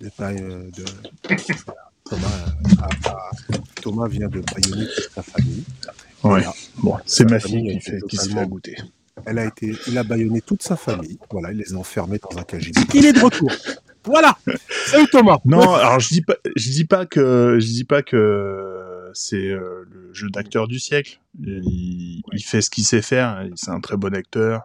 Détail 0.00 0.36
de. 0.36 0.84
Thomas, 2.08 2.28
a, 2.82 3.08
a, 3.10 3.30
Thomas 3.82 4.06
vient 4.06 4.28
de 4.28 4.40
baïonner 4.40 4.86
toute 4.86 5.10
sa 5.12 5.22
famille. 5.22 5.64
Ouais. 6.22 6.30
Voilà. 6.30 6.54
Bon, 6.76 6.96
c'est 7.04 7.28
ma 7.28 7.40
fille 7.40 7.78
qui, 7.78 7.80
fait, 7.80 8.00
qui 8.08 8.16
se 8.16 8.28
fait 8.28 8.46
goûter. 8.46 8.76
Elle 9.24 9.38
a 9.38 9.46
été, 9.46 9.74
il 9.88 9.98
a 9.98 10.04
baïonné 10.04 10.40
toute 10.40 10.62
sa 10.62 10.76
famille. 10.76 11.18
Voilà, 11.30 11.50
il 11.50 11.58
les 11.58 11.74
a 11.74 11.76
enfermés 11.76 12.18
dans 12.18 12.38
un 12.38 12.44
cagibi. 12.44 12.80
Il 12.94 13.06
est 13.06 13.12
de 13.12 13.20
retour. 13.24 13.50
Voilà. 14.06 14.38
Salut 14.86 15.08
Thomas. 15.10 15.38
Non, 15.44 15.74
alors 15.74 16.00
je 16.00 16.08
dis 16.08 16.22
pas, 16.22 16.36
je 16.54 16.70
dis 16.70 16.84
pas 16.84 17.06
que, 17.06 17.58
je 17.60 17.66
dis 17.66 17.84
pas 17.84 18.02
que 18.02 19.10
c'est 19.12 19.50
euh, 19.50 19.84
le 19.90 20.14
jeu 20.14 20.30
d'acteur 20.30 20.68
du 20.68 20.78
siècle. 20.78 21.20
Il, 21.42 22.22
il, 22.32 22.44
fait 22.44 22.60
ce 22.60 22.70
qu'il 22.70 22.84
sait 22.84 23.02
faire. 23.02 23.44
C'est 23.56 23.70
un 23.70 23.80
très 23.80 23.96
bon 23.96 24.14
acteur. 24.14 24.62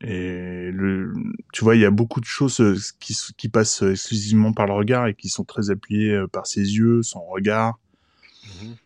Et 0.00 0.70
le, 0.72 1.12
tu 1.52 1.64
vois, 1.64 1.76
il 1.76 1.80
y 1.80 1.84
a 1.84 1.90
beaucoup 1.90 2.20
de 2.20 2.24
choses 2.24 2.60
euh, 2.60 2.76
qui, 3.00 3.16
qui 3.36 3.48
passent 3.48 3.82
exclusivement 3.82 4.52
par 4.52 4.66
le 4.66 4.72
regard 4.72 5.06
et 5.06 5.14
qui 5.14 5.28
sont 5.28 5.44
très 5.44 5.70
appuyées 5.70 6.12
euh, 6.12 6.26
par 6.26 6.46
ses 6.46 6.60
yeux, 6.60 7.02
son 7.02 7.24
regard. 7.26 7.78
Mm 8.44 8.66
-hmm. 8.66 8.76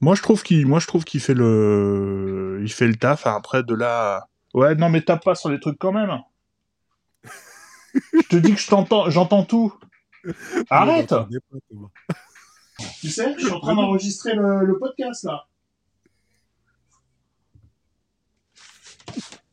Moi, 0.00 0.14
je 0.14 0.22
trouve 0.22 0.42
qu'il, 0.42 0.66
moi, 0.66 0.78
je 0.78 0.86
trouve 0.86 1.04
qu'il 1.04 1.20
fait 1.20 1.34
le, 1.34 2.60
il 2.62 2.72
fait 2.72 2.86
le 2.86 2.96
taf. 2.96 3.26
Après, 3.26 3.62
de 3.62 3.74
là, 3.74 4.28
ouais, 4.54 4.74
non, 4.74 4.88
mais 4.90 5.02
tape 5.02 5.24
pas 5.24 5.34
sur 5.34 5.50
les 5.50 5.60
trucs 5.60 5.78
quand 5.78 5.92
même 5.92 6.10
je 8.12 8.28
te 8.28 8.36
dis 8.36 8.54
que 8.54 8.60
je 8.60 8.68
t'entends, 8.68 9.10
j'entends 9.10 9.44
tout. 9.44 9.74
Arrête 10.70 11.14
Tu 13.00 13.08
sais, 13.08 13.34
je 13.38 13.44
suis 13.44 13.52
en 13.52 13.60
train 13.60 13.74
d'enregistrer 13.74 14.34
le, 14.34 14.66
le, 14.66 14.78
podcast 14.78 15.24
là. 15.24 15.46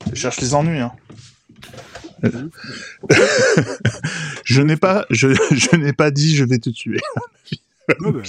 Je 0.09 0.15
cherche 0.15 0.41
les 0.41 0.53
ennuis. 0.53 0.79
Hein. 0.79 0.91
je 4.43 4.61
n'ai 4.61 4.75
pas, 4.75 5.05
je, 5.09 5.33
je 5.51 5.75
n'ai 5.77 5.93
pas 5.93 6.11
dit 6.11 6.35
je 6.35 6.43
vais 6.43 6.59
te 6.59 6.69
tuer. 6.69 6.99
Non, 8.01 8.11
mais... 8.11 8.23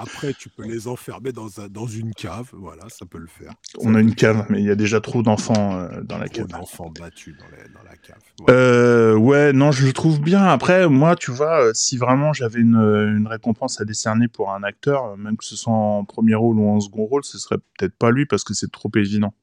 Après, 0.00 0.32
tu 0.32 0.48
peux 0.48 0.62
les 0.62 0.86
enfermer 0.86 1.32
dans, 1.32 1.60
un, 1.60 1.66
dans 1.66 1.88
une 1.88 2.14
cave, 2.14 2.50
voilà, 2.52 2.88
ça 2.88 3.04
peut 3.04 3.18
le 3.18 3.26
faire. 3.26 3.52
On 3.80 3.96
a 3.96 4.00
une 4.00 4.14
cave, 4.14 4.46
mais 4.48 4.60
il 4.60 4.64
y 4.64 4.70
a 4.70 4.76
déjà 4.76 5.00
trop 5.00 5.24
d'enfants 5.24 5.76
euh, 5.76 6.02
dans 6.02 6.18
la 6.18 6.28
trop 6.28 6.46
cave. 6.46 6.46
d'enfants 6.46 6.92
battus 6.96 7.36
dans, 7.36 7.46
les, 7.46 7.68
dans 7.74 7.82
la 7.82 7.96
cave. 7.96 8.16
Euh, 8.48 9.16
ouais, 9.16 9.52
non, 9.52 9.72
je 9.72 9.84
le 9.84 9.92
trouve 9.92 10.20
bien. 10.20 10.44
Après, 10.44 10.88
moi, 10.88 11.16
tu 11.16 11.32
vois, 11.32 11.64
euh, 11.64 11.72
si 11.74 11.96
vraiment 11.96 12.32
j'avais 12.32 12.60
une, 12.60 12.76
une, 12.76 13.26
récompense 13.26 13.80
à 13.80 13.84
décerner 13.84 14.28
pour 14.28 14.52
un 14.52 14.62
acteur, 14.62 15.16
même 15.16 15.36
que 15.36 15.44
ce 15.44 15.56
soit 15.56 15.72
en 15.72 16.04
premier 16.04 16.36
rôle 16.36 16.58
ou 16.58 16.68
en 16.68 16.78
second 16.78 17.04
rôle, 17.04 17.24
ce 17.24 17.36
serait 17.36 17.58
peut-être 17.76 17.96
pas 17.96 18.12
lui 18.12 18.24
parce 18.24 18.44
que 18.44 18.54
c'est 18.54 18.70
trop 18.70 18.90
évident. 18.94 19.34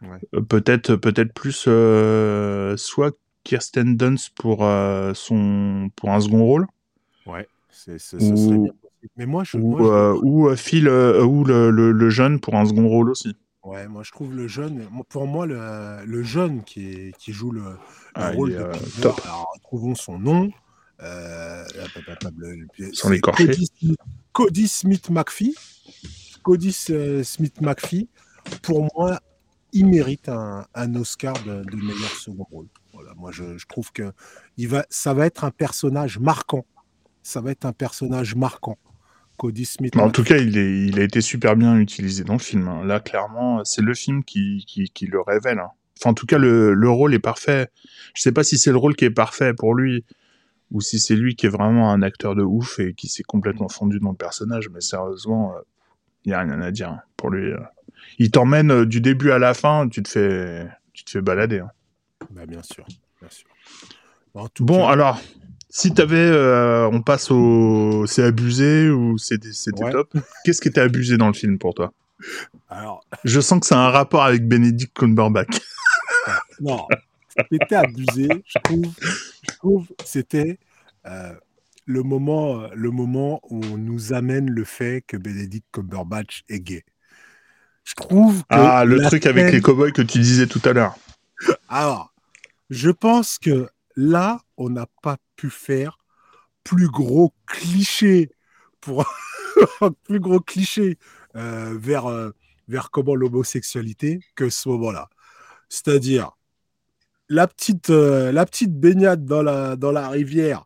Ouais. 0.00 0.18
Euh, 0.34 0.42
peut-être, 0.42 0.94
peut-être 0.94 1.34
plus 1.34 1.66
soit 2.78 3.16
Kirsten 3.42 3.96
Dunst 3.96 4.32
pour 4.36 4.58
son 5.14 5.90
pour 5.96 6.12
un 6.12 6.20
second 6.20 6.44
rôle. 6.44 6.68
Ouais, 7.26 7.48
c'est, 7.68 7.98
ce 7.98 8.20
serait 8.20 8.58
bien 8.58 8.72
mais 9.16 9.26
moi, 9.26 9.44
je, 9.44 9.56
ou, 9.56 9.78
moi, 9.78 9.80
je... 9.80 9.86
Euh, 9.86 10.20
ou 10.22 10.56
Phil, 10.56 10.88
euh, 10.88 11.24
ou 11.24 11.44
le, 11.44 11.70
le, 11.70 11.92
le, 11.92 12.10
jeune 12.10 12.40
pour 12.40 12.54
un 12.54 12.64
second 12.64 12.88
rôle 12.88 13.10
aussi. 13.10 13.36
Ouais, 13.64 13.86
moi 13.86 14.02
je 14.02 14.10
trouve 14.10 14.34
le 14.34 14.48
jeune, 14.48 14.88
pour 15.08 15.28
moi 15.28 15.46
le, 15.46 16.04
le 16.04 16.22
jeune 16.24 16.64
qui, 16.64 16.88
est, 16.88 17.16
qui 17.16 17.32
joue 17.32 17.52
le, 17.52 17.62
ah, 18.14 18.32
rôle 18.32 18.50
de 18.50 18.56
euh, 18.56 18.72
top. 19.00 19.20
Alors, 19.24 19.52
trouvons 19.62 19.94
son 19.94 20.18
nom. 20.18 20.50
Euh, 21.00 21.64
Sans 22.92 23.10
l'écorcher. 23.10 23.46
Cody, 23.46 23.96
Cody 24.32 24.68
Smith 24.68 25.10
McPhee. 25.10 25.54
Cody 26.42 26.72
Smith 26.72 27.60
McPhee, 27.60 28.08
pour 28.62 28.88
moi, 28.96 29.20
il 29.72 29.86
mérite 29.86 30.28
un, 30.28 30.66
un 30.74 30.94
Oscar 30.96 31.34
de, 31.44 31.62
de, 31.62 31.76
meilleur 31.76 32.10
second 32.10 32.46
rôle. 32.50 32.66
Voilà, 32.92 33.14
moi 33.14 33.30
je, 33.30 33.56
je 33.58 33.66
trouve 33.66 33.92
que 33.92 34.12
il 34.56 34.68
va, 34.68 34.84
ça 34.90 35.14
va 35.14 35.26
être 35.26 35.44
un 35.44 35.50
personnage 35.50 36.18
marquant. 36.18 36.66
Ça 37.22 37.40
va 37.40 37.52
être 37.52 37.64
un 37.64 37.72
personnage 37.72 38.34
marquant. 38.34 38.76
Cody 39.36 39.64
Smith. 39.64 39.96
En 39.96 40.10
tout 40.10 40.24
cas, 40.24 40.36
il, 40.36 40.56
est, 40.58 40.86
il, 40.86 40.98
a 40.98 41.02
été 41.02 41.20
super 41.20 41.56
bien 41.56 41.76
utilisé 41.78 42.24
dans 42.24 42.34
le 42.34 42.38
film. 42.38 42.68
Hein. 42.68 42.84
Là, 42.84 43.00
clairement, 43.00 43.64
c'est 43.64 43.82
le 43.82 43.94
film 43.94 44.24
qui, 44.24 44.64
qui, 44.66 44.84
qui 44.84 45.06
le 45.06 45.20
révèle. 45.20 45.58
Hein. 45.58 45.70
Enfin, 45.98 46.10
en 46.10 46.14
tout 46.14 46.26
cas, 46.26 46.38
le, 46.38 46.74
le, 46.74 46.90
rôle 46.90 47.14
est 47.14 47.18
parfait. 47.18 47.68
Je 48.14 48.22
sais 48.22 48.32
pas 48.32 48.44
si 48.44 48.58
c'est 48.58 48.70
le 48.70 48.76
rôle 48.76 48.96
qui 48.96 49.04
est 49.04 49.10
parfait 49.10 49.54
pour 49.54 49.74
lui 49.74 50.04
ou 50.72 50.80
si 50.80 50.98
c'est 50.98 51.14
lui 51.14 51.36
qui 51.36 51.46
est 51.46 51.50
vraiment 51.50 51.92
un 51.92 52.02
acteur 52.02 52.34
de 52.34 52.42
ouf 52.42 52.78
et 52.78 52.94
qui 52.94 53.08
s'est 53.08 53.22
complètement 53.22 53.68
fondu 53.68 54.00
dans 54.00 54.10
le 54.10 54.16
personnage. 54.16 54.68
Mais 54.70 54.80
sérieusement, 54.80 55.54
il 56.24 56.32
euh, 56.32 56.32
n'y 56.32 56.32
a 56.32 56.40
rien 56.40 56.60
à 56.60 56.70
dire 56.70 56.90
hein, 56.90 57.00
pour 57.16 57.30
lui. 57.30 57.52
Euh. 57.52 57.58
Il 58.18 58.30
t'emmène 58.30 58.70
euh, 58.70 58.86
du 58.86 59.00
début 59.00 59.30
à 59.30 59.38
la 59.38 59.54
fin, 59.54 59.88
tu 59.88 60.02
te 60.02 60.08
fais, 60.08 60.66
tu 60.92 61.04
te 61.04 61.10
fais 61.10 61.20
balader. 61.20 61.60
Hein. 61.60 61.70
Bah, 62.30 62.46
bien 62.46 62.62
sûr, 62.62 62.84
bien 63.20 63.30
sûr. 63.30 63.46
bon, 64.60 64.86
cas... 64.86 64.92
alors, 64.92 65.20
si 65.74 65.90
t'avais, 65.94 66.18
euh, 66.18 66.86
on 66.92 67.00
passe 67.00 67.30
au, 67.30 68.04
c'est 68.06 68.22
abusé 68.22 68.90
ou 68.90 69.16
c'était 69.16 69.48
ouais. 69.82 69.90
top. 69.90 70.14
Qu'est-ce 70.44 70.60
qui 70.60 70.68
était 70.68 70.82
abusé 70.82 71.16
dans 71.16 71.28
le 71.28 71.32
film 71.32 71.58
pour 71.58 71.72
toi? 71.72 71.94
Alors, 72.68 73.02
je 73.24 73.40
sens 73.40 73.60
que 73.60 73.66
c'est 73.66 73.74
un 73.74 73.88
rapport 73.88 74.22
avec 74.22 74.46
Benedict 74.46 74.94
Cumberbatch. 74.94 75.58
non, 76.60 76.86
c'était 77.50 77.74
abusé. 77.74 78.28
Je 78.44 78.58
trouve, 78.62 78.84
je 79.00 79.56
trouve, 79.56 79.86
c'était 80.04 80.58
euh, 81.06 81.32
le 81.86 82.02
moment, 82.02 82.68
le 82.74 82.90
moment 82.90 83.40
où 83.48 83.64
on 83.64 83.78
nous 83.78 84.12
amène 84.12 84.50
le 84.50 84.64
fait 84.64 85.02
que 85.06 85.16
Benedict 85.16 85.64
Cumberbatch 85.72 86.44
est 86.50 86.60
gay. 86.60 86.84
Je 87.84 87.94
trouve. 87.94 88.42
ah, 88.50 88.84
le 88.84 89.00
truc 89.06 89.22
scène... 89.22 89.38
avec 89.38 89.54
les 89.54 89.62
cowboys 89.62 89.92
que 89.92 90.02
tu 90.02 90.18
disais 90.18 90.46
tout 90.46 90.60
à 90.66 90.74
l'heure. 90.74 90.96
Alors, 91.70 92.12
je 92.68 92.90
pense 92.90 93.38
que 93.38 93.70
là, 93.96 94.40
on 94.56 94.70
n'a 94.70 94.86
pas 95.02 95.16
pu 95.36 95.50
faire 95.50 95.98
plus 96.64 96.88
gros 96.88 97.34
cliché 97.46 98.30
pour 98.80 99.04
plus 100.04 100.20
gros 100.20 100.40
cliché 100.40 100.98
euh, 101.36 101.76
vers 101.78 102.06
euh, 102.06 102.30
vers 102.68 102.90
comment 102.90 103.14
l'homosexualité 103.14 104.20
que 104.34 104.50
ce 104.50 104.68
moment-là. 104.68 105.08
C'est-à-dire 105.68 106.32
la 107.28 107.46
petite 107.46 107.90
euh, 107.90 108.32
la 108.32 108.46
petite 108.46 108.78
baignade 108.78 109.24
dans 109.24 109.42
la 109.42 109.76
dans 109.76 109.92
la 109.92 110.08
rivière 110.08 110.64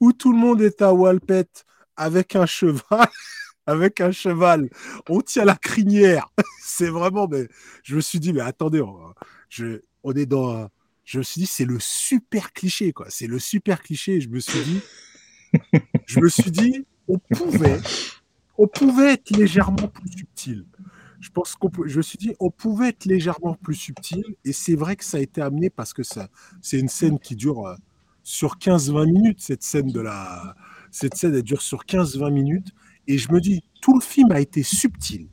où 0.00 0.12
tout 0.12 0.32
le 0.32 0.38
monde 0.38 0.60
est 0.62 0.82
à 0.82 0.92
Walpet 0.92 1.48
avec 1.96 2.36
un 2.36 2.46
cheval 2.46 3.08
avec 3.66 4.00
un 4.00 4.12
cheval, 4.12 4.70
on 5.10 5.20
tient 5.20 5.44
la 5.44 5.56
crinière. 5.56 6.30
C'est 6.62 6.88
vraiment 6.88 7.28
mais 7.28 7.48
je 7.82 7.96
me 7.96 8.00
suis 8.00 8.18
dit 8.20 8.32
mais 8.32 8.40
attendez, 8.40 8.80
on, 8.80 9.14
je, 9.50 9.82
on 10.02 10.12
est 10.12 10.26
dans 10.26 10.68
je 11.08 11.16
me 11.16 11.22
suis 11.22 11.40
dit, 11.40 11.46
c'est 11.46 11.64
le 11.64 11.78
super 11.80 12.52
cliché, 12.52 12.92
quoi. 12.92 13.06
C'est 13.08 13.26
le 13.26 13.38
super 13.38 13.80
cliché. 13.80 14.20
Je 14.20 14.28
me 14.28 14.40
suis 14.40 14.62
dit, 14.62 14.80
je 16.06 16.20
me 16.20 16.28
suis 16.28 16.50
dit, 16.50 16.84
on 17.08 17.18
pouvait, 17.18 17.80
on 18.58 18.68
pouvait 18.68 19.14
être 19.14 19.30
légèrement 19.30 19.88
plus 19.88 20.10
subtil. 20.10 20.66
Je 21.18 21.30
pense 21.30 21.54
qu'on 21.54 21.70
je 21.86 21.96
me 21.96 22.02
suis 22.02 22.18
dit, 22.18 22.34
on 22.40 22.50
pouvait 22.50 22.90
être 22.90 23.06
légèrement 23.06 23.54
plus 23.54 23.74
subtil. 23.74 24.22
Et 24.44 24.52
c'est 24.52 24.74
vrai 24.74 24.96
que 24.96 25.04
ça 25.04 25.16
a 25.16 25.20
été 25.20 25.40
amené 25.40 25.70
parce 25.70 25.94
que 25.94 26.02
ça, 26.02 26.28
c'est 26.60 26.78
une 26.78 26.90
scène 26.90 27.18
qui 27.18 27.36
dure 27.36 27.66
euh, 27.66 27.74
sur 28.22 28.58
15-20 28.58 29.10
minutes. 29.10 29.40
Cette 29.40 29.62
scène 29.62 29.90
de 29.90 30.00
la, 30.00 30.56
cette 30.90 31.14
scène, 31.14 31.34
elle 31.34 31.42
dure 31.42 31.62
sur 31.62 31.84
15-20 31.86 32.30
minutes. 32.30 32.68
Et 33.06 33.16
je 33.16 33.32
me 33.32 33.40
dis, 33.40 33.62
tout 33.80 33.94
le 33.94 34.04
film 34.04 34.30
a 34.30 34.40
été 34.40 34.62
subtil. 34.62 35.26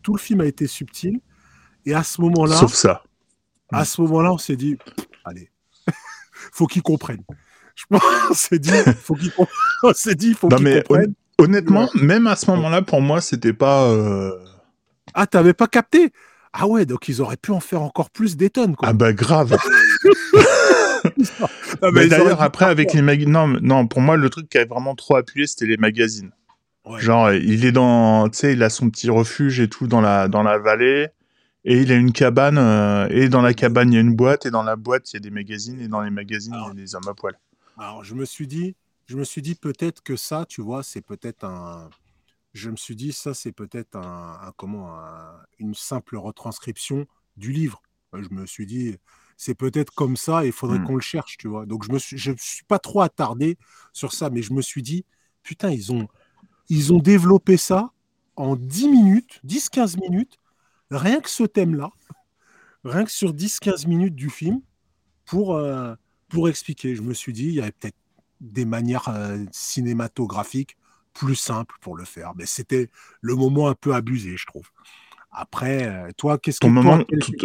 Tout 0.00 0.14
le 0.14 0.20
film 0.20 0.40
a 0.40 0.46
été 0.46 0.66
subtil. 0.66 1.20
Et 1.84 1.92
à 1.92 2.02
ce 2.02 2.22
moment-là. 2.22 2.56
Sauf 2.56 2.72
ça. 2.72 3.02
À 3.70 3.84
ce 3.84 4.00
moment-là, 4.00 4.32
on 4.32 4.38
s'est 4.38 4.56
dit, 4.56 4.78
allez, 5.28 5.50
faut 6.52 6.66
qu'ils 6.66 6.82
comprennent. 6.82 7.24
Je 7.74 7.84
pense 7.88 8.02
on 8.30 8.34
s'est 8.34 8.58
dit, 8.58 8.72
faut 9.02 9.14
qu'ils 9.14 9.32
comprennent. 9.32 9.94
S'est 9.94 10.14
dit, 10.16 10.34
faut 10.34 10.48
qu'ils 10.48 10.82
comprennent. 10.82 11.14
Honnêtement, 11.38 11.88
même 11.94 12.26
à 12.26 12.34
ce 12.34 12.50
moment-là, 12.50 12.82
pour 12.82 13.00
moi, 13.00 13.20
c'était 13.20 13.52
pas. 13.52 13.84
Euh... 13.84 14.32
Ah, 15.14 15.26
t'avais 15.26 15.54
pas 15.54 15.68
capté? 15.68 16.12
Ah 16.52 16.66
ouais, 16.66 16.84
donc 16.84 17.08
ils 17.08 17.22
auraient 17.22 17.36
pu 17.36 17.52
en 17.52 17.60
faire 17.60 17.82
encore 17.82 18.10
plus 18.10 18.36
des 18.36 18.50
tonnes. 18.50 18.74
Quoi. 18.74 18.88
Ah 18.88 18.92
bah 18.92 19.12
grave. 19.12 19.56
mais 21.92 22.08
d'ailleurs, 22.08 22.42
après, 22.42 22.64
avec 22.64 22.92
les 22.92 23.02
magazines. 23.02 23.30
Non, 23.30 23.46
non, 23.46 23.86
pour 23.86 24.00
moi, 24.00 24.16
le 24.16 24.28
truc 24.30 24.48
qui 24.48 24.58
a 24.58 24.64
vraiment 24.64 24.96
trop 24.96 25.14
appuyé, 25.16 25.46
c'était 25.46 25.66
les 25.66 25.76
magazines. 25.76 26.32
Genre, 26.96 27.32
il 27.32 27.64
est 27.64 27.72
dans. 27.72 28.28
Tu 28.28 28.38
sais, 28.38 28.52
il 28.54 28.62
a 28.62 28.70
son 28.70 28.90
petit 28.90 29.10
refuge 29.10 29.60
et 29.60 29.68
tout 29.68 29.86
dans 29.86 30.00
la, 30.00 30.26
dans 30.26 30.42
la 30.42 30.58
vallée. 30.58 31.08
Et 31.64 31.82
il 31.82 31.92
a 31.92 31.96
une 31.96 32.12
cabane. 32.12 32.58
Euh, 32.58 33.08
et 33.10 33.28
dans 33.28 33.42
la 33.42 33.54
cabane, 33.54 33.92
il 33.92 33.94
y 33.96 33.98
a 33.98 34.00
une 34.00 34.14
boîte. 34.14 34.46
Et 34.46 34.50
dans 34.50 34.62
la 34.62 34.76
boîte, 34.76 35.12
il 35.12 35.16
y 35.16 35.18
a 35.18 35.20
des 35.20 35.30
magazines. 35.30 35.80
Et 35.80 35.88
dans 35.88 36.00
les 36.00 36.10
magazines, 36.10 36.54
il 36.54 36.68
y 36.68 36.70
a 36.70 36.74
des 36.74 36.94
hommes 36.94 37.08
à 37.08 37.14
poil. 37.14 37.38
Alors, 37.76 38.04
je 38.04 38.14
me 38.14 38.24
suis 38.24 38.46
dit, 38.46 38.74
je 39.06 39.16
me 39.16 39.24
suis 39.24 39.42
dit 39.42 39.54
peut-être 39.54 40.02
que 40.02 40.16
ça, 40.16 40.44
tu 40.48 40.60
vois, 40.60 40.82
c'est 40.82 41.00
peut-être 41.00 41.44
un. 41.44 41.90
Je 42.54 42.70
me 42.70 42.76
suis 42.76 42.96
dit, 42.96 43.12
ça, 43.12 43.34
c'est 43.34 43.52
peut-être 43.52 43.96
un, 43.96 44.52
comment, 44.56 44.90
une 45.58 45.74
simple 45.74 46.16
retranscription 46.16 47.06
du 47.36 47.52
livre. 47.52 47.82
Je 48.14 48.28
me 48.30 48.46
suis 48.46 48.66
dit, 48.66 48.96
c'est 49.36 49.54
peut-être 49.54 49.92
comme 49.94 50.16
ça, 50.16 50.44
il 50.44 50.52
faudrait 50.52 50.80
hmm. 50.80 50.84
qu'on 50.84 50.94
le 50.96 51.00
cherche, 51.00 51.38
tu 51.38 51.46
vois. 51.46 51.64
Donc 51.64 51.84
je 51.84 51.92
me 51.92 51.98
suis, 51.98 52.18
je 52.18 52.32
suis 52.38 52.64
pas 52.64 52.78
trop 52.78 53.02
attardé 53.02 53.56
sur 53.92 54.12
ça, 54.12 54.30
mais 54.30 54.42
je 54.42 54.52
me 54.52 54.62
suis 54.62 54.82
dit, 54.82 55.04
putain, 55.42 55.70
ils 55.70 55.92
ont, 55.92 56.08
ils 56.68 56.92
ont 56.92 56.98
développé 56.98 57.56
ça 57.56 57.92
en 58.34 58.56
10 58.56 58.88
minutes, 58.88 59.40
10-15 59.46 60.00
minutes, 60.00 60.38
rien 60.90 61.20
que 61.20 61.30
ce 61.30 61.44
thème-là, 61.44 61.90
rien 62.84 63.04
que 63.04 63.10
sur 63.10 63.32
10-15 63.32 63.86
minutes 63.86 64.14
du 64.14 64.30
film, 64.30 64.60
pour, 65.28 65.54
euh, 65.54 65.94
pour 66.28 66.48
expliquer. 66.48 66.96
Je 66.96 67.02
me 67.02 67.14
suis 67.14 67.32
dit, 67.32 67.46
il 67.46 67.54
y 67.54 67.60
avait 67.60 67.72
peut-être 67.72 67.96
des 68.40 68.64
manières 68.64 69.08
euh, 69.08 69.44
cinématographiques 69.52 70.76
plus 71.12 71.36
simples 71.36 71.74
pour 71.80 71.96
le 71.96 72.04
faire. 72.04 72.32
Mais 72.36 72.46
c'était 72.46 72.88
le 73.20 73.34
moment 73.34 73.68
un 73.68 73.74
peu 73.74 73.94
abusé, 73.94 74.36
je 74.36 74.46
trouve. 74.46 74.68
Après, 75.30 75.86
euh, 75.86 76.10
toi, 76.16 76.38
qu'est-ce 76.38 76.60
que 76.60 76.66
ton 76.66 76.72
moment, 76.72 77.04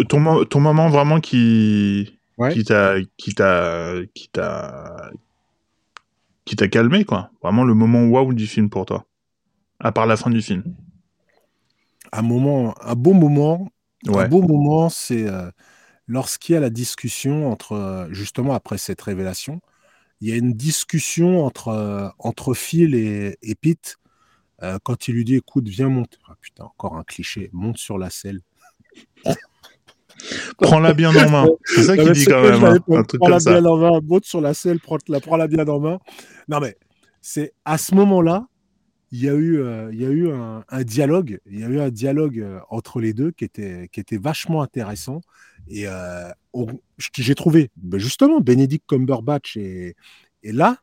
ton, 0.09 0.45
ton, 0.45 0.59
moment 0.59 0.89
vraiment 0.89 1.19
qui 1.19 2.17
qui 2.51 2.63
t'a 2.63 2.95
qui 3.17 3.35
t'a 3.35 3.95
qui 4.13 4.29
t'a 4.29 5.11
qui 6.45 6.55
t'a 6.55 6.67
calmé 6.67 7.05
quoi. 7.05 7.29
Vraiment 7.41 7.63
le 7.63 7.73
moment 7.73 8.05
waouh 8.05 8.33
du 8.33 8.47
film 8.47 8.69
pour 8.69 8.85
toi. 8.85 9.05
À 9.79 9.91
part 9.91 10.05
la 10.05 10.15
fin 10.15 10.29
du 10.29 10.41
film. 10.41 10.63
Un 12.13 12.21
moment, 12.21 12.75
un 12.81 12.95
beau 12.95 13.13
moment. 13.13 13.67
Un 14.07 14.27
beau 14.27 14.41
moment, 14.41 14.89
c'est 14.89 15.27
euh, 15.27 15.49
lorsqu'il 16.07 16.53
y 16.53 16.57
a 16.57 16.61
la 16.61 16.69
discussion 16.69 17.51
entre 17.51 18.07
justement 18.11 18.53
après 18.53 18.77
cette 18.77 19.01
révélation 19.01 19.61
il 20.23 20.29
y 20.29 20.31
a 20.31 20.37
une 20.37 20.53
discussion 20.53 21.45
entre, 21.45 21.67
euh, 21.67 22.07
entre 22.17 22.53
Phil 22.53 22.95
et, 22.95 23.37
et 23.41 23.55
Pete 23.55 23.97
euh, 24.61 24.77
quand 24.81 25.09
il 25.09 25.15
lui 25.15 25.25
dit 25.25 25.35
écoute, 25.35 25.67
viens 25.67 25.89
monter. 25.89 26.17
Ah, 26.29 26.35
putain, 26.39 26.63
encore 26.63 26.95
un 26.95 27.03
cliché, 27.03 27.49
monte 27.51 27.77
sur 27.77 27.97
la 27.97 28.09
selle. 28.09 28.39
Prends-la 30.59 30.93
bien 30.93 31.13
en 31.13 31.29
main. 31.29 31.45
C'est 31.65 31.83
ça 31.83 31.97
qu'il 31.97 32.09
dit 32.13 32.23
quand 32.23 32.41
même. 32.41 32.63
Hein, 32.63 33.03
prends-la 33.19 33.39
bien 33.39 33.65
en 33.65 33.75
main, 33.75 33.99
monte 34.01 34.23
sur 34.23 34.39
la 34.39 34.53
selle, 34.53 34.79
prends-la 34.79 35.19
prends 35.19 35.45
bien 35.45 35.67
en 35.67 35.79
main. 35.81 35.99
Non, 36.47 36.61
mais 36.61 36.77
c'est 37.19 37.53
à 37.65 37.77
ce 37.77 37.93
moment-là, 37.93 38.47
il 39.13 39.23
y 39.23 39.29
a 39.29 39.33
eu, 39.35 39.59
euh, 39.59 39.91
il 39.93 40.01
y 40.01 40.05
a 40.07 40.09
eu 40.09 40.31
un, 40.31 40.65
un, 40.67 40.83
dialogue, 40.83 41.39
il 41.45 41.59
y 41.59 41.63
a 41.63 41.67
eu 41.67 41.79
un 41.79 41.91
dialogue 41.91 42.43
entre 42.71 42.99
les 42.99 43.13
deux 43.13 43.29
qui 43.29 43.45
était, 43.45 43.87
qui 43.91 43.99
était 43.99 44.17
vachement 44.17 44.63
intéressant. 44.63 45.21
Et 45.67 45.87
euh, 45.87 46.31
j'ai 47.15 47.35
trouvé, 47.35 47.69
ben 47.77 47.99
justement, 47.99 48.41
Benedict 48.41 48.83
Cumberbatch 48.87 49.55
et, 49.55 49.95
et 50.41 50.51
là, 50.51 50.77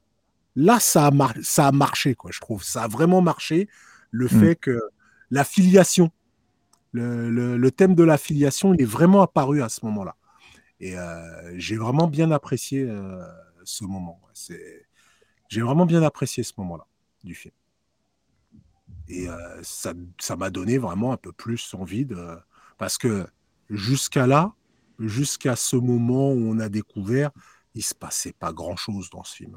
là, 0.54 0.78
ça 0.78 1.08
a, 1.08 1.10
ça 1.42 1.66
a 1.66 1.72
marché, 1.72 2.14
quoi, 2.14 2.30
je 2.32 2.38
trouve. 2.38 2.62
Ça 2.62 2.84
a 2.84 2.88
vraiment 2.88 3.20
marché. 3.20 3.68
Le 4.12 4.26
mmh. 4.26 4.28
fait 4.28 4.54
que 4.54 4.80
la 5.32 5.42
filiation, 5.42 6.12
le, 6.92 7.56
le, 7.56 7.70
thème 7.72 7.96
de 7.96 8.04
la 8.04 8.16
filiation, 8.16 8.74
il 8.74 8.82
est 8.82 8.84
vraiment 8.84 9.22
apparu 9.22 9.60
à 9.60 9.68
ce 9.68 9.84
moment-là. 9.86 10.14
Et 10.78 10.96
euh, 10.96 11.58
j'ai 11.58 11.76
vraiment 11.76 12.06
bien 12.06 12.30
apprécié 12.30 12.86
euh, 12.88 13.26
ce 13.64 13.82
moment. 13.82 14.20
J'ai 15.48 15.62
vraiment 15.62 15.84
bien 15.84 16.04
apprécié 16.04 16.44
ce 16.44 16.52
moment-là 16.58 16.86
du 17.24 17.34
film. 17.34 17.54
Et 19.10 19.28
euh, 19.28 19.60
ça 19.62 20.36
m'a 20.36 20.50
donné 20.50 20.78
vraiment 20.78 21.12
un 21.12 21.16
peu 21.16 21.32
plus 21.32 21.74
envie 21.74 22.06
de. 22.06 22.16
Parce 22.78 22.96
que 22.96 23.26
jusqu'à 23.68 24.26
là, 24.26 24.54
jusqu'à 24.98 25.56
ce 25.56 25.76
moment 25.76 26.32
où 26.32 26.50
on 26.50 26.58
a 26.60 26.68
découvert, 26.68 27.30
il 27.74 27.82
se 27.82 27.94
passait 27.94 28.32
pas 28.32 28.52
grand-chose 28.52 29.10
dans 29.10 29.24
ce 29.24 29.36
film. 29.36 29.56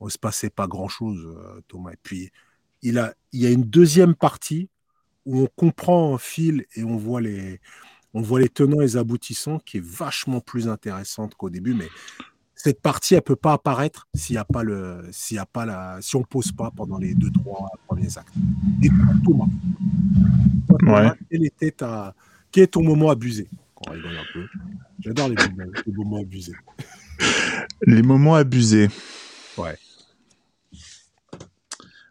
Il 0.00 0.10
se 0.10 0.18
passait 0.18 0.50
pas 0.50 0.66
grand-chose, 0.66 1.24
euh, 1.24 1.60
Thomas. 1.68 1.92
Et 1.92 1.98
puis, 2.02 2.30
il, 2.82 2.98
a, 2.98 3.14
il 3.32 3.40
y 3.40 3.46
a 3.46 3.50
une 3.50 3.64
deuxième 3.64 4.14
partie 4.14 4.68
où 5.24 5.40
on 5.40 5.48
comprend 5.54 6.14
un 6.14 6.18
fil 6.18 6.66
et 6.74 6.82
on 6.82 6.96
voit 6.96 7.20
les, 7.20 7.60
on 8.14 8.20
voit 8.20 8.40
les 8.40 8.48
tenants 8.48 8.80
et 8.80 8.84
les 8.84 8.96
aboutissants 8.96 9.58
qui 9.58 9.78
est 9.78 9.84
vachement 9.84 10.40
plus 10.40 10.68
intéressante 10.68 11.34
qu'au 11.34 11.50
début. 11.50 11.74
Mais 11.74 11.88
cette 12.62 12.80
partie, 12.80 13.16
elle 13.16 13.22
peut 13.22 13.34
pas 13.34 13.54
apparaître 13.54 14.06
s'il 14.14 14.36
y 14.36 14.38
a 14.38 14.44
pas 14.44 14.62
le, 14.62 15.08
s'il 15.10 15.36
y 15.36 15.40
a 15.40 15.46
pas 15.46 15.66
la, 15.66 15.98
si 16.00 16.14
on 16.14 16.22
pose 16.22 16.52
pas 16.52 16.70
pendant 16.70 16.96
les 16.96 17.12
deux, 17.12 17.32
trois 17.32 17.68
premiers 17.88 18.16
actes. 18.16 18.32
Et 18.84 18.88
Thomas, 19.24 19.46
ouais. 20.82 21.10
quel 21.28 21.44
était 21.44 21.72
ta, 21.72 22.14
quel 22.52 22.62
est 22.62 22.66
ton 22.68 22.84
moment 22.84 23.10
abusé? 23.10 23.48
J'adore 25.00 25.30
les, 25.30 25.34
moments 25.92 26.20
abusés. 26.20 26.54
Les 27.84 28.02
moments 28.02 28.36
abusés. 28.36 28.88
Ouais. 29.58 29.76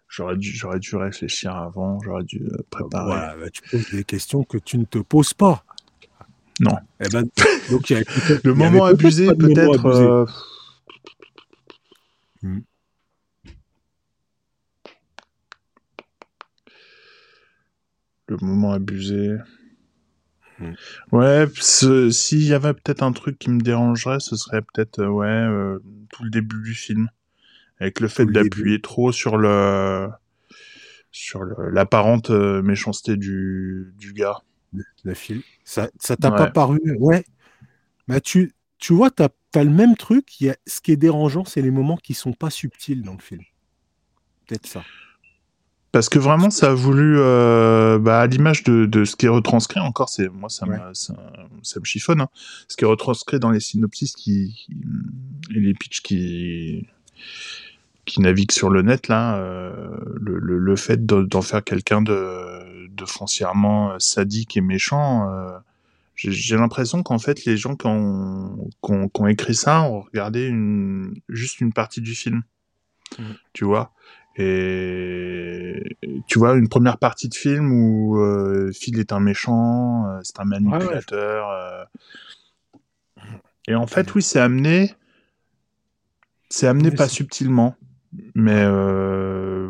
J'aurais 0.10 0.36
dû, 0.36 0.52
j'aurais 0.52 0.80
dû 0.80 0.98
réfléchir 0.98 1.56
avant, 1.56 1.98
j'aurais 2.02 2.26
dû 2.26 2.44
euh, 2.44 2.58
préparer. 2.70 3.40
Bah, 3.40 3.50
tu 3.54 3.62
poses 3.72 3.90
des 3.92 4.04
questions 4.04 4.44
que 4.44 4.58
tu 4.58 4.78
ne 4.78 4.84
te 4.84 4.98
poses 4.98 5.34
pas. 5.34 5.64
Non. 6.62 6.78
Eh 7.04 7.10
ben, 7.10 7.28
donc, 7.72 7.90
le 8.44 8.54
moment 8.54 8.86
abusé, 8.86 9.28
peut-être. 9.36 9.86
Euh, 9.88 10.26
hmm. 12.44 12.60
Le 18.28 18.38
moment 18.42 18.72
abusé. 18.74 19.38
Ouais, 21.12 21.48
s'il 21.60 22.44
y 22.44 22.54
avait 22.54 22.74
peut-être 22.74 23.02
un 23.02 23.12
truc 23.12 23.40
qui 23.40 23.50
me 23.50 23.60
dérangerait, 23.60 24.20
ce 24.20 24.36
serait 24.36 24.62
peut-être 24.62 25.00
euh, 25.00 25.08
ouais 25.08 25.28
euh, 25.28 25.80
tout 26.12 26.24
le 26.24 26.30
début 26.30 26.62
du 26.62 26.76
film, 26.76 27.10
avec 27.80 28.00
le 28.00 28.08
fait 28.08 28.28
d'appuyer 28.28 28.80
trop 28.80 29.12
sur 29.12 29.38
le 29.38 30.08
sur 31.12 31.44
l'apparente 31.44 32.30
euh, 32.30 32.62
méchanceté 32.62 33.18
du, 33.18 33.94
du 33.98 34.14
gars. 34.14 34.38
La 35.04 35.16
file. 35.16 35.42
Ça 35.64 35.90
ça 36.00 36.16
t'a 36.16 36.32
pas 36.32 36.50
paru 36.50 36.80
Ouais. 37.00 37.26
Bah 38.08 38.20
tu 38.20 38.54
tu 38.78 38.94
vois, 38.94 39.12
t'as 39.12 39.30
as 39.56 39.64
le 39.64 39.70
même 39.70 39.96
truc. 39.96 40.42
Y 40.42 40.50
a, 40.50 40.58
ce 40.66 40.82
qui 40.82 40.92
est 40.92 40.98
dérangeant, 40.98 41.46
c'est 41.46 41.62
les 41.62 41.72
moments 41.72 41.98
qui 41.98 42.14
sont 42.14 42.34
pas 42.34 42.50
subtils 42.50 43.04
dans 43.04 43.14
le 43.14 43.20
film. 43.20 43.44
Peut-être 44.48 44.66
ça. 44.66 44.84
Parce 45.92 46.08
que 46.08 46.20
vraiment, 46.20 46.50
ça 46.50 46.72
a 46.72 46.74
voulu, 46.74 47.20
euh, 47.20 48.00
bah, 48.00 48.22
à 48.22 48.28
l'image 48.28 48.64
de, 48.64 48.86
de, 48.86 49.04
ce 49.04 49.18
qui 49.18 49.26
est 49.26 49.30
retranscrit, 49.30 49.82
encore, 49.82 50.08
c'est 50.08 50.30
moi, 50.30 50.50
ça, 50.50 50.66
me, 50.66 50.78
ça, 50.94 51.14
me 51.80 51.84
chiffonne. 51.84 52.22
Hein. 52.22 52.30
Ce 52.70 52.78
qui 52.78 52.86
est 52.86 52.88
retranscrit 52.88 53.40
dans 53.40 53.52
les 53.52 53.60
synopsis 53.60 54.14
qui, 54.14 54.68
et 55.54 55.60
les 55.60 55.74
pitchs 55.74 56.02
qui, 56.02 56.88
qui 58.12 58.20
naviguent 58.22 58.52
sur 58.52 58.70
le 58.70 58.82
net, 58.82 59.08
là, 59.08 59.38
euh, 59.38 59.72
le, 60.20 60.38
le, 60.38 60.58
le, 60.58 60.76
fait 60.76 61.06
d'en 61.06 61.42
faire 61.42 61.64
quelqu'un 61.64 62.02
de, 62.02 62.88
de 62.90 63.06
foncièrement 63.06 63.98
sadique 64.00 64.58
et 64.58 64.62
méchant, 64.62 65.30
euh, 65.30 65.58
j'ai 66.16 66.58
l'impression 66.58 67.04
qu'en 67.04 67.20
fait, 67.20 67.46
les 67.46 67.56
gens 67.56 67.76
qui 67.76 67.88
ont, 67.88 68.70
qui 68.84 68.92
ont, 68.92 69.08
qui 69.08 69.22
ont, 69.22 69.28
écrit 69.28 69.56
ça 69.56 69.84
ont 69.84 70.02
regardé 70.02 70.46
une, 70.46 71.16
juste 71.30 71.62
une 71.62 71.72
partie 71.72 72.02
du 72.02 72.14
film. 72.14 72.44
Mmh. 73.18 73.24
Tu 73.54 73.64
vois? 73.64 73.94
Et 74.36 75.98
tu 76.28 76.40
vois, 76.40 76.56
une 76.56 76.70
première 76.70 76.98
partie 76.98 77.30
de 77.30 77.36
film 77.36 77.72
où 77.72 78.20
euh, 78.20 78.72
Phil 78.74 79.00
est 79.00 79.12
un 79.12 79.20
méchant, 79.20 80.06
euh, 80.08 80.20
c'est 80.24 80.40
un 80.40 80.46
manipulateur. 80.46 81.50
Euh. 81.50 81.84
Et 83.68 83.76
en 83.76 83.88
fait, 83.88 84.14
oui, 84.16 84.22
c'est 84.22 84.40
amené. 84.40 84.94
C'est 86.50 86.68
amené 86.68 86.92
pas 86.92 87.08
subtilement. 87.08 87.76
Mais 88.36 88.66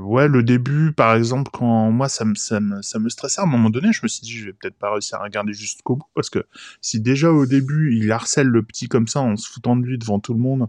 ouais, 0.02 0.28
le 0.28 0.42
début, 0.44 0.92
par 0.94 1.16
exemple, 1.16 1.52
quand 1.54 1.92
moi, 1.92 2.10
ça 2.10 2.26
me, 2.26 2.36
ça, 2.36 2.60
me, 2.60 2.82
ça 2.82 2.98
me 3.00 3.10
stressait 3.10 3.40
à 3.42 3.44
un 3.44 3.48
moment 3.48 3.70
donné, 3.70 3.90
je 3.92 4.00
me 4.04 4.08
suis 4.08 4.22
dit, 4.22 4.32
je 4.32 4.46
vais 4.48 4.54
peut-être 4.54 4.76
pas 4.76 4.92
réussir 4.92 5.20
à 5.20 5.24
regarder 5.24 5.54
jusqu'au 5.54 5.96
bout. 5.98 6.06
Parce 6.16 6.30
que 6.30 6.46
si 6.82 7.00
déjà 7.00 7.32
au 7.32 7.46
début, 7.46 7.96
il 7.96 8.12
harcèle 8.12 8.48
le 8.48 8.64
petit 8.64 8.88
comme 8.88 9.08
ça 9.08 9.22
en 9.22 9.38
se 9.38 9.48
foutant 9.50 9.76
de 9.76 9.86
lui 9.86 9.98
devant 9.98 10.20
tout 10.20 10.34
le 10.34 10.40
monde, 10.40 10.68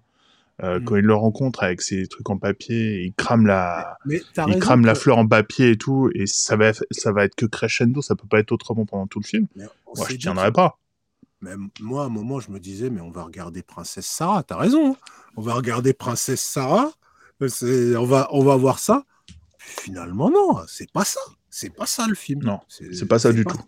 Euh, 0.62 0.78
Mm. 0.78 0.84
Quand 0.84 0.96
il 0.96 1.04
le 1.04 1.14
rencontre 1.14 1.62
avec 1.64 1.80
ses 1.80 2.06
trucs 2.06 2.28
en 2.28 2.36
papier, 2.36 3.02
il 3.04 3.14
crame 3.14 3.46
la, 3.46 3.96
Mais 4.04 4.20
il 4.48 4.58
crame 4.60 4.84
la 4.84 4.94
fleur 4.94 5.16
en 5.18 5.26
papier 5.26 5.70
et 5.70 5.76
tout, 5.78 6.10
et 6.14 6.26
ça 6.26 6.56
va, 6.56 6.72
ça 6.90 7.10
va 7.10 7.24
être 7.24 7.34
que 7.34 7.46
crescendo, 7.46 8.00
ça 8.02 8.14
peut 8.14 8.28
pas 8.28 8.38
être 8.38 8.52
autrement 8.52 8.84
pendant 8.84 9.06
tout 9.06 9.18
le 9.18 9.24
film. 9.24 9.46
Moi, 9.56 10.06
je 10.10 10.16
tiendrai 10.16 10.48
que- 10.50 10.54
pas. 10.56 10.78
Moi, 11.80 12.02
à 12.02 12.06
un 12.06 12.10
moment, 12.10 12.38
je 12.38 12.50
me 12.52 12.60
disais, 12.60 12.90
mais 12.90 13.00
on 13.00 13.10
va 13.10 13.24
regarder 13.24 13.62
Princesse 13.62 14.06
Sarah. 14.06 14.42
T'as 14.44 14.56
raison. 14.58 14.92
hein. 14.92 14.96
On 15.36 15.42
va 15.42 15.54
regarder 15.54 15.94
Princesse 15.94 16.42
Sarah. 16.42 16.92
On 17.98 18.04
va, 18.04 18.28
on 18.32 18.44
va 18.44 18.56
voir 18.56 18.78
ça. 18.78 19.04
Finalement, 19.58 20.30
non, 20.30 20.58
c'est 20.66 20.90
pas 20.92 21.04
ça. 21.04 21.20
C'est 21.50 21.74
pas 21.74 21.86
ça 21.86 22.06
le 22.08 22.14
film. 22.14 22.42
Non, 22.42 22.60
c'est 22.68 23.06
pas 23.06 23.18
ça 23.18 23.32
du 23.32 23.44
tout. 23.44 23.58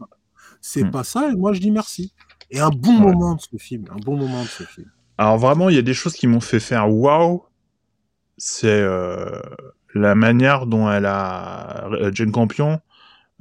C'est 0.60 0.84
Hmm. 0.84 0.90
pas 0.90 1.04
ça. 1.04 1.30
Et 1.30 1.34
moi, 1.36 1.52
je 1.52 1.60
dis 1.60 1.70
merci. 1.70 2.12
Et 2.50 2.60
un 2.60 2.70
bon 2.70 2.94
Ouais. 2.94 3.12
moment 3.12 3.34
de 3.34 3.40
ce 3.40 3.56
film. 3.58 3.84
Un 3.90 3.96
bon 4.00 4.16
moment 4.16 4.42
de 4.42 4.48
ce 4.48 4.62
film. 4.64 4.90
Alors 5.18 5.38
vraiment, 5.38 5.68
il 5.68 5.76
y 5.76 5.78
a 5.78 5.82
des 5.82 5.94
choses 5.94 6.14
qui 6.14 6.26
m'ont 6.26 6.40
fait 6.40 6.60
faire 6.60 6.90
waouh. 6.90 7.44
C'est 8.38 8.66
euh, 8.68 9.40
la 9.94 10.14
manière 10.14 10.66
dont 10.66 10.90
elle 10.90 11.06
a 11.06 11.86
euh, 11.92 12.10
Jane 12.12 12.32
Campion, 12.32 12.80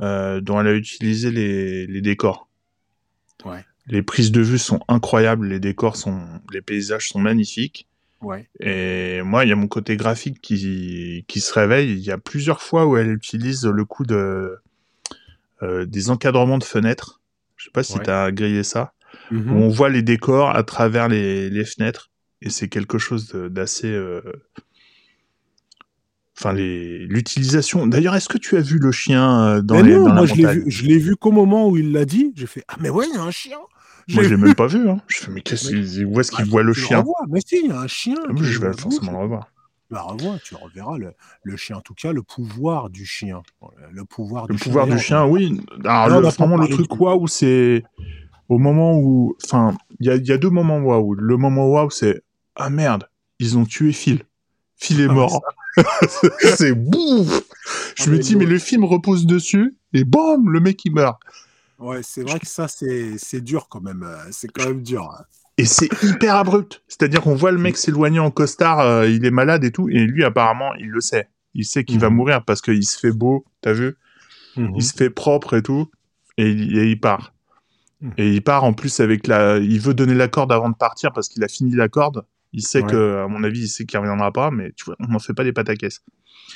euh, 0.01 0.39
dont 0.41 0.60
elle 0.60 0.68
a 0.68 0.73
utilisé 0.73 1.31
les, 1.31 1.88
les 1.88 2.01
décors. 2.01 2.47
Ouais. 3.45 3.64
Les 3.88 4.01
prises 4.03 4.31
de 4.31 4.41
vue 4.41 4.60
sont 4.60 4.80
incroyables, 4.88 5.47
les 5.47 5.60
décors 5.60 5.95
sont, 5.97 6.22
les 6.51 6.61
paysages 6.61 7.10
sont 7.10 7.19
magnifiques. 7.19 7.88
Ouais. 8.23 8.47
Et 8.59 9.21
moi, 9.23 9.45
il 9.45 9.49
y 9.49 9.51
a 9.51 9.55
mon 9.55 9.67
côté 9.67 9.97
graphique 9.97 10.39
qui, 10.41 11.25
qui 11.27 11.39
se 11.41 11.53
réveille. 11.53 11.91
Il 11.93 11.99
y 11.99 12.11
a 12.11 12.17
plusieurs 12.17 12.61
fois 12.61 12.85
où 12.87 12.97
elle 12.97 13.11
utilise 13.11 13.65
le 13.65 13.85
coup 13.85 14.05
de 14.05 14.57
euh, 15.61 15.85
des 15.85 16.09
encadrements 16.09 16.57
de 16.57 16.63
fenêtres. 16.63 17.21
Je 17.57 17.65
sais 17.65 17.71
pas 17.71 17.83
si 17.83 17.97
Ouais. 17.97 18.03
tu 18.03 18.09
as 18.09 18.31
grillé 18.31 18.63
ça 18.63 18.93
Mhm. 19.31 19.51
où 19.51 19.55
on 19.63 19.69
voit 19.69 19.89
les 19.89 20.01
décors 20.01 20.49
à 20.55 20.63
travers 20.63 21.07
les, 21.07 21.49
les 21.49 21.65
fenêtres 21.65 22.09
et 22.41 22.49
c'est 22.49 22.67
quelque 22.67 22.97
chose 22.97 23.29
d'assez 23.31 23.87
euh, 23.91 24.21
enfin 26.37 26.51
les 26.53 26.99
l'utilisation 27.05 27.85
d'ailleurs 27.87 28.15
est-ce 28.15 28.27
que 28.27 28.37
tu 28.39 28.57
as 28.57 28.61
vu 28.61 28.79
le 28.79 28.91
chien 28.91 29.47
euh, 29.47 29.61
dans, 29.61 29.75
Mais 29.75 29.83
les, 29.83 29.93
non, 29.95 30.03
dans 30.05 30.07
la 30.09 30.13
moi, 30.15 30.25
je 30.25 30.33
l'ai 30.33 30.43
montagne? 30.43 30.59
vu, 30.63 30.71
je 30.71 30.85
l'ai 30.85 30.97
vu 30.97 31.15
qu'au 31.15 31.31
moment 31.31 31.69
où 31.69 31.77
il 31.77 31.91
l'a 31.91 32.05
dit. 32.05 32.33
J'ai 32.35 32.47
fait 32.47 32.63
Ah, 32.67 32.75
mais 32.79 32.89
ouais, 32.89 33.05
il 33.07 33.13
y 33.15 33.17
a 33.17 33.21
un 33.21 33.31
chien. 33.31 33.59
Moi 34.09 34.23
l'ai 34.23 34.30
je 34.30 34.30
l'ai 34.30 34.35
vu. 34.35 34.43
même 34.43 34.55
pas 34.55 34.67
vu 34.67 34.89
hein. 34.89 35.01
je 35.07 35.17
fais 35.17 35.31
mais 35.31 35.41
qu'est-ce 35.41 36.03
où 36.03 36.19
est-ce 36.19 36.31
qu'il 36.31 36.45
voit 36.45 36.63
le 36.63 36.73
tu 36.73 36.81
chien? 36.81 36.99
revois. 36.99 37.25
Mais 37.30 37.39
si, 37.45 37.59
il 37.63 37.69
y 37.69 37.71
a 37.71 37.80
un 37.80 37.88
chien. 37.88 38.15
Ah, 38.27 38.34
moi, 38.34 38.43
qui 38.43 38.51
je 38.51 38.59
vais 38.59 38.73
forcément 38.73 39.11
le 39.11 39.17
revoir 39.19 39.47
Bah, 39.89 40.01
revois, 40.01 40.38
tu 40.43 40.55
reverras 40.55 40.97
le, 40.97 41.13
le 41.43 41.57
chien. 41.57 41.77
En 41.77 41.81
tout 41.81 41.93
cas, 41.93 42.11
le 42.11 42.23
pouvoir 42.23 42.89
du 42.89 43.05
chien. 43.05 43.41
Le 43.91 44.03
pouvoir 44.05 44.47
le 44.47 44.55
du 44.55 44.59
pouvoir 44.61 44.85
chien. 44.88 44.95
du 44.95 45.01
chien 45.01 45.25
oui 45.25 45.61
alors 45.85 46.07
Là, 46.09 46.17
on 46.17 46.21
le, 46.21 46.27
vraiment 46.30 46.57
le 46.57 46.67
truc 46.67 46.99
waouh 46.99 47.27
c'est 47.27 47.84
au 48.49 48.57
moment 48.57 48.97
où 48.97 49.35
enfin 49.45 49.75
il 49.99 50.07
y 50.07 50.09
a, 50.09 50.15
il 50.15 50.25
y 50.25 50.31
a 50.31 50.38
deux 50.38 50.49
moments 50.49 50.80
waouh 50.80 51.13
le 51.15 51.38
moment 51.38 51.67
waouh 51.69 51.89
c'est 51.89 52.21
ah 52.55 52.69
merde 52.69 53.07
ils 53.39 53.57
ont 53.57 53.65
tué 53.65 53.93
Phil 53.93 54.23
Phil 54.75 54.99
est 54.99 55.07
Ah, 55.09 55.13
mort 55.13 55.41
c'est 56.55 56.73
bouf 56.73 57.41
je 57.95 58.03
Ah, 58.05 58.07
me 58.07 58.11
mais 58.15 58.19
dis 58.19 58.35
mais 58.35 58.45
le 58.45 58.59
film 58.59 58.84
repose 58.84 59.25
dessus 59.25 59.75
et 59.93 60.03
bam 60.03 60.49
le 60.49 60.59
mec 60.59 60.84
il 60.85 60.93
meurt 60.93 61.19
Ouais, 61.84 62.01
c'est 62.03 62.23
vrai 62.23 62.39
que 62.39 62.47
ça, 62.47 62.68
c'est 62.68 63.18
c'est 63.18 63.41
dur 63.41 63.68
quand 63.69 63.81
même. 63.81 64.03
euh, 64.03 64.18
C'est 64.31 64.47
quand 64.51 64.65
même 64.68 64.81
dur. 64.84 65.03
hein. 65.11 65.23
et 65.57 65.65
c'est 65.65 65.89
hyper 66.03 66.35
abrupt 66.35 66.81
c'est-à-dire 66.88 67.22
qu'on 67.22 67.35
voit 67.35 67.51
le 67.51 67.60
mec 67.60 67.77
s'éloigner 67.77 68.19
en 68.19 68.31
costard 68.31 68.80
euh, 68.80 69.07
il 69.07 69.23
est 69.23 69.31
malade 69.31 69.64
et 69.64 69.72
tout 69.72 69.88
et 69.89 69.99
lui 70.05 70.23
apparemment 70.23 70.73
il 70.80 70.89
le 70.89 70.99
sait 71.01 71.27
il 71.53 71.64
sait 71.65 71.84
qu'il 71.84 71.99
va 71.99 72.10
Mhm. 72.10 72.15
mourir 72.15 72.43
parce 72.45 72.60
qu'il 72.61 72.84
se 72.84 72.97
fait 72.97 73.11
beau 73.11 73.45
t'as 73.61 73.73
vu? 73.73 73.95
Il 74.57 74.81
se 74.84 74.93
fait 74.93 75.10
propre 75.11 75.55
et 75.57 75.61
tout 75.61 75.89
et 76.38 76.49
il, 76.49 76.77
et 76.80 76.89
il 76.91 76.99
part 76.99 77.34
Mhm. 78.01 78.14
et 78.18 78.34
il 78.34 78.41
part 78.41 78.64
en 78.64 78.73
plus 78.73 78.99
avec 78.99 79.27
la 79.27 79.57
il 79.57 79.80
veut 79.80 79.93
donner 79.93 80.15
la 80.15 80.27
corde 80.27 80.51
avant 80.51 80.69
de 80.69 80.76
partir 80.76 81.11
parce 81.14 81.30
qu'il 81.30 81.43
a 81.43 81.47
fini 81.47 81.76
la 81.76 81.88
corde 81.88 82.26
il 82.51 82.65
sait 82.65 82.81
Ouais. 82.81 82.91
que 82.91 83.18
à 83.23 83.27
mon 83.27 83.43
avis 83.43 83.61
il 83.61 83.68
sait 83.68 83.85
qu'il 83.85 83.99
reviendra 83.99 84.31
pas 84.31 84.49
mais 84.49 84.72
tu 84.76 84.85
vois 84.85 84.95
on 84.99 85.07
n'en 85.07 85.19
fait 85.19 85.34
pas 85.35 85.43
des 85.43 85.53
pâtes 85.53 85.69
à 85.69 85.76
caisse 85.76 86.01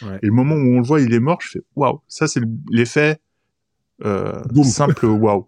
Ouais. 0.02 0.18
et 0.24 0.26
le 0.28 0.32
moment 0.34 0.56
où 0.56 0.76
on 0.76 0.80
le 0.80 0.86
voit 0.88 1.02
il 1.02 1.14
est 1.14 1.20
mort 1.20 1.40
je 1.42 1.50
fais 1.54 1.62
waouh 1.76 2.02
ça 2.08 2.28
c'est 2.28 2.42
l'effet 2.72 3.20
euh, 4.06 4.64
simple 4.64 5.06
waouh. 5.06 5.48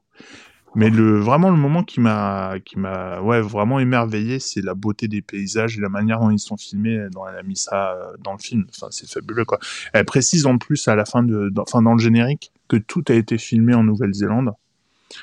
Mais 0.75 0.91
le 0.91 1.19
vraiment 1.19 1.49
le 1.49 1.57
moment 1.57 1.83
qui 1.83 1.99
m'a 1.99 2.59
qui 2.63 2.77
m'a 2.77 3.21
ouais 3.21 3.41
vraiment 3.41 3.79
émerveillé 3.79 4.39
c'est 4.39 4.61
la 4.61 4.75
beauté 4.75 5.07
des 5.07 5.23
paysages 5.23 5.77
et 5.77 5.81
la 5.81 5.89
manière 5.89 6.19
dont 6.19 6.29
ils 6.29 6.39
sont 6.39 6.57
filmés 6.57 7.07
dont 7.11 7.27
elle 7.27 7.37
a 7.37 7.43
mis 7.43 7.57
ça 7.57 7.93
euh, 7.93 8.15
dans 8.19 8.33
le 8.33 8.37
film. 8.37 8.65
Enfin 8.69 8.87
c'est 8.91 9.09
fabuleux 9.09 9.45
quoi. 9.45 9.57
Elle 9.93 10.05
précise 10.05 10.45
en 10.45 10.59
plus 10.59 10.87
à 10.87 10.95
la 10.95 11.05
fin 11.05 11.23
de 11.23 11.49
dans, 11.49 11.63
enfin 11.63 11.81
dans 11.81 11.93
le 11.93 11.99
générique 11.99 12.51
que 12.67 12.77
tout 12.77 13.03
a 13.09 13.13
été 13.13 13.37
filmé 13.37 13.73
en 13.73 13.83
Nouvelle-Zélande. 13.83 14.51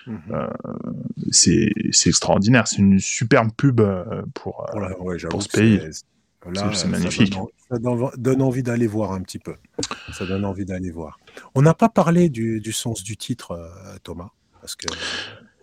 Mhm. 0.06 0.48
c'est 1.30 1.72
c'est 1.92 2.10
extraordinaire. 2.10 2.66
C'est 2.66 2.78
une 2.78 2.98
superbe 2.98 3.50
pub 3.56 3.80
euh, 3.80 4.04
pour 4.34 4.62
euh, 4.62 4.72
Voilà, 4.72 5.00
ouais, 5.00 5.16
pour 5.30 5.42
ce 5.42 5.48
pays. 5.48 5.80
C'est- 6.54 6.60
C'est- 6.60 6.64
Là, 6.66 6.72
c'est 6.74 6.88
magnifique. 6.88 7.34
Ça, 7.34 7.38
donne, 7.40 7.48
ça 7.70 7.78
donne- 7.78 8.10
donne 8.16 8.42
envie 8.42 8.62
d'aller 8.62 8.86
voir 8.86 9.12
un 9.12 9.20
petit 9.22 9.38
peu. 9.38 9.54
Ça 10.12 10.26
donne 10.26 10.44
envie 10.44 10.64
d'aller 10.64 10.90
voir. 10.90 11.18
On 11.54 11.62
n'a 11.62 11.74
pas 11.74 11.88
parlé 11.88 12.28
du, 12.28 12.60
du 12.60 12.72
sens 12.72 13.02
du 13.02 13.16
titre, 13.16 13.52
euh, 13.52 13.96
Thomas, 14.02 14.30
parce 14.60 14.76
que 14.76 14.86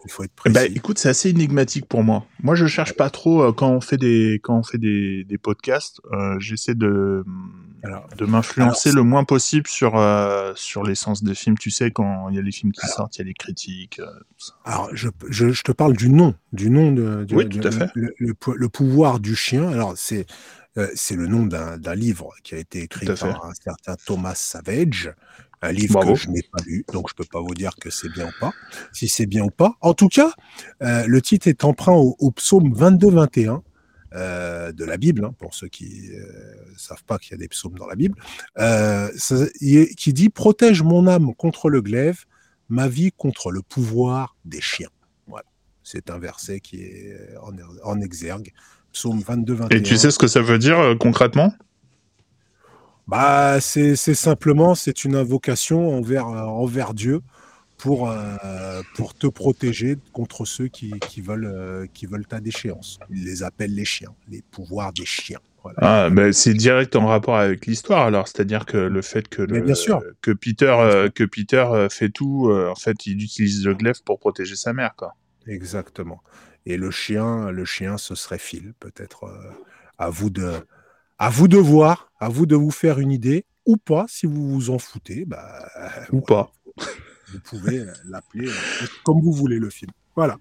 il 0.05 0.11
faut 0.11 0.23
être 0.23 0.31
Eh 0.45 0.49
précis. 0.51 0.53
ben, 0.69 0.76
écoute, 0.76 0.97
c'est 0.99 1.07
assez 1.10 1.30
énigmatique 1.30 1.85
pour 1.88 2.03
moi. 2.03 2.26
Moi, 2.41 2.55
je 2.55 2.65
cherche 2.65 2.93
pas 2.93 3.10
trop 3.10 3.41
euh, 3.43 3.53
quand 3.53 3.69
on 3.69 3.80
fait 3.80 3.97
des 3.97 4.39
quand 4.43 4.57
on 4.57 4.64
fait 4.64 4.77
des, 4.77 5.23
des 5.23 5.38
podcasts. 5.38 6.01
euh, 6.11 6.38
J'essaie 6.39 6.76
de 6.76 7.23
Alors- 7.84 8.07
de 8.18 8.26
m'influencer 8.26 8.91
le 8.91 9.01
moins 9.03 9.23
possible 9.23 9.65
sur 9.68 9.97
euh, 9.97 10.51
sur 10.55 10.84
l'essence 10.84 11.23
des 11.23 11.35
films. 11.35 11.57
Tu 11.57 11.69
sais, 11.72 11.89
quand 11.91 12.27
il 12.30 12.35
y 12.35 12.39
a 12.39 12.41
les 12.41 12.51
films 12.51 12.73
qui 12.73 12.85
sortent, 12.88 13.15
il 13.15 13.19
y 13.19 13.22
a 13.22 13.26
les 13.26 13.34
critiques. 13.34 13.95
tout 14.01 14.45
ça. 14.45 14.53
Alors, 14.65 14.89
je, 14.93 15.07
je- 15.30 15.51
je 15.51 15.64
te 15.64 15.72
parle 15.72 15.95
du 15.95 16.10
nom, 16.10 16.35
du 16.51 16.69
nom 16.69 16.91
de, 16.91 17.23
du- 17.23 17.35
Oui, 17.35 17.47
tout 17.47 17.65
à 17.65 17.72
fait. 17.72 17.89
Le, 17.95 18.14
le 18.19 18.69
pouvoir 18.69 19.22
du 19.22 19.35
chien. 19.35 19.69
Alors, 19.69 19.93
c'est 19.95 20.26
euh, 20.78 20.88
c'est 20.95 21.16
le 21.16 21.28
nom 21.28 21.45
d'un 21.45 21.95
livre 21.95 22.32
qui 22.44 22.56
a 22.56 22.58
été 22.58 22.82
écrit 22.84 23.06
par 23.34 23.45
un 23.45 23.54
certain 23.54 23.95
Thomas 24.06 24.36
Savage, 24.36 25.14
un 25.62 25.72
livre 25.72 25.94
Bravo. 25.94 26.14
que 26.14 26.20
je 26.20 26.30
n'ai 26.30 26.41
pas 26.41 26.62
lu, 26.66 26.84
donc 26.91 27.10
je 27.10 27.14
peux 27.16 27.26
pas 27.26 27.40
vous 27.41 27.54
dire 27.54 27.76
que 27.76 27.90
c'est 27.90 28.10
bien 28.10 28.28
ou 28.28 28.32
pas, 28.40 28.52
si 28.91 29.08
c'est 29.08 29.26
bien 29.26 29.44
ou 29.44 29.50
pas. 29.50 29.76
En 29.82 29.94
tout 29.94 30.10
cas, 30.10 30.34
euh, 30.82 31.06
le 31.08 31.22
titre 31.22 31.48
est 31.48 31.64
emprunt 31.64 31.94
au, 31.94 32.16
au 32.20 32.32
psaume 32.32 32.74
22-21 32.74 33.62
euh, 34.16 34.72
de 34.72 34.84
la 34.86 34.98
Bible, 34.98 35.26
hein, 35.26 35.34
pour 35.40 35.54
ceux 35.56 35.70
qui 35.70 36.10
euh, 36.12 36.54
savent 36.78 37.04
pas 37.06 37.18
qu'il 37.18 37.32
y 37.32 37.36
a 37.36 37.38
des 37.38 37.48
psaumes 37.48 37.78
dans 37.78 37.88
la 37.88 37.95
Bible, 37.95 38.16
ça- 38.58 39.45
il 39.62 39.78
est- 39.78 39.95
qui 39.95 40.14
dit 40.14 40.30
protège 40.30 40.82
mon 40.84 41.08
âme 41.08 41.34
contre 41.36 41.70
le 41.70 41.82
glaive, 41.82 42.26
ma 42.70 42.88
vie 42.88 43.12
contre 43.12 43.52
le 43.52 43.62
pouvoir 43.62 44.36
des 44.45 44.62
chiens. 44.62 44.90
Voilà, 45.28 45.45
c'est 45.84 46.10
un 46.10 46.20
verset 46.20 46.60
qui 46.60 46.82
est 46.84 47.18
en, 47.41 47.54
en 47.84 48.02
exergue, 48.02 48.52
psaume 48.94 49.20
22-21. 49.20 49.76
Et 49.76 49.82
tu 49.82 49.98
sais 49.98 50.11
ce 50.11 50.18
que 50.18 50.28
ça 50.28 50.41
veut 50.41 50.60
dire 50.60 50.80
euh, 50.80 50.95
concrètement? 50.95 51.53
Bah, 53.07 53.60
c'est 53.60 53.95
simplement, 53.95 54.76
c'est 54.76 55.03
une 55.03 55.15
invocation 55.15 55.98
envers, 55.98 56.28
euh, 56.28 56.44
envers 56.44 56.94
Dieu 56.94 57.22
pour, 57.78 58.10
euh, 58.10 58.82
pour 58.95 59.14
te 59.14 59.28
protéger 59.28 59.98
contre 60.14 60.45
ceux 60.45 60.68
qui, 60.68 60.94
qui, 61.02 61.20
veulent, 61.20 61.52
euh, 61.53 61.86
qui 61.94 62.06
veulent 62.06 62.26
ta 62.26 62.40
déchéance. 62.40 62.98
Il 63.10 63.26
les 63.26 63.44
appelle 63.44 63.76
les 63.76 63.84
chiens, 63.84 64.14
les 64.30 64.41
pouvoirs 64.52 64.94
des 64.94 65.06
chiens. 65.06 65.40
Voilà. 65.64 65.78
Ah, 65.82 66.10
ben 66.10 66.32
c'est 66.34 66.53
direct 66.53 66.95
en 66.95 67.07
rapport 67.07 67.38
avec 67.38 67.65
l'histoire. 67.65 68.06
Alors, 68.06 68.28
c'est-à-dire 68.28 68.65
que 68.65 68.78
le 68.78 69.02
fait 69.02 69.28
que 69.28 69.41
Mais 69.41 69.60
le, 69.60 69.65
bien 69.65 69.76
sûr. 69.76 70.02
que 70.22 70.32
Peter 70.32 70.74
euh, 70.78 71.10
que 71.10 71.24
Peter 71.24 71.88
fait 71.90 72.10
tout, 72.10 72.52
en 72.52 72.76
fait, 72.76 73.06
il 73.06 73.22
utilise 73.22 73.65
le 73.65 73.74
glaive 73.74 74.02
pour 74.03 74.20
protéger 74.20 74.56
sa 74.56 74.74
mère, 74.74 74.95
quoi. 74.95 75.15
Exactement. 75.48 76.22
Et 76.65 76.77
le 76.77 76.91
chien, 76.91 77.52
le 77.52 77.65
chien, 77.65 77.98
ce 77.98 78.15
serait 78.15 78.38
Phil. 78.40 78.73
Peut-être 78.80 79.26
euh, 79.26 79.52
à 79.98 80.10
vous 80.10 80.30
de, 80.30 80.52
à 81.19 81.30
vous 81.30 81.48
de 81.48 81.57
voir, 81.57 82.11
à 82.19 82.30
vous 82.30 82.45
de 82.45 82.56
vous 82.56 82.72
faire 82.72 82.99
une 82.99 83.11
idée 83.11 83.45
ou 83.65 83.77
pas. 83.77 84.06
Si 84.07 84.26
vous 84.26 84.49
vous 84.53 84.69
en 84.69 84.80
foutez, 84.80 85.26
bah, 85.26 85.68
Ou 86.11 86.22
pas. 86.22 86.52
Vous 86.77 87.40
pouvez 87.45 87.84
l'appeler 88.06 88.48
euh, 88.48 88.85
comme 89.03 89.19
vous 89.22 89.34
voulez 89.34 89.57
le 89.60 89.69
film. 89.69 89.91
Voilà. 90.15 90.38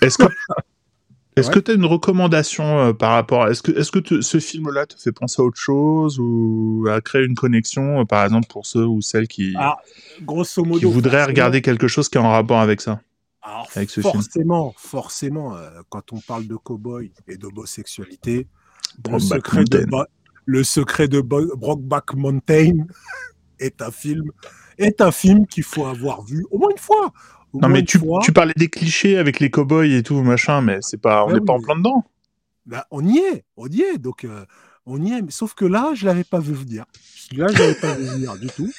Est-ce 0.00 0.18
que 0.18 0.24
est-ce 1.36 1.48
Ouais. 1.48 1.54
que 1.54 1.58
tu 1.60 1.70
as 1.70 1.74
une 1.74 1.84
recommandation 1.84 2.78
euh, 2.80 2.92
par 2.92 3.12
rapport 3.12 3.44
à... 3.44 3.50
Est-ce 3.50 3.62
que, 3.62 3.70
est-ce 3.70 3.92
que 3.92 4.00
te- 4.00 4.20
ce 4.22 4.40
film-là 4.40 4.86
te 4.86 4.98
fait 5.00 5.12
penser 5.12 5.40
à 5.40 5.44
autre 5.44 5.56
chose 5.60 6.18
ou 6.18 6.86
à 6.90 7.00
créer 7.00 7.24
une 7.24 7.36
connexion, 7.36 8.00
euh, 8.00 8.04
par 8.04 8.24
exemple, 8.24 8.48
pour 8.48 8.66
ceux 8.66 8.84
ou 8.84 9.00
celles 9.02 9.28
qui, 9.28 9.54
Ah, 9.56 9.76
Grosso 10.22 10.64
modo. 10.64 10.80
qui 10.80 10.84
voudraient 10.86 11.10
forcément- 11.10 11.26
regarder 11.28 11.62
quelque 11.62 11.86
chose 11.86 12.08
qui 12.08 12.18
est 12.18 12.20
en 12.20 12.30
rapport 12.32 12.58
avec 12.58 12.80
ça? 12.80 13.00
Alors, 13.48 13.66
avec 13.74 13.88
ce 13.88 14.02
film. 14.02 14.12
forcément, 14.12 14.74
forcément, 14.76 15.56
euh, 15.56 15.70
quand 15.88 16.12
on 16.12 16.20
parle 16.20 16.46
de 16.46 16.54
cow-boy 16.54 17.10
et 17.28 17.38
d'homosexualité, 17.38 18.46
le 19.10 19.18
secret, 19.18 19.64
de 19.64 19.86
le 20.44 20.64
secret 20.64 21.08
de 21.08 21.22
Brokeback 21.22 22.12
Mountain 22.14 22.86
est 23.58 23.80
un 23.80 23.90
film, 23.90 24.32
est 24.76 25.00
un 25.00 25.10
film 25.10 25.46
qu'il 25.46 25.62
faut 25.62 25.86
avoir 25.86 26.22
vu 26.22 26.44
au 26.50 26.58
moins 26.58 26.70
une 26.70 26.78
fois. 26.78 27.12
Au 27.54 27.60
Non, 27.60 27.70
mais 27.70 27.84
tu, 27.84 27.98
fois. 27.98 28.20
tu 28.22 28.32
parlais 28.32 28.52
des 28.54 28.68
clichés 28.68 29.16
avec 29.16 29.40
les 29.40 29.50
cow-boys 29.50 29.86
et 29.86 30.02
tout, 30.02 30.22
machin, 30.22 30.60
mais 30.60 30.78
c'est 30.82 31.00
pas, 31.00 31.24
on 31.24 31.32
n'est 31.32 31.40
pas 31.40 31.54
oui. 31.54 31.60
en 31.60 31.62
plein 31.62 31.76
dedans. 31.76 32.04
Bah, 32.66 32.86
on 32.90 33.02
y 33.06 33.16
est, 33.16 33.44
on 33.56 33.66
y 33.66 33.80
est. 33.80 33.96
Donc, 33.96 34.24
euh, 34.24 34.44
on 34.84 35.02
y 35.02 35.12
est. 35.12 35.22
Mais 35.22 35.30
sauf 35.30 35.54
que 35.54 35.64
là, 35.64 35.92
je 35.94 36.04
l'avais 36.04 36.24
pas 36.24 36.38
vu 36.38 36.52
venir. 36.52 36.84
Là, 37.32 37.46
je 37.50 37.58
l'avais 37.58 37.74
pas 37.74 37.94
vu 37.94 38.04
venir 38.04 38.36
du 38.36 38.48
tout. 38.48 38.70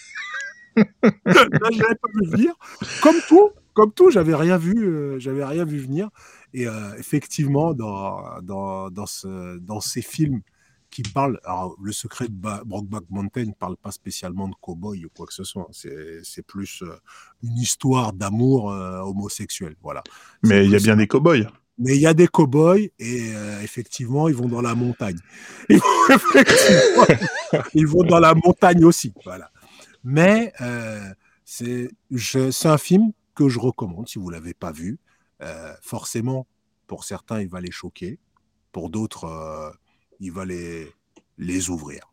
là, 0.75 1.69
je 1.71 1.81
l'avais 1.81 1.95
pas 1.95 2.09
vu 2.13 2.29
venir. 2.29 2.53
Comme 3.01 3.15
tout, 3.27 3.49
comme 3.73 3.91
tout, 3.91 4.09
j'avais 4.11 4.35
rien 4.35 4.57
vu, 4.57 4.75
euh, 4.85 5.19
j'avais 5.19 5.45
rien 5.45 5.65
vu 5.65 5.79
venir. 5.79 6.09
Et 6.53 6.67
euh, 6.67 6.95
effectivement, 6.97 7.73
dans, 7.73 8.41
dans, 8.41 8.89
dans, 8.89 9.05
ce, 9.05 9.57
dans 9.59 9.79
ces 9.79 10.01
films 10.01 10.41
qui 10.89 11.03
parlent, 11.03 11.39
alors 11.43 11.75
le 11.81 11.91
secret 11.91 12.27
de 12.27 12.33
ba 12.33 12.63
Brokeback 12.65 13.03
Mountain 13.09 13.45
ne 13.45 13.53
parle 13.53 13.77
pas 13.77 13.91
spécialement 13.91 14.47
de 14.47 14.55
cow-boy 14.59 15.05
ou 15.05 15.09
quoi 15.15 15.27
que 15.27 15.33
ce 15.33 15.43
soit. 15.43 15.67
C'est 15.71 16.45
plus 16.45 16.81
euh, 16.81 16.95
une 17.43 17.57
histoire 17.57 18.13
d'amour 18.13 18.65
homosexuel, 18.65 19.75
voilà. 19.81 20.01
Mais 20.43 20.65
il 20.65 20.71
y 20.71 20.75
a 20.75 20.79
bien 20.79 20.95
des 20.97 21.07
cow-boys. 21.07 21.45
Mais 21.77 21.95
il 21.95 22.01
y 22.01 22.07
a 22.07 22.13
des 22.13 22.27
cow-boys 22.27 22.89
et 22.97 23.31
effectivement, 23.63 24.27
ils 24.27 24.35
vont 24.35 24.49
dans 24.49 24.61
la 24.61 24.75
montagne. 24.75 25.19
Ils 25.69 25.77
vont, 25.77 27.05
ils 27.73 27.87
vont 27.87 28.03
dans 28.03 28.19
la 28.19 28.33
montagne 28.33 28.83
aussi, 28.83 29.13
voilà. 29.23 29.51
Mais 30.03 30.51
c'est 31.45 31.89
un 32.65 32.77
film 32.77 33.11
que 33.35 33.49
je 33.49 33.59
recommande 33.59 34.07
si 34.07 34.19
vous 34.19 34.29
l'avez 34.29 34.53
pas 34.53 34.71
vu. 34.71 34.99
Euh, 35.41 35.73
forcément, 35.81 36.47
pour 36.87 37.03
certains, 37.03 37.41
il 37.41 37.49
va 37.49 37.61
les 37.61 37.71
choquer. 37.71 38.19
Pour 38.71 38.89
d'autres, 38.89 39.25
euh, 39.25 39.71
il 40.19 40.31
va 40.31 40.45
les, 40.45 40.91
les 41.37 41.69
ouvrir. 41.69 42.11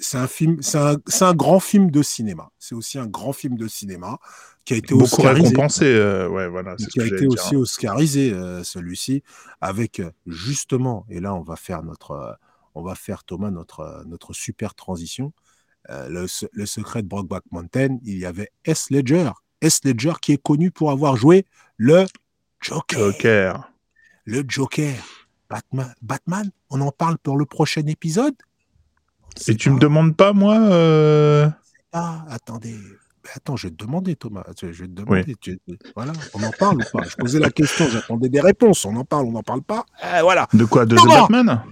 C'est 0.00 0.16
un 0.16 0.26
film, 0.26 0.62
c'est 0.62 0.78
un, 0.78 0.96
un, 1.20 1.34
grand 1.34 1.60
film 1.60 1.90
de 1.90 2.02
cinéma. 2.02 2.50
C'est 2.58 2.74
aussi 2.74 2.98
un 2.98 3.06
grand 3.06 3.34
film 3.34 3.58
de 3.58 3.68
cinéma 3.68 4.18
qui 4.64 4.72
a 4.72 4.78
été 4.78 4.94
beaucoup 4.94 5.20
récompensé. 5.20 5.84
Euh, 5.84 6.26
ouais, 6.28 6.48
voilà, 6.48 6.74
qui 6.76 7.00
a 7.02 7.06
été 7.06 7.26
aussi 7.26 7.54
oscarisé 7.54 8.30
celui-ci 8.64 9.22
avec 9.60 10.00
justement. 10.26 11.04
Et 11.10 11.20
là, 11.20 11.34
on 11.34 11.42
va 11.42 11.56
faire 11.56 11.82
notre, 11.82 12.38
on 12.74 12.82
va 12.82 12.94
faire 12.94 13.24
Thomas 13.24 13.50
notre 13.50 14.04
notre 14.06 14.32
super 14.32 14.74
transition. 14.74 15.34
Le, 15.90 16.26
le, 16.52 16.66
secret 16.66 17.02
de 17.02 17.06
Brockback 17.08 17.44
Mountain, 17.50 17.98
il 18.04 18.18
y 18.18 18.24
avait 18.24 18.50
S. 18.64 18.90
Ledger 18.90 19.30
S. 19.60 19.80
Ledger 19.84 20.14
qui 20.20 20.32
est 20.32 20.42
connu 20.42 20.70
pour 20.70 20.90
avoir 20.90 21.16
joué 21.16 21.46
le 21.76 22.06
Joker. 22.60 23.70
Le 24.24 24.44
Joker. 24.46 24.94
Batman, 25.48 25.94
Batman, 26.02 26.50
on 26.70 26.80
en 26.80 26.90
parle 26.90 27.18
pour 27.18 27.36
le 27.36 27.44
prochain 27.46 27.86
épisode? 27.86 28.34
Et 29.46 29.54
tu 29.54 29.70
me 29.70 29.78
demandes 29.78 30.16
pas, 30.16 30.32
moi 30.32 30.58
euh... 30.58 31.48
Ah, 31.92 32.24
attendez. 32.28 32.76
Attends, 33.34 33.56
je 33.56 33.68
vais 33.68 33.74
te 33.74 33.84
demander, 33.84 34.16
Thomas. 34.16 34.44
Je 34.60 34.66
vais 34.66 34.86
te 34.86 34.92
demander. 34.92 35.36
Voilà, 35.94 36.12
on 36.34 36.42
en 36.42 36.50
parle 36.50 36.76
ou 36.78 36.84
pas? 36.92 37.04
Je 37.08 37.16
posais 37.16 37.38
la 37.38 37.50
question, 37.50 37.86
j'attendais 37.88 38.28
des 38.28 38.40
réponses. 38.40 38.84
On 38.84 38.96
en 38.96 39.04
parle, 39.04 39.26
on 39.26 39.32
n'en 39.32 39.42
parle 39.42 39.62
pas? 39.62 39.84
Eh, 40.02 40.20
voilà. 40.22 40.48
De 40.52 40.64
quoi? 40.64 40.86
De 40.86 40.96
The 40.96 41.06
Batman? 41.06 41.62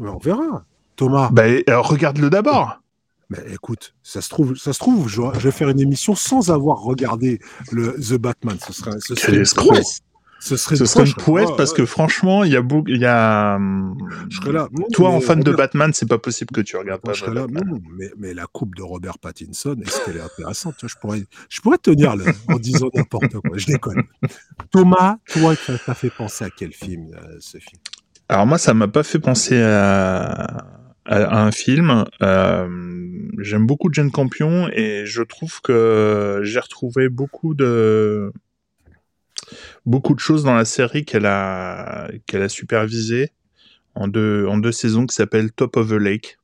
On 0.00 0.18
verra. 0.18 0.64
Thomas. 0.96 1.28
Bah, 1.30 1.44
regarde-le 1.68 2.30
d'abord. 2.30 2.80
Mais 3.28 3.38
écoute, 3.52 3.94
ça 4.02 4.20
se 4.20 4.28
trouve, 4.28 4.54
ça 4.56 4.72
se 4.72 4.78
trouve, 4.78 5.08
je, 5.08 5.20
vais 5.20 5.50
faire 5.50 5.68
une 5.68 5.80
émission 5.80 6.14
sans 6.14 6.50
avoir 6.50 6.80
regardé 6.80 7.40
le 7.72 7.94
The 7.94 8.14
Batman. 8.14 8.56
Ce 8.64 8.72
serait, 8.72 8.92
ce 9.00 9.14
serait 9.16 9.44
Ce 10.38 10.56
serait, 10.56 10.76
ce 10.76 10.84
serait 10.84 11.06
une 11.06 11.14
poète 11.14 11.48
parce 11.56 11.72
que 11.72 11.86
franchement, 11.86 12.44
il 12.44 12.52
y 12.52 12.56
a 12.56 12.62
beaucoup, 12.62 12.88
il 12.88 13.00
y 13.00 13.04
a. 13.04 13.58
Je 14.28 14.50
là. 14.50 14.68
Toi, 14.92 15.10
en 15.10 15.20
fan 15.20 15.40
de 15.40 15.50
Batman, 15.50 15.90
c'est 15.92 16.08
pas 16.08 16.18
possible 16.18 16.52
que 16.54 16.60
tu 16.60 16.76
regardes 16.76 17.00
pas. 17.00 17.14
Je 17.14 17.24
là. 17.24 17.46
Non, 17.50 17.80
mais, 17.96 18.12
mais, 18.16 18.32
la 18.32 18.46
coupe 18.46 18.76
de 18.76 18.82
Robert 18.82 19.18
Pattinson, 19.18 19.76
est-ce 19.84 20.04
qu'elle 20.04 20.18
est 20.18 20.20
intéressante? 20.20 20.76
Je 20.84 20.94
pourrais, 21.00 21.24
je 21.48 21.60
pourrais 21.60 21.78
tenir 21.78 22.14
le, 22.14 22.26
en 22.48 22.58
disant 22.58 22.90
n'importe 22.94 23.40
quoi. 23.40 23.56
Je 23.56 23.66
déconne. 23.66 24.04
Thomas, 24.70 25.16
toi, 25.26 25.56
ça 25.56 25.76
t'a 25.78 25.94
fait 25.94 26.10
penser 26.10 26.44
à 26.44 26.50
quel 26.50 26.72
film, 26.72 27.12
euh, 27.14 27.38
ce 27.40 27.58
film? 27.58 27.80
Alors 28.28 28.46
moi, 28.46 28.58
ça 28.58 28.72
m'a 28.72 28.88
pas 28.88 29.02
fait 29.02 29.18
penser 29.18 29.60
à 29.60 30.64
à, 31.06 31.42
un 31.44 31.52
film. 31.52 32.04
Euh, 32.22 32.68
J'aime 33.38 33.66
beaucoup 33.66 33.92
Jane 33.92 34.10
Campion 34.10 34.68
et 34.72 35.04
je 35.04 35.22
trouve 35.22 35.60
que 35.60 36.40
j'ai 36.42 36.60
retrouvé 36.60 37.08
beaucoup 37.08 37.54
de 37.54 38.32
beaucoup 39.84 40.14
de 40.14 40.20
choses 40.20 40.42
dans 40.42 40.54
la 40.54 40.64
série 40.64 41.04
qu'elle 41.04 41.26
a 41.26 42.08
qu'elle 42.26 42.42
a 42.42 42.48
supervisé 42.48 43.32
en 43.94 44.08
deux 44.08 44.46
en 44.46 44.56
deux 44.58 44.72
saisons 44.72 45.06
qui 45.06 45.14
s'appelle 45.14 45.52
Top 45.52 45.76
of 45.76 45.90
the 45.90 45.92
Lake. 45.92 46.38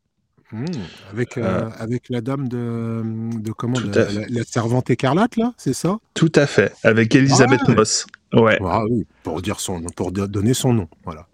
Mmh, 0.52 0.66
avec, 1.10 1.38
euh, 1.38 1.42
euh, 1.44 1.70
avec 1.78 2.10
la 2.10 2.20
dame 2.20 2.46
de, 2.46 3.00
de 3.40 3.52
comment 3.52 3.80
de, 3.80 3.90
la, 4.28 4.44
servante 4.44 4.90
écarlate 4.90 5.36
là, 5.36 5.54
c'est 5.56 5.72
ça? 5.72 5.96
Tout 6.12 6.32
à 6.34 6.46
fait, 6.46 6.74
avec 6.82 7.14
Elisabeth 7.14 7.66
Moss. 7.68 8.06
Ouais. 8.34 8.58
Ah, 8.62 8.84
oui, 8.90 9.06
pour 9.22 9.40
dire 9.40 9.60
son 9.60 9.80
pour 9.96 10.12
donner 10.12 10.52
son 10.52 10.74
nom, 10.74 10.88
voilà. 11.04 11.26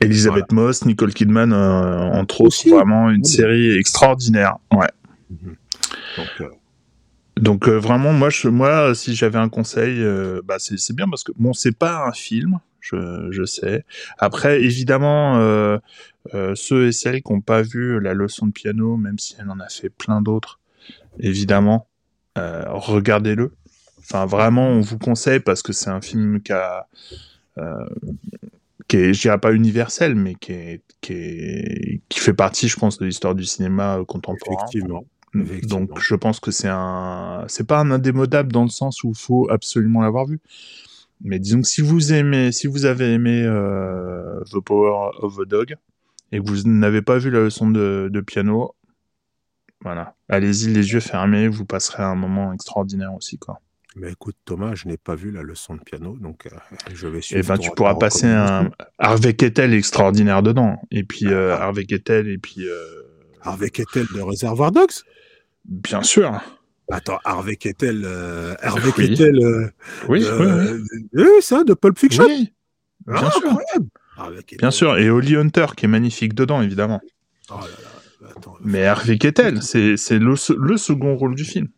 Elisabeth 0.00 0.50
Moss, 0.52 0.84
Nicole 0.86 1.12
Kidman, 1.12 1.52
euh, 1.52 2.10
entre 2.12 2.40
autres, 2.40 2.68
vraiment 2.68 3.10
une 3.10 3.24
série 3.24 3.76
extraordinaire. 3.76 4.56
Ouais. 4.72 4.88
Mhm. 5.30 5.56
Donc, 7.36 7.68
euh, 7.68 7.72
euh, 7.72 7.78
vraiment, 7.78 8.12
moi, 8.12 8.30
je, 8.30 8.48
moi, 8.48 8.94
si 8.94 9.14
j'avais 9.14 9.38
un 9.38 9.48
conseil, 9.48 10.02
bah, 10.44 10.56
c'est 10.58 10.94
bien 10.96 11.06
parce 11.08 11.22
que 11.22 11.32
bon, 11.36 11.52
c'est 11.52 11.76
pas 11.76 12.06
un 12.06 12.12
film, 12.12 12.58
je, 12.80 13.28
je 13.30 13.44
sais. 13.44 13.84
Après, 14.18 14.62
évidemment, 14.62 15.38
ceux 16.54 16.86
et 16.86 16.92
celles 16.92 17.22
qui 17.22 17.32
n'ont 17.32 17.42
pas 17.42 17.62
vu 17.62 18.00
la 18.00 18.14
leçon 18.14 18.46
de 18.46 18.52
piano, 18.52 18.96
même 18.96 19.18
si 19.18 19.36
elle 19.38 19.50
en 19.50 19.60
a 19.60 19.68
fait 19.68 19.90
plein 19.90 20.22
d'autres, 20.22 20.60
évidemment, 21.18 21.88
regardez-le. 22.36 23.52
Enfin, 23.98 24.24
vraiment, 24.24 24.68
on 24.68 24.80
vous 24.80 24.98
conseille 24.98 25.40
parce 25.40 25.62
que 25.62 25.72
c'est 25.72 25.90
un 25.90 26.00
film 26.00 26.40
qui 26.40 26.52
a 26.52 26.86
qui 28.90 28.96
est, 28.96 29.14
je 29.14 29.20
dirais 29.20 29.38
pas 29.38 29.52
universel, 29.52 30.16
mais 30.16 30.34
qui, 30.34 30.50
est, 30.50 30.82
qui, 31.00 31.12
est, 31.12 32.00
qui 32.08 32.18
fait 32.18 32.34
partie, 32.34 32.66
je 32.66 32.76
pense, 32.76 32.98
de 32.98 33.06
l'histoire 33.06 33.36
du 33.36 33.44
cinéma 33.44 33.98
euh, 33.98 34.04
contemporain. 34.04 34.56
Effectivement. 34.56 35.04
Donc, 35.62 36.00
je 36.00 36.16
pense 36.16 36.40
que 36.40 36.50
c'est 36.50 36.68
un, 36.68 37.44
c'est 37.46 37.68
pas 37.68 37.78
un 37.78 37.92
indémodable 37.92 38.50
dans 38.50 38.64
le 38.64 38.68
sens 38.68 39.04
où 39.04 39.10
il 39.10 39.16
faut 39.16 39.48
absolument 39.48 40.02
l'avoir 40.02 40.26
vu. 40.26 40.40
Mais 41.20 41.38
disons 41.38 41.62
que 41.62 41.68
si 41.68 41.82
vous 41.82 42.12
aimez, 42.12 42.50
si 42.50 42.66
vous 42.66 42.84
avez 42.84 43.12
aimé 43.12 43.44
euh, 43.44 44.40
The 44.50 44.58
Power 44.58 45.10
of 45.20 45.36
the 45.36 45.46
Dog 45.46 45.76
et 46.32 46.40
que 46.40 46.44
vous 46.44 46.68
n'avez 46.68 47.00
pas 47.00 47.18
vu 47.18 47.30
la 47.30 47.42
leçon 47.42 47.70
de, 47.70 48.10
de 48.12 48.20
piano, 48.20 48.74
voilà, 49.82 50.16
allez-y 50.28 50.66
les 50.72 50.92
yeux 50.92 51.00
fermés, 51.00 51.46
vous 51.46 51.64
passerez 51.64 52.02
un 52.02 52.16
moment 52.16 52.52
extraordinaire 52.52 53.14
aussi, 53.14 53.38
quoi. 53.38 53.60
Mais 53.96 54.12
écoute, 54.12 54.36
Thomas, 54.44 54.74
je 54.74 54.86
n'ai 54.86 54.96
pas 54.96 55.16
vu 55.16 55.32
la 55.32 55.42
leçon 55.42 55.74
de 55.74 55.80
piano, 55.80 56.16
donc 56.20 56.46
euh, 56.46 56.50
je 56.94 57.08
vais 57.08 57.20
suivre. 57.20 57.42
Eh 57.44 57.46
ben, 57.46 57.58
tu 57.58 57.70
pourras 57.72 57.96
passer 57.96 58.26
un 58.26 58.70
Harvey 58.98 59.34
Kettel 59.34 59.74
extraordinaire 59.74 60.42
dedans. 60.42 60.80
Et 60.90 61.02
puis 61.02 61.26
euh, 61.26 61.56
ah. 61.56 61.64
Harvey 61.64 61.84
Kettel, 61.84 62.28
et 62.28 62.38
puis. 62.38 62.68
Euh... 62.68 63.02
Harvey 63.42 63.70
Kettel 63.70 64.06
de 64.14 64.20
Reservoir 64.20 64.70
Dogs? 64.70 65.02
Bien 65.64 66.02
sûr. 66.02 66.40
Attends, 66.90 67.18
Harvey 67.24 67.56
Kettel. 67.56 68.04
Harvey 68.60 68.90
oui. 68.98 69.08
Kettel. 69.08 69.72
oui, 70.08 70.24
oui, 70.38 71.00
oui. 71.14 71.24
ça, 71.40 71.64
de 71.64 71.74
Pulp 71.74 71.98
Fiction? 71.98 72.26
Oui. 72.26 72.52
Bien 73.06 73.22
ah, 73.24 73.30
sûr. 73.30 74.38
Bien 74.58 74.70
sûr. 74.70 74.98
Et 74.98 75.08
Holly 75.08 75.36
Hunter, 75.36 75.66
qui 75.76 75.86
est 75.86 75.88
magnifique 75.88 76.34
dedans, 76.34 76.60
évidemment. 76.60 77.00
Oh 77.50 77.54
là 77.54 77.60
là. 77.60 78.30
Attends, 78.36 78.56
Mais 78.62 78.84
Harvey 78.84 79.16
Kettel, 79.16 79.62
c'est 79.62 79.96
le, 80.10 80.34
le 80.58 80.76
second 80.76 81.16
rôle 81.16 81.34
du 81.34 81.44
film. 81.44 81.68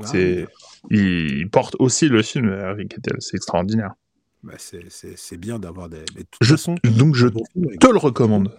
Ah, 0.00 0.06
c'est 0.06 0.46
il 0.90 1.48
porte 1.50 1.76
aussi 1.78 2.08
le 2.08 2.22
film 2.22 2.50
Kettel. 2.88 3.16
C'est 3.20 3.36
extraordinaire. 3.36 3.94
Bah 4.42 4.54
c'est 4.56 5.36
bien 5.36 5.58
d'avoir 5.58 5.88
des. 5.88 5.98
De 5.98 6.24
je, 6.40 6.54
façon, 6.54 6.76
donc 6.84 7.14
je 7.14 7.26
te 7.26 7.90
le 7.90 7.98
recommande. 7.98 8.52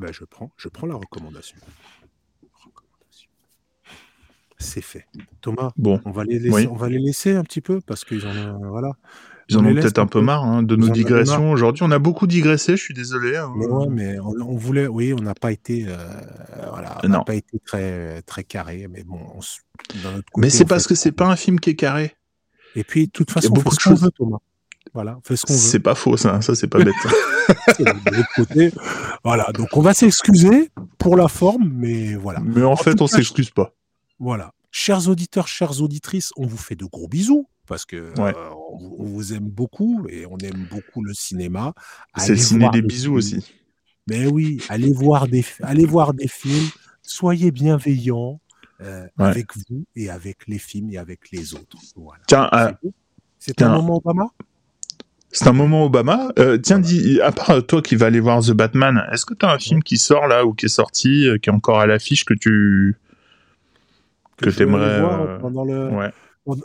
Bah 0.00 0.08
je 0.10 0.24
prends, 0.24 0.50
je 0.56 0.68
prends 0.68 0.86
la 0.86 0.94
recommandation. 0.94 1.58
C'est 4.58 4.80
fait. 4.80 5.06
Thomas, 5.42 5.72
bon. 5.76 6.00
on, 6.06 6.10
va 6.10 6.24
les 6.24 6.38
laisser, 6.38 6.66
on 6.68 6.74
va 6.74 6.88
les 6.88 6.98
laisser 6.98 7.34
un 7.34 7.44
petit 7.44 7.60
peu 7.60 7.80
parce 7.82 8.04
qu'ils 8.04 8.26
en 8.26 8.34
ont. 8.34 8.70
Voilà. 8.70 8.92
Ils 9.48 9.58
en 9.58 9.64
ont 9.64 9.74
peut-être 9.74 9.98
un 9.98 10.06
peu 10.06 10.20
marre 10.20 10.44
hein, 10.44 10.62
de 10.62 10.76
nos 10.76 10.88
digressions. 10.88 11.50
Aujourd'hui, 11.50 11.82
on 11.82 11.90
a 11.90 11.98
beaucoup 11.98 12.26
digressé, 12.26 12.76
je 12.76 12.82
suis 12.82 12.94
désolé. 12.94 13.36
Hein. 13.36 13.52
Mais 13.56 13.66
ouais, 13.66 13.86
mais 13.88 14.18
on, 14.18 14.56
voulait, 14.56 14.86
oui, 14.86 15.12
on 15.12 15.22
n'a 15.22 15.34
pas 15.34 15.52
été, 15.52 15.86
euh, 15.88 15.96
voilà, 16.70 16.98
on 17.02 17.08
n'a 17.08 17.24
pas 17.24 17.34
été 17.34 17.58
très, 17.64 18.22
très 18.22 18.44
carré, 18.44 18.88
mais 18.90 19.04
bon. 19.04 19.18
mais 20.36 20.50
c'est 20.50 20.64
parce 20.64 20.86
que 20.86 20.94
c'est 20.94 21.12
pas 21.12 21.26
un 21.26 21.36
film 21.36 21.60
qui 21.60 21.70
est 21.70 21.76
carré. 21.76 22.14
Et 22.76 22.84
puis, 22.84 23.06
de 23.06 23.12
toute 23.12 23.30
façon, 23.30 23.52
on 23.54 23.60
qu'on 23.62 23.94
veut, 23.94 24.10
Thomas. 24.10 24.38
Voilà, 24.92 25.18
fait 25.24 25.36
ce 25.36 25.46
qu'on 25.46 25.52
veut. 25.52 25.58
C'est 25.58 25.80
pas 25.80 25.94
faux, 25.94 26.16
ça. 26.16 26.40
Ça, 26.40 26.54
c'est 26.54 26.66
pas 26.66 26.78
bête. 26.78 26.94
de 27.78 28.16
l'autre 28.16 28.28
côté, 28.36 28.72
voilà. 29.22 29.50
Donc, 29.52 29.68
on 29.76 29.80
va 29.80 29.94
s'excuser 29.94 30.70
pour 30.98 31.16
la 31.16 31.28
forme, 31.28 31.70
mais 31.74 32.14
voilà. 32.14 32.40
Mais 32.40 32.62
en, 32.62 32.76
fait, 32.76 33.00
on 33.00 33.06
s'excuse 33.06 33.50
pas. 33.50 33.74
Voilà. 34.18 34.52
Chers 34.70 35.08
auditeurs, 35.08 35.46
chères 35.46 35.80
auditrices, 35.82 36.32
on 36.36 36.46
vous 36.46 36.56
fait 36.56 36.74
de 36.74 36.84
gros 36.84 37.06
bisous 37.06 37.46
parce 37.66 37.84
que 37.84 37.96
euh, 37.96 38.32
on, 38.70 39.04
vous 39.04 39.32
aime 39.32 39.48
beaucoup 39.48 40.06
et 40.08 40.26
on 40.26 40.38
aime 40.38 40.66
beaucoup 40.70 41.02
le 41.02 41.14
cinéma. 41.14 41.74
C'est 42.16 42.32
le 42.32 42.38
ciné 42.38 42.68
des 42.70 42.82
bisous 42.82 43.14
aussi. 43.14 43.54
Mais 44.06 44.26
oui, 44.26 44.60
allez 44.68 44.92
voir 44.92 45.28
des, 45.28 45.44
allez 45.62 45.86
voir 45.86 46.12
des 46.12 46.28
films, 46.28 46.68
soyez 47.02 47.50
bienveillants 47.50 48.40
euh, 48.82 49.06
avec 49.18 49.56
vous 49.56 49.84
et 49.96 50.10
avec 50.10 50.46
les 50.46 50.58
films 50.58 50.90
et 50.90 50.98
avec 50.98 51.30
les 51.32 51.54
autres. 51.54 51.78
Tiens, 52.26 52.50
c'est 53.38 53.62
un 53.62 53.76
moment 53.76 53.96
Obama? 53.96 54.26
C'est 55.30 55.48
un 55.48 55.52
moment 55.52 55.86
Obama. 55.86 56.28
Euh, 56.38 56.58
tiens, 56.58 56.78
dis, 56.78 57.20
à 57.20 57.32
part 57.32 57.66
toi 57.66 57.82
qui 57.82 57.96
vas 57.96 58.06
aller 58.06 58.20
voir 58.20 58.40
The 58.40 58.52
Batman, 58.52 59.02
est-ce 59.10 59.24
que 59.26 59.34
tu 59.34 59.44
as 59.46 59.50
un 59.50 59.58
film 59.58 59.82
qui 59.82 59.96
sort 59.96 60.28
là 60.28 60.44
ou 60.44 60.52
qui 60.52 60.66
est 60.66 60.68
sorti, 60.68 61.26
qui 61.42 61.50
est 61.50 61.52
encore 61.52 61.80
à 61.80 61.86
l'affiche 61.86 62.24
que 62.24 62.34
tu 62.34 62.96
que, 64.36 64.50
tu 64.50 64.62
aimerais 64.62 65.38
pendant 65.40 65.64
le. 65.64 65.88
Ouais 65.88 66.12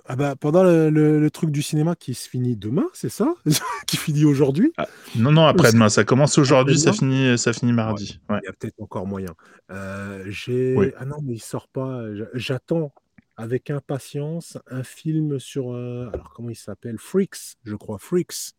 ah 0.06 0.15
bah, 0.15 0.35
pendant 0.35 0.64
le, 0.64 0.89
le- 0.89 1.19
le 1.19 1.31
truc 1.31 1.51
du 1.51 1.61
cinéma 1.61 1.95
qui 1.95 2.14
se 2.14 2.27
finit 2.30 2.56
demain, 2.57 2.88
c'est 2.93 3.10
ça? 3.10 3.34
Qui 3.88 3.97
finit 3.97 4.26
aujourd'hui? 4.26 4.73
Ah, 4.77 4.88
Non, 5.15 5.31
non, 5.31 5.45
après-demain. 5.45 5.89
Ça 5.89 6.03
commence 6.03 6.38
aujourd'hui, 6.38 6.77
ça 6.77 6.93
finit, 6.93 7.38
ça 7.38 7.53
finit 7.53 7.72
mardi. 7.73 8.19
Ouais. 8.30 8.39
Il 8.43 8.45
y 8.45 8.49
a 8.49 8.53
peut-être 8.53 8.80
encore 8.81 9.07
moyen. 9.07 9.34
Euh, 9.72 10.23
j'ai... 10.27 10.76
Oui. 10.76 10.91
Ah 10.97 11.06
non, 11.06 11.18
mais 11.23 11.34
il 11.34 11.41
sort 11.41 11.68
pas. 11.68 12.03
J'attends 12.34 12.93
avec 13.38 13.69
impatience 13.69 14.57
un 14.69 14.84
film 14.84 15.39
sur... 15.39 15.73
euh, 15.73 16.10
Alors, 16.14 16.34
comment 16.35 16.49
il 16.49 16.56
s'appelle? 16.56 16.97
Freaks, 16.99 17.56
je 17.64 17.76
crois. 17.76 17.97
Freaks. 17.99 18.51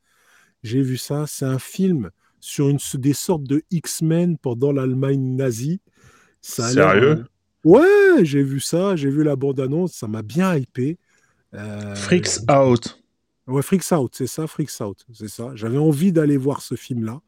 J'ai 0.63 0.83
vu 0.83 0.97
ça. 0.97 1.27
C'est 1.27 1.45
un 1.45 1.59
film 1.59 2.11
sur 2.41 2.69
une, 2.71 2.79
des 2.95 3.13
sortes 3.13 3.45
de 3.45 3.63
X-Men 3.71 4.39
pendant 4.39 4.73
l'Allemagne 4.73 5.37
nazie. 5.37 5.81
Ça 6.41 6.71
Sérieux? 6.71 7.25
Ouais, 7.65 8.23
j'ai 8.23 8.43
vu 8.43 8.59
ça. 8.59 8.97
J'ai 8.97 9.11
vu 9.11 9.23
la 9.23 9.37
bande-annonce. 9.37 9.93
Ça 9.93 10.09
m'a 10.09 10.23
bien 10.23 10.57
hypé. 10.57 10.99
Euh, 11.55 11.95
Freaks 11.95 12.41
Out. 12.51 13.03
Ouais, 13.47 13.63
Freaks 13.63 13.91
Out, 13.93 14.15
c'est 14.15 14.27
ça, 14.27 14.47
Freaks 14.47 14.81
Out, 14.81 15.05
c'est 15.13 15.29
ça. 15.29 15.51
J'avais 15.55 15.79
envie 15.79 16.13
d'aller 16.13 16.37
voir 16.37 16.61
ce 16.63 16.75
film-là. 16.77 17.21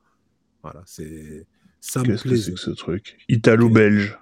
Voilà, 0.63 0.83
c'est 0.87 1.47
ça 1.81 2.01
me 2.01 2.05
Qu'est-ce 2.07 2.23
que 2.25 2.37
c'est 2.37 2.53
que 2.53 2.61
ce 2.61 2.71
truc? 2.71 3.19
Italo-belge. 3.29 4.19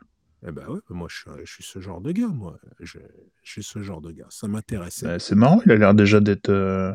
Eh 0.47 0.53
ben 0.53 0.67
ouais, 0.69 0.81
moi 0.89 1.07
je, 1.11 1.17
suis- 1.17 1.31
je 1.45 1.53
suis 1.53 1.63
ce 1.65 1.81
genre 1.81 2.01
de 2.01 2.13
gars, 2.13 2.29
moi. 2.29 2.59
Je, 2.81 2.99
je 3.43 3.51
suis 3.53 3.63
ce 3.63 3.83
genre 3.83 4.01
de 4.01 4.11
gars. 4.11 4.27
Ça 4.31 4.49
m'intéressait. 4.49 5.07
Ouais, 5.07 5.19
c'est 5.19 5.35
marrant, 5.35 5.61
il 5.67 5.73
a 5.73 5.77
l'air 5.77 5.93
déjà 5.95 6.21
d'être. 6.21 6.49
euh, 6.49 6.93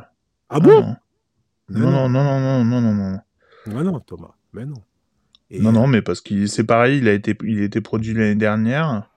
Ah 0.49 0.59
bon? 0.59 0.81
Non. 0.81 0.95
Mais 1.69 1.79
non, 1.79 1.91
non, 1.91 2.09
non, 2.09 2.23
non, 2.23 2.63
non, 2.63 2.81
non, 2.81 2.93
non, 2.93 3.11
non. 3.11 3.19
Mais 3.67 3.83
non, 3.83 3.99
Thomas, 3.99 4.33
mais 4.53 4.65
non. 4.65 4.81
Et- 5.51 5.61
Non, 5.61 5.71
non, 5.71 5.85
mais 5.85 6.01
parce 6.01 6.21
que 6.21 6.47
c'est 6.47 6.63
pareil, 6.63 6.97
il 6.97 7.07
a 7.07 7.13
été, 7.13 7.37
il 7.43 7.59
a 7.59 7.63
été 7.65 7.81
produit 7.81 8.15
l'année 8.15 8.33
dernière. 8.35 9.07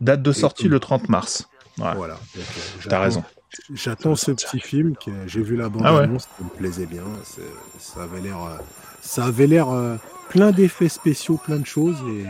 Date 0.00 0.22
de 0.22 0.32
sortie 0.32 0.68
le 0.68 0.80
30 0.80 1.10
mars. 1.10 1.50
Ouais. 1.78 1.94
Voilà. 1.94 2.14
donc, 2.14 2.20
euh, 2.36 2.42
T'as 2.42 2.80
j'attends- 2.82 3.00
raison. 3.02 3.24
J'attends 3.72 4.14
ce 4.14 4.30
petit 4.32 4.60
film 4.60 4.94
que 4.96 5.10
j'ai 5.26 5.40
vu 5.42 5.56
la 5.56 5.66
Ah 5.66 5.68
bande-annonce, 5.70 6.24
ça 6.24 6.44
me 6.44 6.50
plaisait 6.50 6.86
bien. 6.86 7.04
c'est- 7.24 7.40
Ça 7.78 8.02
avait 8.02 8.20
l'air, 8.20 8.36
euh, 8.42 8.56
ça 9.00 9.24
avait 9.24 9.46
l'air 9.46 9.70
euh, 9.70 9.96
plein 10.28 10.50
d'effets 10.52 10.88
spéciaux, 10.90 11.38
plein 11.38 11.56
de 11.56 11.64
choses 11.66 11.96
et 12.08 12.26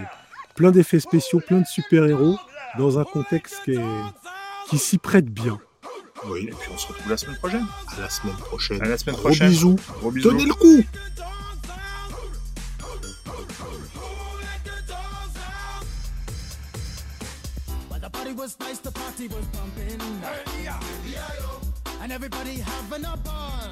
plein 0.55 0.70
d'effets 0.70 1.01
spéciaux, 1.01 1.41
plein 1.45 1.59
de 1.61 1.66
super-héros 1.66 2.39
dans 2.79 2.99
un 3.01 3.05
contexte 3.05 3.57
qui, 3.65 3.73
est- 3.73 3.81
qui 4.70 4.79
s'y 4.79 4.99
prête 4.99 5.27
bien. 5.27 5.59
Oui, 6.27 6.47
et 6.49 6.51
puis 6.53 6.70
on 6.75 6.79
se 6.79 6.87
retrouve 6.89 7.11
la 7.11 7.16
semaine 7.16 7.37
prochaine. 7.37 7.66
À 7.97 8.01
la 8.01 8.11
semaine 8.11 8.37
prochaine. 8.37 8.83
À 8.83 8.89
la 8.89 8.99
semaine 8.99 9.15
Gros 9.16 9.25
prochaine. 9.25 9.49
bisous. 9.51 9.77
Gros 10.01 10.11
bisous. 10.11 10.31
Tenez 10.31 10.45
le 10.47 10.55
coup. 10.55 10.85
Was 18.39 18.56
nice, 18.60 18.78
the 18.78 18.93
party 18.93 19.27
was 19.27 19.44
pumping. 19.47 20.01
And 22.01 22.12
everybody 22.12 22.59
having 22.59 23.05
a 23.05 23.16
ball. 23.16 23.69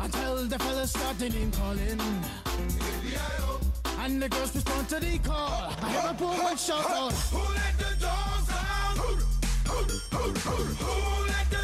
Until 0.00 0.46
the 0.46 0.58
fellas 0.60 0.90
started 0.90 1.34
name 1.34 1.50
calling. 1.50 2.00
And 3.98 4.22
the 4.22 4.28
girls 4.28 4.54
respond 4.54 4.88
to 4.90 5.00
the 5.00 5.18
call. 5.18 5.72
I 5.82 5.90
hear 5.90 6.10
a 6.10 6.14
poor 6.14 6.36
one 6.40 6.56
shout 6.56 6.88
out. 6.88 7.12
Who 7.12 7.42
let 7.54 7.78
the 7.78 7.96
dogs 8.00 8.50
out? 8.50 8.96
Who, 8.98 9.10
who, 9.70 9.82
who, 10.16 10.62
Who 10.84 11.26
let 11.26 11.50
the 11.50 11.63